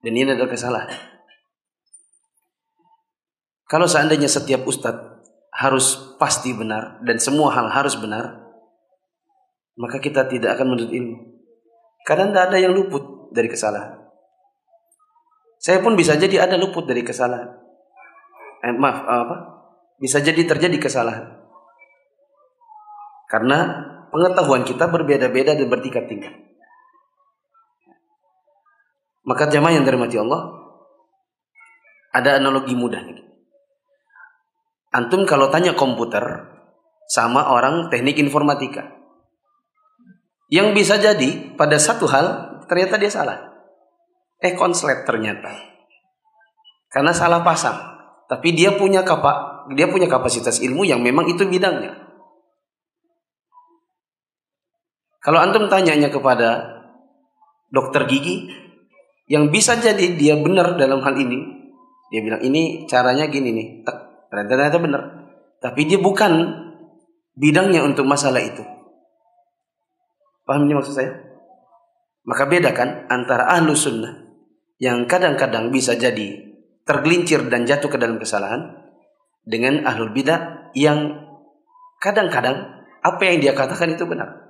Dan 0.00 0.16
ini 0.16 0.32
adalah 0.32 0.48
kesalahan. 0.48 0.90
Kalau 3.66 3.84
seandainya 3.84 4.30
setiap 4.30 4.64
ustadz 4.64 5.20
harus 5.52 6.16
pasti 6.16 6.54
benar 6.56 7.02
dan 7.02 7.18
semua 7.20 7.52
hal 7.52 7.68
harus 7.68 7.98
benar, 7.98 8.40
maka 9.76 10.00
kita 10.00 10.24
tidak 10.32 10.56
akan 10.56 10.72
menuntut 10.72 10.94
ilmu. 10.96 11.16
Karena 12.06 12.30
tidak 12.30 12.44
ada 12.48 12.58
yang 12.62 12.72
luput 12.72 13.34
dari 13.34 13.50
kesalahan. 13.52 14.00
Saya 15.60 15.82
pun 15.82 15.98
bisa 15.98 16.14
jadi 16.16 16.46
ada 16.46 16.56
luput 16.56 16.86
dari 16.86 17.02
kesalahan. 17.02 17.50
Eh, 18.64 18.72
maaf, 18.72 19.04
apa? 19.04 19.36
Bisa 19.98 20.22
jadi 20.22 20.46
terjadi 20.46 20.78
kesalahan. 20.78 21.35
Karena 23.26 23.58
pengetahuan 24.14 24.62
kita 24.62 24.86
berbeda-beda 24.86 25.58
dan 25.58 25.66
bertingkat-tingkat. 25.66 26.34
Maka 29.26 29.50
jamaah 29.50 29.74
yang 29.74 29.82
dirahmati 29.82 30.16
Allah, 30.22 30.54
ada 32.14 32.38
analogi 32.38 32.78
mudah 32.78 33.02
nih. 33.02 33.26
Antum 34.94 35.26
kalau 35.26 35.50
tanya 35.50 35.74
komputer 35.74 36.22
sama 37.10 37.50
orang 37.50 37.90
teknik 37.90 38.16
informatika. 38.22 38.94
Yang 40.46 40.68
bisa 40.78 40.94
jadi 41.02 41.58
pada 41.58 41.74
satu 41.76 42.06
hal 42.06 42.26
ternyata 42.70 42.94
dia 42.96 43.10
salah. 43.10 43.50
Eh 44.38 44.54
konslet 44.54 45.02
ternyata. 45.02 45.50
Karena 46.86 47.10
salah 47.10 47.42
pasang. 47.42 47.76
Tapi 48.30 48.54
dia 48.54 48.78
punya 48.78 49.02
kapa, 49.02 49.66
dia 49.74 49.90
punya 49.90 50.06
kapasitas 50.06 50.62
ilmu 50.62 50.86
yang 50.86 51.02
memang 51.02 51.26
itu 51.26 51.42
bidangnya. 51.42 52.05
Kalau 55.26 55.42
antum 55.42 55.66
tanyanya 55.66 56.06
kepada 56.06 56.78
dokter 57.74 58.06
gigi 58.06 58.46
yang 59.26 59.50
bisa 59.50 59.74
jadi 59.74 60.14
dia 60.14 60.38
benar 60.38 60.78
dalam 60.78 61.02
hal 61.02 61.18
ini, 61.18 61.66
dia 62.14 62.22
bilang 62.22 62.38
ini 62.46 62.86
caranya 62.86 63.26
gini 63.26 63.50
nih, 63.50 63.66
tak 63.82 64.30
ternyata 64.30 64.78
benar. 64.78 65.02
Tapi 65.58 65.82
dia 65.82 65.98
bukan 65.98 66.30
bidangnya 67.34 67.82
untuk 67.82 68.06
masalah 68.06 68.38
itu. 68.38 68.62
Paham 70.46 70.70
ini 70.70 70.78
maksud 70.78 70.94
saya? 70.94 71.10
Maka 72.22 72.46
bedakan 72.46 73.10
antara 73.10 73.50
ahlu 73.50 73.74
sunnah 73.74 74.30
yang 74.78 75.10
kadang-kadang 75.10 75.74
bisa 75.74 75.98
jadi 75.98 76.54
tergelincir 76.86 77.42
dan 77.50 77.66
jatuh 77.66 77.90
ke 77.90 77.98
dalam 77.98 78.22
kesalahan 78.22 78.78
dengan 79.42 79.82
ahlul 79.90 80.14
bidah 80.14 80.70
yang 80.78 81.18
kadang-kadang 81.98 82.86
apa 83.02 83.22
yang 83.26 83.42
dia 83.42 83.58
katakan 83.58 83.90
itu 83.90 84.06
benar. 84.06 84.45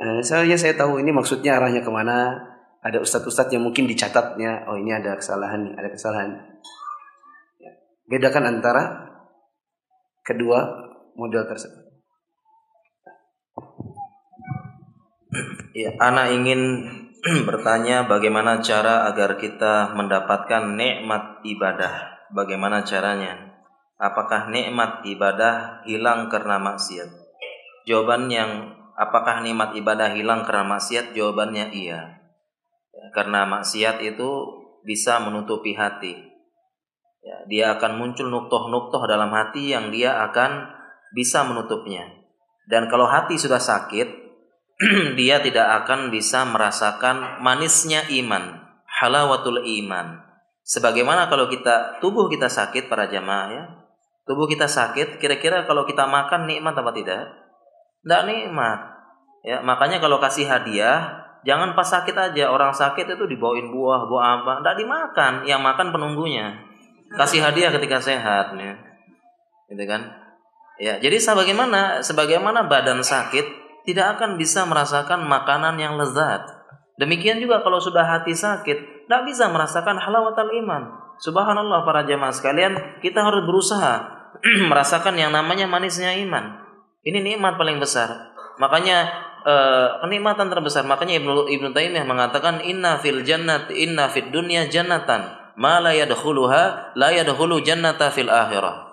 Nah, 0.00 0.24
saya 0.24 0.56
saya 0.56 0.72
tahu 0.72 0.96
ini 0.96 1.12
maksudnya 1.12 1.60
arahnya 1.60 1.84
ke 1.84 1.92
mana. 1.92 2.48
Ada 2.80 3.04
ustadz-ustadz 3.04 3.52
yang 3.52 3.60
mungkin 3.60 3.84
dicatatnya, 3.84 4.64
oh 4.64 4.80
ini 4.80 4.88
ada 4.88 5.12
kesalahan 5.12 5.60
nih, 5.68 5.74
ada 5.76 5.88
kesalahan. 5.92 6.32
Ya. 7.60 7.76
Bedakan 8.08 8.56
antara 8.56 9.12
kedua 10.24 10.88
model 11.12 11.44
tersebut. 11.44 11.92
Ya, 15.76 15.92
anak 16.00 16.32
ingin 16.32 16.60
bertanya 17.48 18.08
bagaimana 18.08 18.64
cara 18.64 19.04
agar 19.12 19.36
kita 19.36 19.92
mendapatkan 19.92 20.80
nikmat 20.80 21.44
ibadah. 21.44 22.24
Bagaimana 22.32 22.88
caranya? 22.88 23.60
Apakah 24.00 24.48
nikmat 24.48 25.04
ibadah 25.04 25.84
hilang 25.84 26.32
karena 26.32 26.56
maksiat? 26.56 27.12
Jawaban 27.84 28.32
yang 28.32 28.79
Apakah 29.00 29.40
nikmat 29.40 29.72
ibadah 29.80 30.12
hilang 30.12 30.44
karena 30.44 30.76
maksiat? 30.76 31.16
Jawabannya 31.16 31.72
iya. 31.72 32.20
Ya, 32.92 33.06
karena 33.16 33.48
maksiat 33.48 34.04
itu 34.04 34.28
bisa 34.84 35.16
menutupi 35.24 35.72
hati. 35.72 36.20
Ya, 37.24 37.36
dia 37.48 37.64
akan 37.80 37.96
muncul 37.96 38.28
nuktoh-nuktoh 38.28 39.00
dalam 39.08 39.32
hati 39.32 39.72
yang 39.72 39.88
dia 39.88 40.20
akan 40.28 40.68
bisa 41.16 41.48
menutupnya. 41.48 42.04
Dan 42.68 42.92
kalau 42.92 43.08
hati 43.08 43.40
sudah 43.40 43.56
sakit, 43.56 44.08
dia 45.20 45.40
tidak 45.40 45.84
akan 45.84 46.12
bisa 46.12 46.44
merasakan 46.44 47.40
manisnya 47.40 48.04
iman, 48.20 48.68
halawatul 48.84 49.64
iman. 49.64 50.28
Sebagaimana 50.60 51.32
kalau 51.32 51.48
kita 51.48 52.04
tubuh 52.04 52.28
kita 52.28 52.52
sakit 52.52 52.92
para 52.92 53.08
jamaah 53.08 53.48
ya, 53.48 53.64
tubuh 54.28 54.44
kita 54.44 54.68
sakit, 54.68 55.16
kira-kira 55.16 55.64
kalau 55.64 55.88
kita 55.88 56.04
makan 56.04 56.44
nikmat 56.44 56.76
apa 56.76 56.92
tidak? 56.92 57.22
Tidak 58.00 58.22
nikmat. 58.28 58.89
Ya, 59.40 59.64
makanya 59.64 60.00
kalau 60.04 60.20
kasih 60.20 60.44
hadiah, 60.44 61.24
jangan 61.48 61.72
pas 61.72 61.88
sakit 61.88 62.12
aja. 62.12 62.52
Orang 62.52 62.76
sakit 62.76 63.08
itu 63.08 63.24
dibawain 63.24 63.72
buah, 63.72 64.04
buah 64.04 64.24
apa, 64.40 64.52
tidak 64.60 64.76
dimakan. 64.84 65.32
Yang 65.48 65.60
makan 65.64 65.86
penunggunya. 65.96 66.46
Kasih 67.16 67.40
hadiah 67.42 67.72
ketika 67.72 67.98
sehat, 67.98 68.52
ya. 68.54 68.76
Gitu 69.72 69.84
kan? 69.88 70.20
Ya, 70.80 70.96
jadi 70.96 71.20
sebagaimana 71.20 72.00
sebagaimana 72.00 72.64
badan 72.64 73.04
sakit 73.04 73.44
tidak 73.84 74.16
akan 74.16 74.40
bisa 74.40 74.64
merasakan 74.64 75.28
makanan 75.28 75.76
yang 75.76 76.00
lezat. 76.00 76.40
Demikian 77.00 77.40
juga 77.40 77.64
kalau 77.64 77.80
sudah 77.80 78.04
hati 78.04 78.36
sakit, 78.36 79.08
tidak 79.08 79.22
bisa 79.24 79.48
merasakan 79.48 79.96
halawatul 79.96 80.52
iman. 80.64 81.16
Subhanallah 81.20 81.84
para 81.84 82.04
jamaah 82.04 82.32
sekalian, 82.32 83.00
kita 83.04 83.24
harus 83.24 83.44
berusaha 83.44 84.20
merasakan 84.72 85.16
yang 85.16 85.32
namanya 85.32 85.68
manisnya 85.68 86.16
iman. 86.24 86.60
Ini 87.04 87.24
nikmat 87.24 87.56
paling 87.56 87.80
besar. 87.80 88.36
Makanya 88.60 89.08
uh, 89.44 90.00
kenikmatan 90.04 90.48
terbesar. 90.48 90.84
Makanya 90.84 91.20
Ibnu 91.20 91.48
Ibnu 91.50 91.68
Taimiyah 91.72 92.06
mengatakan 92.06 92.64
inna 92.64 93.00
fil 93.00 93.22
jannat 93.24 93.68
inna 93.72 94.08
fid 94.08 94.32
dunya 94.32 94.68
jannatan 94.68 95.40
ma 95.60 95.80
la 95.80 95.92
yadkhuluha 95.92 96.96
la 96.96 97.08
yadkhulu 97.12 97.60
jannata 97.60 98.08
fil 98.08 98.32
akhirah. 98.32 98.90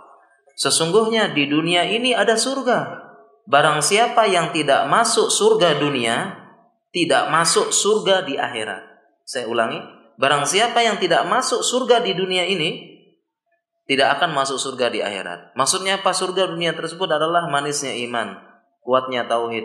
Sesungguhnya 0.57 1.37
di 1.37 1.45
dunia 1.47 1.85
ini 1.85 2.17
ada 2.17 2.33
surga. 2.33 3.05
Barang 3.47 3.79
siapa 3.79 4.27
yang 4.27 4.51
tidak 4.51 4.89
masuk 4.91 5.31
surga 5.31 5.79
dunia, 5.79 6.35
tidak 6.91 7.31
masuk 7.31 7.71
surga 7.71 8.27
di 8.27 8.35
akhirat. 8.35 8.83
Saya 9.23 9.47
ulangi, 9.47 9.79
barang 10.19 10.43
siapa 10.43 10.83
yang 10.83 10.99
tidak 10.99 11.23
masuk 11.29 11.63
surga 11.63 12.03
di 12.03 12.11
dunia 12.11 12.43
ini, 12.43 12.99
tidak 13.87 14.19
akan 14.19 14.35
masuk 14.35 14.59
surga 14.59 14.91
di 14.91 14.99
akhirat. 14.99 15.55
Maksudnya 15.55 16.03
apa? 16.03 16.11
Surga 16.11 16.51
dunia 16.51 16.75
tersebut 16.75 17.07
adalah 17.07 17.47
manisnya 17.47 17.95
iman, 18.03 18.35
kuatnya 18.83 19.23
tauhid, 19.31 19.63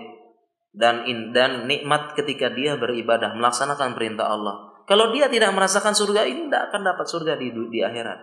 dan 0.72 1.04
in, 1.04 1.36
dan 1.36 1.68
nikmat 1.68 2.16
ketika 2.16 2.48
dia 2.48 2.80
beribadah 2.80 3.36
melaksanakan 3.36 3.92
perintah 3.92 4.32
Allah. 4.32 4.72
Kalau 4.88 5.12
dia 5.14 5.28
tidak 5.28 5.52
merasakan 5.54 5.94
surga 5.94 6.26
ini 6.26 6.48
tidak 6.48 6.72
akan 6.72 6.80
dapat 6.82 7.06
surga 7.06 7.32
di 7.38 7.52
di 7.52 7.80
akhirat. 7.84 8.18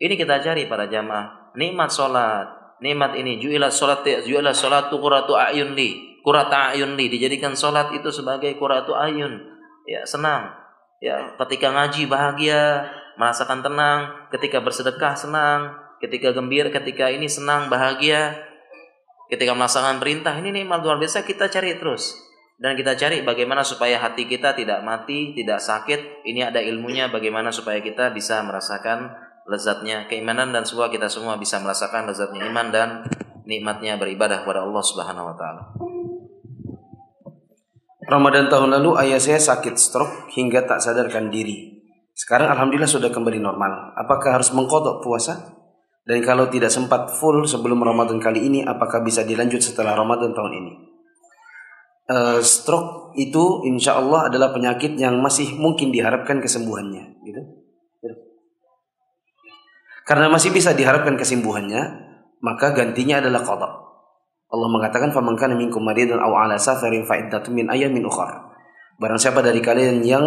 Ini 0.00 0.14
kita 0.16 0.40
cari 0.40 0.64
para 0.66 0.88
jamaah. 0.88 1.54
Nikmat 1.54 1.92
solat, 1.92 2.46
nikmat 2.80 3.14
ini 3.20 3.36
juilat 3.38 3.70
solat 3.70 4.02
juilat 4.24 4.56
solatu 4.56 4.96
kuratu 4.96 5.36
ayun 5.36 5.76
li, 5.76 6.20
kurata 6.24 6.72
ayun 6.72 6.96
li 6.96 7.12
dijadikan 7.12 7.52
solat 7.52 7.92
itu 7.92 8.08
sebagai 8.08 8.56
kuratu 8.56 8.96
ayun. 8.96 9.38
Ya 9.84 10.02
senang. 10.08 10.56
Ya 11.00 11.36
ketika 11.36 11.72
ngaji 11.72 12.08
bahagia, 12.08 12.88
merasakan 13.20 13.60
tenang, 13.60 14.28
ketika 14.32 14.60
bersedekah 14.60 15.12
senang, 15.16 15.76
ketika 16.00 16.32
gembira, 16.32 16.72
ketika 16.72 17.12
ini 17.12 17.28
senang, 17.28 17.68
bahagia, 17.68 18.49
ketika 19.30 19.54
melaksanakan 19.54 20.02
perintah, 20.02 20.34
ini 20.36 20.50
nikmat 20.50 20.82
luar 20.82 20.98
biasa 20.98 21.22
kita 21.22 21.46
cari 21.46 21.78
terus. 21.78 22.18
Dan 22.60 22.76
kita 22.76 22.92
cari 22.92 23.24
bagaimana 23.24 23.64
supaya 23.64 23.96
hati 23.96 24.28
kita 24.28 24.52
tidak 24.52 24.84
mati, 24.84 25.32
tidak 25.32 25.64
sakit. 25.64 26.26
Ini 26.28 26.52
ada 26.52 26.60
ilmunya 26.60 27.08
bagaimana 27.08 27.48
supaya 27.48 27.80
kita 27.80 28.12
bisa 28.12 28.44
merasakan 28.44 29.16
lezatnya 29.48 30.04
keimanan 30.12 30.52
dan 30.52 30.68
semua 30.68 30.92
kita 30.92 31.08
semua 31.08 31.40
bisa 31.40 31.56
merasakan 31.56 32.12
lezatnya 32.12 32.44
iman 32.52 32.68
dan 32.68 32.88
nikmatnya 33.48 33.96
beribadah 33.96 34.44
kepada 34.44 34.60
Allah 34.60 34.84
Subhanahu 34.84 35.32
wa 35.32 35.36
taala. 35.40 35.62
Ramadan 38.10 38.50
tahun 38.50 38.76
lalu 38.76 38.98
ayah 39.06 39.22
saya 39.22 39.40
sakit 39.40 39.78
stroke 39.80 40.28
hingga 40.34 40.66
tak 40.68 40.82
sadarkan 40.82 41.32
diri. 41.32 41.80
Sekarang 42.12 42.52
alhamdulillah 42.52 42.90
sudah 42.90 43.08
kembali 43.08 43.40
normal. 43.40 43.96
Apakah 43.96 44.36
harus 44.36 44.52
mengkodok 44.52 45.00
puasa? 45.00 45.59
Dan 46.04 46.24
kalau 46.24 46.48
tidak 46.48 46.72
sempat 46.72 47.12
full 47.20 47.44
sebelum 47.44 47.84
Ramadan 47.84 48.18
kali 48.18 48.48
ini, 48.48 48.60
apakah 48.64 49.04
bisa 49.04 49.22
dilanjut 49.22 49.60
setelah 49.60 49.94
Ramadan 49.94 50.32
tahun 50.32 50.52
ini? 50.64 50.72
Uh, 52.10 52.38
stroke 52.42 53.14
itu 53.14 53.62
insya 53.70 53.94
Allah 53.94 54.26
adalah 54.26 54.50
penyakit 54.50 54.98
yang 54.98 55.22
masih 55.22 55.54
mungkin 55.54 55.94
diharapkan 55.94 56.42
kesembuhannya, 56.42 57.22
gitu. 57.22 57.42
Karena 60.02 60.26
masih 60.26 60.50
bisa 60.50 60.74
diharapkan 60.74 61.14
kesembuhannya, 61.14 61.82
maka 62.42 62.74
gantinya 62.74 63.22
adalah 63.22 63.46
kodok. 63.46 63.72
Allah 64.50 64.68
mengatakan, 64.74 65.14
"Faman 65.14 65.38
kana 65.38 65.54
minkum 65.54 65.86
maridan 65.86 66.18
aw 66.18 66.34
ala 66.34 66.58
safarin 66.58 67.06
fa 67.06 67.14
min 67.54 67.70
ayamin 67.70 68.02
ukhra." 68.02 68.50
Barang 68.98 69.22
siapa 69.22 69.38
dari 69.38 69.62
kalian 69.62 70.02
yang 70.02 70.26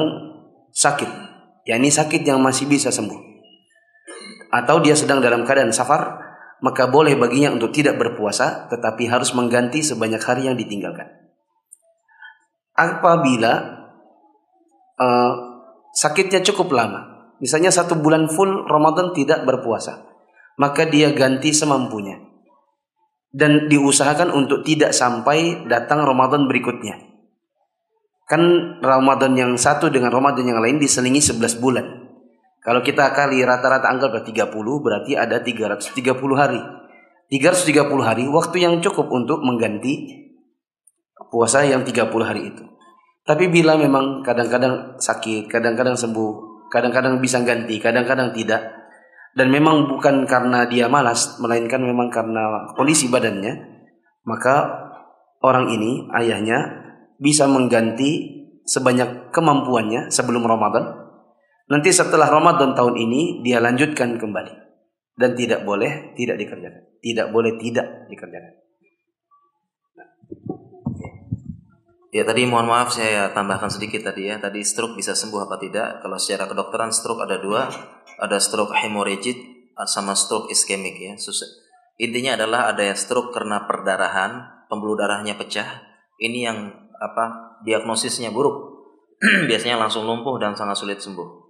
sakit 0.71 1.33
yakni 1.63 1.89
sakit 1.89 2.27
yang 2.27 2.39
masih 2.43 2.67
bisa 2.67 2.91
sembuh. 2.91 3.32
Atau 4.53 4.85
dia 4.85 4.93
sedang 4.93 5.17
dalam 5.17 5.41
keadaan 5.49 5.73
safar, 5.73 6.21
maka 6.61 6.85
boleh 6.85 7.17
baginya 7.17 7.51
untuk 7.51 7.73
tidak 7.73 7.97
berpuasa 7.97 8.69
tetapi 8.69 9.09
harus 9.09 9.33
mengganti 9.33 9.81
sebanyak 9.81 10.21
hari 10.21 10.45
yang 10.45 10.55
ditinggalkan. 10.55 11.09
Apabila 12.77 13.53
uh, 15.01 15.33
sakitnya 15.91 16.45
cukup 16.45 16.69
lama, 16.69 17.33
misalnya 17.41 17.73
satu 17.73 17.97
bulan 17.97 18.29
full 18.29 18.69
Ramadan 18.69 19.11
tidak 19.17 19.41
berpuasa, 19.43 20.05
maka 20.61 20.85
dia 20.85 21.09
ganti 21.11 21.49
semampunya 21.49 22.21
dan 23.33 23.65
diusahakan 23.65 24.29
untuk 24.29 24.61
tidak 24.61 24.93
sampai 24.93 25.65
datang 25.65 26.05
Ramadan 26.05 26.45
berikutnya. 26.45 27.01
Kan 28.29 28.77
Ramadan 28.79 29.33
yang 29.35 29.51
satu 29.57 29.89
dengan 29.89 30.13
Ramadan 30.13 30.47
yang 30.47 30.61
lain 30.61 30.77
diselingi 30.77 31.19
11 31.19 31.59
bulan. 31.59 32.02
Kalau 32.63 32.79
kita 32.79 33.11
kali 33.11 33.43
rata-rata 33.43 33.91
berarti 33.91 34.31
30 34.31 34.55
berarti 34.79 35.19
ada 35.19 35.43
330 35.43 35.91
hari. 36.39 36.61
330 37.27 37.91
hari 38.03 38.23
waktu 38.31 38.57
yang 38.63 38.79
cukup 38.79 39.11
untuk 39.11 39.43
mengganti 39.43 40.23
puasa 41.27 41.67
yang 41.67 41.83
30 41.83 42.07
hari 42.23 42.55
itu. 42.55 42.63
Tapi 43.23 43.47
bila 43.47 43.79
memang 43.79 44.19
kadang-kadang 44.23 44.99
sakit, 44.99 45.47
kadang-kadang 45.47 45.95
sembuh, 45.95 46.67
kadang-kadang 46.67 47.23
bisa 47.23 47.39
ganti, 47.43 47.79
kadang-kadang 47.79 48.35
tidak. 48.35 48.61
Dan 49.33 49.49
memang 49.49 49.89
bukan 49.89 50.27
karena 50.29 50.67
dia 50.69 50.85
malas, 50.91 51.39
melainkan 51.41 51.81
memang 51.81 52.11
karena 52.13 52.69
kondisi 52.77 53.09
badannya, 53.09 53.53
maka 54.27 54.69
orang 55.41 55.71
ini, 55.73 56.05
ayahnya, 56.13 56.83
bisa 57.17 57.47
mengganti 57.49 58.43
sebanyak 58.67 59.31
kemampuannya 59.33 60.11
sebelum 60.11 60.43
Ramadan. 60.45 61.02
Nanti 61.63 61.95
setelah 61.95 62.27
Ramadan 62.27 62.75
tahun 62.75 62.99
ini 62.99 63.39
dia 63.39 63.63
lanjutkan 63.63 64.19
kembali 64.19 64.53
dan 65.15 65.31
tidak 65.37 65.63
boleh 65.63 66.11
tidak 66.19 66.35
dikerjakan. 66.35 66.83
Tidak 66.99 67.27
boleh 67.31 67.55
tidak 67.59 67.87
dikerjakan. 68.11 68.53
Ya 72.13 72.21
tadi 72.29 72.45
mohon 72.45 72.69
maaf 72.69 72.93
saya 72.93 73.33
tambahkan 73.33 73.71
sedikit 73.73 74.05
tadi 74.05 74.29
ya. 74.29 74.37
Tadi 74.37 74.61
stroke 74.61 74.99
bisa 74.99 75.17
sembuh 75.17 75.49
apa 75.49 75.55
tidak? 75.57 76.03
Kalau 76.03 76.19
secara 76.19 76.45
kedokteran 76.45 76.93
stroke 76.93 77.25
ada 77.25 77.41
dua, 77.41 77.65
ada 78.21 78.37
stroke 78.37 78.75
hemorrhagid 78.75 79.39
sama 79.89 80.13
stroke 80.13 80.51
iskemik 80.53 80.99
ya. 80.99 81.15
Intinya 81.97 82.37
adalah 82.37 82.69
ada 82.69 82.85
yang 82.85 82.97
stroke 82.99 83.33
karena 83.33 83.65
perdarahan, 83.65 84.65
pembuluh 84.69 84.99
darahnya 84.99 85.33
pecah. 85.39 85.89
Ini 86.21 86.39
yang 86.45 86.57
apa 87.01 87.57
diagnosisnya 87.65 88.29
buruk 88.29 88.87
biasanya 89.49 89.81
langsung 89.81 90.05
lumpuh 90.05 90.37
dan 90.37 90.53
sangat 90.53 90.77
sulit 90.79 91.01
sembuh 91.01 91.42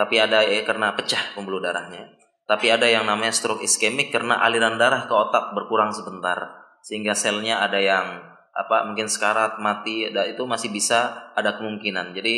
tapi 0.00 0.16
ada 0.16 0.40
ya 0.40 0.64
karena 0.64 0.96
pecah 0.96 1.36
pembuluh 1.36 1.60
darahnya 1.60 2.08
tapi 2.48 2.72
ada 2.72 2.88
yang 2.88 3.04
namanya 3.04 3.36
stroke 3.36 3.60
iskemik 3.60 4.08
karena 4.08 4.40
aliran 4.40 4.80
darah 4.80 5.04
ke 5.04 5.12
otak 5.12 5.52
berkurang 5.52 5.92
sebentar 5.92 6.64
sehingga 6.80 7.12
selnya 7.12 7.60
ada 7.60 7.76
yang 7.76 8.24
apa 8.56 8.88
mungkin 8.88 9.12
sekarat 9.12 9.60
mati 9.60 10.08
itu 10.08 10.42
masih 10.48 10.72
bisa 10.72 11.30
ada 11.36 11.60
kemungkinan 11.60 12.16
jadi 12.16 12.36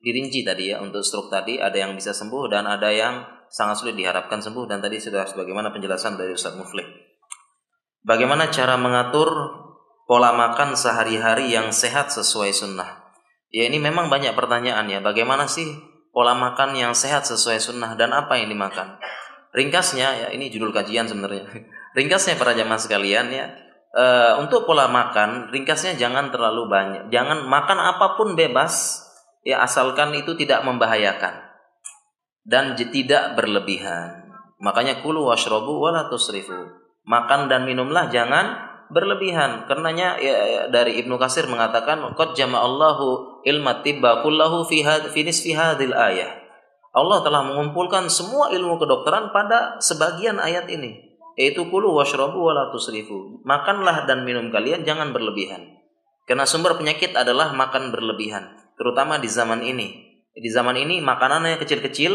dirinci 0.00 0.42
tadi 0.42 0.72
ya 0.72 0.80
untuk 0.80 1.04
stroke 1.04 1.28
tadi 1.28 1.60
ada 1.60 1.76
yang 1.76 1.92
bisa 1.92 2.16
sembuh 2.16 2.48
dan 2.48 2.64
ada 2.64 2.88
yang 2.88 3.22
sangat 3.52 3.84
sulit 3.84 3.94
diharapkan 3.94 4.40
sembuh 4.40 4.64
dan 4.64 4.80
tadi 4.80 4.96
sudah 4.96 5.28
sebagaimana 5.28 5.68
penjelasan 5.70 6.16
dari 6.16 6.32
Ustaz 6.32 6.56
Muflih. 6.56 6.88
Bagaimana 8.02 8.48
cara 8.48 8.80
mengatur 8.80 9.28
pola 10.08 10.32
makan 10.32 10.74
sehari-hari 10.74 11.52
yang 11.52 11.68
sehat 11.70 12.08
sesuai 12.10 12.50
sunnah? 12.50 13.12
Ya 13.52 13.68
ini 13.68 13.76
memang 13.76 14.08
banyak 14.08 14.32
pertanyaan 14.32 14.88
ya. 14.88 14.98
Bagaimana 15.04 15.44
sih 15.44 15.68
pola 16.12 16.36
makan 16.36 16.76
yang 16.76 16.92
sehat 16.92 17.24
sesuai 17.24 17.58
sunnah 17.58 17.96
dan 17.96 18.12
apa 18.12 18.36
yang 18.38 18.52
dimakan? 18.52 19.00
Ringkasnya 19.52 20.08
ya 20.16 20.28
ini 20.32 20.52
judul 20.52 20.70
kajian 20.70 21.08
sebenarnya. 21.08 21.48
Ringkasnya 21.98 22.36
para 22.36 22.52
jamaah 22.52 22.80
sekalian 22.80 23.32
ya. 23.32 23.52
E, 23.92 24.04
untuk 24.40 24.64
pola 24.64 24.88
makan 24.88 25.52
ringkasnya 25.52 26.00
jangan 26.00 26.32
terlalu 26.32 26.64
banyak. 26.68 27.02
Jangan 27.12 27.44
makan 27.44 27.76
apa 27.76 28.16
pun 28.16 28.32
bebas 28.32 29.04
ya 29.44 29.60
asalkan 29.60 30.16
itu 30.16 30.32
tidak 30.32 30.64
membahayakan 30.64 31.52
dan 32.48 32.72
tidak 32.78 33.36
berlebihan. 33.36 34.32
Makanya 34.62 35.04
kulu 35.04 35.28
washrobu 35.28 35.76
wala 35.82 36.08
tusrifu. 36.08 36.80
Makan 37.04 37.50
dan 37.52 37.68
minumlah 37.68 38.08
jangan 38.08 38.71
berlebihan. 38.92 39.64
Karenanya 39.66 40.20
ya, 40.20 40.36
ya, 40.44 40.62
dari 40.68 41.00
Ibnu 41.00 41.16
Kasir 41.16 41.48
mengatakan 41.48 42.04
qad 42.14 42.36
jama'allahu 42.36 43.40
ilma 43.48 43.80
tibba 43.80 44.20
kullahu 44.20 44.68
fi 44.68 44.84
nisfi 45.24 45.56
hadhil 45.56 45.96
ayah. 45.96 46.38
Allah 46.92 47.24
telah 47.24 47.40
mengumpulkan 47.48 48.12
semua 48.12 48.52
ilmu 48.52 48.76
kedokteran 48.76 49.32
pada 49.32 49.80
sebagian 49.80 50.36
ayat 50.36 50.68
ini 50.68 51.12
yaitu 51.32 51.64
kulu 51.72 51.96
washrabu 51.96 52.36
wala 52.36 52.68
tusrifu. 52.68 53.40
Makanlah 53.48 54.04
dan 54.04 54.28
minum 54.28 54.52
kalian 54.52 54.84
jangan 54.84 55.16
berlebihan. 55.16 55.80
Karena 56.28 56.44
sumber 56.44 56.76
penyakit 56.78 57.16
adalah 57.18 57.50
makan 57.56 57.90
berlebihan, 57.90 58.52
terutama 58.78 59.18
di 59.18 59.26
zaman 59.26 59.64
ini. 59.64 60.20
Di 60.32 60.48
zaman 60.48 60.76
ini 60.76 61.00
makanannya 61.00 61.60
kecil-kecil 61.60 62.12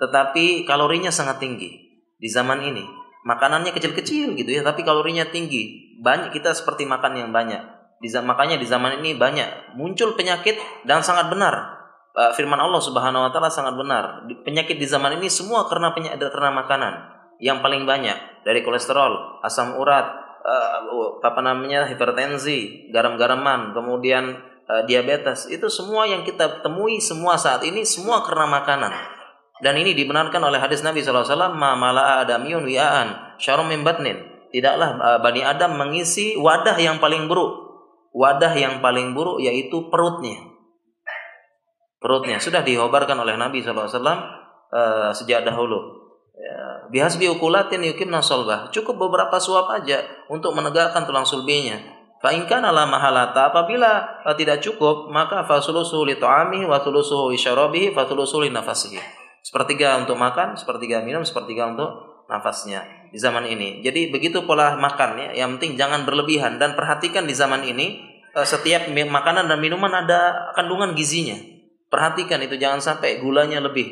tetapi 0.00 0.66
kalorinya 0.66 1.12
sangat 1.12 1.40
tinggi. 1.40 1.70
Di 2.18 2.28
zaman 2.28 2.64
ini 2.64 3.03
makanannya 3.24 3.72
kecil-kecil 3.72 4.36
gitu 4.36 4.50
ya 4.52 4.62
tapi 4.62 4.84
kalorinya 4.84 5.26
tinggi 5.28 5.96
banyak 5.98 6.30
kita 6.30 6.52
seperti 6.52 6.84
makan 6.84 7.18
yang 7.18 7.30
banyak 7.32 7.60
di 7.98 8.08
makanya 8.20 8.60
di 8.60 8.68
zaman 8.68 9.00
ini 9.00 9.16
banyak 9.16 9.74
muncul 9.80 10.12
penyakit 10.12 10.60
dan 10.84 11.00
sangat 11.00 11.32
benar 11.32 11.84
uh, 12.14 12.32
firman 12.32 12.58
Allah 12.58 12.80
Subhanahu 12.80 13.28
wa 13.28 13.30
taala 13.34 13.50
sangat 13.50 13.74
benar. 13.74 14.24
Penyakit 14.46 14.78
di 14.78 14.86
zaman 14.86 15.18
ini 15.18 15.28
semua 15.28 15.66
karena 15.66 15.92
penyakit 15.92 16.22
karena 16.30 16.54
makanan 16.54 16.94
yang 17.42 17.60
paling 17.60 17.82
banyak 17.82 18.46
dari 18.46 18.62
kolesterol, 18.62 19.42
asam 19.42 19.74
urat, 19.76 20.06
uh, 20.46 21.18
apa 21.20 21.40
namanya 21.42 21.90
hipertensi, 21.90 22.88
garam-garaman, 22.94 23.74
kemudian 23.74 24.38
uh, 24.70 24.82
diabetes. 24.86 25.50
Itu 25.50 25.66
semua 25.66 26.06
yang 26.06 26.22
kita 26.22 26.62
temui 26.62 27.02
semua 27.02 27.34
saat 27.34 27.66
ini 27.66 27.82
semua 27.82 28.22
karena 28.22 28.46
makanan. 28.46 28.92
Dan 29.64 29.80
ini 29.80 29.96
dibenarkan 29.96 30.44
oleh 30.44 30.60
hadis 30.60 30.84
Nabi 30.84 31.00
SAW, 31.00 31.24
ma 31.56 31.72
mala'a 31.72 32.28
adamiyun 32.28 32.68
wi'aan 32.68 33.40
syarum 33.40 33.72
min 33.72 33.80
batnin. 33.80 34.20
Tidaklah 34.52 34.90
uh, 35.00 35.18
Bani 35.24 35.40
Adam 35.40 35.80
mengisi 35.80 36.36
wadah 36.36 36.76
yang 36.76 37.00
paling 37.00 37.24
buruk. 37.24 37.64
Wadah 38.12 38.52
yang 38.52 38.84
paling 38.84 39.16
buruk 39.16 39.40
yaitu 39.40 39.88
perutnya 39.88 40.54
perutnya 42.04 42.36
sudah 42.36 42.60
dihobarkan 42.60 43.16
oleh 43.16 43.40
Nabi 43.40 43.64
SAW 43.64 43.88
uh, 43.88 44.12
eh, 44.76 45.10
sejak 45.16 45.48
dahulu. 45.48 46.04
Ya, 46.36 46.84
bihas 46.92 47.16
biukulatin 47.16 47.80
yukim 47.80 48.12
nasolbah. 48.12 48.68
Cukup 48.68 49.00
beberapa 49.00 49.40
suap 49.40 49.72
aja 49.72 50.04
untuk 50.28 50.52
menegakkan 50.52 51.08
tulang 51.08 51.24
sulbinya. 51.24 51.80
Fa'inkan 52.20 52.60
ala 52.60 52.84
mahalata 52.84 53.48
apabila 53.48 54.20
uh, 54.28 54.36
tidak 54.36 54.60
cukup 54.60 55.08
maka 55.08 55.48
fasulusu 55.48 56.04
li 56.04 56.20
ta'ami 56.20 56.68
wa 56.68 56.76
thulusuhu 56.84 57.32
isyarabihi 57.32 57.96
fa 57.96 58.04
thulusuhu 58.04 58.44
li 58.44 58.52
nafasihi. 58.52 59.23
Sepertiga 59.44 60.00
untuk 60.00 60.16
makan, 60.16 60.56
sepertiga 60.56 61.04
minum, 61.04 61.20
sepertiga 61.20 61.68
untuk 61.68 62.24
nafasnya 62.32 63.12
di 63.12 63.20
zaman 63.20 63.44
ini. 63.44 63.84
Jadi 63.84 64.08
begitu 64.08 64.48
pola 64.48 64.80
makan 64.80 65.20
ya. 65.20 65.44
Yang 65.44 65.60
penting 65.60 65.72
jangan 65.76 66.08
berlebihan 66.08 66.56
dan 66.56 66.72
perhatikan 66.72 67.28
di 67.28 67.36
zaman 67.36 67.60
ini 67.60 68.00
uh, 68.32 68.48
setiap 68.48 68.88
makanan 68.88 69.44
dan 69.52 69.60
minuman 69.60 69.92
ada 69.92 70.50
kandungan 70.56 70.96
gizinya 70.96 71.36
Perhatikan 71.94 72.42
itu 72.42 72.58
jangan 72.58 72.82
sampai 72.82 73.22
gulanya 73.22 73.62
lebih. 73.62 73.86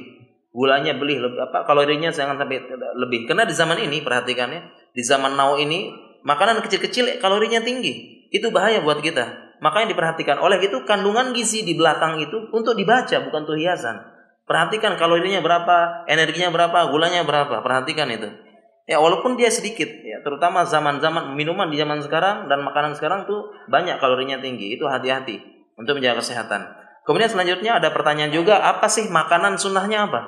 Gulanya 0.51 0.99
beli 0.99 1.23
lebih 1.23 1.39
apa 1.39 1.63
kalorinya 1.63 2.11
jangan 2.11 2.35
sampai 2.35 2.59
lebih. 2.99 3.31
Karena 3.31 3.47
di 3.47 3.55
zaman 3.55 3.79
ini 3.79 4.03
perhatikan 4.03 4.51
ya, 4.51 4.61
di 4.91 5.07
zaman 5.07 5.39
now 5.39 5.55
ini 5.55 5.95
makanan 6.27 6.67
kecil-kecil 6.67 7.23
kalorinya 7.23 7.63
tinggi. 7.63 8.27
Itu 8.35 8.51
bahaya 8.51 8.83
buat 8.83 8.99
kita. 8.99 9.55
Makanya 9.63 9.95
diperhatikan. 9.95 10.43
Oleh 10.43 10.59
itu 10.59 10.83
kandungan 10.83 11.31
gizi 11.31 11.63
di 11.63 11.79
belakang 11.79 12.19
itu 12.19 12.51
untuk 12.51 12.75
dibaca 12.75 13.23
bukan 13.23 13.47
untuk 13.47 13.55
hiasan. 13.55 14.12
Perhatikan 14.43 14.99
kalorinya 14.99 15.39
berapa, 15.39 16.07
energinya 16.11 16.51
berapa, 16.51 16.91
gulanya 16.91 17.23
berapa. 17.23 17.63
Perhatikan 17.63 18.11
itu. 18.11 18.27
Ya 18.91 18.99
walaupun 18.99 19.39
dia 19.39 19.47
sedikit, 19.47 19.87
ya 19.87 20.19
terutama 20.27 20.67
zaman-zaman 20.67 21.39
minuman 21.39 21.71
di 21.71 21.79
zaman 21.79 22.03
sekarang 22.03 22.51
dan 22.51 22.67
makanan 22.67 22.99
sekarang 22.99 23.31
tuh 23.31 23.55
banyak 23.71 24.03
kalorinya 24.03 24.43
tinggi. 24.43 24.75
Itu 24.75 24.91
hati-hati 24.91 25.39
untuk 25.79 26.03
menjaga 26.03 26.19
kesehatan. 26.19 26.67
Kemudian 27.07 27.31
selanjutnya 27.31 27.79
ada 27.79 27.95
pertanyaan 27.95 28.35
juga, 28.35 28.63
apa 28.63 28.91
sih 28.91 29.07
makanan 29.07 29.59
sunnahnya 29.59 30.11
apa? 30.11 30.21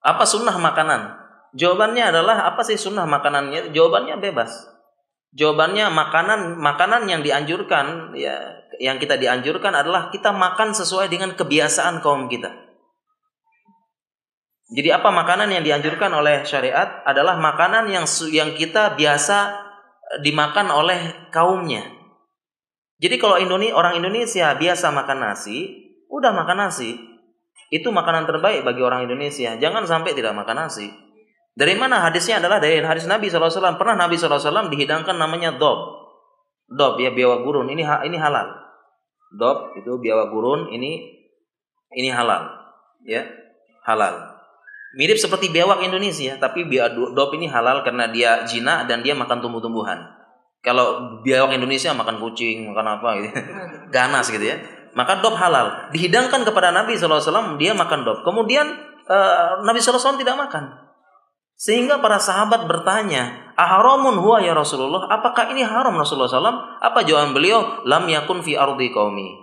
Apa 0.00 0.24
sunnah 0.24 0.56
makanan? 0.56 1.16
Jawabannya 1.56 2.12
adalah 2.12 2.48
apa 2.48 2.60
sih 2.64 2.76
sunnah 2.76 3.04
makanannya? 3.08 3.72
Jawabannya 3.72 4.20
bebas. 4.20 4.52
Jawabannya 5.36 5.92
makanan 5.92 6.56
makanan 6.56 7.04
yang 7.08 7.20
dianjurkan 7.20 8.16
ya 8.16 8.64
yang 8.80 8.96
kita 8.96 9.20
dianjurkan 9.20 9.76
adalah 9.76 10.08
kita 10.08 10.32
makan 10.32 10.72
sesuai 10.72 11.12
dengan 11.12 11.36
kebiasaan 11.36 12.00
kaum 12.00 12.32
kita. 12.32 12.67
Jadi 14.68 14.92
apa 14.92 15.08
makanan 15.08 15.48
yang 15.48 15.64
dianjurkan 15.64 16.12
oleh 16.12 16.44
syariat 16.44 17.00
adalah 17.08 17.40
makanan 17.40 17.88
yang 17.88 18.04
yang 18.28 18.52
kita 18.52 18.92
biasa 19.00 19.64
dimakan 20.20 20.68
oleh 20.68 21.32
kaumnya. 21.32 21.88
Jadi 22.98 23.16
kalau 23.16 23.40
Indonesia, 23.40 23.78
orang 23.78 23.96
Indonesia 23.96 24.52
biasa 24.58 24.92
makan 24.92 25.18
nasi, 25.24 25.88
udah 26.12 26.34
makan 26.36 26.68
nasi. 26.68 26.98
Itu 27.72 27.92
makanan 27.92 28.28
terbaik 28.28 28.64
bagi 28.64 28.84
orang 28.84 29.08
Indonesia. 29.08 29.56
Jangan 29.56 29.88
sampai 29.88 30.12
tidak 30.12 30.36
makan 30.36 30.68
nasi. 30.68 30.88
Dari 31.58 31.74
mana 31.74 32.04
hadisnya 32.04 32.38
adalah 32.38 32.60
dari 32.60 32.80
hadis 32.80 33.08
Nabi 33.08 33.28
SAW. 33.28 33.76
Pernah 33.80 33.96
Nabi 33.96 34.14
SAW 34.14 34.68
dihidangkan 34.68 35.16
namanya 35.16 35.56
dob. 35.56 36.06
Dob 36.68 37.00
ya 37.00 37.12
biawa 37.12 37.40
gurun. 37.40 37.72
Ini 37.72 37.82
ini 38.04 38.16
halal. 38.20 38.52
Dob 39.32 39.74
itu 39.80 39.96
biawa 40.00 40.28
gurun. 40.28 40.68
Ini 40.72 40.90
ini 41.98 42.08
halal. 42.12 42.52
Ya 43.04 43.24
halal. 43.84 44.27
Mirip 44.96 45.20
seperti 45.20 45.52
biawak 45.52 45.84
Indonesia, 45.84 46.40
tapi 46.40 46.64
dob 47.12 47.30
ini 47.36 47.44
halal 47.44 47.84
karena 47.84 48.08
dia 48.08 48.48
jina 48.48 48.88
dan 48.88 49.04
dia 49.04 49.12
makan 49.12 49.44
tumbuh-tumbuhan. 49.44 50.00
Kalau 50.64 51.20
biawak 51.22 51.54
Indonesia 51.54 51.92
makan 51.92 52.18
kucing, 52.18 52.72
makan 52.72 52.98
apa 52.98 53.08
gitu. 53.20 53.28
Ganas 53.94 54.26
gitu 54.32 54.42
ya. 54.42 54.56
Maka 54.96 55.22
dop 55.22 55.36
halal. 55.38 55.92
Dihidangkan 55.94 56.42
kepada 56.42 56.74
Nabi 56.74 56.98
SAW, 56.98 57.60
dia 57.60 57.76
makan 57.76 58.02
dop. 58.02 58.18
Kemudian 58.26 58.66
uh, 59.06 59.62
Nabi 59.62 59.78
SAW 59.78 60.18
tidak 60.18 60.34
makan. 60.34 60.88
Sehingga 61.58 61.98
para 61.98 62.18
sahabat 62.22 62.66
bertanya, 62.70 63.54
Aharamun 63.58 64.22
huwa 64.22 64.38
ya 64.38 64.54
Rasulullah? 64.54 65.10
Apakah 65.10 65.50
ini 65.50 65.66
haram 65.66 65.90
Rasulullah 65.98 66.30
SAW? 66.30 66.78
Apa 66.78 67.02
jawaban 67.02 67.34
beliau? 67.34 67.82
Lam 67.82 68.06
yakun 68.06 68.38
fi 68.46 68.54
ardi 68.54 68.94
qaumi. 68.94 69.34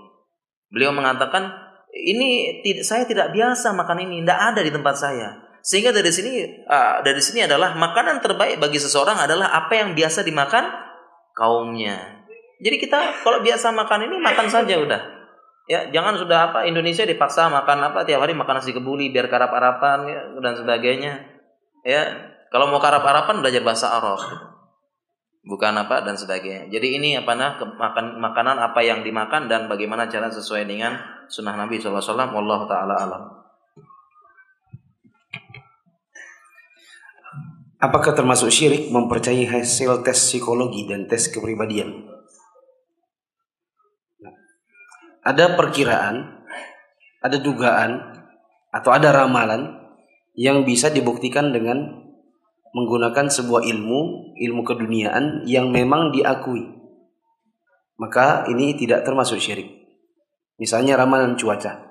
Beliau 0.71 0.95
mengatakan, 0.95 1.51
ini 1.95 2.59
saya 2.83 3.07
tidak 3.07 3.31
biasa 3.31 3.71
makan 3.71 4.03
ini, 4.03 4.19
tidak 4.21 4.39
ada 4.51 4.59
di 4.59 4.71
tempat 4.71 4.95
saya. 4.99 5.29
Sehingga 5.65 5.95
dari 5.95 6.11
sini 6.11 6.45
uh, 6.67 7.01
dari 7.01 7.17
sini 7.23 7.47
adalah 7.47 7.73
makanan 7.73 8.21
terbaik 8.21 8.61
bagi 8.61 8.77
seseorang 8.77 9.17
adalah 9.17 9.49
apa 9.49 9.73
yang 9.79 9.97
biasa 9.97 10.21
dimakan 10.21 10.69
kaumnya. 11.33 12.21
Jadi 12.61 12.75
kita 12.77 13.25
kalau 13.25 13.41
biasa 13.41 13.73
makan 13.73 14.11
ini 14.11 14.21
makan 14.21 14.47
saja 14.51 14.77
udah. 14.77 15.01
Ya, 15.65 15.89
jangan 15.89 16.21
sudah 16.21 16.53
apa 16.53 16.69
Indonesia 16.69 17.01
dipaksa 17.09 17.49
makan 17.49 17.89
apa 17.89 18.05
tiap 18.05 18.21
hari 18.21 18.37
makan 18.37 18.61
nasi 18.61 18.69
kebuli 18.69 19.09
biar 19.09 19.25
karap-arapan 19.25 20.05
ya, 20.05 20.21
dan 20.37 20.53
sebagainya. 20.53 21.25
Ya, 21.81 22.01
kalau 22.53 22.69
mau 22.69 22.77
karap-arapan 22.77 23.41
belajar 23.41 23.65
bahasa 23.65 23.89
Arab. 23.89 24.21
Bukan 25.45 25.73
apa 25.77 26.05
dan 26.05 26.17
sebagainya. 26.17 26.69
Jadi 26.69 26.97
ini 27.01 27.17
apa 27.17 27.33
nah 27.33 27.57
makan 27.57 28.17
makanan 28.21 28.57
apa 28.61 28.81
yang 28.85 29.01
dimakan 29.01 29.45
dan 29.49 29.65
bagaimana 29.65 30.09
cara 30.09 30.29
sesuai 30.29 30.65
dengan 30.69 30.97
sunnah 31.29 31.55
Nabi 31.55 31.77
SAW. 31.77 32.01
Wallahu 32.31 32.65
taala 32.65 32.95
alam. 32.97 33.23
Apakah 37.75 38.17
termasuk 38.17 38.49
syirik 38.49 38.89
mempercayai 38.89 39.45
hasil 39.45 40.01
tes 40.01 40.17
psikologi 40.17 40.89
dan 40.89 41.05
tes 41.05 41.29
kepribadian? 41.29 42.07
Ada 45.21 45.53
perkiraan, 45.53 46.45
ada 47.21 47.37
dugaan, 47.37 48.15
atau 48.73 48.89
ada 48.89 49.13
ramalan 49.13 49.85
yang 50.35 50.65
bisa 50.65 50.89
dibuktikan 50.89 51.53
dengan 51.53 52.05
menggunakan 52.75 53.31
sebuah 53.31 53.63
ilmu, 53.63 54.35
ilmu 54.35 54.61
keduniaan 54.67 55.47
yang 55.47 55.71
memang 55.71 56.11
diakui. 56.11 56.67
Maka 57.95 58.49
ini 58.51 58.75
tidak 58.75 59.07
termasuk 59.07 59.39
syirik. 59.39 59.84
Misalnya 60.55 60.95
ramalan 60.95 61.35
cuaca. 61.35 61.85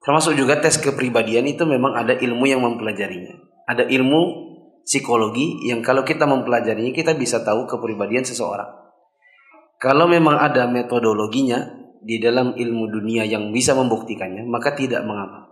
Termasuk 0.00 0.36
juga 0.36 0.60
tes 0.60 0.80
kepribadian 0.80 1.44
itu 1.44 1.68
memang 1.68 1.96
ada 1.96 2.16
ilmu 2.16 2.44
yang 2.48 2.64
mempelajarinya. 2.64 3.36
Ada 3.68 3.88
ilmu 3.88 4.20
psikologi 4.84 5.68
yang 5.68 5.84
kalau 5.84 6.04
kita 6.04 6.24
mempelajarinya 6.24 6.92
kita 6.92 7.12
bisa 7.16 7.44
tahu 7.44 7.68
kepribadian 7.68 8.24
seseorang. 8.24 8.68
Kalau 9.80 10.08
memang 10.08 10.36
ada 10.36 10.68
metodologinya 10.68 11.72
di 12.00 12.20
dalam 12.20 12.56
ilmu 12.56 12.88
dunia 12.88 13.24
yang 13.28 13.52
bisa 13.52 13.72
membuktikannya, 13.76 14.44
maka 14.48 14.76
tidak 14.76 15.04
mengapa. 15.04 15.50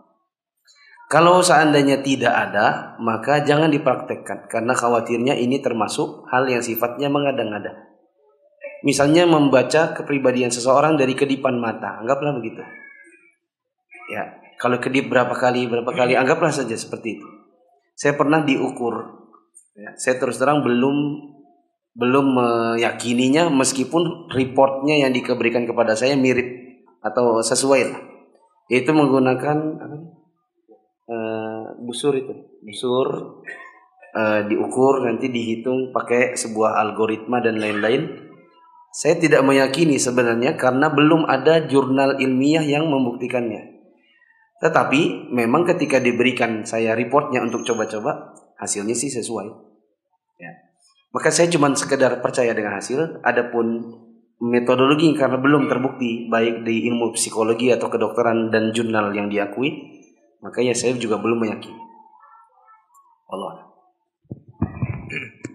Kalau 1.09 1.41
seandainya 1.41 2.05
tidak 2.05 2.29
ada, 2.37 2.97
maka 3.01 3.41
jangan 3.41 3.73
dipraktekkan 3.73 4.45
karena 4.53 4.77
khawatirnya 4.77 5.41
ini 5.41 5.65
termasuk 5.65 6.29
hal 6.29 6.45
yang 6.45 6.61
sifatnya 6.61 7.09
mengada-ngada. 7.09 7.88
Misalnya 8.87 9.27
membaca 9.27 9.95
kepribadian 9.95 10.55
seseorang 10.55 10.95
dari 10.95 11.19
kedipan 11.19 11.59
mata, 11.59 11.99
anggaplah 11.99 12.37
begitu. 12.39 12.63
Ya, 14.09 14.39
kalau 14.57 14.79
kedip 14.79 15.11
berapa 15.11 15.35
kali, 15.35 15.67
berapa 15.67 15.91
kali, 15.91 16.15
anggaplah 16.15 16.55
saja 16.55 16.79
seperti 16.79 17.19
itu. 17.19 17.27
Saya 17.99 18.15
pernah 18.15 18.47
diukur 18.47 19.19
Ya, 19.79 19.95
saya 19.95 20.19
terus 20.19 20.43
terang 20.43 20.67
belum 20.67 20.97
belum 21.95 22.27
meyakininya 22.35 23.47
meskipun 23.47 24.27
reportnya 24.35 25.07
yang 25.07 25.15
diberikan 25.15 25.71
kepada 25.71 25.95
saya 25.95 26.19
mirip 26.19 26.51
atau 26.99 27.39
sesuai 27.39 27.83
lah. 27.87 28.03
Itu 28.67 28.91
menggunakan 28.91 29.59
apa? 29.79 29.97
Uh, 31.09 31.65
busur 31.87 32.13
itu, 32.19 32.35
busur 32.61 33.41
uh, 34.13 34.41
diukur 34.45 35.07
nanti 35.07 35.31
dihitung 35.31 35.95
pakai 35.95 36.35
sebuah 36.35 36.83
algoritma 36.83 37.39
dan 37.39 37.63
lain-lain. 37.63 38.28
Saya 38.89 39.21
tidak 39.21 39.45
meyakini 39.45 40.01
sebenarnya 40.01 40.57
karena 40.57 40.89
belum 40.89 41.29
ada 41.29 41.69
jurnal 41.69 42.17
ilmiah 42.19 42.65
yang 42.65 42.89
membuktikannya. 42.89 43.79
Tetapi 44.59 45.31
memang 45.31 45.69
ketika 45.69 46.03
diberikan 46.03 46.67
saya 46.67 46.99
reportnya 46.99 47.45
untuk 47.45 47.63
coba-coba, 47.63 48.35
hasilnya 48.59 48.97
sih 48.97 49.13
sesuai. 49.13 49.49
Ya. 50.43 50.51
Maka 51.15 51.31
saya 51.31 51.47
cuma 51.47 51.71
sekedar 51.79 52.19
percaya 52.19 52.51
dengan 52.57 52.75
hasil, 52.75 53.23
adapun 53.23 53.95
metodologi 54.39 55.15
karena 55.15 55.39
belum 55.39 55.71
terbukti 55.71 56.27
baik 56.31 56.67
di 56.67 56.91
ilmu 56.91 57.15
psikologi 57.15 57.71
atau 57.71 57.87
kedokteran 57.91 58.51
dan 58.51 58.75
jurnal 58.75 59.15
yang 59.15 59.31
diakui, 59.31 59.99
maka 60.43 60.59
ya 60.63 60.75
saya 60.75 60.95
juga 60.99 61.23
belum 61.23 61.39
meyakini. 61.45 61.83
Allah. 63.31 63.55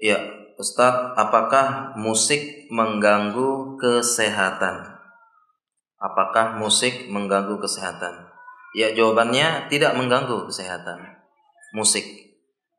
Ya, 0.00 0.16
Ustadz, 0.60 1.16
apakah 1.16 1.96
musik 1.96 2.68
mengganggu 2.68 3.80
kesehatan? 3.80 4.92
Apakah 5.96 6.60
musik 6.60 7.08
mengganggu 7.08 7.56
kesehatan? 7.56 8.28
Ya, 8.76 8.92
jawabannya 8.92 9.72
tidak 9.72 9.96
mengganggu 9.96 10.52
kesehatan. 10.52 11.16
Musik. 11.72 12.04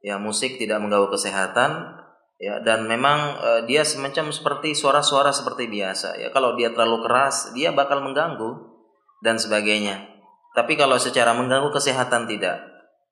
Ya, 0.06 0.22
musik 0.22 0.62
tidak 0.62 0.78
mengganggu 0.78 1.10
kesehatan 1.10 1.98
ya 2.42 2.58
dan 2.62 2.90
memang 2.90 3.38
e, 3.38 3.50
dia 3.70 3.86
semacam 3.86 4.34
seperti 4.34 4.78
suara-suara 4.78 5.34
seperti 5.34 5.66
biasa 5.66 6.22
ya. 6.22 6.30
Kalau 6.30 6.54
dia 6.54 6.70
terlalu 6.70 7.10
keras, 7.10 7.50
dia 7.58 7.74
bakal 7.74 8.06
mengganggu 8.06 8.78
dan 9.26 9.42
sebagainya. 9.42 10.06
Tapi 10.54 10.78
kalau 10.78 11.02
secara 11.02 11.34
mengganggu 11.34 11.74
kesehatan 11.74 12.30
tidak. 12.30 12.62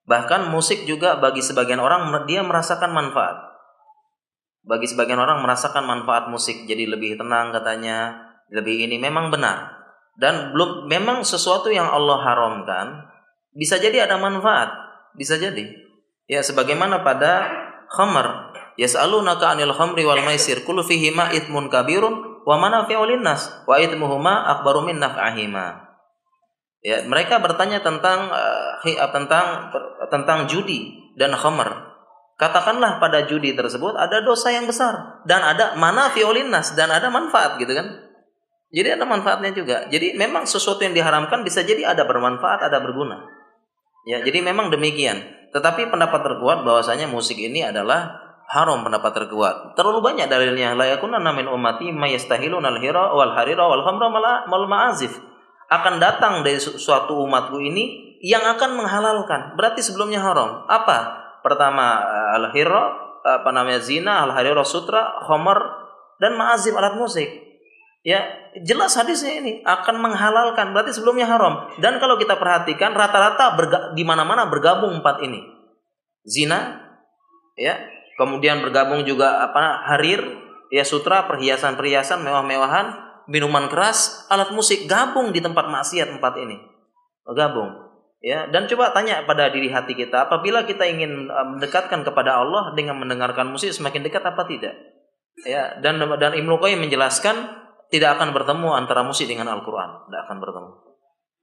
Bahkan 0.05 0.53
musik 0.53 0.85
juga 0.85 1.17
bagi 1.17 1.41
sebagian 1.41 1.81
orang 1.81 2.05
dia 2.29 2.45
merasakan 2.45 2.93
manfaat. 2.93 3.48
Bagi 4.63 4.85
sebagian 4.91 5.19
orang 5.19 5.39
merasakan 5.39 5.87
manfaat 5.87 6.27
musik 6.27 6.67
jadi 6.67 6.85
lebih 6.85 7.15
tenang 7.15 7.55
katanya, 7.55 8.29
lebih 8.51 8.85
ini 8.85 8.99
memang 8.99 9.31
benar. 9.31 9.79
Dan 10.19 10.51
belum 10.51 10.91
memang 10.91 11.23
sesuatu 11.23 11.71
yang 11.71 11.87
Allah 11.87 12.19
haramkan 12.19 13.07
bisa 13.55 13.79
jadi 13.79 14.03
ada 14.03 14.19
manfaat, 14.19 14.67
bisa 15.15 15.39
jadi. 15.39 15.63
Ya 16.27 16.43
sebagaimana 16.43 17.01
pada 17.01 17.49
khamar, 17.89 18.53
yas'alunaka 18.75 19.55
'anil 19.55 19.73
khamri 19.73 20.03
wal 20.05 20.21
maisir 20.21 20.61
kullu 20.67 20.85
fihi 20.85 21.15
ma 21.15 21.31
ithmun 21.33 21.71
kabirun 21.71 22.45
wa 22.45 22.55
manafi'u 22.59 23.01
linnas 23.07 23.63
wa 23.65 23.79
ithmuhuma 23.79 24.59
akbaru 24.59 24.85
min 24.85 25.01
naf'ahima. 25.01 25.89
Ya, 26.79 27.03
mereka 27.03 27.43
bertanya 27.43 27.83
tentang 27.83 28.31
uh, 28.31 29.07
tentang 29.11 29.73
tentang 30.07 30.47
judi 30.47 31.11
dan 31.19 31.35
khamar. 31.35 31.88
Katakanlah 32.39 33.03
pada 33.03 33.27
judi 33.27 33.51
tersebut 33.51 33.99
ada 33.99 34.23
dosa 34.23 34.47
yang 34.47 34.63
besar 34.63 35.19
dan 35.27 35.43
ada 35.43 35.75
mana 35.75 36.07
violinas 36.15 36.71
dan 36.71 36.87
ada 36.87 37.11
manfaat 37.11 37.59
gitu 37.59 37.75
kan. 37.75 38.07
Jadi 38.71 38.95
ada 38.95 39.03
manfaatnya 39.03 39.51
juga. 39.51 39.91
Jadi 39.91 40.15
memang 40.15 40.47
sesuatu 40.47 40.79
yang 40.87 40.95
diharamkan 40.95 41.43
bisa 41.43 41.67
jadi 41.67 41.91
ada 41.91 42.07
bermanfaat, 42.07 42.63
ada 42.63 42.79
berguna. 42.79 43.27
Ya, 44.07 44.23
jadi 44.23 44.39
memang 44.39 44.71
demikian. 44.71 45.19
Tetapi 45.51 45.91
pendapat 45.91 46.23
terkuat 46.23 46.63
bahwasanya 46.63 47.11
musik 47.11 47.35
ini 47.35 47.65
adalah 47.65 48.15
haram 48.47 48.87
pendapat 48.87 49.11
terkuat. 49.19 49.75
Terlalu 49.75 49.99
banyak 49.99 50.31
dalilnya. 50.31 50.79
La 50.79 50.87
yakuna 50.95 51.19
min 51.19 51.43
ummati 51.49 51.91
mayastahilun 51.91 52.63
al-hira 52.63 53.11
wal 53.11 53.35
harira 53.35 53.67
wal 53.67 53.83
khamra 53.83 54.07
ma'azif 54.47 55.11
akan 55.69 56.01
datang 56.01 56.41
dari 56.41 56.57
suatu 56.57 57.19
umatku 57.25 57.61
ini 57.61 58.17
yang 58.25 58.41
akan 58.41 58.79
menghalalkan. 58.79 59.53
Berarti 59.59 59.85
sebelumnya 59.85 60.23
haram. 60.23 60.65
Apa? 60.65 61.28
Pertama 61.39 62.03
eh, 62.03 62.37
al-hirra, 62.39 63.09
apa 63.23 63.49
namanya 63.51 63.79
zina, 63.83 64.23
al-harira 64.23 64.63
sutra, 64.63 65.23
khamar 65.27 65.59
dan 66.19 66.35
ma'azif 66.35 66.75
alat 66.75 66.95
musik. 66.95 67.27
Ya, 67.99 68.23
jelas 68.63 68.95
hadisnya 68.95 69.43
ini 69.43 69.59
akan 69.67 69.99
menghalalkan. 69.99 70.71
Berarti 70.71 70.95
sebelumnya 70.95 71.27
haram. 71.27 71.67
Dan 71.83 71.99
kalau 71.99 72.15
kita 72.15 72.39
perhatikan 72.39 72.95
rata-rata 72.95 73.59
di 73.91 74.03
mana-mana 74.07 74.47
bergabung 74.47 75.03
empat 75.03 75.19
ini. 75.19 75.43
Zina, 76.23 76.79
ya, 77.59 77.75
kemudian 78.15 78.63
bergabung 78.63 79.03
juga 79.03 79.43
apa 79.43 79.83
harir, 79.91 80.23
ya 80.71 80.87
sutra, 80.87 81.27
perhiasan-perhiasan 81.27 82.23
mewah-mewahan, 82.23 82.95
minuman 83.27 83.67
keras, 83.67 84.27
alat 84.31 84.55
musik 84.55 84.87
gabung 84.87 85.35
di 85.35 85.43
tempat 85.43 85.67
maksiat 85.67 86.07
tempat 86.15 86.33
ini. 86.39 86.55
Gabung. 87.29 87.88
Ya, 88.19 88.51
dan 88.51 88.67
coba 88.67 88.91
tanya 88.91 89.23
pada 89.23 89.47
diri 89.47 89.71
hati 89.71 89.95
kita, 89.95 90.27
apabila 90.27 90.67
kita 90.67 90.83
ingin 90.83 91.31
uh, 91.31 91.55
mendekatkan 91.55 92.03
kepada 92.03 92.43
Allah 92.43 92.75
dengan 92.75 92.99
mendengarkan 92.99 93.47
musik 93.47 93.71
semakin 93.71 94.03
dekat 94.03 94.19
apa 94.27 94.43
tidak? 94.43 94.75
Ya, 95.47 95.79
dan 95.79 96.03
dan 96.19 96.35
Ibnu 96.35 96.59
Qayyim 96.59 96.83
menjelaskan 96.83 97.35
tidak 97.87 98.19
akan 98.19 98.35
bertemu 98.35 98.75
antara 98.75 99.07
musik 99.07 99.23
dengan 99.23 99.47
Al-Qur'an, 99.47 100.03
tidak 100.11 100.21
akan 100.27 100.37
bertemu. 100.43 100.71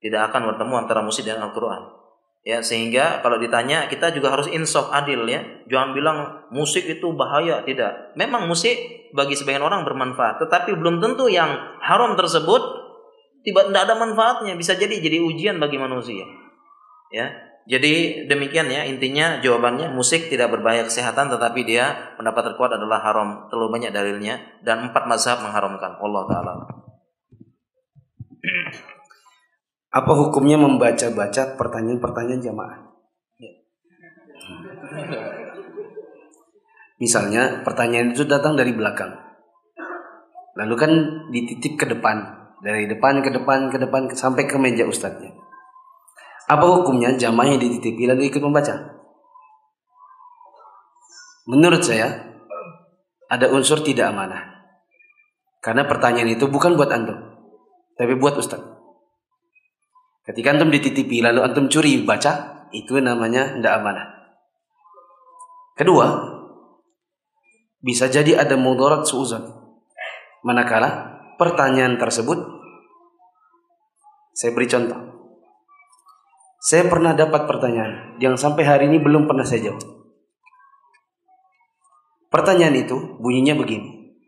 Tidak 0.04 0.20
akan 0.28 0.42
bertemu 0.52 0.74
antara 0.76 1.00
musik 1.00 1.24
dan 1.24 1.40
Al-Qur'an. 1.40 1.96
Ya, 2.44 2.60
sehingga 2.62 3.24
kalau 3.24 3.40
ditanya 3.40 3.88
kita 3.88 4.12
juga 4.12 4.30
harus 4.36 4.46
insaf 4.52 4.92
adil 4.92 5.26
ya. 5.26 5.42
Jangan 5.66 5.96
bilang 5.96 6.18
musik 6.54 6.86
itu 6.86 7.10
bahaya, 7.16 7.64
tidak. 7.64 8.14
Memang 8.20 8.46
musik 8.46 8.76
bagi 9.16 9.32
sebagian 9.34 9.64
orang 9.64 9.82
bermanfaat, 9.82 10.44
tetapi 10.44 10.76
belum 10.76 11.00
tentu 11.00 11.26
yang 11.32 11.56
haram 11.80 12.14
tersebut 12.14 12.62
tidak 13.42 13.82
ada 13.88 13.96
manfaatnya, 13.96 14.54
bisa 14.54 14.76
jadi 14.76 15.00
jadi 15.00 15.24
ujian 15.24 15.56
bagi 15.56 15.80
manusia. 15.80 16.45
Ya. 17.12 17.26
Jadi 17.66 18.26
demikian 18.30 18.70
ya 18.70 18.86
intinya 18.86 19.42
jawabannya 19.42 19.90
musik 19.90 20.30
tidak 20.30 20.54
berbahaya 20.54 20.86
kesehatan 20.86 21.34
tetapi 21.34 21.66
dia 21.66 22.14
pendapat 22.14 22.54
terkuat 22.54 22.78
adalah 22.78 23.02
haram 23.02 23.50
terlalu 23.50 23.74
banyak 23.74 23.90
dalilnya 23.90 24.38
dan 24.62 24.86
empat 24.86 25.10
mazhab 25.10 25.42
mengharamkan 25.42 25.98
Allah 25.98 26.22
taala. 26.30 26.52
Apa 29.90 30.12
hukumnya 30.14 30.60
membaca-baca 30.62 31.58
pertanyaan-pertanyaan 31.58 32.42
jamaah? 32.44 32.78
Misalnya 36.96 37.60
pertanyaan 37.66 38.16
itu 38.16 38.24
datang 38.24 38.56
dari 38.56 38.72
belakang. 38.72 39.12
Lalu 40.56 40.74
kan 40.78 40.92
dititip 41.28 41.76
ke 41.76 41.86
depan. 41.90 42.46
Dari 42.64 42.88
depan 42.88 43.20
ke 43.20 43.28
depan 43.28 43.68
ke 43.68 43.76
depan 43.76 44.08
sampai 44.16 44.48
ke 44.48 44.56
meja 44.56 44.88
ustadznya. 44.88 45.45
Apa 46.46 46.62
hukumnya 46.62 47.18
jamaah 47.18 47.54
yang 47.54 47.60
dititipi 47.62 48.06
lalu 48.06 48.30
ikut 48.30 48.38
membaca? 48.38 48.74
Menurut 51.46 51.82
saya 51.82 52.38
ada 53.26 53.50
unsur 53.50 53.82
tidak 53.82 54.14
amanah. 54.14 54.70
Karena 55.58 55.82
pertanyaan 55.86 56.30
itu 56.30 56.46
bukan 56.46 56.78
buat 56.78 56.90
antum, 56.94 57.18
tapi 57.98 58.14
buat 58.14 58.38
ustadz. 58.38 58.62
Ketika 60.26 60.54
antum 60.54 60.70
dititipi 60.70 61.22
lalu 61.22 61.42
antum 61.42 61.66
curi 61.66 62.02
baca, 62.06 62.66
itu 62.70 62.98
namanya 63.02 63.58
tidak 63.58 63.72
amanah. 63.82 64.06
Kedua, 65.74 66.06
bisa 67.82 68.06
jadi 68.06 68.38
ada 68.38 68.54
mudarat 68.54 69.06
suuzon. 69.06 69.42
Manakala 70.46 71.18
pertanyaan 71.38 71.98
tersebut 71.98 72.38
saya 74.34 74.50
beri 74.54 74.68
contoh. 74.70 75.15
Saya 76.66 76.82
pernah 76.90 77.14
dapat 77.14 77.46
pertanyaan 77.46 78.18
yang 78.18 78.34
sampai 78.34 78.66
hari 78.66 78.90
ini 78.90 78.98
belum 78.98 79.30
pernah 79.30 79.46
saya 79.46 79.70
jawab. 79.70 79.86
Pertanyaan 82.26 82.74
itu 82.74 83.22
bunyinya 83.22 83.54
begini. 83.54 84.18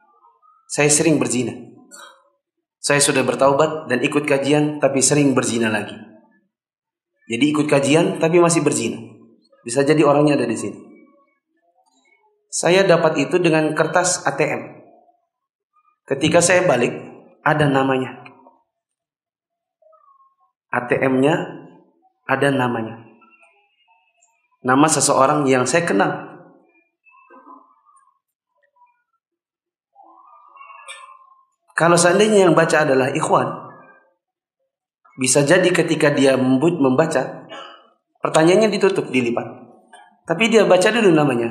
Saya 0.71 0.87
sering 0.87 1.19
berzina. 1.19 1.51
Saya 2.79 3.03
sudah 3.03 3.27
bertaubat 3.27 3.91
dan 3.91 3.99
ikut 4.07 4.23
kajian 4.23 4.79
tapi 4.79 5.03
sering 5.03 5.35
berzina 5.35 5.67
lagi. 5.67 5.99
Jadi 7.27 7.45
ikut 7.51 7.67
kajian 7.67 8.23
tapi 8.23 8.39
masih 8.39 8.63
berzina. 8.63 9.03
Bisa 9.67 9.83
jadi 9.83 10.07
orangnya 10.07 10.39
ada 10.39 10.47
di 10.47 10.55
sini. 10.55 10.79
Saya 12.55 12.87
dapat 12.87 13.19
itu 13.19 13.43
dengan 13.43 13.75
kertas 13.75 14.23
ATM. 14.23 14.79
Ketika 16.07 16.39
saya 16.39 16.63
balik, 16.71 16.95
ada 17.43 17.67
namanya. 17.67 18.23
ATM-nya 20.71 21.67
ada 22.29 22.53
namanya. 22.53 23.09
Nama 24.61 24.87
seseorang 24.87 25.49
yang 25.49 25.65
saya 25.65 25.89
kenal. 25.89 26.29
Kalau 31.73 31.95
seandainya 31.97 32.45
yang 32.45 32.59
baca 32.59 32.83
adalah 32.85 33.09
ikhwan, 33.15 33.49
bisa 35.17 35.47
jadi 35.47 35.71
ketika 35.71 36.11
dia 36.11 36.35
membaca, 36.37 37.47
pertanyaannya 38.19 38.69
ditutup, 38.69 39.09
dilipat. 39.09 39.47
Tapi 40.27 40.51
dia 40.51 40.67
baca 40.67 40.91
dulu 40.91 41.15
namanya. 41.15 41.49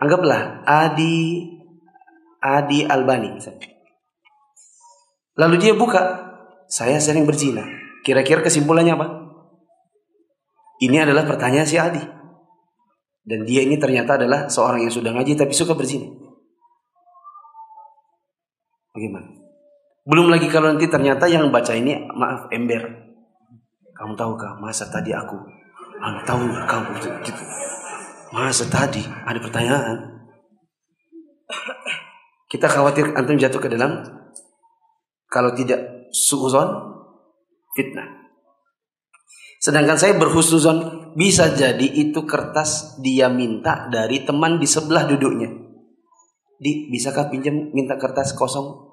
Anggaplah 0.00 0.64
Adi 0.64 1.44
Adi 2.40 2.86
Albani 2.86 3.36
Lalu 5.38 5.54
dia 5.60 5.74
buka, 5.76 6.02
saya 6.66 6.98
sering 6.98 7.28
berzina. 7.28 7.62
Kira-kira 8.02 8.40
kesimpulannya 8.42 8.96
apa? 8.96 9.27
Ini 10.78 11.02
adalah 11.02 11.26
pertanyaan 11.26 11.66
si 11.66 11.74
Adi. 11.74 12.02
Dan 13.28 13.44
dia 13.44 13.60
ini 13.66 13.76
ternyata 13.76 14.16
adalah 14.16 14.48
seorang 14.48 14.86
yang 14.86 14.94
sudah 14.94 15.12
ngaji 15.12 15.36
tapi 15.36 15.52
suka 15.52 15.76
berzina. 15.76 16.08
Bagaimana? 18.94 19.28
Belum 20.08 20.32
lagi 20.32 20.48
kalau 20.48 20.72
nanti 20.72 20.88
ternyata 20.88 21.28
yang 21.28 21.52
baca 21.52 21.76
ini 21.76 22.08
maaf 22.16 22.48
ember. 22.48 22.80
Kamu 23.92 24.16
tahukah 24.16 24.56
masa 24.56 24.88
tadi 24.88 25.12
aku? 25.12 25.36
Kamu 25.98 26.18
tahu 26.24 26.42
kamu 26.64 26.90
gitu. 27.26 27.42
Masa 28.32 28.64
tadi 28.70 29.04
ada 29.04 29.36
pertanyaan? 29.36 30.18
Kita 32.48 32.64
khawatir 32.64 33.12
antum 33.12 33.36
jatuh 33.36 33.60
ke 33.60 33.68
dalam 33.68 34.00
kalau 35.28 35.52
tidak 35.52 36.08
suuzon 36.14 36.68
fitnah. 37.76 38.27
Sedangkan 39.58 39.98
saya 39.98 40.14
berhusnuzon 40.14 41.10
bisa 41.18 41.50
jadi 41.50 41.82
itu 41.82 42.22
kertas 42.22 43.02
dia 43.02 43.26
minta 43.26 43.90
dari 43.90 44.22
teman 44.22 44.62
di 44.62 44.70
sebelah 44.70 45.02
duduknya. 45.10 45.50
Di, 46.58 46.90
bisakah 46.90 47.30
pinjam 47.30 47.74
minta 47.74 47.98
kertas 47.98 48.34
kosong? 48.38 48.86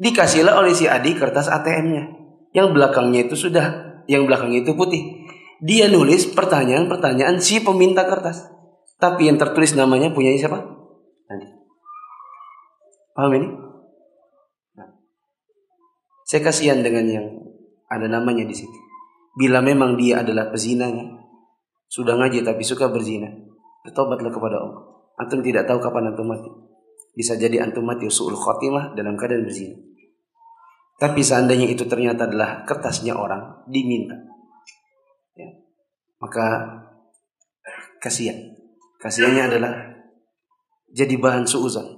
Dikasihlah 0.00 0.56
oleh 0.60 0.76
si 0.76 0.88
Adi 0.88 1.16
kertas 1.16 1.48
ATM-nya. 1.48 2.20
Yang 2.52 2.68
belakangnya 2.72 3.20
itu 3.28 3.36
sudah, 3.36 3.66
yang 4.08 4.24
belakangnya 4.28 4.64
itu 4.64 4.72
putih. 4.76 5.28
Dia 5.60 5.92
nulis 5.92 6.28
pertanyaan-pertanyaan 6.32 7.40
si 7.40 7.60
peminta 7.60 8.08
kertas. 8.08 8.48
Tapi 8.96 9.28
yang 9.28 9.40
tertulis 9.40 9.76
namanya 9.76 10.12
punya 10.12 10.32
siapa? 10.36 10.60
Adi. 11.28 11.48
Paham 13.16 13.32
ini? 13.36 13.48
Nah. 14.76 14.88
Saya 16.24 16.40
kasihan 16.44 16.80
dengan 16.80 17.04
yang 17.08 17.26
ada 17.88 18.08
namanya 18.08 18.44
di 18.44 18.56
situ. 18.56 18.89
Bila 19.38 19.62
memang 19.62 19.94
dia 19.94 20.26
adalah 20.26 20.50
pezinanya, 20.50 21.20
sudah 21.86 22.18
ngaji 22.18 22.42
tapi 22.42 22.62
suka 22.66 22.90
berzina, 22.90 23.30
bertobatlah 23.86 24.30
kepada 24.30 24.56
Allah. 24.58 24.80
Antum 25.20 25.42
tidak 25.44 25.66
tahu 25.66 25.78
kapan 25.78 26.10
antum 26.10 26.26
mati. 26.26 26.50
Bisa 27.14 27.34
jadi 27.38 27.62
antum 27.62 27.86
mati 27.86 28.06
usul 28.06 28.34
khotimah 28.34 28.94
dalam 28.94 29.14
keadaan 29.14 29.46
berzina. 29.46 29.76
Tapi 31.00 31.24
seandainya 31.24 31.70
itu 31.70 31.88
ternyata 31.88 32.28
adalah 32.28 32.62
kertasnya 32.68 33.16
orang 33.16 33.64
diminta, 33.64 34.20
ya, 35.32 35.48
maka 36.20 36.76
kasihan. 38.04 38.36
Kasihannya 39.00 39.48
adalah 39.48 39.72
jadi 40.92 41.16
bahan 41.16 41.48
suuzan. 41.48 41.88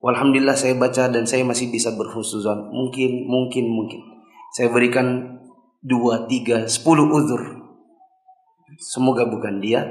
Alhamdulillah 0.00 0.56
saya 0.56 0.74
baca 0.80 1.12
dan 1.12 1.28
saya 1.28 1.44
masih 1.44 1.68
bisa 1.68 1.92
berhusuzan. 1.92 2.72
Mungkin, 2.72 3.28
mungkin, 3.28 3.68
mungkin. 3.68 4.00
Saya 4.56 4.72
berikan 4.72 5.38
dua, 5.82 6.30
tiga, 6.30 6.64
sepuluh 6.70 7.10
uzur. 7.10 7.42
Semoga 8.78 9.26
bukan 9.28 9.60
dia 9.60 9.84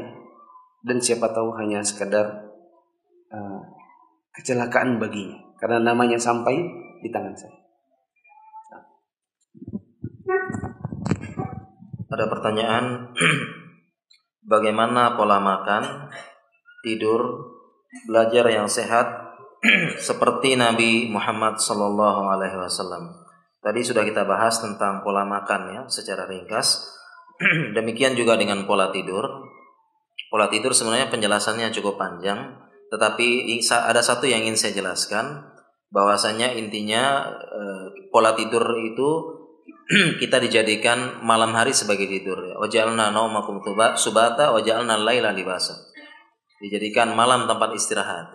dan 0.81 0.97
siapa 0.97 1.29
tahu 1.29 1.53
hanya 1.61 1.85
sekadar 1.85 2.49
uh, 3.29 3.61
kecelakaan 4.33 4.97
baginya 4.97 5.37
karena 5.61 5.93
namanya 5.93 6.17
sampai 6.17 6.57
di 7.05 7.09
tangan 7.13 7.35
saya. 7.37 7.57
Ada 12.11 12.25
pertanyaan 12.27 13.15
bagaimana 14.51 15.15
pola 15.15 15.39
makan, 15.39 16.11
tidur, 16.83 17.53
belajar 18.09 18.49
yang 18.51 18.67
sehat 18.67 19.07
seperti 20.07 20.57
Nabi 20.57 21.07
Muhammad 21.07 21.61
Sallallahu 21.61 22.21
Alaihi 22.25 22.57
Wasallam. 22.57 23.20
Tadi 23.61 23.81
sudah 23.85 24.01
kita 24.01 24.25
bahas 24.25 24.57
tentang 24.57 25.05
pola 25.05 25.21
makan 25.21 25.61
ya 25.69 25.81
secara 25.85 26.25
ringkas. 26.25 26.81
Demikian 27.77 28.17
juga 28.17 28.33
dengan 28.33 28.65
pola 28.65 28.89
tidur. 28.89 29.21
Pola 30.33 30.49
tidur 30.49 30.73
sebenarnya 30.73 31.13
penjelasannya 31.13 31.69
cukup 31.69 32.01
panjang, 32.01 32.57
tetapi 32.89 33.59
ada 33.69 34.01
satu 34.01 34.25
yang 34.25 34.41
ingin 34.47 34.57
saya 34.57 34.73
jelaskan 34.73 35.45
bahwasanya 35.93 36.55
intinya 36.57 37.29
eh, 37.29 37.85
pola 38.09 38.33
tidur 38.33 38.63
itu 38.81 39.09
kita 40.23 40.41
dijadikan 40.41 41.21
malam 41.21 41.53
hari 41.53 41.75
sebagai 41.75 42.09
tidur 42.09 42.41
ya. 42.47 42.57
Wajalna 42.57 43.13
naumakum 43.13 43.61
subata 43.93 44.55
wajalna 44.55 44.97
laila 44.97 45.29
libasa. 45.29 45.77
Dijadikan 46.57 47.13
malam 47.13 47.45
tempat 47.45 47.77
istirahat. 47.77 48.33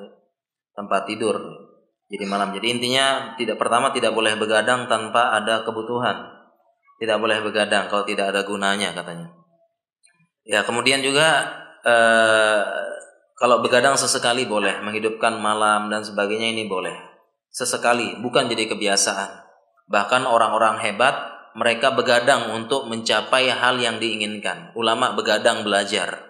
Tempat 0.76 1.02
tidur. 1.10 1.65
Jadi 2.06 2.24
malam. 2.26 2.54
Jadi 2.54 2.66
intinya 2.78 3.34
tidak 3.34 3.58
pertama 3.58 3.90
tidak 3.90 4.14
boleh 4.14 4.38
begadang 4.38 4.86
tanpa 4.86 5.34
ada 5.34 5.66
kebutuhan. 5.66 6.46
Tidak 6.96 7.18
boleh 7.18 7.42
begadang 7.42 7.90
kalau 7.90 8.06
tidak 8.06 8.30
ada 8.32 8.46
gunanya 8.46 8.94
katanya. 8.94 9.28
Ya 10.46 10.62
kemudian 10.62 11.02
juga 11.02 11.50
eh, 11.82 12.62
kalau 13.36 13.60
begadang 13.60 13.98
sesekali 13.98 14.46
boleh 14.46 14.80
menghidupkan 14.80 15.36
malam 15.42 15.90
dan 15.90 16.06
sebagainya 16.06 16.54
ini 16.54 16.70
boleh 16.70 16.94
sesekali 17.50 18.22
bukan 18.22 18.46
jadi 18.46 18.70
kebiasaan. 18.70 19.44
Bahkan 19.90 20.22
orang-orang 20.24 20.78
hebat 20.86 21.36
mereka 21.58 21.90
begadang 21.90 22.54
untuk 22.54 22.86
mencapai 22.86 23.50
hal 23.50 23.82
yang 23.82 23.98
diinginkan. 23.98 24.70
Ulama 24.78 25.18
begadang 25.18 25.66
belajar. 25.66 26.22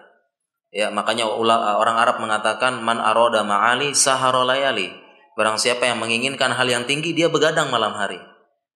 Ya 0.73 0.89
makanya 0.89 1.29
orang 1.31 1.95
Arab 1.95 2.17
mengatakan 2.19 2.83
man 2.83 2.99
aroda 2.99 3.45
ma'ali 3.45 3.95
saharolayali 3.95 5.06
Barang 5.37 5.61
siapa 5.61 5.85
yang 5.85 6.01
menginginkan 6.01 6.49
hal 6.49 6.65
yang 6.65 6.89
tinggi, 6.89 7.13
dia 7.13 7.29
begadang 7.29 7.69
malam 7.69 7.93
hari. 7.93 8.17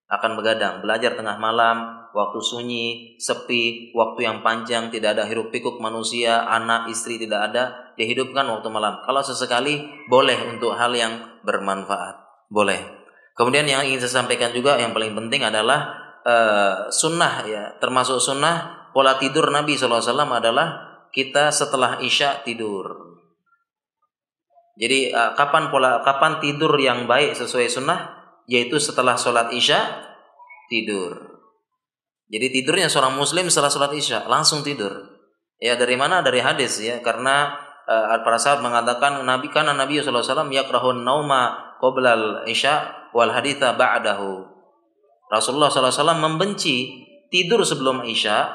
Akan 0.06 0.38
begadang, 0.38 0.78
belajar 0.78 1.18
tengah 1.18 1.34
malam, 1.42 2.06
waktu 2.14 2.38
sunyi, 2.38 3.18
sepi, 3.18 3.90
waktu 3.98 4.30
yang 4.30 4.46
panjang, 4.46 4.94
tidak 4.94 5.18
ada 5.18 5.26
hiruk 5.26 5.50
pikuk 5.50 5.82
manusia, 5.82 6.46
anak, 6.46 6.86
istri 6.86 7.18
tidak 7.18 7.50
ada, 7.50 7.92
dihidupkan 7.98 8.46
waktu 8.46 8.68
malam. 8.70 9.02
Kalau 9.02 9.26
sesekali, 9.26 9.82
boleh 10.06 10.38
untuk 10.54 10.78
hal 10.78 10.94
yang 10.94 11.42
bermanfaat. 11.42 12.46
Boleh. 12.46 12.78
Kemudian 13.34 13.66
yang 13.66 13.82
ingin 13.82 13.98
saya 14.04 14.22
sampaikan 14.22 14.54
juga, 14.54 14.78
yang 14.78 14.94
paling 14.94 15.18
penting 15.18 15.42
adalah 15.42 15.98
uh, 16.22 16.86
sunnah 16.92 17.42
ya, 17.48 17.74
termasuk 17.82 18.22
sunnah 18.22 18.86
pola 18.94 19.18
tidur 19.18 19.48
Nabi 19.50 19.74
SAW 19.74 19.98
adalah 20.30 21.00
kita 21.10 21.50
setelah 21.50 21.98
isya 22.04 22.44
tidur. 22.44 23.18
Jadi 24.76 25.12
uh, 25.12 25.36
kapan 25.36 25.68
pola 25.68 26.00
kapan 26.00 26.40
tidur 26.40 26.72
yang 26.80 27.04
baik 27.04 27.36
sesuai 27.36 27.68
sunnah 27.68 28.24
yaitu 28.48 28.80
setelah 28.80 29.20
sholat 29.20 29.52
isya 29.52 29.78
tidur. 30.72 31.12
Jadi 32.32 32.48
tidurnya 32.48 32.88
seorang 32.88 33.12
muslim 33.12 33.52
setelah 33.52 33.68
sholat 33.68 33.92
isya 33.92 34.24
langsung 34.24 34.64
tidur. 34.64 35.20
Ya 35.60 35.76
dari 35.76 35.94
mana? 36.00 36.24
Dari 36.24 36.40
hadis 36.40 36.80
ya 36.80 37.04
karena 37.04 37.52
uh, 37.84 38.16
para 38.24 38.40
sahabat 38.40 38.64
mengatakan 38.64 39.20
Nabi 39.20 39.52
karena 39.52 39.76
Nabi 39.76 40.00
wasallam 40.00 40.48
yakrahun 40.48 41.04
nauma 41.04 41.76
qoblal 41.76 42.48
isya 42.48 43.08
wal 43.12 43.28
haditha 43.28 43.76
ba'dahu. 43.76 44.48
Rasulullah 45.28 45.72
SAW 45.72 46.20
membenci 46.20 47.08
tidur 47.32 47.64
sebelum 47.64 48.04
isya, 48.04 48.52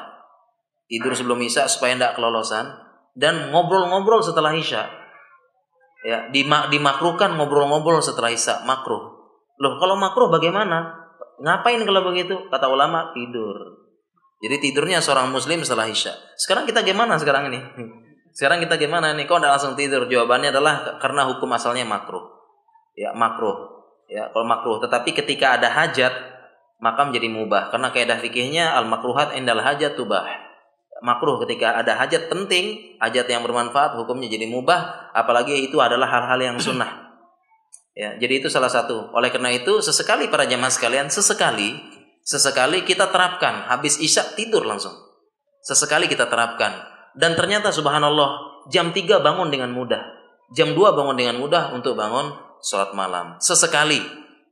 tidur 0.86 1.10
sebelum 1.10 1.42
isya 1.42 1.66
supaya 1.66 1.98
tidak 1.98 2.14
kelolosan 2.14 2.70
dan 3.18 3.50
ngobrol-ngobrol 3.50 4.22
setelah 4.22 4.54
isya 4.54 4.97
ya 6.06 6.30
dimak 6.30 6.70
dimakruhkan 6.70 7.34
ngobrol-ngobrol 7.34 7.98
setelah 7.98 8.30
isya 8.30 8.62
makruh. 8.62 9.18
Loh 9.58 9.74
kalau 9.82 9.98
makruh 9.98 10.30
bagaimana? 10.30 11.08
Ngapain 11.38 11.82
kalau 11.82 12.02
begitu? 12.06 12.34
Kata 12.50 12.70
ulama 12.70 13.10
tidur. 13.14 13.86
Jadi 14.38 14.70
tidurnya 14.70 15.02
seorang 15.02 15.30
muslim 15.34 15.62
setelah 15.66 15.90
isya. 15.90 16.14
Sekarang 16.38 16.62
kita 16.66 16.86
gimana 16.86 17.18
sekarang 17.18 17.50
ini? 17.50 17.60
Sekarang 18.38 18.62
kita 18.62 18.78
gimana 18.78 19.18
nih 19.18 19.26
kok 19.26 19.42
langsung 19.42 19.74
tidur? 19.74 20.06
Jawabannya 20.06 20.54
adalah 20.54 21.00
karena 21.02 21.26
hukum 21.26 21.50
asalnya 21.50 21.82
makruh. 21.82 22.22
Ya 22.94 23.10
makruh. 23.10 23.82
Ya 24.06 24.30
kalau 24.30 24.46
makruh. 24.46 24.78
Tetapi 24.78 25.10
ketika 25.10 25.58
ada 25.58 25.66
hajat 25.66 26.14
maka 26.78 27.02
menjadi 27.02 27.26
mubah. 27.26 27.74
Karena 27.74 27.90
kaidah 27.90 28.22
fikihnya 28.22 28.78
al 28.78 28.86
makruhat 28.86 29.34
indal 29.34 29.58
hajat 29.58 29.98
tubah 29.98 30.47
makruh 31.00 31.38
ketika 31.46 31.78
ada 31.78 31.94
hajat 31.98 32.26
penting, 32.30 32.98
hajat 32.98 33.26
yang 33.30 33.42
bermanfaat, 33.46 33.94
hukumnya 33.98 34.26
jadi 34.26 34.50
mubah, 34.50 35.12
apalagi 35.14 35.54
itu 35.70 35.78
adalah 35.78 36.10
hal-hal 36.10 36.38
yang 36.38 36.56
sunnah. 36.58 37.10
Ya, 37.94 38.14
jadi 38.14 38.38
itu 38.42 38.48
salah 38.50 38.70
satu. 38.70 39.10
Oleh 39.14 39.30
karena 39.34 39.50
itu, 39.50 39.82
sesekali 39.82 40.30
para 40.30 40.46
jamaah 40.46 40.70
sekalian, 40.70 41.10
sesekali, 41.10 41.74
sesekali 42.22 42.86
kita 42.86 43.10
terapkan, 43.10 43.66
habis 43.66 43.98
isya 43.98 44.22
tidur 44.38 44.62
langsung. 44.62 44.94
Sesekali 45.66 46.06
kita 46.06 46.30
terapkan. 46.30 46.78
Dan 47.18 47.34
ternyata 47.34 47.74
subhanallah, 47.74 48.62
jam 48.70 48.94
3 48.94 49.18
bangun 49.18 49.50
dengan 49.50 49.74
mudah. 49.74 50.02
Jam 50.54 50.78
2 50.78 50.94
bangun 50.94 51.18
dengan 51.18 51.42
mudah 51.42 51.74
untuk 51.74 51.98
bangun 51.98 52.30
sholat 52.62 52.94
malam. 52.94 53.34
Sesekali, 53.42 53.98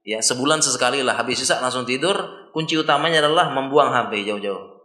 ya 0.03 0.19
sebulan 0.19 0.59
sesekali 0.59 1.07
lah 1.07 1.15
habis 1.15 1.43
isya 1.43 1.63
langsung 1.63 1.87
tidur. 1.87 2.51
Kunci 2.51 2.75
utamanya 2.75 3.23
adalah 3.23 3.53
membuang 3.53 3.95
HP 3.95 4.27
jauh-jauh 4.27 4.76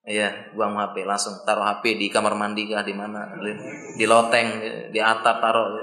Iya, 0.00 0.56
buang 0.56 0.80
HP 0.80 1.04
langsung 1.04 1.44
taruh 1.44 1.60
HP 1.60 2.00
di 2.00 2.08
kamar 2.08 2.32
mandi 2.32 2.64
kah 2.64 2.80
di 2.80 2.96
mana? 2.96 3.36
Di 3.94 4.04
loteng, 4.08 4.48
di 4.88 4.98
atap 4.98 5.44
taruh. 5.44 5.76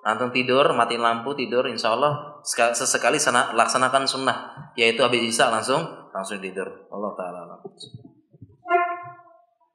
Langsung 0.00 0.32
tidur, 0.34 0.74
mati 0.74 0.96
lampu 0.96 1.36
tidur, 1.36 1.68
insya 1.68 1.92
Allah 1.94 2.40
sesekali 2.42 3.20
sana, 3.20 3.52
laksanakan 3.52 4.08
sunnah, 4.08 4.72
yaitu 4.74 5.04
habis 5.04 5.22
isya 5.22 5.52
langsung 5.52 5.84
langsung 6.10 6.40
tidur. 6.42 6.66
Allah 6.90 7.12
taala. 7.14 7.40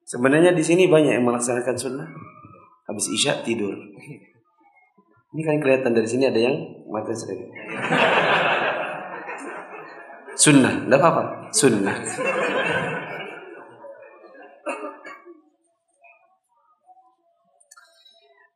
Sebenarnya 0.05 0.51
di 0.51 0.61
sini 0.65 0.91
banyak 0.91 1.21
yang 1.21 1.25
melaksanakan 1.25 1.77
sunnah, 1.77 2.09
habis 2.89 3.05
isya 3.15 3.45
tidur. 3.45 3.73
Ini 5.35 5.41
kan 5.43 5.59
kelihatan 5.59 5.91
dari 5.95 6.07
sini 6.07 6.27
ada 6.27 6.39
yang 6.39 6.55
mata 6.91 7.11
sedikit. 7.15 7.47
Sunnah, 10.35 10.83
apa-apa. 10.91 11.47
Sunnah. 11.55 11.95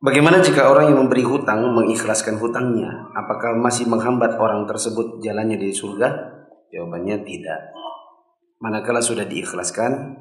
Bagaimana 0.00 0.40
jika 0.40 0.64
orang 0.64 0.88
yang 0.88 1.04
memberi 1.04 1.20
hutang 1.20 1.60
mengikhlaskan 1.76 2.40
hutangnya? 2.40 2.88
Apakah 3.12 3.52
masih 3.60 3.84
menghambat 3.84 4.40
orang 4.40 4.64
tersebut 4.64 5.20
jalannya 5.20 5.60
di 5.60 5.76
surga? 5.76 6.08
Jawabannya 6.72 7.20
tidak. 7.20 7.76
Manakala 8.64 9.04
sudah 9.04 9.28
diikhlaskan, 9.28 10.16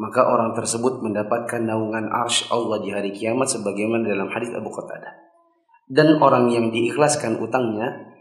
maka 0.00 0.24
orang 0.24 0.56
tersebut 0.56 1.04
mendapatkan 1.04 1.60
naungan 1.60 2.08
arsh 2.08 2.48
Allah 2.48 2.80
di 2.80 2.88
hari 2.88 3.12
kiamat 3.12 3.52
sebagaimana 3.52 4.08
dalam 4.08 4.32
hadis 4.32 4.48
Abu 4.56 4.72
Qatadah. 4.72 5.12
Dan 5.92 6.16
orang 6.24 6.48
yang 6.48 6.72
diikhlaskan 6.72 7.36
utangnya, 7.36 8.16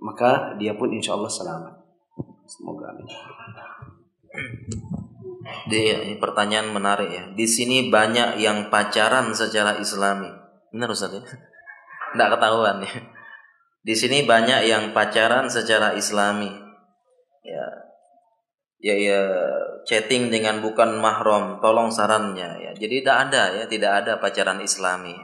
maka 0.00 0.56
dia 0.56 0.72
pun 0.72 0.88
insya 0.88 1.20
Allah 1.20 1.28
selamat. 1.28 1.74
Semoga 2.48 2.96
amin. 2.96 3.08
Di 5.70 6.14
pertanyaan 6.18 6.70
menarik 6.74 7.10
ya. 7.10 7.24
Di 7.32 7.46
sini 7.48 7.88
banyak 7.88 8.40
yang 8.40 8.68
pacaran 8.68 9.32
secara 9.32 9.78
Islami. 9.80 10.30
Benar 10.74 10.88
Ustaz 10.90 11.14
ya? 11.14 11.22
Tidak 12.14 12.28
ketahuan 12.38 12.82
ya. 12.82 12.94
Di 13.84 13.92
sini 13.92 14.24
banyak 14.24 14.64
yang 14.64 14.96
pacaran 14.96 15.52
secara 15.52 15.92
Islami. 15.92 16.48
Ya. 17.44 17.66
Ya 18.84 18.94
ya 19.00 19.20
chatting 19.88 20.28
dengan 20.28 20.60
bukan 20.60 21.00
mahram, 21.00 21.60
tolong 21.60 21.92
sarannya 21.92 22.64
ya. 22.64 22.72
Jadi 22.76 23.00
tidak 23.00 23.28
ada 23.28 23.42
ya, 23.52 23.64
tidak 23.68 23.92
ada 24.04 24.12
pacaran 24.20 24.60
Islami. 24.60 25.16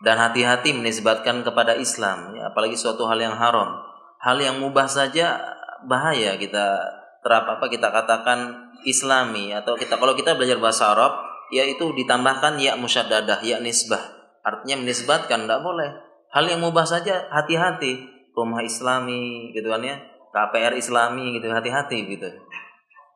Dan 0.00 0.16
hati-hati 0.16 0.72
menisbatkan 0.74 1.44
kepada 1.44 1.76
Islam, 1.76 2.32
ya, 2.32 2.50
apalagi 2.50 2.72
suatu 2.78 3.04
hal 3.04 3.20
yang 3.20 3.36
haram. 3.36 3.84
Hal 4.22 4.40
yang 4.40 4.56
mubah 4.62 4.88
saja 4.88 5.38
bahaya 5.84 6.36
kita 6.40 6.78
terap 7.20 7.44
apa 7.48 7.68
kita 7.68 7.92
katakan 7.92 8.69
Islami 8.86 9.52
atau 9.52 9.76
kita 9.76 10.00
kalau 10.00 10.16
kita 10.16 10.36
belajar 10.36 10.58
bahasa 10.60 10.92
Arab 10.92 11.30
yaitu 11.50 11.90
ditambahkan 11.92 12.56
ya 12.62 12.78
musyaddadah 12.78 13.42
ya 13.42 13.58
nisbah. 13.58 14.00
Artinya 14.40 14.80
menisbatkan 14.80 15.44
tidak 15.44 15.60
boleh. 15.60 15.90
Hal 16.30 16.46
yang 16.46 16.62
mubah 16.62 16.86
saja 16.86 17.28
hati-hati. 17.28 18.08
Rumah 18.30 18.62
Islami 18.62 19.52
gitu 19.52 19.68
kan 19.68 19.82
ya. 19.82 19.98
KPR 20.30 20.78
Islami 20.78 21.36
gitu 21.36 21.50
hati-hati 21.50 21.98
gitu. 22.06 22.30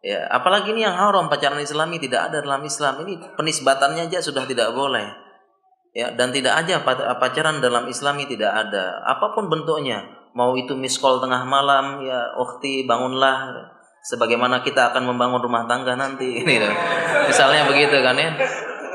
Ya 0.04 0.28
apalagi 0.28 0.74
ini 0.74 0.84
yang 0.84 0.98
haram 0.98 1.32
pacaran 1.32 1.62
Islami 1.62 1.96
tidak 2.02 2.28
ada 2.28 2.44
dalam 2.44 2.60
Islam. 2.66 3.00
Ini 3.06 3.38
penisbatannya 3.38 4.10
aja 4.10 4.20
sudah 4.20 4.44
tidak 4.44 4.74
boleh. 4.74 5.06
Ya 5.94 6.10
dan 6.10 6.34
tidak 6.34 6.58
aja 6.58 6.82
pacaran 7.16 7.62
dalam 7.62 7.86
Islami 7.86 8.26
tidak 8.26 8.50
ada. 8.50 9.00
Apa 9.06 9.32
pun 9.32 9.46
bentuknya. 9.46 10.04
Mau 10.34 10.58
itu 10.58 10.74
miskol 10.74 11.22
tengah 11.22 11.46
malam 11.46 12.02
ya 12.02 12.34
ukhti 12.34 12.84
bangunlah 12.90 13.54
sebagaimana 14.04 14.60
kita 14.60 14.92
akan 14.92 15.08
membangun 15.08 15.40
rumah 15.40 15.64
tangga 15.64 15.96
nanti. 15.96 16.36
Ini 16.44 16.60
misalnya 17.26 17.64
begitu 17.64 17.96
kan 18.04 18.14
ya. 18.14 18.30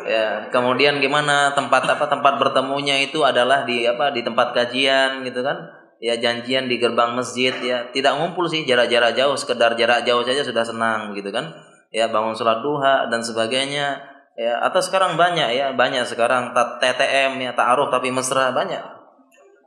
Ya 0.09 0.25
kemudian 0.49 1.01
gimana 1.01 1.53
tempat 1.53 1.85
apa 1.85 2.09
tempat 2.09 2.41
bertemunya 2.41 2.97
itu 2.97 3.21
adalah 3.21 3.61
di 3.61 3.85
apa 3.85 4.09
di 4.09 4.25
tempat 4.25 4.53
kajian 4.53 5.25
gitu 5.25 5.41
kan. 5.41 5.57
Ya 5.99 6.15
janjian 6.15 6.71
di 6.71 6.79
gerbang 6.79 7.13
masjid 7.17 7.51
ya. 7.59 7.91
Tidak 7.91 8.13
ngumpul 8.17 8.47
sih 8.47 8.63
jarak-jarak 8.63 9.13
jauh 9.13 9.35
sekedar 9.35 9.75
jarak 9.75 10.07
jauh 10.07 10.23
saja 10.23 10.41
sudah 10.41 10.63
senang 10.63 11.13
gitu 11.13 11.29
kan. 11.29 11.51
Ya 11.93 12.09
bangun 12.09 12.33
sholat 12.33 12.63
duha 12.65 13.09
dan 13.11 13.21
sebagainya. 13.21 14.01
Ya 14.39 14.57
atau 14.63 14.81
sekarang 14.81 15.13
banyak 15.19 15.53
ya. 15.53 15.75
Banyak 15.77 16.07
sekarang 16.07 16.55
TTM 16.55 17.37
ya 17.43 17.51
ta'aruf 17.53 17.93
tapi 17.93 18.09
mesra 18.09 18.49
banyak. 18.55 18.81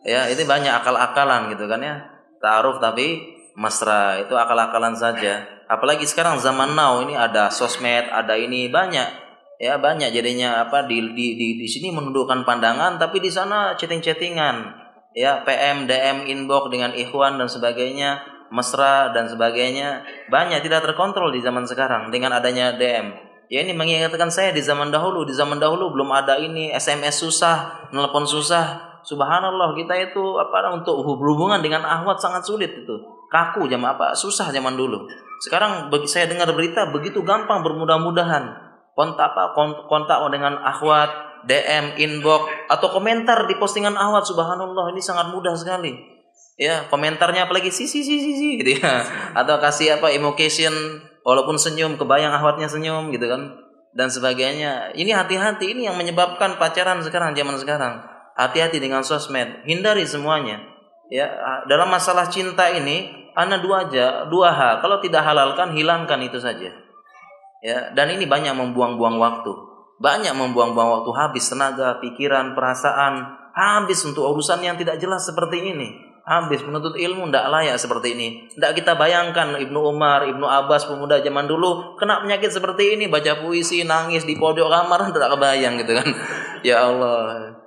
Ya 0.03 0.27
itu 0.27 0.43
banyak 0.43 0.73
akal-akalan 0.83 1.55
gitu 1.55 1.71
kan 1.71 1.79
ya. 1.79 2.03
Ta'aruf 2.43 2.83
tapi 2.83 3.23
mesra 3.57 4.21
itu 4.21 4.33
akal-akalan 4.37 4.97
saja. 4.97 5.45
Apalagi 5.69 6.05
sekarang 6.05 6.37
zaman 6.41 6.77
now 6.77 7.01
ini 7.01 7.17
ada 7.17 7.49
sosmed 7.49 8.09
ada 8.09 8.37
ini 8.37 8.69
banyak. 8.69 9.21
Ya 9.63 9.79
banyak 9.79 10.11
jadinya 10.11 10.67
apa 10.67 10.91
di 10.91 10.99
di 11.15 11.39
di, 11.39 11.49
di 11.63 11.67
sini 11.71 11.95
menundukkan 11.95 12.43
pandangan 12.43 12.99
tapi 12.99 13.23
di 13.23 13.31
sana 13.31 13.79
chatting-chattingan. 13.79 14.83
Ya 15.13 15.45
PM 15.45 15.85
DM 15.85 16.25
inbox 16.27 16.73
dengan 16.73 16.97
ikhwan 16.97 17.37
dan 17.37 17.47
sebagainya 17.47 18.25
mesra 18.53 19.13
dan 19.17 19.29
sebagainya 19.29 20.05
banyak 20.29 20.61
tidak 20.61 20.85
terkontrol 20.85 21.33
di 21.33 21.41
zaman 21.41 21.65
sekarang 21.65 22.13
dengan 22.13 22.37
adanya 22.37 22.77
DM 22.77 23.33
ya 23.53 23.61
ini 23.61 23.77
mengingatkan 23.77 24.33
saya 24.33 24.49
di 24.57 24.65
zaman 24.65 24.89
dahulu 24.89 25.29
di 25.29 25.37
zaman 25.37 25.61
dahulu 25.61 25.93
belum 25.93 26.09
ada 26.09 26.41
ini 26.41 26.73
SMS 26.73 27.21
susah 27.21 27.89
nelpon 27.93 28.25
susah. 28.25 28.93
Subhanallah 29.03 29.75
kita 29.75 29.99
itu 29.99 30.23
apa 30.39 30.71
untuk 30.79 31.03
hubungan 31.03 31.59
dengan 31.59 31.83
ahwat 31.83 32.23
sangat 32.23 32.47
sulit 32.47 32.71
itu 32.71 32.97
kaku 33.33 33.65
zaman 33.67 33.97
apa 33.97 34.13
susah 34.13 34.53
zaman 34.53 34.77
dulu. 34.77 35.09
Sekarang 35.41 35.91
saya 36.07 36.31
dengar 36.31 36.53
berita 36.53 36.93
begitu 36.93 37.25
gampang 37.25 37.65
bermudah-mudahan. 37.65 38.71
Kontak 38.93 39.33
apa 39.33 39.57
kontak 39.89 40.21
dengan 40.29 40.61
akhwat 40.61 41.33
DM 41.49 41.99
inbox 41.99 42.47
atau 42.71 42.93
komentar 42.93 43.49
di 43.51 43.57
postingan 43.59 43.97
akhwat 43.97 44.29
subhanallah 44.29 44.93
ini 44.95 45.03
sangat 45.03 45.33
mudah 45.33 45.57
sekali. 45.57 45.97
Ya 46.61 46.87
komentarnya 46.87 47.49
apalagi 47.49 47.73
si 47.73 47.89
si 47.89 48.05
si 48.05 48.21
si, 48.21 48.33
si 48.37 48.49
gitu 48.61 48.79
ya. 48.79 49.03
Atau 49.41 49.57
kasih 49.59 49.99
apa 49.99 50.13
emotion 50.13 51.01
walaupun 51.25 51.57
senyum 51.57 51.97
kebayang 51.97 52.31
akhwatnya 52.31 52.69
senyum 52.69 53.11
gitu 53.11 53.27
kan. 53.27 53.57
Dan 53.97 54.09
sebagainya. 54.09 54.93
Ini 54.93 55.11
hati-hati 55.17 55.73
ini 55.73 55.89
yang 55.89 55.97
menyebabkan 55.97 56.61
pacaran 56.61 57.01
sekarang 57.01 57.33
zaman 57.33 57.57
sekarang. 57.57 58.05
Hati-hati 58.37 58.79
dengan 58.79 59.03
sosmed 59.03 59.65
hindari 59.65 60.05
semuanya. 60.05 60.61
Ya 61.13 61.29
dalam 61.69 61.93
masalah 61.93 62.29
cinta 62.29 62.69
ini 62.73 63.22
ana 63.35 63.61
dua 63.61 63.89
aja, 63.89 64.27
dua 64.29 64.53
hal. 64.53 64.75
Kalau 64.81 65.01
tidak 65.01 65.23
halalkan, 65.25 65.73
hilangkan 65.73 66.21
itu 66.25 66.39
saja. 66.39 66.71
Ya, 67.63 67.95
dan 67.95 68.11
ini 68.11 68.27
banyak 68.27 68.59
membuang-buang 68.59 69.23
waktu. 69.23 69.53
Banyak 70.03 70.35
membuang-buang 70.35 71.01
waktu, 71.01 71.11
habis 71.15 71.47
tenaga, 71.47 72.03
pikiran, 72.03 72.59
perasaan, 72.59 73.39
habis 73.55 74.03
untuk 74.03 74.27
urusan 74.35 74.59
yang 74.67 74.75
tidak 74.75 74.99
jelas 74.99 75.23
seperti 75.23 75.71
ini. 75.71 76.11
Habis 76.23 76.63
menuntut 76.63 76.95
ilmu 76.95 77.31
tidak 77.31 77.51
layak 77.51 77.79
seperti 77.79 78.15
ini. 78.15 78.29
Tidak 78.51 78.79
kita 78.79 78.95
bayangkan 78.95 79.59
Ibnu 79.59 79.79
Umar, 79.91 80.27
Ibnu 80.27 80.47
Abbas 80.47 80.87
pemuda 80.87 81.19
zaman 81.19 81.51
dulu 81.51 81.99
kena 81.99 82.23
penyakit 82.23 82.51
seperti 82.51 82.99
ini, 82.99 83.11
baca 83.11 83.43
puisi, 83.43 83.83
nangis 83.83 84.27
di 84.27 84.39
pojok 84.39 84.71
kamar 84.71 85.07
tidak 85.15 85.35
kebayang 85.39 85.79
gitu 85.83 85.93
kan. 85.99 86.09
Ya 86.67 86.87
Allah. 86.87 87.62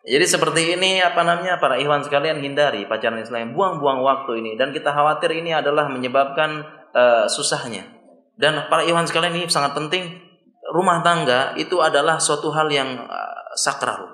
Jadi 0.00 0.24
seperti 0.24 0.62
ini 0.80 1.04
apa 1.04 1.20
namanya 1.20 1.60
para 1.60 1.76
ikhwan 1.76 2.00
sekalian 2.00 2.40
hindari 2.40 2.88
pacaran 2.88 3.20
Islam, 3.20 3.52
buang-buang 3.52 4.00
waktu 4.00 4.40
ini 4.40 4.56
dan 4.56 4.72
kita 4.72 4.96
khawatir 4.96 5.28
ini 5.36 5.52
adalah 5.52 5.92
menyebabkan 5.92 6.64
uh, 6.96 7.28
susahnya. 7.28 7.84
Dan 8.40 8.64
para 8.72 8.80
ikhwan 8.88 9.04
sekalian 9.04 9.36
ini 9.36 9.44
sangat 9.52 9.76
penting 9.76 10.08
rumah 10.72 11.04
tangga 11.04 11.52
itu 11.60 11.84
adalah 11.84 12.16
suatu 12.16 12.48
hal 12.48 12.72
yang 12.72 12.96
uh, 13.04 13.52
sakral. 13.52 14.08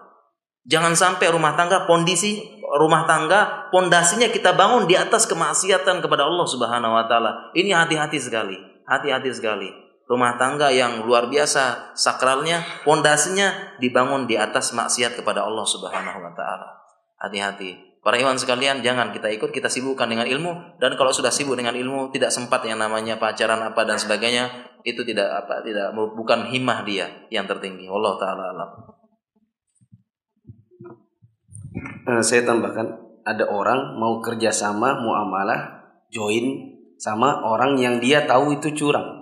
Jangan 0.67 0.99
sampai 0.99 1.31
rumah 1.31 1.55
tangga 1.55 1.87
kondisi 1.87 2.43
rumah 2.83 3.07
tangga 3.07 3.71
pondasinya 3.71 4.27
kita 4.27 4.59
bangun 4.59 4.91
di 4.91 4.99
atas 4.99 5.31
kemaksiatan 5.31 6.03
kepada 6.03 6.27
Allah 6.27 6.47
Subhanahu 6.51 6.99
wa 6.99 7.07
taala. 7.07 7.55
Ini 7.55 7.71
hati-hati 7.71 8.19
sekali. 8.19 8.59
Hati-hati 8.91 9.31
sekali 9.31 9.86
rumah 10.07 10.39
tangga 10.39 10.71
yang 10.71 11.03
luar 11.03 11.27
biasa 11.27 11.95
sakralnya 11.99 12.63
pondasinya 12.87 13.79
dibangun 13.83 14.31
di 14.31 14.39
atas 14.39 14.71
maksiat 14.71 15.19
kepada 15.19 15.43
Allah 15.43 15.67
Subhanahu 15.67 16.19
wa 16.23 16.33
taala. 16.33 16.79
Hati-hati. 17.19 17.99
Para 18.07 18.23
iwan 18.23 18.39
sekalian, 18.39 18.87
jangan 18.87 19.11
kita 19.11 19.27
ikut, 19.35 19.51
kita 19.51 19.67
sibukkan 19.67 20.07
dengan 20.07 20.31
ilmu 20.31 20.79
dan 20.79 20.95
kalau 20.95 21.11
sudah 21.11 21.35
sibuk 21.35 21.59
dengan 21.59 21.75
ilmu 21.75 22.15
tidak 22.15 22.31
sempat 22.31 22.63
yang 22.63 22.79
namanya 22.79 23.19
pacaran 23.19 23.59
apa 23.59 23.83
dan 23.83 23.99
sebagainya, 23.99 24.47
itu 24.87 25.03
tidak 25.03 25.27
apa 25.43 25.67
tidak 25.67 25.91
bukan 26.15 26.47
himmah 26.55 26.87
dia 26.87 27.11
yang 27.35 27.51
tertinggi. 27.51 27.91
Allah 27.91 28.15
taala 28.23 28.45
alam. 28.55 28.71
Uh, 32.07 32.23
saya 32.23 32.47
tambahkan 32.47 32.95
ada 33.27 33.51
orang 33.51 33.99
mau 33.99 34.23
kerjasama 34.23 35.03
muamalah 35.03 35.91
join 36.15 36.79
sama 36.95 37.43
orang 37.43 37.75
yang 37.75 37.99
dia 37.99 38.23
tahu 38.23 38.55
itu 38.55 38.71
curang 38.71 39.16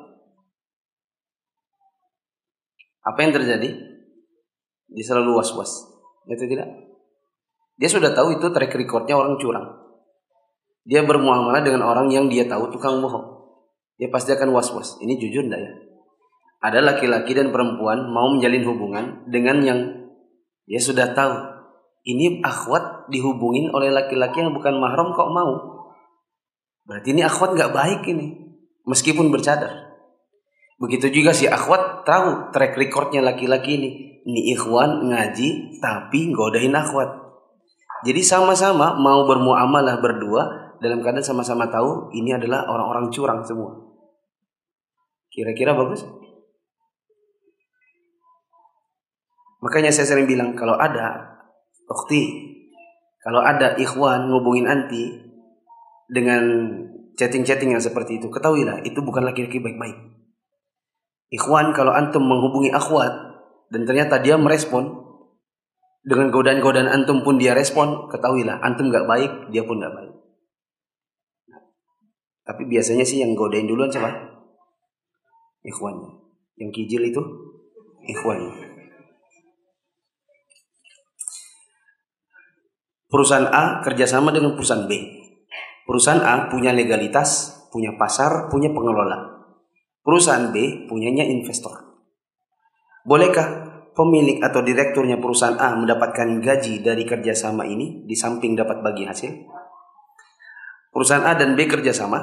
Apa 3.05 3.19
yang 3.21 3.33
terjadi? 3.37 3.69
Dia 4.89 5.05
selalu 5.05 5.37
was-was. 5.37 5.71
Itu 6.25 6.49
tidak? 6.49 6.69
Dia 7.77 7.89
sudah 7.91 8.17
tahu 8.17 8.41
itu 8.41 8.49
track 8.49 8.73
recordnya 8.73 9.21
orang 9.21 9.37
curang. 9.37 9.67
Dia 10.85 11.05
bermuamalah 11.05 11.65
dengan 11.65 11.85
orang 11.85 12.09
yang 12.09 12.29
dia 12.29 12.49
tahu 12.49 12.73
tukang 12.73 13.01
bohong. 13.01 13.35
Dia 14.01 14.09
pasti 14.09 14.33
akan 14.33 14.53
was-was. 14.53 15.01
Ini 15.01 15.17
jujur 15.21 15.45
enggak 15.49 15.61
ya? 15.61 15.73
Ada 16.65 16.81
laki-laki 16.81 17.37
dan 17.37 17.53
perempuan 17.53 18.09
mau 18.09 18.33
menjalin 18.33 18.65
hubungan 18.65 19.05
dengan 19.29 19.61
yang 19.61 19.81
dia 20.65 20.81
sudah 20.81 21.13
tahu. 21.13 21.35
Ini 22.05 22.41
akhwat 22.45 23.09
dihubungin 23.13 23.73
oleh 23.73 23.93
laki-laki 23.93 24.41
yang 24.41 24.53
bukan 24.57 24.77
mahram 24.81 25.13
kok 25.13 25.29
mau. 25.33 25.53
Berarti 26.85 27.17
ini 27.17 27.25
akhwat 27.25 27.57
nggak 27.57 27.73
baik 27.73 28.01
ini. 28.09 28.57
Meskipun 28.85 29.33
bercadar. 29.33 29.84
Begitu 30.79 31.23
juga 31.23 31.31
si 31.31 31.47
akhwat 31.47 32.03
tahu 32.03 32.51
track 32.51 32.75
recordnya 32.75 33.23
laki-laki 33.23 33.79
ini. 33.79 33.91
Ini 34.25 34.57
ikhwan 34.57 35.13
ngaji 35.13 35.79
tapi 35.79 36.33
godain 36.33 36.75
akhwat. 36.75 37.25
Jadi 38.05 38.21
sama-sama 38.21 38.97
mau 38.99 39.25
bermuamalah 39.25 40.01
berdua 40.01 40.77
dalam 40.83 41.01
keadaan 41.01 41.25
sama-sama 41.25 41.71
tahu 41.71 42.13
ini 42.13 42.37
adalah 42.37 42.69
orang-orang 42.69 43.09
curang 43.09 43.41
semua. 43.47 43.73
Kira-kira 45.33 45.73
bagus? 45.73 46.05
Makanya 49.65 49.89
saya 49.89 50.05
sering 50.05 50.29
bilang 50.29 50.53
kalau 50.53 50.77
ada 50.77 51.41
ukti, 51.89 52.53
kalau 53.25 53.41
ada 53.41 53.73
ikhwan 53.81 54.29
ngubungin 54.29 54.69
anti 54.69 55.25
dengan 56.13 56.45
chatting-chatting 57.17 57.73
yang 57.73 57.81
seperti 57.81 58.21
itu, 58.21 58.29
ketahuilah 58.29 58.85
itu 58.85 59.01
bukan 59.01 59.25
laki-laki 59.25 59.65
baik-baik. 59.65 59.97
Ikhwan 61.35 61.75
kalau 61.75 61.91
antum 61.91 62.23
menghubungi 62.23 62.71
akhwat 62.71 63.11
dan 63.75 63.83
ternyata 63.83 64.23
dia 64.23 64.39
merespon 64.39 65.03
dengan 66.05 66.31
godaan-godaan 66.31 66.87
antum 66.87 67.25
pun 67.25 67.41
dia 67.41 67.57
respon, 67.57 68.07
ketahuilah 68.13 68.61
antum 68.61 68.93
nggak 68.93 69.09
baik, 69.09 69.33
dia 69.51 69.65
pun 69.67 69.81
nggak 69.81 69.95
baik. 69.97 70.15
Tapi 72.45 72.63
biasanya 72.69 73.09
sih 73.09 73.25
yang 73.25 73.33
godain 73.33 73.65
duluan 73.65 73.89
siapa? 73.89 74.13
Ikhwannya. 75.65 76.13
Yang 76.61 76.71
kijil 76.77 77.03
itu 77.09 77.23
ikhwannya. 78.05 78.53
Perusahaan 83.09 83.49
A 83.49 83.81
kerjasama 83.81 84.29
dengan 84.29 84.53
perusahaan 84.53 84.85
B. 84.85 84.93
Perusahaan 85.89 86.21
A 86.21 86.53
punya 86.53 86.77
legalitas, 86.77 87.65
punya 87.73 87.97
pasar, 87.97 88.53
punya 88.53 88.69
pengelola. 88.77 89.34
Perusahaan 90.05 90.53
B 90.53 90.85
punyanya 90.85 91.25
investor. 91.25 91.97
Bolehkah 93.09 93.73
pemilik 93.97 94.37
atau 94.45 94.61
direkturnya 94.61 95.17
perusahaan 95.17 95.57
A 95.57 95.73
mendapatkan 95.81 96.45
gaji 96.45 96.85
dari 96.85 97.09
kerjasama 97.09 97.65
ini 97.65 98.05
di 98.05 98.13
samping 98.13 98.53
dapat 98.53 98.85
bagi 98.85 99.09
hasil? 99.09 99.33
Perusahaan 100.93 101.25
A 101.25 101.33
dan 101.33 101.57
B 101.57 101.65
kerjasama. 101.65 102.21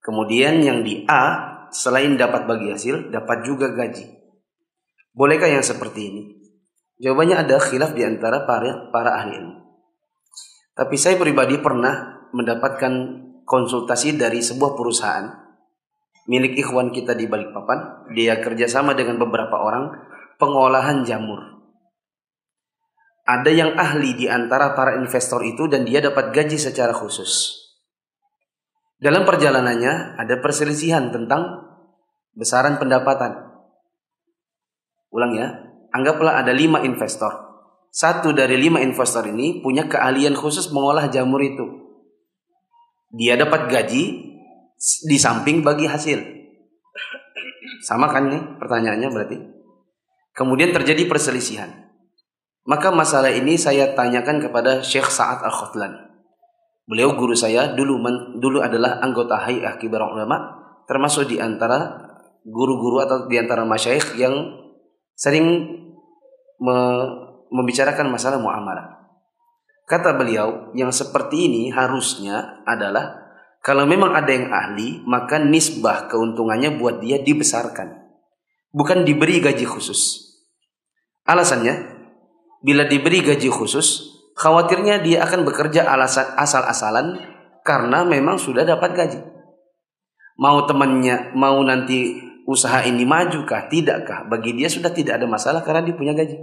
Kemudian 0.00 0.64
yang 0.64 0.80
di 0.80 1.04
A 1.04 1.52
selain 1.68 2.16
dapat 2.16 2.48
bagi 2.48 2.72
hasil, 2.72 3.12
dapat 3.12 3.44
juga 3.44 3.68
gaji. 3.76 4.08
Bolehkah 5.12 5.52
yang 5.52 5.60
seperti 5.60 6.00
ini? 6.08 6.22
Jawabannya 6.96 7.44
ada 7.44 7.60
khilaf 7.60 7.92
di 7.92 8.08
antara 8.08 8.48
para, 8.48 8.88
para 8.88 9.20
ahli 9.20 9.36
ilmu. 9.36 9.56
Tapi 10.72 10.96
saya 10.96 11.20
pribadi 11.20 11.60
pernah 11.60 12.24
mendapatkan 12.32 12.92
konsultasi 13.44 14.16
dari 14.16 14.40
sebuah 14.40 14.72
perusahaan 14.72 15.41
milik 16.26 16.58
ikhwan 16.58 16.94
kita 16.94 17.16
di 17.16 17.26
Balikpapan. 17.26 18.12
Dia 18.14 18.38
kerjasama 18.38 18.94
dengan 18.94 19.18
beberapa 19.18 19.58
orang 19.58 19.90
pengolahan 20.38 21.02
jamur. 21.02 21.62
Ada 23.22 23.50
yang 23.54 23.78
ahli 23.78 24.18
di 24.18 24.26
antara 24.26 24.74
para 24.74 24.98
investor 24.98 25.46
itu 25.46 25.70
dan 25.70 25.86
dia 25.86 26.02
dapat 26.02 26.34
gaji 26.34 26.58
secara 26.58 26.90
khusus. 26.90 27.62
Dalam 28.98 29.22
perjalanannya 29.26 30.18
ada 30.18 30.38
perselisihan 30.42 31.10
tentang 31.14 31.70
besaran 32.34 32.78
pendapatan. 32.78 33.50
Ulang 35.14 35.32
ya, 35.38 35.48
anggaplah 35.94 36.42
ada 36.42 36.50
lima 36.50 36.82
investor. 36.82 37.50
Satu 37.92 38.32
dari 38.32 38.56
lima 38.56 38.80
investor 38.80 39.28
ini 39.28 39.60
punya 39.60 39.84
keahlian 39.84 40.32
khusus 40.32 40.72
mengolah 40.72 41.06
jamur 41.12 41.44
itu. 41.44 41.66
Dia 43.12 43.36
dapat 43.36 43.68
gaji 43.68 44.31
di 44.82 45.14
samping 45.14 45.62
bagi 45.62 45.86
hasil. 45.86 46.18
Sama 47.86 48.10
kan 48.10 48.30
nih 48.30 48.42
pertanyaannya 48.58 49.08
berarti? 49.10 49.38
Kemudian 50.34 50.74
terjadi 50.74 51.06
perselisihan. 51.06 51.70
Maka 52.66 52.94
masalah 52.94 53.30
ini 53.30 53.58
saya 53.58 53.94
tanyakan 53.94 54.38
kepada 54.38 54.82
Syekh 54.86 55.10
Sa'ad 55.10 55.42
Al-Khotlan. 55.42 56.14
Beliau 56.86 57.14
guru 57.14 57.34
saya 57.34 57.74
dulu 57.74 57.98
dulu 58.38 58.58
adalah 58.62 59.02
anggota 59.02 59.38
Hay'ah 59.38 59.78
Kibar 59.78 60.02
Ulama, 60.02 60.62
termasuk 60.86 61.30
di 61.30 61.38
antara 61.38 62.10
guru-guru 62.42 63.02
atau 63.02 63.26
di 63.30 63.38
antara 63.38 63.62
masyayikh 63.62 64.18
yang 64.18 64.34
sering 65.14 65.46
me 66.58 66.78
membicarakan 67.52 68.08
masalah 68.08 68.40
muamalah. 68.40 69.04
Kata 69.84 70.16
beliau, 70.16 70.72
yang 70.72 70.88
seperti 70.88 71.52
ini 71.52 71.62
harusnya 71.68 72.64
adalah 72.64 73.21
kalau 73.62 73.86
memang 73.86 74.10
ada 74.12 74.30
yang 74.34 74.50
ahli, 74.50 75.00
maka 75.06 75.38
nisbah 75.38 76.10
keuntungannya 76.10 76.74
buat 76.76 76.98
dia 76.98 77.22
dibesarkan 77.22 78.02
bukan 78.72 79.04
diberi 79.04 79.38
gaji 79.38 79.68
khusus. 79.68 80.32
Alasannya, 81.28 82.02
bila 82.64 82.88
diberi 82.88 83.22
gaji 83.22 83.46
khusus, 83.52 84.18
khawatirnya 84.34 85.04
dia 85.04 85.22
akan 85.22 85.46
bekerja 85.46 85.86
alasan 85.86 86.34
asal-asalan 86.34 87.20
karena 87.62 88.02
memang 88.02 88.40
sudah 88.40 88.66
dapat 88.66 88.96
gaji. 88.96 89.20
Mau 90.40 90.66
temannya, 90.66 91.36
mau 91.36 91.60
nanti 91.62 92.18
usaha 92.48 92.82
ini 92.82 93.06
maju 93.06 93.46
kah, 93.46 93.70
tidakkah? 93.70 94.26
Bagi 94.26 94.56
dia 94.58 94.66
sudah 94.66 94.90
tidak 94.90 95.22
ada 95.22 95.30
masalah 95.30 95.62
karena 95.62 95.86
dia 95.86 95.94
punya 95.94 96.16
gaji. 96.16 96.40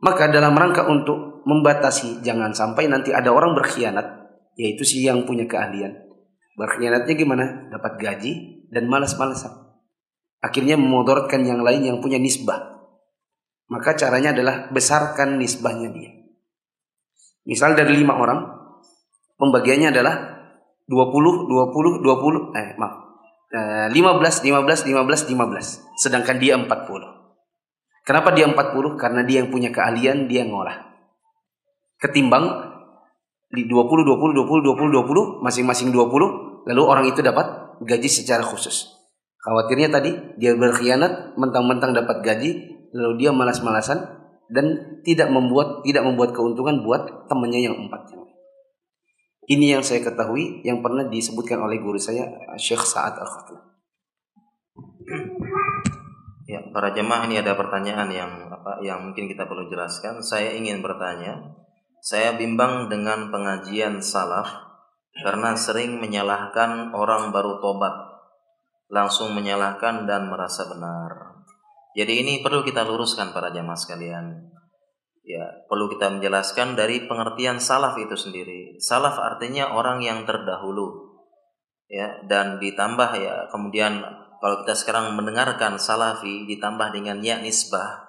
Maka 0.00 0.32
dalam 0.32 0.56
rangka 0.56 0.88
untuk 0.88 1.44
membatasi 1.44 2.24
jangan 2.24 2.56
sampai 2.56 2.88
nanti 2.88 3.12
ada 3.12 3.30
orang 3.30 3.52
berkhianat, 3.52 4.19
yaitu 4.60 4.84
si 4.84 5.08
yang 5.08 5.24
punya 5.24 5.48
keahlian. 5.48 5.96
Berkhianatnya 6.60 7.14
gimana? 7.16 7.44
Dapat 7.72 7.96
gaji 7.96 8.32
dan 8.68 8.84
malas-malasan 8.92 9.70
akhirnya 10.40 10.80
memodorkan 10.80 11.44
yang 11.44 11.60
lain 11.60 11.84
yang 11.84 11.98
punya 12.00 12.16
nisbah. 12.16 12.80
Maka 13.70 13.94
caranya 13.94 14.34
adalah 14.34 14.66
besarkan 14.72 15.38
nisbahnya 15.38 15.94
dia. 15.94 16.10
Misal 17.46 17.78
dari 17.78 17.94
lima 17.94 18.18
orang, 18.18 18.40
pembagiannya 19.38 19.94
adalah 19.94 20.14
20, 20.90 21.46
20, 21.46 22.02
20, 22.02 22.58
eh 22.58 22.74
maaf, 22.74 22.94
15, 23.94 23.94
15, 23.94 24.90
15, 24.90 25.30
15. 25.30 25.86
Sedangkan 25.94 26.36
dia 26.42 26.58
40. 26.58 26.66
Kenapa 28.02 28.34
dia 28.34 28.50
40? 28.50 28.98
Karena 28.98 29.22
dia 29.22 29.44
yang 29.44 29.54
punya 29.54 29.70
keahlian, 29.70 30.26
dia 30.26 30.42
ngolah. 30.42 30.90
Ketimbang 32.00 32.69
di 33.50 33.66
20, 33.66 34.06
20, 34.06 34.34
20, 34.34 34.62
20, 34.62 35.42
20, 35.42 35.44
masing-masing 35.44 35.90
20, 35.90 36.66
lalu 36.70 36.82
orang 36.86 37.04
itu 37.10 37.20
dapat 37.20 37.78
gaji 37.82 38.08
secara 38.08 38.46
khusus. 38.46 38.94
Khawatirnya 39.40 39.88
tadi 39.90 40.14
dia 40.38 40.54
berkhianat, 40.54 41.34
mentang-mentang 41.34 41.96
dapat 41.96 42.22
gaji, 42.22 42.50
lalu 42.94 43.26
dia 43.26 43.30
malas-malasan 43.34 44.06
dan 44.50 44.98
tidak 45.02 45.32
membuat 45.32 45.82
tidak 45.82 46.06
membuat 46.06 46.34
keuntungan 46.34 46.82
buat 46.82 47.30
temannya 47.30 47.70
yang 47.70 47.76
empat 47.86 48.10
ini 49.50 49.74
yang 49.74 49.82
saya 49.82 49.98
ketahui 50.06 50.62
yang 50.62 50.78
pernah 50.78 51.10
disebutkan 51.10 51.58
oleh 51.58 51.82
guru 51.82 51.98
saya 51.98 52.30
Syekh 52.54 52.86
Sa'ad 52.86 53.18
al 53.18 53.28
Ya, 56.46 56.62
para 56.74 56.90
jemaah 56.90 57.30
ini 57.30 57.38
ada 57.38 57.54
pertanyaan 57.54 58.10
yang 58.10 58.30
apa 58.50 58.82
yang 58.82 59.06
mungkin 59.06 59.30
kita 59.30 59.46
perlu 59.46 59.70
jelaskan. 59.70 60.18
Saya 60.18 60.50
ingin 60.54 60.82
bertanya, 60.82 61.59
saya 62.00 62.36
bimbang 62.36 62.88
dengan 62.88 63.28
pengajian 63.28 64.00
salaf 64.00 64.48
karena 65.20 65.52
sering 65.56 66.00
menyalahkan 66.00 66.96
orang 66.96 67.28
baru 67.28 67.60
tobat 67.60 67.92
langsung 68.90 69.36
menyalahkan 69.36 70.08
dan 70.08 70.32
merasa 70.32 70.66
benar. 70.66 71.44
Jadi 71.94 72.22
ini 72.24 72.34
perlu 72.42 72.64
kita 72.66 72.82
luruskan 72.86 73.30
para 73.30 73.52
jamaah 73.54 73.78
sekalian. 73.78 74.50
Ya, 75.22 75.46
perlu 75.70 75.86
kita 75.92 76.10
menjelaskan 76.10 76.74
dari 76.74 77.06
pengertian 77.06 77.62
salaf 77.62 77.94
itu 78.00 78.16
sendiri. 78.18 78.80
Salaf 78.82 79.20
artinya 79.20 79.76
orang 79.76 80.02
yang 80.02 80.26
terdahulu. 80.26 81.12
Ya, 81.90 82.22
dan 82.26 82.62
ditambah 82.62 83.10
ya 83.18 83.50
kemudian 83.50 84.02
kalau 84.40 84.64
kita 84.64 84.74
sekarang 84.78 85.12
mendengarkan 85.14 85.76
salafi 85.76 86.48
ditambah 86.48 86.96
dengan 86.96 87.20
ya 87.20 87.42
nisbah 87.42 88.08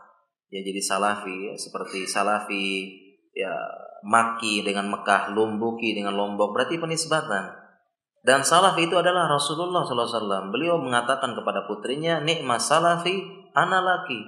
ya 0.54 0.60
jadi 0.64 0.82
salafi 0.84 1.52
seperti 1.60 2.08
salafi 2.08 2.68
ya 3.32 3.54
maki 4.02 4.66
dengan 4.66 4.90
Mekah, 4.90 5.32
lumbuki 5.32 5.94
dengan 5.94 6.18
Lombok 6.18 6.56
berarti 6.56 6.82
penisbatan. 6.82 7.62
Dan 8.22 8.46
salaf 8.46 8.78
itu 8.78 8.94
adalah 8.94 9.26
Rasulullah 9.26 9.82
SAW. 9.82 10.54
Beliau 10.54 10.78
mengatakan 10.78 11.34
kepada 11.34 11.66
putrinya, 11.66 12.22
nikmat 12.22 12.62
salafi 12.62 13.26
analaki. 13.58 14.22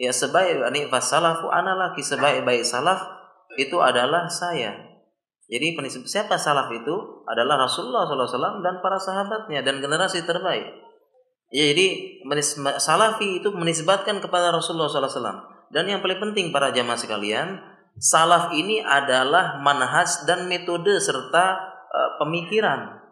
Ya 0.00 0.10
sebaik 0.10 0.64
nikmat 0.72 1.04
salafu 1.04 1.52
analaki 1.52 2.00
sebaik-baik 2.00 2.64
salaf 2.64 3.04
itu 3.60 3.78
adalah 3.78 4.26
saya. 4.32 4.74
Jadi 5.44 5.76
siapa 6.08 6.40
salaf 6.40 6.72
itu 6.72 6.94
adalah 7.28 7.68
Rasulullah 7.68 8.08
SAW 8.08 8.64
dan 8.64 8.80
para 8.80 8.96
sahabatnya 8.96 9.60
dan 9.60 9.84
generasi 9.84 10.24
terbaik. 10.24 10.80
Ya, 11.52 11.70
jadi 11.70 12.18
salafi 12.80 13.44
itu 13.44 13.52
menisbatkan 13.52 14.18
kepada 14.24 14.50
Rasulullah 14.50 14.88
SAW. 14.88 15.68
Dan 15.68 15.84
yang 15.86 16.00
paling 16.00 16.18
penting 16.18 16.50
para 16.50 16.72
jamaah 16.72 16.98
sekalian, 16.98 17.60
salaf 17.98 18.54
ini 18.54 18.82
adalah 18.82 19.58
manhaj 19.62 20.26
dan 20.26 20.46
metode 20.50 20.98
serta 20.98 21.44
uh, 21.88 22.10
pemikiran 22.22 23.04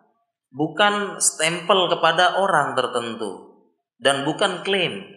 bukan 0.53 1.17
stempel 1.19 1.89
kepada 1.89 2.39
orang 2.39 2.77
tertentu 2.77 3.53
dan 3.99 4.23
bukan 4.29 4.61
klaim. 4.63 5.09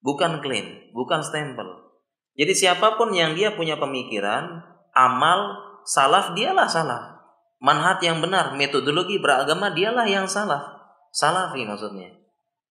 Bukan 0.00 0.40
klaim, 0.40 0.96
bukan 0.96 1.20
stempel. 1.20 1.92
Jadi 2.32 2.56
siapa 2.56 2.96
pun 2.96 3.12
yang 3.12 3.36
dia 3.36 3.52
punya 3.52 3.76
pemikiran, 3.76 4.64
amal, 4.96 5.60
salaf 5.84 6.32
dialah 6.32 6.64
salaf. 6.64 7.20
Manhat 7.60 8.00
yang 8.00 8.24
benar, 8.24 8.56
metodologi 8.56 9.20
beragama 9.20 9.76
dialah 9.76 10.08
yang 10.08 10.24
salah. 10.24 10.80
Salafi 11.12 11.68
maksudnya. 11.68 12.16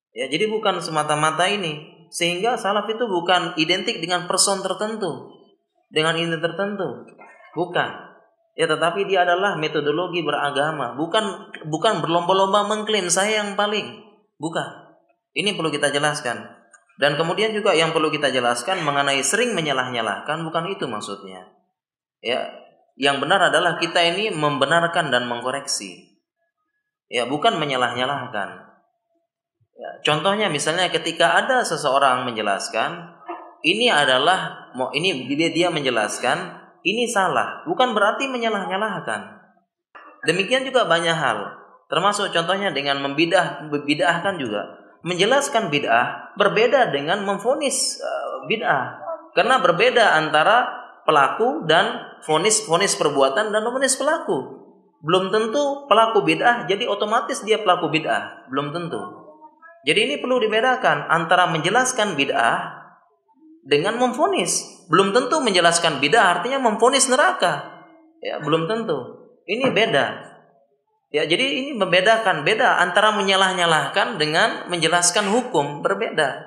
Ya, 0.10 0.26
jadi 0.26 0.50
bukan 0.50 0.82
semata-mata 0.82 1.46
ini 1.46 2.02
sehingga 2.10 2.58
salaf 2.58 2.90
itu 2.90 3.06
bukan 3.06 3.54
identik 3.62 4.02
dengan 4.02 4.26
person 4.26 4.66
tertentu, 4.66 5.39
dengan 5.90 6.16
ini 6.16 6.38
tertentu. 6.38 7.06
Bukan. 7.58 7.90
Ya 8.58 8.66
tetapi 8.68 9.08
dia 9.10 9.24
adalah 9.24 9.56
metodologi 9.56 10.22
beragama, 10.22 10.94
bukan 10.94 11.54
bukan 11.70 12.04
berlomba-lomba 12.04 12.68
mengklaim 12.68 13.08
saya 13.08 13.44
yang 13.44 13.56
paling. 13.56 14.04
Bukan. 14.38 14.68
Ini 15.34 15.56
perlu 15.56 15.70
kita 15.72 15.94
jelaskan. 15.94 16.60
Dan 17.00 17.16
kemudian 17.16 17.56
juga 17.56 17.72
yang 17.72 17.96
perlu 17.96 18.12
kita 18.12 18.28
jelaskan 18.28 18.84
mengenai 18.84 19.24
sering 19.24 19.56
menyalah-nyalahkan 19.56 20.44
bukan 20.44 20.68
itu 20.76 20.84
maksudnya. 20.92 21.48
Ya, 22.20 22.52
yang 23.00 23.24
benar 23.24 23.40
adalah 23.40 23.80
kita 23.80 24.04
ini 24.04 24.36
membenarkan 24.36 25.08
dan 25.08 25.24
mengkoreksi. 25.32 26.20
Ya, 27.08 27.24
bukan 27.24 27.56
menyalah-nyalahkan. 27.56 28.50
Ya, 29.80 29.90
contohnya 30.04 30.52
misalnya 30.52 30.92
ketika 30.92 31.40
ada 31.40 31.64
seseorang 31.64 32.28
menjelaskan 32.28 33.19
ini 33.66 33.92
adalah 33.92 34.72
mau 34.76 34.92
ini 34.96 35.28
dia 35.28 35.52
dia 35.52 35.68
menjelaskan 35.68 36.60
ini 36.84 37.12
salah, 37.12 37.68
bukan 37.68 37.92
berarti 37.92 38.32
menyalah-nyalahkan. 38.32 39.40
Demikian 40.24 40.64
juga 40.64 40.88
banyak 40.88 41.16
hal, 41.16 41.60
termasuk 41.92 42.32
contohnya 42.32 42.72
dengan 42.72 43.04
membidah 43.04 43.68
membidahkan 43.68 44.40
juga. 44.40 44.80
Menjelaskan 45.00 45.72
bid'ah 45.72 46.36
berbeda 46.36 46.92
dengan 46.92 47.24
memfonis 47.24 48.00
uh, 48.04 48.44
bid'ah. 48.52 49.00
Karena 49.32 49.64
berbeda 49.64 50.20
antara 50.20 50.68
pelaku 51.08 51.64
dan 51.64 52.20
fonis 52.28 52.68
fonis 52.68 53.00
perbuatan 53.00 53.52
dan 53.56 53.64
fonis 53.64 53.96
pelaku. 53.96 54.60
Belum 55.00 55.32
tentu 55.32 55.88
pelaku 55.88 56.28
bid'ah 56.28 56.68
jadi 56.68 56.84
otomatis 56.88 57.40
dia 57.48 57.64
pelaku 57.64 57.88
bid'ah. 57.88 58.52
Belum 58.52 58.76
tentu. 58.76 59.00
Jadi 59.88 60.00
ini 60.12 60.16
perlu 60.20 60.44
dibedakan 60.44 61.08
antara 61.08 61.48
menjelaskan 61.48 62.20
bid'ah 62.20 62.79
dengan 63.70 64.02
memfonis 64.02 64.82
belum 64.90 65.14
tentu 65.14 65.38
menjelaskan 65.46 66.02
bid'ah 66.02 66.42
artinya 66.42 66.58
memfonis 66.58 67.06
neraka 67.06 67.86
ya 68.18 68.42
belum 68.42 68.66
tentu 68.66 69.30
ini 69.46 69.70
beda 69.70 70.30
Ya, 71.10 71.26
jadi 71.26 71.42
ini 71.42 71.72
membedakan 71.74 72.46
beda 72.46 72.86
antara 72.86 73.10
menyalah-nyalahkan 73.18 74.22
dengan 74.22 74.70
menjelaskan 74.70 75.26
hukum 75.26 75.82
berbeda. 75.82 76.46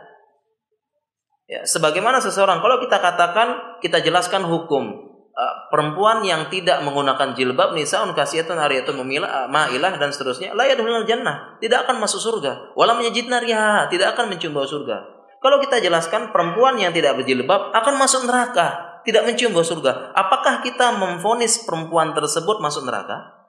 Ya, 1.50 1.66
sebagaimana 1.66 2.22
seseorang 2.22 2.62
kalau 2.62 2.78
kita 2.78 3.02
katakan 3.02 3.82
kita 3.82 3.98
jelaskan 4.06 4.46
hukum 4.46 4.94
uh, 5.34 5.54
perempuan 5.66 6.22
yang 6.22 6.46
tidak 6.46 6.78
menggunakan 6.86 7.34
jilbab 7.34 7.74
nisaun 7.74 8.14
kasiyatun 8.14 8.54
ariyatun 8.54 9.02
memilah 9.02 9.50
ma'ilah 9.50 9.98
dan 9.98 10.14
seterusnya 10.14 10.54
la 10.54 10.70
yadkhulul 10.70 11.10
jannah, 11.10 11.58
tidak 11.58 11.82
akan 11.90 11.98
masuk 11.98 12.22
surga. 12.22 12.78
Wala 12.78 12.94
yajidna 13.02 13.42
riha, 13.42 13.90
tidak 13.90 14.14
akan 14.14 14.30
mencium 14.30 14.54
bau 14.54 14.62
surga. 14.62 15.21
Kalau 15.43 15.59
kita 15.59 15.82
jelaskan 15.82 16.31
perempuan 16.31 16.78
yang 16.78 16.94
tidak 16.94 17.19
berjilbab 17.19 17.74
akan 17.74 17.94
masuk 17.98 18.31
neraka, 18.31 19.02
tidak 19.02 19.27
mencium 19.27 19.51
bau 19.51 19.66
surga. 19.66 20.14
Apakah 20.14 20.62
kita 20.62 20.94
memfonis 20.94 21.66
perempuan 21.66 22.14
tersebut 22.14 22.62
masuk 22.62 22.86
neraka? 22.86 23.43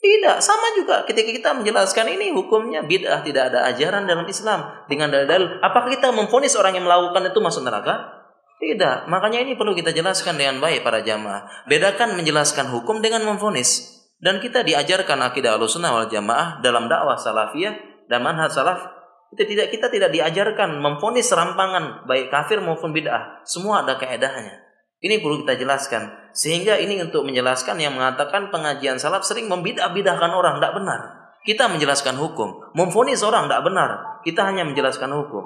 Tidak, 0.00 0.36
sama 0.40 0.72
juga 0.76 1.04
ketika 1.08 1.32
kita 1.32 1.50
menjelaskan 1.56 2.12
ini 2.16 2.32
hukumnya 2.32 2.84
bid'ah, 2.84 3.24
tidak 3.24 3.52
ada 3.52 3.68
ajaran 3.72 4.04
dalam 4.04 4.28
Islam 4.28 4.84
dengan 4.88 5.08
dalil-dalil. 5.08 5.64
Apakah 5.64 5.88
kita 5.92 6.12
memfonis 6.12 6.56
orang 6.56 6.76
yang 6.76 6.84
melakukan 6.84 7.24
itu 7.28 7.40
masuk 7.40 7.64
neraka? 7.64 8.24
Tidak. 8.60 9.08
Makanya 9.08 9.44
ini 9.44 9.56
perlu 9.56 9.76
kita 9.76 9.92
jelaskan 9.92 10.40
dengan 10.40 10.60
baik 10.60 10.80
para 10.80 11.04
jamaah. 11.04 11.68
Bedakan 11.68 12.16
menjelaskan 12.16 12.72
hukum 12.72 13.04
dengan 13.04 13.24
memfonis. 13.28 14.00
Dan 14.16 14.40
kita 14.40 14.64
diajarkan 14.64 15.20
akidah 15.20 15.60
al-sunnah 15.60 15.92
wal 15.92 16.08
jamaah 16.08 16.64
dalam 16.64 16.88
dakwah 16.88 17.20
salafiyah 17.20 18.08
dan 18.08 18.24
manhaj 18.24 18.52
salaf 18.52 19.03
itu 19.34 19.42
tidak 19.50 19.74
kita 19.74 19.90
tidak 19.90 20.14
diajarkan 20.14 20.78
memfonis 20.78 21.26
serampangan 21.26 22.06
baik 22.06 22.30
kafir 22.30 22.62
maupun 22.62 22.94
bid'ah. 22.94 23.42
Semua 23.42 23.82
ada 23.82 23.98
keedahnya. 23.98 24.62
Ini 25.02 25.20
perlu 25.20 25.42
kita 25.42 25.58
jelaskan. 25.58 26.30
Sehingga 26.30 26.78
ini 26.78 27.02
untuk 27.02 27.26
menjelaskan 27.26 27.76
yang 27.82 27.98
mengatakan 27.98 28.48
pengajian 28.48 28.96
salaf 28.96 29.26
sering 29.26 29.50
membidah-bidahkan 29.50 30.30
orang. 30.32 30.62
Tidak 30.62 30.72
benar. 30.72 31.00
Kita 31.44 31.68
menjelaskan 31.68 32.16
hukum. 32.16 32.72
Memfonis 32.72 33.20
orang 33.20 33.50
tidak 33.50 33.62
benar. 33.68 33.90
Kita 34.24 34.48
hanya 34.48 34.64
menjelaskan 34.64 35.12
hukum. 35.12 35.44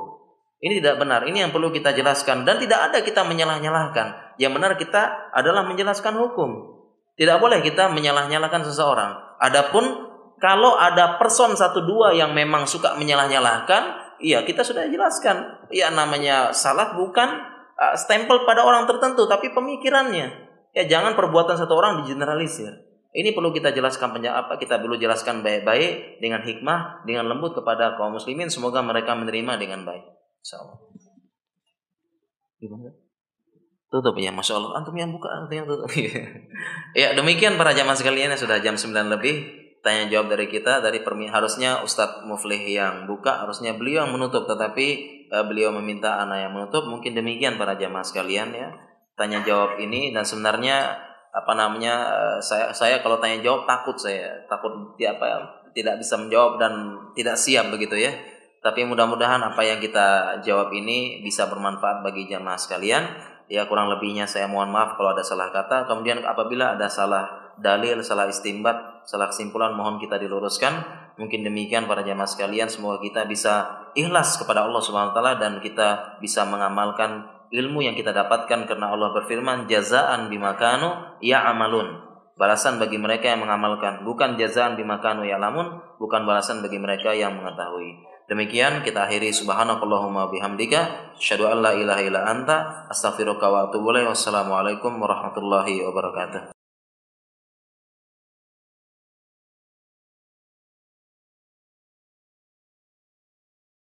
Ini 0.62 0.78
tidak 0.78 1.02
benar. 1.02 1.26
Ini 1.26 1.48
yang 1.48 1.50
perlu 1.50 1.74
kita 1.74 1.90
jelaskan. 1.90 2.46
Dan 2.46 2.62
tidak 2.62 2.92
ada 2.92 3.02
kita 3.02 3.26
menyalah-nyalahkan. 3.26 4.38
Yang 4.38 4.52
benar 4.54 4.72
kita 4.78 5.02
adalah 5.34 5.66
menjelaskan 5.66 6.14
hukum. 6.14 6.78
Tidak 7.18 7.42
boleh 7.42 7.58
kita 7.58 7.90
menyalah-nyalahkan 7.90 8.62
seseorang. 8.62 9.42
Adapun 9.42 10.07
kalau 10.38 10.78
ada 10.78 11.18
person 11.18 11.54
satu 11.58 11.82
dua 11.82 12.14
yang 12.14 12.30
memang 12.30 12.66
suka 12.66 12.94
menyalah-nyalahkan, 12.94 14.16
iya 14.22 14.46
kita 14.46 14.62
sudah 14.62 14.86
jelaskan. 14.86 15.66
Ya 15.74 15.90
namanya 15.90 16.54
salah 16.54 16.94
bukan 16.94 17.28
uh, 17.74 17.94
stempel 17.98 18.46
pada 18.46 18.62
orang 18.62 18.86
tertentu, 18.86 19.26
tapi 19.26 19.50
pemikirannya. 19.50 20.48
Ya 20.74 20.84
jangan 20.86 21.18
perbuatan 21.18 21.58
satu 21.58 21.74
orang 21.74 22.06
digeneralisir. 22.06 22.86
Ini 23.10 23.34
perlu 23.34 23.50
kita 23.50 23.74
jelaskan 23.74 24.20
apa 24.30 24.60
kita 24.60 24.78
perlu 24.78 24.94
jelaskan 24.94 25.42
baik-baik 25.42 26.22
dengan 26.22 26.44
hikmah, 26.44 27.02
dengan 27.02 27.26
lembut 27.26 27.56
kepada 27.58 27.98
kaum 27.98 28.14
muslimin. 28.14 28.46
Semoga 28.46 28.78
mereka 28.84 29.18
menerima 29.18 29.58
dengan 29.58 29.82
baik. 29.82 30.06
Insyaallah. 30.44 30.78
Gimana? 32.62 32.94
Tutup 33.88 34.14
ya, 34.20 34.28
masya 34.28 34.60
Allah. 34.60 34.84
Antum 34.84 34.92
yang 34.94 35.10
buka, 35.10 35.32
antum 35.32 35.56
yang 35.56 35.66
tutup. 35.66 35.88
ya 37.00 37.16
demikian 37.16 37.56
para 37.56 37.72
jamaah 37.72 37.96
sekalian 37.96 38.30
sudah 38.36 38.60
jam 38.60 38.76
9 38.76 38.92
lebih 39.08 39.57
tanya 39.88 40.04
jawab 40.12 40.28
dari 40.36 40.52
kita 40.52 40.84
dari 40.84 41.00
permi 41.00 41.32
harusnya 41.32 41.80
Ustadz 41.80 42.28
Muflih 42.28 42.60
yang 42.60 43.08
buka 43.08 43.40
harusnya 43.40 43.72
beliau 43.72 44.04
yang 44.04 44.12
menutup. 44.12 44.44
Tetapi 44.44 44.86
uh, 45.32 45.44
beliau 45.48 45.72
meminta 45.72 46.20
anak 46.20 46.44
yang 46.44 46.52
menutup. 46.52 46.84
Mungkin 46.84 47.16
demikian 47.16 47.56
para 47.56 47.80
jamaah 47.80 48.04
sekalian 48.04 48.52
ya. 48.52 48.68
Tanya 49.16 49.40
jawab 49.40 49.80
ini 49.80 50.12
dan 50.12 50.28
sebenarnya 50.28 51.08
apa 51.32 51.52
namanya 51.56 51.94
uh, 52.12 52.38
saya 52.44 52.68
saya 52.76 53.00
kalau 53.00 53.16
tanya 53.16 53.40
jawab 53.40 53.64
takut 53.64 53.96
saya. 53.96 54.44
Takut 54.44 54.92
dia 55.00 55.16
apa 55.16 55.24
ya, 55.24 55.38
tidak 55.72 56.04
bisa 56.04 56.20
menjawab 56.20 56.60
dan 56.60 56.72
tidak 57.16 57.40
siap 57.40 57.72
begitu 57.72 57.96
ya. 57.96 58.12
Tapi 58.60 58.84
mudah-mudahan 58.84 59.40
apa 59.40 59.64
yang 59.64 59.80
kita 59.80 60.38
jawab 60.44 60.68
ini 60.76 61.24
bisa 61.24 61.48
bermanfaat 61.48 62.04
bagi 62.04 62.28
jamaah 62.28 62.60
sekalian. 62.60 63.04
Ya 63.48 63.64
kurang 63.64 63.88
lebihnya 63.88 64.28
saya 64.28 64.44
mohon 64.44 64.68
maaf 64.68 65.00
kalau 65.00 65.16
ada 65.16 65.24
salah 65.24 65.48
kata. 65.48 65.88
Kemudian 65.88 66.20
apabila 66.20 66.76
ada 66.76 66.92
salah 66.92 67.56
dalil 67.56 68.04
salah 68.04 68.28
istimbat 68.28 68.97
salah 69.08 69.32
kesimpulan 69.32 69.72
mohon 69.72 69.96
kita 69.96 70.20
diluruskan. 70.20 70.84
Mungkin 71.16 71.40
demikian 71.40 71.88
para 71.88 72.04
jamaah 72.04 72.28
sekalian, 72.28 72.68
semoga 72.68 73.00
kita 73.00 73.24
bisa 73.24 73.88
ikhlas 73.96 74.36
kepada 74.36 74.68
Allah 74.68 74.84
Subhanahu 74.84 75.10
wa 75.10 75.16
taala 75.16 75.32
dan 75.40 75.64
kita 75.64 76.20
bisa 76.20 76.44
mengamalkan 76.44 77.24
ilmu 77.48 77.80
yang 77.80 77.96
kita 77.96 78.12
dapatkan 78.12 78.68
karena 78.68 78.92
Allah 78.92 79.16
berfirman 79.16 79.64
jazaan 79.64 80.28
bimakanu 80.28 81.18
ya 81.24 81.48
amalun. 81.48 82.04
Balasan 82.38 82.78
bagi 82.78 83.02
mereka 83.02 83.34
yang 83.34 83.42
mengamalkan, 83.42 84.06
bukan 84.06 84.38
jazaan 84.38 84.78
bimakanu 84.78 85.26
ya 85.26 85.42
lamun, 85.42 85.82
bukan 85.98 86.22
balasan 86.22 86.62
bagi 86.62 86.78
mereka 86.78 87.10
yang 87.10 87.34
mengetahui. 87.34 87.98
Demikian 88.28 88.84
kita 88.84 89.08
akhiri 89.08 89.32
subhanakallahumma 89.32 90.28
bihamdika 90.30 91.16
asyhadu 91.16 91.48
an 91.48 91.64
la 91.64 91.72
ilaha 91.74 92.04
illa 92.04 92.20
anta 92.28 92.86
astaghfiruka 92.92 93.48
wa 93.48 93.72
atubu. 93.72 93.90
Wassalamualaikum 93.90 95.00
warahmatullahi 95.00 95.82
wabarakatuh. 95.82 96.57